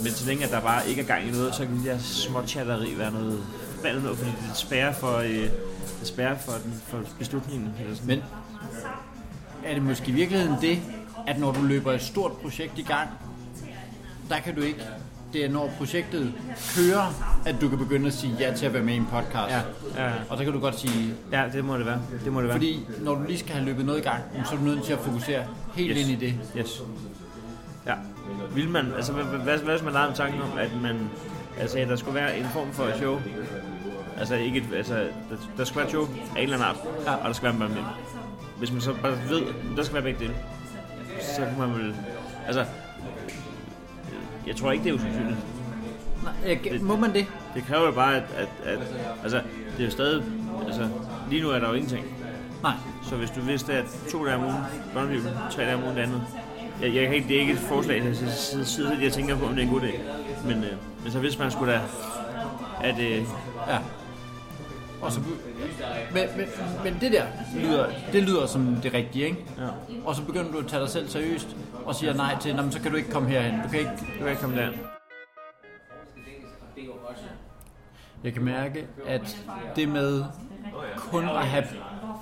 men, 0.03 0.13
så 0.13 0.27
længe 0.27 0.45
at 0.45 0.51
der 0.51 0.61
bare 0.61 0.89
ikke 0.89 1.03
er 1.03 1.07
gang 1.07 1.29
i 1.29 1.31
noget, 1.31 1.55
så 1.55 1.67
kan 1.67 1.85
der 1.85 1.99
små 1.99 2.47
chatteri 2.47 2.99
være 2.99 3.13
noget 3.13 3.43
forbandet 3.79 4.03
noget, 4.03 4.19
fordi 4.19 4.31
det 4.31 4.57
spærrer 4.57 4.93
for, 4.93 5.17
øh, 5.17 5.51
det 6.01 6.07
spærrer 6.07 6.39
for, 6.39 6.53
den, 6.53 6.83
for 6.87 6.99
beslutningen. 7.19 7.75
Eller 7.81 7.95
sådan. 7.95 8.09
Men 8.09 8.23
er 9.65 9.75
det 9.75 9.83
måske 9.83 10.09
i 10.09 10.15
virkeligheden 10.15 10.57
det, 10.61 10.83
at 11.27 11.39
når 11.39 11.53
du 11.53 11.63
løber 11.63 11.93
et 11.93 12.03
stort 12.03 12.33
projekt 12.33 12.79
i 12.79 12.83
gang, 12.83 13.09
der 14.29 14.41
kan 14.41 14.55
du 14.55 14.61
ikke, 14.61 14.85
det 15.33 15.45
er 15.45 15.49
når 15.51 15.71
projektet 15.79 16.33
kører, 16.77 17.37
at 17.47 17.57
du 17.61 17.69
kan 17.69 17.79
begynde 17.79 18.07
at 18.07 18.13
sige 18.13 18.37
ja 18.41 18.53
til 18.55 18.67
at 18.67 18.73
være 18.75 18.83
med 18.83 18.95
i 18.95 18.97
en 18.97 19.07
podcast. 19.11 19.55
Ja, 19.97 20.05
ja. 20.07 20.13
Og 20.29 20.39
så 20.39 20.45
kan 20.45 20.53
du 20.53 20.61
godt 20.61 20.81
sige, 20.81 21.15
ja, 21.33 21.45
det 21.53 21.65
må 21.65 21.77
det 21.79 21.87
være. 21.87 22.01
Det 22.25 22.33
må 22.33 22.41
det 22.41 22.49
være. 22.49 22.57
fordi 22.57 22.87
når 23.01 23.15
du 23.15 23.23
lige 23.27 23.39
skal 23.39 23.53
have 23.53 23.65
løbet 23.65 23.85
noget 23.87 23.99
i 23.99 24.03
gang, 24.03 24.23
så 24.45 24.53
er 24.55 24.59
du 24.59 24.65
nødt 24.65 24.83
til 24.85 24.93
at 24.93 24.99
fokusere 24.99 25.43
helt 25.75 25.99
Yes. 25.99 26.09
ind 26.09 26.23
i 26.23 26.27
det. 26.27 26.35
Yes. 26.59 26.83
Ja. 27.87 27.95
Vil 28.55 28.69
man, 28.69 28.87
altså 28.97 29.13
hvad, 29.13 29.25
hvad, 29.25 29.59
hvad, 29.59 29.75
hvis 29.75 29.83
man 29.85 29.93
legede 29.93 30.09
med 30.09 30.17
tanken 30.17 30.41
om, 30.43 30.59
at 30.59 30.71
man, 30.83 30.97
altså 31.61 31.79
der 31.79 31.97
skulle 31.97 32.15
være 32.15 32.39
en 32.39 32.45
form 32.53 32.73
for 32.73 32.87
show, 32.97 33.19
altså 34.19 34.35
ikke 34.35 34.59
et, 34.59 34.65
altså 34.77 34.95
der, 34.95 35.37
der 35.57 35.65
skulle 35.65 35.77
være 35.77 35.85
et 35.87 35.91
show 35.91 36.03
af 36.37 36.43
en 36.43 36.43
eller 36.43 36.57
anden 36.57 36.69
art, 36.69 36.77
Ja. 37.07 37.15
og 37.15 37.25
der 37.27 37.33
skal 37.33 37.59
være 37.61 37.69
med. 37.69 37.77
Hvis 38.59 38.73
man 38.73 38.81
så 38.81 38.95
bare 39.03 39.13
ved, 39.29 39.43
der 39.77 39.83
skal 39.83 39.95
være 39.95 40.03
begge 40.03 40.21
dele, 40.21 40.35
så 41.21 41.41
kan 41.41 41.55
man 41.59 41.75
vel, 41.75 41.95
altså, 42.47 42.65
jeg 44.49 44.57
tror 44.57 44.73
ikke, 44.73 44.85
det 44.85 44.91
er 44.91 44.95
usandsynligt. 44.95 45.39
Nej, 46.25 46.59
jeg, 46.73 46.81
må 46.83 46.97
man 46.97 47.13
det? 47.15 47.27
Det 47.55 47.65
kræver 47.65 47.87
jo 47.87 47.93
bare, 47.93 48.17
at, 48.17 48.23
at, 48.37 48.49
at, 48.65 48.79
altså, 49.23 49.41
det 49.77 49.81
er 49.81 49.85
jo 49.85 49.91
stadig, 49.91 50.23
altså, 50.67 50.89
lige 51.31 51.43
nu 51.43 51.51
er 51.51 51.59
der 51.59 51.69
jo 51.69 51.75
ingenting. 51.75 52.07
Nej. 52.63 52.73
Så 53.03 53.17
hvis 53.17 53.31
du 53.31 53.41
vidste, 53.41 53.73
at 53.73 53.85
to 54.11 54.25
dage 54.27 54.37
om 54.37 54.43
ugen, 54.45 54.57
børnebibel, 54.95 55.31
tre 55.51 55.63
dage 55.63 55.75
om 55.75 55.83
ugen 55.83 55.97
det 55.97 56.03
andet. 56.03 56.23
Jeg, 56.83 56.95
jeg 56.95 57.07
kan 57.07 57.15
ikke, 57.15 57.29
det 57.29 57.37
er 57.37 57.41
ikke 57.41 57.53
et 57.53 57.59
forslag, 57.59 58.05
jeg 58.05 58.17
sidder 58.67 59.01
jeg 59.03 59.13
tænker 59.13 59.37
på, 59.37 59.47
om 59.47 59.55
det 59.55 59.59
er 59.63 59.67
en 59.67 59.73
god 59.73 59.81
idé. 59.81 59.93
Men, 60.47 60.65
øh, 60.65 60.73
men 61.03 61.13
så 61.13 61.19
hvis 61.19 61.39
man 61.39 61.51
skulle 61.51 61.73
da, 61.73 61.81
at 62.83 62.99
øh, 63.01 63.23
Ja. 63.69 63.79
Og 65.03 65.13
så, 65.13 65.21
men, 65.21 66.23
men, 66.37 66.47
men 66.85 66.99
det 67.01 67.13
der 67.13 67.25
lyder, 67.57 67.87
det 68.13 68.23
lyder 68.23 68.47
som 68.47 68.77
det 68.83 68.95
rigtige, 68.95 69.25
ikke? 69.25 69.45
Ja. 69.59 69.69
Og 70.05 70.15
så 70.15 70.23
begynder 70.25 70.53
du 70.53 70.59
at 70.59 70.67
tage 70.67 70.83
dig 70.83 70.91
selv 70.91 71.09
seriøst 71.09 71.57
og 71.85 71.95
siger 71.95 72.15
nej 72.15 72.37
til, 72.41 72.57
"Nå, 72.57 72.63
men 72.63 72.73
så 72.73 72.81
kan 72.81 72.91
du 72.91 72.97
ikke 72.97 73.11
komme 73.11 73.29
herhen. 73.29 73.61
Du 73.65 73.69
kan 73.69 73.79
ikke, 73.79 73.91
du 73.91 74.19
kan 74.19 74.29
ikke 74.29 74.41
komme 74.41 74.57
der. 74.57 74.69
Jeg 78.25 78.33
kan 78.33 78.45
mærke, 78.45 78.87
at 79.07 79.37
det 79.77 79.89
med 79.89 80.25
kun 80.97 81.25
at 81.29 81.47
have 81.47 81.65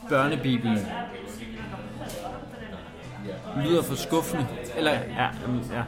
børnebibelen 0.09 0.79
lyder 3.65 3.83
for 3.83 3.95
skuffende. 3.95 4.47
Eller, 4.77 4.93
Ja, 4.93 5.29
ja. 5.73 5.83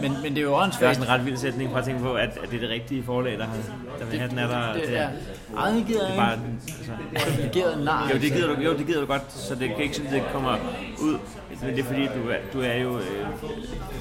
Men, 0.00 0.12
men 0.22 0.34
det 0.34 0.38
er 0.38 0.42
jo 0.42 0.48
Det 0.48 0.54
er 0.56 0.62
åndssvagt. 0.62 0.88
også 0.88 1.02
en 1.02 1.08
ret 1.08 1.26
vild 1.26 1.36
sætning 1.36 1.70
for 1.70 1.78
at 1.78 1.84
tænke 1.84 2.02
på, 2.02 2.14
at, 2.14 2.28
at 2.28 2.50
det 2.50 2.56
er 2.56 2.60
det 2.60 2.70
rigtige 2.70 3.02
forlag, 3.04 3.38
der, 3.38 3.44
har, 3.44 3.56
der 3.98 4.04
vil 4.04 4.18
have 4.18 4.30
den 4.30 4.38
er 4.38 4.46
der. 4.46 4.72
Det 4.72 4.98
er, 4.98 5.08
ej, 5.58 5.70
det 5.70 5.86
gider 5.86 6.00
det 6.06 6.12
er 6.12 6.16
bare, 6.16 6.32
altså, 6.32 6.92
Privilegeret 7.30 7.84
nej. 7.84 8.08
jo, 8.14 8.18
det 8.18 8.32
gider 8.32 8.54
du, 8.54 8.60
jo, 8.60 8.76
det 8.78 8.86
gider 8.86 9.00
du 9.00 9.06
godt, 9.06 9.32
så 9.32 9.54
det 9.54 9.68
kan 9.68 9.78
ikke 9.78 9.96
sådan, 9.96 10.12
det 10.12 10.22
kommer 10.32 10.56
ud. 11.02 11.18
Men 11.62 11.70
det 11.76 11.78
er 11.78 11.84
fordi, 11.84 12.02
du 12.02 12.28
er, 12.30 12.36
du 12.52 12.60
er 12.60 12.74
jo 12.74 12.98
øh, 12.98 13.26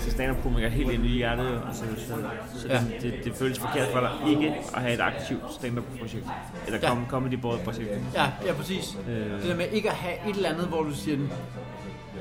stand-up-komiker 0.09 0.69
helt 0.69 0.91
inde 0.91 1.05
i 1.05 1.09
hjertet, 1.11 1.43
jo. 1.43 1.59
Altså, 1.67 1.83
så, 1.97 2.13
så 2.59 2.67
Ja. 2.67 2.79
det, 2.79 3.01
det, 3.01 3.13
det, 3.23 3.33
føles 3.35 3.59
forkert 3.59 3.87
for 3.93 3.99
dig 3.99 4.09
ikke 4.29 4.55
at 4.75 4.81
have 4.81 4.93
et 4.93 4.99
aktivt 4.99 5.41
stand-up-projekt. 5.59 6.25
Eller 6.67 6.79
Ja. 6.81 6.95
comedy 7.09 7.39
projekt 7.39 7.89
Ja, 8.15 8.25
ja, 8.45 8.53
præcis. 8.53 8.97
Øh. 9.09 9.15
Det 9.15 9.43
der 9.49 9.55
med 9.55 9.65
ikke 9.71 9.89
at 9.89 9.95
have 9.95 10.29
et 10.29 10.35
eller 10.35 10.49
andet, 10.49 10.65
hvor 10.65 10.83
du 10.83 10.93
siger, 10.93 11.17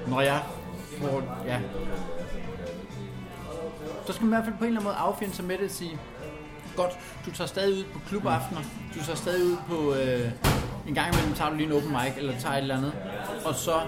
når 0.07 0.21
jeg 0.21 0.39
får, 0.99 1.23
ja. 1.47 1.57
Så 4.07 4.13
skal 4.13 4.27
man 4.27 4.33
i 4.33 4.35
hvert 4.37 4.45
fald 4.45 4.59
på 4.59 4.65
en 4.65 4.69
eller 4.69 4.81
anden 4.81 4.85
måde 4.85 4.97
affinde 4.97 5.35
sig 5.35 5.45
med 5.45 5.59
det 5.59 5.65
og 5.65 5.71
sige, 5.71 5.99
godt, 6.77 6.91
du 7.27 7.31
tager 7.31 7.49
stadig 7.49 7.79
ud 7.79 7.85
på 7.93 7.99
klubaftener, 8.09 8.61
du 8.95 9.05
tager 9.05 9.17
stadig 9.17 9.45
ud 9.45 9.57
på, 9.69 9.95
øh, 9.95 10.31
en 10.89 10.95
gang 10.95 11.13
imellem 11.15 11.35
tager 11.35 11.51
du 11.51 11.57
lige 11.57 11.67
en 11.67 11.73
open 11.73 11.91
mic, 11.91 12.13
eller 12.17 12.39
tager 12.39 12.55
et 12.55 12.59
eller 12.63 12.77
andet, 12.77 12.93
og 13.45 13.55
så, 13.55 13.81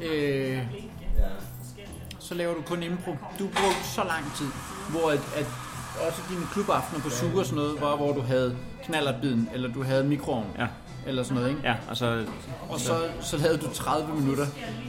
øh, 0.00 0.58
så 2.18 2.34
laver 2.34 2.54
du 2.54 2.62
kun 2.62 2.82
impro. 2.82 3.10
Du 3.38 3.44
brugte 3.46 3.84
så 3.84 4.04
lang 4.04 4.24
tid, 4.36 4.46
hvor 4.90 5.10
at, 5.10 5.20
at 5.36 5.46
også 6.08 6.22
dine 6.30 6.46
klubaftener 6.52 7.00
på 7.02 7.10
suge 7.10 7.38
og 7.40 7.46
sådan 7.46 7.56
noget, 7.56 7.80
var, 7.80 7.96
hvor 7.96 8.12
du 8.12 8.20
havde 8.20 8.56
knallertbiden, 8.84 9.48
eller 9.54 9.72
du 9.72 9.82
havde 9.82 10.04
mikroovn, 10.04 10.46
Ja. 10.58 10.66
eller 11.06 11.22
sådan 11.22 11.34
noget, 11.34 11.48
ikke? 11.50 11.60
Ja, 11.64 11.74
og 11.90 11.96
så... 11.96 12.26
Og 12.68 12.80
så, 12.80 12.98
så 13.20 13.38
havde 13.38 13.56
du 13.58 13.74
30 13.74 14.14
minutter, 14.14 14.46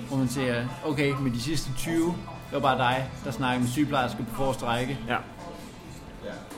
hvor 0.07 0.17
man 0.17 0.29
siger, 0.29 0.65
okay, 0.85 1.13
med 1.21 1.31
de 1.31 1.41
sidste 1.41 1.69
20, 1.77 2.05
det 2.05 2.13
var 2.55 2.61
bare 2.61 2.77
dig, 2.77 3.09
der 3.25 3.31
snakkede 3.31 3.61
med 3.61 3.69
sygeplejerske 3.69 4.17
på 4.29 4.35
forreste 4.35 4.65
række. 4.65 4.99
Ja. 5.07 5.17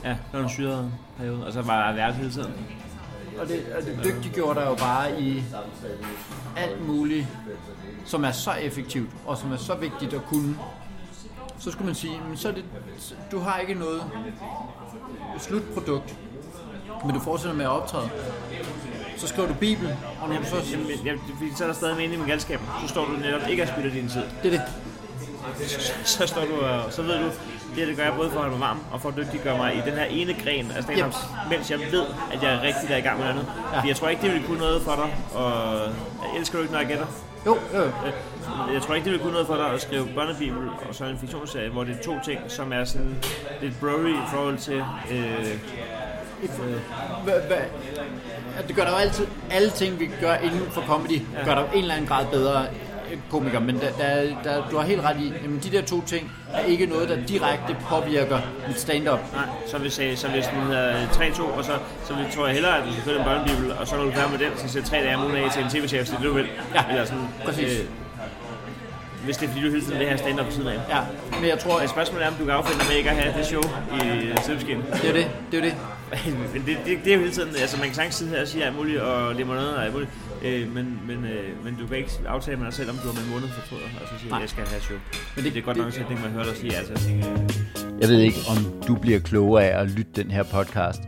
Ja, 0.04 0.10
det 0.10 0.18
var 0.32 0.40
en 0.40 0.48
syret 0.48 0.92
periode, 1.18 1.46
og 1.46 1.52
så 1.52 1.62
var 1.62 1.86
jeg 1.86 1.96
vært 1.96 2.14
hele 2.14 2.30
tiden. 2.30 2.54
og 3.40 3.48
det, 3.48 3.66
og 3.78 3.82
det 3.84 4.00
dygtiggjorde 4.04 4.60
dig 4.60 4.66
jo 4.66 4.74
bare 4.74 5.20
i 5.20 5.44
alt 6.56 6.86
muligt, 6.86 7.26
som 8.04 8.24
er 8.24 8.30
så 8.30 8.50
effektivt, 8.52 9.10
og 9.26 9.38
som 9.38 9.52
er 9.52 9.56
så 9.56 9.74
vigtigt 9.74 10.14
at 10.14 10.24
kunne. 10.24 10.58
Så 11.58 11.70
skulle 11.70 11.86
man 11.86 11.94
sige, 11.94 12.20
men 12.28 12.36
så 12.36 12.52
det, 12.52 12.64
du 13.32 13.38
har 13.38 13.58
ikke 13.58 13.74
noget 13.74 14.02
slutprodukt, 15.38 16.16
men 17.04 17.14
du 17.14 17.20
fortsætter 17.20 17.56
med 17.56 17.64
at 17.64 17.70
optræde. 17.70 18.10
Så 19.16 19.26
skriver 19.26 19.48
du 19.48 19.54
Bibelen, 19.54 19.92
og 20.22 20.28
når 20.28 20.36
du 20.36 20.44
så... 20.44 20.56
Jamen, 20.72 20.86
jeg, 21.04 21.18
så 21.56 21.64
er 21.64 21.68
der 21.68 21.74
stadig 21.74 21.96
mening 21.96 22.18
med 22.18 22.28
galskaben. 22.28 22.66
Så 22.82 22.88
står 22.88 23.04
du 23.04 23.12
netop 23.12 23.48
ikke 23.48 23.62
at 23.62 23.68
spille 23.68 23.92
din 23.92 24.08
tid. 24.08 24.22
Det 24.42 24.54
er 24.54 24.58
det. 24.58 24.62
Så, 26.04 26.26
står 26.26 26.44
du 26.44 26.60
og 26.60 26.92
så 26.92 27.02
ved 27.02 27.18
du, 27.18 27.30
det, 27.76 27.88
det 27.88 27.96
gør 27.96 28.04
jeg 28.04 28.12
både 28.16 28.30
for 28.30 28.36
at 28.36 28.42
holde 28.42 28.58
mig 28.58 28.68
varm 28.68 28.80
og 28.92 29.00
for 29.00 29.08
at 29.08 29.16
dygtiggøre 29.16 29.56
mig 29.56 29.74
i 29.74 29.80
den 29.90 29.92
her 29.92 30.04
ene 30.04 30.34
gren 30.44 30.70
af 30.76 30.82
stand 30.82 30.98
yep. 30.98 31.14
mens 31.50 31.70
jeg 31.70 31.78
ved, 31.78 32.06
at 32.32 32.42
jeg 32.42 32.54
er 32.54 32.62
rigtig 32.62 32.88
der 32.88 32.96
i 32.96 33.00
gang 33.00 33.18
med 33.18 33.26
andet. 33.26 33.46
Ja. 33.72 33.80
For 33.80 33.86
jeg 33.86 33.96
tror 33.96 34.08
ikke, 34.08 34.22
det 34.22 34.32
vil 34.32 34.44
kunne 34.46 34.58
noget 34.58 34.82
for 34.82 34.94
dig, 34.94 35.40
og 35.40 35.80
jeg 36.32 36.38
elsker 36.40 36.58
du 36.58 36.62
ikke, 36.62 36.72
når 36.72 36.80
jeg 36.80 36.88
gætter. 36.88 37.06
Jo, 37.46 37.58
jo. 37.74 37.82
Øh, 37.84 37.92
jeg 38.74 38.82
tror 38.82 38.94
ikke, 38.94 39.04
det 39.04 39.12
vil 39.12 39.20
kunne 39.20 39.32
noget 39.32 39.46
for 39.46 39.56
dig 39.56 39.70
at 39.70 39.82
skrive 39.82 40.08
børnebibel 40.14 40.68
og 40.88 40.94
så 40.94 41.04
en 41.04 41.18
fiktionsserie, 41.18 41.68
hvor 41.68 41.84
det 41.84 41.98
er 41.98 42.02
to 42.02 42.14
ting, 42.24 42.40
som 42.48 42.72
er 42.72 42.84
sådan 42.84 43.18
lidt 43.62 43.80
brory 43.80 44.12
i 44.12 44.26
forhold 44.32 44.58
til... 44.58 44.82
Øh, 45.10 45.46
det 48.68 48.76
gør 48.76 48.84
der 48.84 48.90
jo 48.90 48.96
altid, 48.96 49.26
alle 49.50 49.70
ting, 49.70 50.00
vi 50.00 50.10
gør 50.20 50.34
inden 50.34 50.70
for 50.70 50.82
comedy, 50.82 51.22
gør 51.44 51.54
der 51.54 51.64
en 51.72 51.78
eller 51.78 51.94
anden 51.94 52.08
grad 52.08 52.26
bedre 52.26 52.66
komiker, 53.30 53.60
men 53.60 53.80
der, 53.80 53.90
der, 53.98 54.34
der, 54.44 54.68
du 54.70 54.76
har 54.76 54.86
helt 54.86 55.02
ret 55.02 55.16
i, 55.20 55.32
at 55.44 55.64
de 55.64 55.76
der 55.76 55.82
to 55.82 56.02
ting 56.06 56.32
er 56.52 56.64
ikke 56.64 56.86
noget, 56.86 57.08
der 57.08 57.16
direkte 57.26 57.76
påvirker 57.80 58.38
mit 58.68 58.80
stand-up. 58.80 59.20
Nej, 59.34 59.44
så 59.66 59.78
hvis, 59.78 59.98
jeg, 59.98 60.18
så 60.18 60.28
hvis 60.28 60.46
den 60.46 60.62
hedder 60.62 61.06
3-2, 61.06 61.42
og 61.42 61.64
så, 61.64 61.72
så 62.04 62.14
tror 62.34 62.46
jeg 62.46 62.54
hellere, 62.54 62.78
at 62.78 62.84
du 62.86 62.92
skal 62.92 63.04
følge 63.04 63.18
en 63.18 63.24
børnebibel, 63.24 63.72
og 63.72 63.86
så 63.86 63.96
når 63.96 64.04
du 64.04 64.10
færdig 64.10 64.30
med 64.30 64.38
den, 64.38 64.58
så 64.58 64.68
siger 64.68 64.84
3 64.84 64.96
dage 64.96 65.16
om 65.16 65.24
ugen 65.24 65.36
af 65.36 65.52
til 65.52 65.62
en 65.62 65.70
tv-chef, 65.70 66.06
så 66.06 66.14
det 66.16 66.24
du 66.24 66.32
vil. 66.32 66.46
Ja, 66.74 66.84
Eller 66.90 67.04
sådan, 67.04 67.28
præcis. 67.44 67.78
Øh, 67.78 67.84
hvis 69.24 69.36
det 69.36 69.46
er 69.48 69.52
fordi, 69.52 69.64
du 69.64 69.80
tiden 69.80 69.98
vil 69.98 70.06
have 70.06 70.18
stand-up 70.18 70.46
på 70.46 70.52
siden 70.52 70.68
af. 70.68 70.74
Ja, 70.88 71.00
men 71.40 71.48
jeg 71.48 71.58
tror... 71.58 71.78
at 71.78 71.90
spørgsmålet 71.90 72.24
er, 72.26 72.30
om 72.30 72.34
du 72.34 72.44
kan 72.44 72.54
affinde 72.54 72.84
med 72.88 72.96
ikke 72.96 73.10
at 73.10 73.16
have 73.16 73.38
det 73.38 73.46
show 73.46 73.62
i 73.94 74.32
Sibskin. 74.42 74.82
Det 74.92 75.08
er 75.08 75.12
det, 75.12 75.30
det 75.50 75.58
er 75.58 75.62
det. 75.62 75.74
Men 76.54 76.62
det, 76.66 76.78
det, 76.86 76.98
det, 77.04 77.12
er 77.12 77.16
jo 77.16 77.20
hele 77.20 77.32
tiden, 77.32 77.56
altså 77.56 77.76
man 77.76 77.86
kan 77.86 77.94
sagtens 77.94 78.14
sidde 78.14 78.30
her 78.30 78.40
og 78.40 78.48
sige 78.48 78.64
alt 78.64 78.76
muligt, 78.76 79.00
og 79.00 79.34
limonade 79.34 79.76
og 79.76 79.84
alt 79.84 79.92
muligt, 79.92 80.10
øh, 80.44 80.74
men, 80.74 81.00
men, 81.06 81.24
øh, 81.24 81.64
men 81.64 81.76
du 81.80 81.86
kan 81.86 81.96
ikke 81.96 82.10
aftale 82.26 82.56
med 82.56 82.66
dig 82.66 82.74
selv, 82.74 82.90
om 82.90 82.96
du 82.96 83.06
har 83.06 83.12
med 83.12 83.22
en 83.22 83.30
måned 83.30 83.48
fortryder, 83.48 83.88
og 84.00 84.08
så 84.08 84.14
sige, 84.20 84.34
at 84.34 84.40
jeg 84.40 84.48
skal 84.48 84.66
have 84.66 84.80
show. 84.80 84.98
Men 85.36 85.44
det, 85.44 85.52
det 85.54 85.60
er 85.60 85.64
godt 85.64 85.76
det, 85.76 85.84
nok, 85.84 85.94
at 85.94 86.06
det 86.08 86.20
man 86.22 86.30
hører 86.30 86.44
dig 86.44 86.56
sige, 86.56 86.76
altså. 86.76 86.92
Øh. 86.92 87.22
Jeg 88.00 88.08
ved 88.08 88.20
ikke, 88.20 88.38
om 88.50 88.82
du 88.86 88.94
bliver 88.94 89.18
klogere 89.18 89.64
af 89.64 89.80
at 89.80 89.90
lytte 89.90 90.12
den 90.16 90.30
her 90.30 90.42
podcast, 90.42 91.02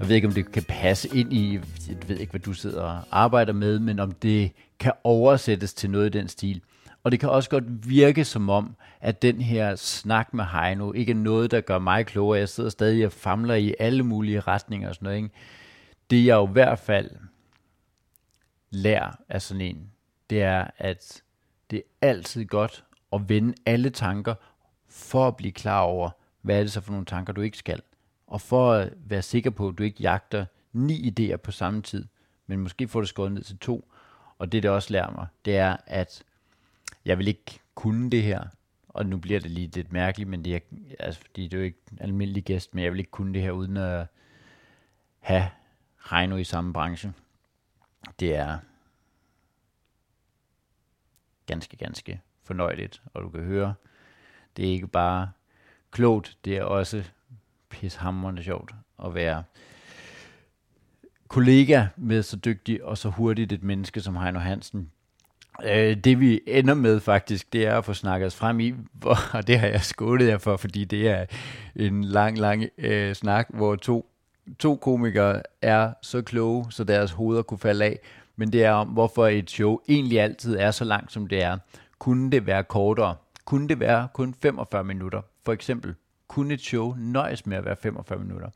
jeg 0.00 0.08
ved 0.08 0.16
ikke, 0.16 0.28
om 0.28 0.34
det 0.34 0.52
kan 0.52 0.62
passe 0.62 1.08
ind 1.16 1.32
i, 1.32 1.60
jeg 1.88 1.96
ved 2.06 2.16
ikke, 2.16 2.30
hvad 2.30 2.40
du 2.40 2.52
sidder 2.52 2.82
og 2.82 2.98
arbejder 3.10 3.52
med, 3.52 3.78
men 3.78 3.98
om 3.98 4.12
det 4.12 4.52
kan 4.80 4.92
oversættes 5.04 5.74
til 5.74 5.90
noget 5.90 6.14
i 6.14 6.18
den 6.18 6.28
stil. 6.28 6.60
Og 7.02 7.12
det 7.12 7.20
kan 7.20 7.30
også 7.30 7.50
godt 7.50 7.88
virke 7.88 8.24
som 8.24 8.50
om, 8.50 8.76
at 9.00 9.22
den 9.22 9.40
her 9.40 9.76
snak 9.76 10.34
med 10.34 10.44
Heino 10.44 10.92
ikke 10.92 11.10
er 11.10 11.16
noget, 11.16 11.50
der 11.50 11.60
gør 11.60 11.78
mig 11.78 12.06
klogere. 12.06 12.38
Jeg 12.38 12.48
sidder 12.48 12.70
stadig 12.70 13.06
og 13.06 13.12
famler 13.12 13.54
i 13.54 13.74
alle 13.78 14.02
mulige 14.02 14.40
retninger 14.40 14.88
og 14.88 14.94
sådan 14.94 15.06
noget. 15.06 15.16
Ikke? 15.16 15.30
Det 16.10 16.26
jeg 16.26 16.34
jo 16.34 16.48
i 16.48 16.52
hvert 16.52 16.78
fald 16.78 17.10
lærer 18.70 19.10
af 19.28 19.42
sådan 19.42 19.60
en, 19.60 19.90
det 20.30 20.42
er, 20.42 20.66
at 20.78 21.22
det 21.70 21.76
er 21.76 22.08
altid 22.08 22.44
godt 22.44 22.84
at 23.12 23.28
vende 23.28 23.54
alle 23.66 23.90
tanker 23.90 24.34
for 24.88 25.28
at 25.28 25.36
blive 25.36 25.52
klar 25.52 25.80
over, 25.80 26.10
hvad 26.42 26.58
er 26.58 26.60
det 26.60 26.72
så 26.72 26.80
for 26.80 26.92
nogle 26.92 27.06
tanker, 27.06 27.32
du 27.32 27.40
ikke 27.40 27.58
skal. 27.58 27.82
Og 28.26 28.40
for 28.40 28.72
at 28.72 28.92
være 28.96 29.22
sikker 29.22 29.50
på, 29.50 29.68
at 29.68 29.78
du 29.78 29.82
ikke 29.82 30.02
jagter 30.02 30.44
ni 30.72 31.10
idéer 31.10 31.36
på 31.36 31.52
samme 31.52 31.82
tid, 31.82 32.04
men 32.46 32.58
måske 32.58 32.88
får 32.88 33.00
det 33.00 33.08
skåret 33.08 33.32
ned 33.32 33.42
til 33.42 33.58
to. 33.58 33.92
Og 34.38 34.52
det, 34.52 34.62
det 34.62 34.70
også 34.70 34.92
lærer 34.92 35.10
mig, 35.10 35.26
det 35.44 35.56
er, 35.56 35.76
at 35.86 36.22
jeg 37.08 37.18
vil 37.18 37.28
ikke 37.28 37.60
kunne 37.74 38.10
det 38.10 38.22
her, 38.22 38.44
og 38.88 39.06
nu 39.06 39.16
bliver 39.16 39.40
det 39.40 39.50
lige 39.50 39.66
lidt 39.66 39.92
mærkeligt, 39.92 40.30
men 40.30 40.44
det 40.44 40.54
er, 40.54 40.60
altså, 40.98 41.20
fordi 41.20 41.42
det 41.44 41.54
er 41.54 41.58
jo 41.58 41.64
ikke 41.64 41.78
en 41.92 41.98
almindelig 42.00 42.44
gæst, 42.44 42.74
men 42.74 42.84
jeg 42.84 42.92
vil 42.92 42.98
ikke 42.98 43.10
kunne 43.10 43.34
det 43.34 43.42
her 43.42 43.50
uden 43.50 43.76
at 43.76 44.06
have 45.18 45.50
Heino 46.10 46.36
i 46.36 46.44
samme 46.44 46.72
branche. 46.72 47.12
Det 48.20 48.34
er 48.36 48.58
ganske, 51.46 51.76
ganske 51.76 52.20
fornøjeligt, 52.42 53.02
og 53.14 53.22
du 53.22 53.30
kan 53.30 53.44
høre, 53.44 53.74
det 54.56 54.68
er 54.68 54.72
ikke 54.72 54.88
bare 54.88 55.30
klogt, 55.90 56.38
det 56.44 56.56
er 56.56 56.62
også 56.62 57.10
pishammerende 57.68 58.42
sjovt 58.42 58.74
at 59.04 59.14
være 59.14 59.44
kollega 61.28 61.86
med 61.96 62.22
så 62.22 62.36
dygtig 62.36 62.84
og 62.84 62.98
så 62.98 63.08
hurtigt 63.08 63.52
et 63.52 63.62
menneske 63.62 64.00
som 64.00 64.16
Heino 64.16 64.38
Hansen. 64.38 64.90
Øh, 65.64 65.96
det 65.96 66.20
vi 66.20 66.40
ender 66.46 66.74
med 66.74 67.00
faktisk, 67.00 67.52
det 67.52 67.66
er 67.66 67.78
at 67.78 67.84
få 67.84 67.94
snakket 67.94 68.26
os 68.26 68.36
frem 68.36 68.60
i, 68.60 68.74
hvor, 68.92 69.16
og 69.36 69.46
det 69.46 69.58
har 69.58 69.66
jeg 69.66 69.80
skålet 69.80 70.28
jer 70.28 70.38
for, 70.38 70.56
fordi 70.56 70.84
det 70.84 71.08
er 71.08 71.26
en 71.76 72.04
lang, 72.04 72.38
lang 72.38 72.64
øh, 72.78 73.14
snak, 73.14 73.46
hvor 73.50 73.76
to, 73.76 74.10
to 74.58 74.76
komikere 74.76 75.42
er 75.62 75.92
så 76.02 76.22
kloge, 76.22 76.66
så 76.70 76.84
deres 76.84 77.10
hoveder 77.10 77.42
kunne 77.42 77.58
falde 77.58 77.84
af, 77.84 77.98
men 78.36 78.52
det 78.52 78.64
er 78.64 78.72
om, 78.72 78.88
hvorfor 78.88 79.26
et 79.26 79.50
show 79.50 79.78
egentlig 79.88 80.20
altid 80.20 80.56
er 80.56 80.70
så 80.70 80.84
langt, 80.84 81.12
som 81.12 81.26
det 81.26 81.42
er. 81.42 81.58
Kunne 81.98 82.30
det 82.30 82.46
være 82.46 82.64
kortere? 82.64 83.16
Kunne 83.44 83.68
det 83.68 83.80
være 83.80 84.08
kun 84.14 84.34
45 84.42 84.84
minutter? 84.84 85.22
For 85.44 85.52
eksempel, 85.52 85.94
kunne 86.28 86.54
et 86.54 86.60
show 86.60 86.94
nøjes 86.98 87.46
med 87.46 87.56
at 87.56 87.64
være 87.64 87.76
45 87.82 88.18
minutter? 88.18 88.48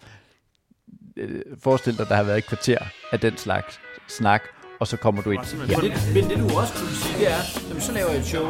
Øh, 1.16 1.42
forestil 1.58 1.98
dig, 1.98 2.08
der 2.08 2.14
har 2.14 2.22
været 2.22 2.38
et 2.38 2.46
kvarter 2.46 2.78
af 3.12 3.20
den 3.20 3.36
slags 3.36 3.80
snak, 4.08 4.42
og 4.82 4.88
så 4.88 4.96
kommer 4.96 5.22
du 5.22 5.30
ind. 5.30 5.40
Ja, 5.68 5.76
det, 5.76 5.92
men 6.14 6.30
det 6.30 6.38
du 6.38 6.58
også 6.58 6.72
kunne 6.76 6.94
sige, 6.94 7.18
det 7.18 7.32
er, 7.32 7.36
at 7.76 7.82
så 7.82 7.92
laver 7.92 8.10
jeg 8.10 8.18
et 8.20 8.26
show 8.26 8.46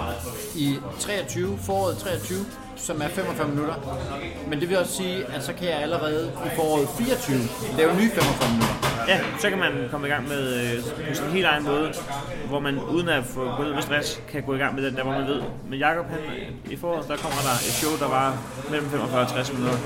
i 0.56 0.76
23, 1.00 1.58
foråret 1.58 1.96
23, 1.98 2.38
som 2.86 3.02
er 3.02 3.08
45 3.08 3.48
minutter. 3.48 3.74
Men 4.48 4.60
det 4.60 4.68
vil 4.68 4.78
også 4.78 4.92
sige, 4.92 5.24
at 5.34 5.42
så 5.44 5.52
kan 5.52 5.68
jeg 5.68 5.78
allerede 5.78 6.32
i 6.46 6.48
foråret 6.56 6.88
24 6.98 7.36
lave 7.78 7.90
nye 8.00 8.10
45 8.10 8.50
minutter. 8.52 8.74
Ja, 9.08 9.20
så 9.38 9.50
kan 9.50 9.58
man 9.58 9.72
komme 9.90 10.06
i 10.06 10.10
gang 10.10 10.28
med 10.28 10.42
øh, 10.54 10.84
på 11.18 11.24
en 11.24 11.32
helt 11.32 11.46
egen 11.46 11.64
måde, 11.64 11.92
hvor 12.48 12.60
man 12.60 12.78
uden 12.78 13.08
at 13.08 13.24
få 13.24 13.56
gået 13.56 13.74
med 13.74 13.82
stress, 13.82 14.22
kan 14.28 14.42
gå 14.42 14.54
i 14.54 14.58
gang 14.58 14.74
med 14.74 14.86
den 14.86 14.96
der, 14.96 15.02
hvor 15.02 15.12
man 15.12 15.26
ved. 15.26 15.42
Men 15.68 15.78
Jacob, 15.78 16.06
han, 16.06 16.20
i 16.70 16.76
foråret, 16.76 17.08
der 17.08 17.16
kommer 17.16 17.40
der 17.48 17.54
et 17.68 17.74
show, 17.80 17.92
der 17.98 18.08
var 18.08 18.38
mellem 18.70 18.88
45 18.88 19.20
og 19.20 19.28
60 19.28 19.52
minutter. 19.52 19.78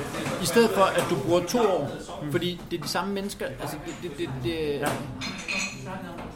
I 0.43 0.47
stedet 0.47 0.71
for, 0.71 0.83
at 0.83 1.05
du 1.11 1.17
bruger 1.27 1.41
to 1.41 1.59
år, 1.59 1.91
mm. 2.23 2.33
fordi 2.33 2.61
det 2.71 2.79
er 2.79 2.83
de 2.83 2.89
samme 2.89 3.15
mennesker, 3.15 3.47
altså 3.61 3.77
det, 3.87 3.95
det, 4.03 4.19
det, 4.19 4.29
det 4.45 4.81
ja 4.81 4.89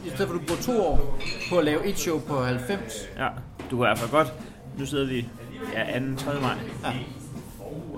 i 0.05 0.09
stedet 0.09 0.27
for 0.27 0.35
at 0.35 0.41
du 0.41 0.45
bruger 0.45 0.61
to 0.61 0.85
år 0.85 1.19
på 1.49 1.57
at 1.57 1.65
lave 1.65 1.85
et 1.85 1.99
show 1.99 2.19
på 2.19 2.43
90. 2.43 3.09
Ja, 3.17 3.27
du 3.71 3.77
kan 3.77 3.77
i 3.77 3.87
hvert 3.87 3.97
fald 3.97 4.11
godt. 4.11 4.33
Nu 4.77 4.85
sidder 4.85 5.05
vi 5.07 5.27
ja, 5.73 5.99
2. 5.99 6.15
3. 6.17 6.41
maj. 6.41 6.55
Ja. 6.83 6.93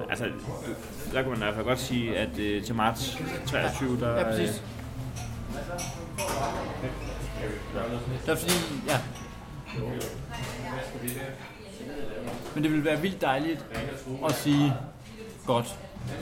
Altså, 0.09 0.25
der 1.13 1.21
kan 1.21 1.29
man 1.29 1.37
i 1.37 1.43
hvert 1.43 1.53
fald 1.53 1.65
godt 1.65 1.79
sige, 1.79 2.17
at 2.17 2.29
uh, 2.29 2.65
til 2.65 2.75
marts 2.75 3.17
23, 3.47 3.99
der... 3.99 4.17
Ja, 4.17 4.23
præcis. 4.23 4.63
Det 8.25 8.31
er 8.31 8.35
fordi, 8.35 8.53
ja. 8.87 8.99
Men 12.53 12.63
det 12.63 12.71
ville 12.71 12.85
være 12.85 13.01
vildt 13.01 13.21
dejligt 13.21 13.65
at 14.25 14.33
sige, 14.35 14.73
godt, 15.45 15.79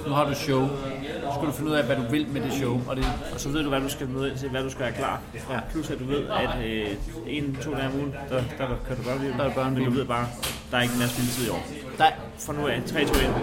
nu 0.08 0.14
har 0.14 0.26
du 0.26 0.34
show. 0.36 0.68
Så 0.68 1.32
skal 1.36 1.48
du 1.48 1.52
finde 1.52 1.72
ud 1.72 1.76
af, 1.76 1.84
hvad 1.84 1.96
du 1.96 2.02
vil 2.02 2.28
med 2.28 2.42
det 2.42 2.54
show. 2.54 2.82
Og, 2.88 2.96
det, 2.96 3.06
og 3.34 3.40
så 3.40 3.50
ved 3.50 3.64
du, 3.64 3.70
hvad 3.70 3.82
du 3.82 3.90
skal 3.90 4.08
møde 4.08 4.30
ind 4.30 4.38
til, 4.38 4.50
hvad 4.50 4.64
du 4.64 4.70
skal 4.70 4.82
være 4.82 4.92
klar. 4.92 5.22
Ja. 5.34 5.60
Plus 5.72 5.90
at 5.90 6.00
du 6.00 6.06
ved, 6.06 6.28
at 6.28 6.66
øh, 6.66 6.88
en, 7.28 7.58
to 7.62 7.72
dage 7.72 7.88
om 7.88 7.94
ugen, 7.96 8.16
der, 8.30 8.36
der, 8.58 8.68
der 8.68 8.76
kan 8.88 8.98
du 8.98 9.10
godt 9.10 9.22
lide. 9.22 9.34
Der 9.38 9.44
er 9.44 9.54
børn, 9.54 9.74
men 9.74 9.86
du 9.86 9.92
ved 9.92 10.06
bare, 10.06 10.28
der 10.72 10.78
er 10.78 10.82
ikke 10.82 10.94
en 10.94 11.00
masse 11.00 11.16
spilletid 11.16 11.48
i 11.48 11.50
år. 11.50 11.68
Nej. 12.00 12.14
For 12.40 12.54
nu 12.54 12.68
af, 12.68 12.82
3, 12.88 13.06
2, 13.06 13.14
1. 13.14 13.36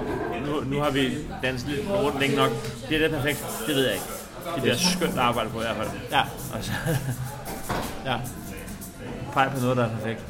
Nu, 0.47 0.61
nu 0.77 0.83
har 0.83 0.91
vi 0.91 1.19
danset 1.43 1.69
lidt 1.69 1.91
rundt 1.91 2.21
længe 2.21 2.37
nok. 2.37 2.51
Bliver 2.87 3.01
det 3.01 3.11
perfekt? 3.11 3.47
Det 3.67 3.75
ved 3.75 3.85
jeg 3.85 3.95
ikke. 3.95 4.07
Det 4.55 4.63
bliver 4.63 4.77
skønt 4.77 5.13
at 5.13 5.19
arbejde 5.19 5.51
på 5.51 5.59
i 5.61 5.63
hvert 5.63 5.77
fald. 5.77 5.89
Ja. 6.11 6.21
Og 6.55 6.65
så, 6.65 6.73
ja. 8.11 8.17
Pej 9.33 9.49
på 9.49 9.61
noget, 9.61 9.77
der 9.77 9.85
er 9.85 9.91
perfekt. 9.91 10.21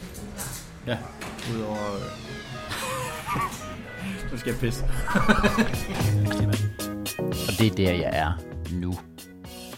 Ja. 0.87 0.97
Udover... 1.55 1.95
Øh 1.95 2.98
nu 4.33 4.39
skal 4.39 4.51
jeg 4.51 4.61
pisse. 4.61 4.85
og 7.49 7.53
det 7.59 7.67
er 7.67 7.75
der, 7.77 7.93
jeg 7.93 8.11
er 8.13 8.33
nu. 8.73 8.95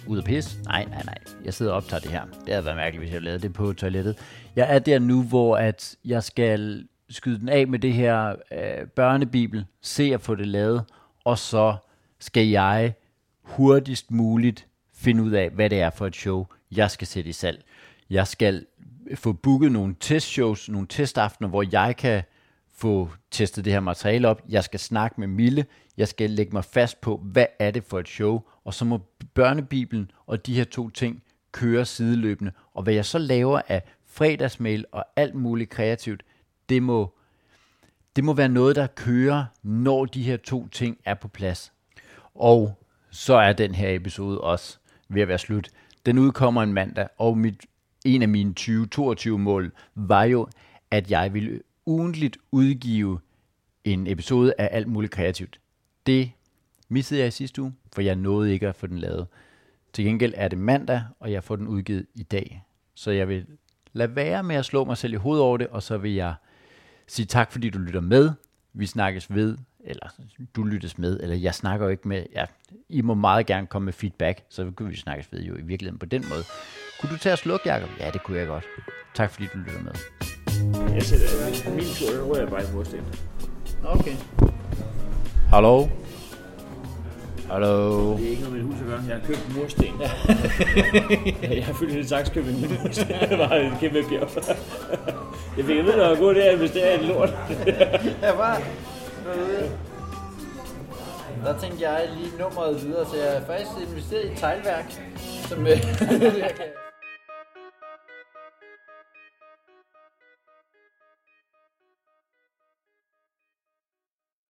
Ud 0.06 0.18
at 0.18 0.24
pisse? 0.24 0.62
Nej, 0.62 0.84
nej, 0.84 1.02
nej. 1.04 1.18
Jeg 1.44 1.54
sidder 1.54 1.72
og 1.72 1.76
optager 1.76 2.00
det 2.00 2.10
her. 2.10 2.24
Det 2.24 2.48
havde 2.48 2.64
været 2.64 2.76
mærkeligt, 2.76 3.04
hvis 3.04 3.14
jeg 3.14 3.22
lavede 3.22 3.42
det 3.42 3.52
på 3.52 3.72
toilettet. 3.72 4.18
Jeg 4.56 4.74
er 4.74 4.78
der 4.78 4.98
nu, 4.98 5.22
hvor 5.22 5.56
at 5.56 5.96
jeg 6.04 6.22
skal 6.22 6.86
skyde 7.10 7.40
den 7.40 7.48
af 7.48 7.68
med 7.68 7.78
det 7.78 7.92
her 7.92 8.28
øh, 8.52 8.86
børnebibel, 8.96 9.66
se 9.82 10.14
at 10.14 10.20
få 10.20 10.34
det 10.34 10.46
lavet, 10.46 10.84
og 11.24 11.38
så 11.38 11.76
skal 12.18 12.46
jeg 12.46 12.94
hurtigst 13.42 14.10
muligt 14.10 14.66
finde 14.94 15.22
ud 15.22 15.30
af, 15.30 15.50
hvad 15.50 15.70
det 15.70 15.80
er 15.80 15.90
for 15.90 16.06
et 16.06 16.16
show, 16.16 16.46
jeg 16.72 16.90
skal 16.90 17.06
sætte 17.06 17.30
i 17.30 17.32
salg. 17.32 17.64
Jeg 18.10 18.26
skal 18.26 18.66
få 19.14 19.32
booket 19.32 19.72
nogle 19.72 19.94
testshows, 20.00 20.68
nogle 20.68 20.86
testaftener, 20.86 21.48
hvor 21.48 21.64
jeg 21.72 21.96
kan 21.96 22.22
få 22.80 23.10
testet 23.30 23.64
det 23.64 23.72
her 23.72 23.80
materiale 23.80 24.28
op. 24.28 24.42
Jeg 24.48 24.64
skal 24.64 24.80
snakke 24.80 25.20
med 25.20 25.28
Mille. 25.28 25.66
Jeg 25.96 26.08
skal 26.08 26.30
lægge 26.30 26.52
mig 26.52 26.64
fast 26.64 27.00
på, 27.00 27.16
hvad 27.16 27.46
er 27.58 27.70
det 27.70 27.84
for 27.84 27.98
et 27.98 28.08
show. 28.08 28.40
Og 28.64 28.74
så 28.74 28.84
må 28.84 29.00
børnebibelen 29.34 30.10
og 30.26 30.46
de 30.46 30.54
her 30.54 30.64
to 30.64 30.90
ting 30.90 31.22
køre 31.52 31.84
sideløbende. 31.84 32.52
Og 32.74 32.82
hvad 32.82 32.94
jeg 32.94 33.04
så 33.04 33.18
laver 33.18 33.60
af 33.68 33.82
fredagsmail 34.06 34.84
og 34.92 35.04
alt 35.16 35.34
muligt 35.34 35.70
kreativt, 35.70 36.22
det 36.68 36.82
må, 36.82 37.14
det 38.16 38.24
må 38.24 38.32
være 38.32 38.48
noget, 38.48 38.76
der 38.76 38.86
kører, 38.86 39.44
når 39.62 40.04
de 40.04 40.22
her 40.22 40.36
to 40.36 40.68
ting 40.68 40.98
er 41.04 41.14
på 41.14 41.28
plads. 41.28 41.72
Og 42.34 42.84
så 43.10 43.34
er 43.34 43.52
den 43.52 43.74
her 43.74 43.94
episode 43.94 44.40
også 44.40 44.78
ved 45.08 45.22
at 45.22 45.28
være 45.28 45.38
slut. 45.38 45.68
Den 46.06 46.18
udkommer 46.18 46.62
en 46.62 46.72
mandag, 46.72 47.08
og 47.18 47.38
mit, 47.38 47.60
en 48.04 48.22
af 48.22 48.28
mine 48.28 48.50
2022 48.50 49.38
mål 49.38 49.72
var 49.94 50.24
jo, 50.24 50.48
at 50.90 51.10
jeg 51.10 51.34
ville 51.34 51.60
ugentligt 51.90 52.38
udgive 52.50 53.20
en 53.84 54.06
episode 54.06 54.54
af 54.58 54.68
alt 54.72 54.88
muligt 54.88 55.12
kreativt. 55.12 55.60
Det 56.06 56.30
missede 56.88 57.20
jeg 57.20 57.28
i 57.28 57.30
sidste 57.30 57.62
uge, 57.62 57.74
for 57.92 58.02
jeg 58.02 58.16
nåede 58.16 58.52
ikke 58.52 58.68
at 58.68 58.76
få 58.76 58.86
den 58.86 58.98
lavet. 58.98 59.26
Til 59.92 60.04
gengæld 60.04 60.34
er 60.36 60.48
det 60.48 60.58
mandag, 60.58 61.02
og 61.20 61.32
jeg 61.32 61.44
får 61.44 61.56
den 61.56 61.66
udgivet 61.66 62.06
i 62.14 62.22
dag. 62.22 62.62
Så 62.94 63.10
jeg 63.10 63.28
vil 63.28 63.46
lade 63.92 64.16
være 64.16 64.42
med 64.42 64.56
at 64.56 64.64
slå 64.64 64.84
mig 64.84 64.96
selv 64.96 65.12
i 65.12 65.16
hovedet 65.16 65.44
over 65.44 65.56
det, 65.56 65.66
og 65.66 65.82
så 65.82 65.98
vil 65.98 66.14
jeg 66.14 66.34
sige 67.06 67.26
tak, 67.26 67.52
fordi 67.52 67.70
du 67.70 67.78
lytter 67.78 68.00
med. 68.00 68.30
Vi 68.72 68.86
snakkes 68.86 69.34
ved, 69.34 69.58
eller 69.80 70.08
du 70.56 70.64
lyttes 70.64 70.98
med, 70.98 71.20
eller 71.20 71.36
jeg 71.36 71.54
snakker 71.54 71.86
jo 71.86 71.90
ikke 71.90 72.08
med, 72.08 72.26
ja, 72.32 72.44
I 72.88 73.00
må 73.00 73.14
meget 73.14 73.46
gerne 73.46 73.66
komme 73.66 73.84
med 73.84 73.92
feedback, 73.92 74.44
så 74.48 74.70
kan 74.76 74.88
vi 74.88 74.96
snakkes 74.96 75.32
ved 75.32 75.42
jo 75.42 75.56
i 75.56 75.62
virkeligheden 75.62 75.98
på 75.98 76.06
den 76.06 76.24
måde. 76.28 76.42
Kunne 77.00 77.12
du 77.12 77.18
tage 77.18 77.32
at 77.32 77.38
slukke, 77.38 77.72
Jacob? 77.72 77.90
Ja, 78.00 78.10
det 78.10 78.22
kunne 78.22 78.38
jeg 78.38 78.46
godt. 78.46 78.64
Tak 79.14 79.30
fordi 79.30 79.46
du 79.54 79.58
lytter 79.58 79.82
med. 79.82 80.39
Jeg 80.94 81.02
sætter 81.02 81.26
min, 81.44 81.74
min 81.76 81.84
tur, 81.84 82.16
der 82.16 82.22
rører 82.22 82.40
jeg 82.40 82.48
bare 82.48 82.62
i 82.62 82.66
mursten. 82.74 83.00
Okay. 83.84 84.14
Hallo? 85.48 85.86
Hallo? 87.50 88.16
Det 88.16 88.26
er 88.26 88.30
ikke 88.30 88.42
noget 88.42 88.52
med 88.52 88.60
et 88.60 88.66
hus 88.66 88.80
at 88.80 88.86
gøre. 88.86 89.00
Jeg 89.08 89.16
har 89.16 89.26
købt 89.26 89.56
mursten. 89.56 89.94
jeg 91.56 91.64
har 91.64 91.72
fyldt 91.72 91.96
en 91.96 92.06
sakskøb 92.06 92.44
i 92.46 92.52
min 92.52 92.78
mursten. 92.82 93.06
Det 93.30 93.38
var 93.38 93.54
en 93.54 93.72
kæmpe 93.80 94.02
bjerg. 94.08 94.30
jeg 95.56 95.64
fik 95.64 95.76
at 95.78 95.84
vide, 95.84 95.92
at 95.92 95.98
det 95.98 96.08
var 96.10 96.16
god 96.16 96.34
det 96.34 96.40
at 96.40 96.54
investere 96.54 96.96
i 96.96 97.00
en 97.00 97.08
lort. 97.08 97.34
Jeg 98.22 98.34
var 98.38 98.62
derude. 99.24 99.70
Der 101.44 101.58
tænkte 101.58 101.90
jeg 101.90 102.08
lige 102.16 102.30
nummeret 102.38 102.84
videre, 102.86 103.06
så 103.06 103.16
jeg 103.16 103.32
har 103.32 103.40
faktisk 103.46 103.70
investeret 103.88 104.24
i 104.24 104.32
et 104.32 104.38
teglværk, 104.38 104.84
som 105.48 105.66
øh, 105.66 105.68
jeg 106.44 106.52
kan... 106.56 106.66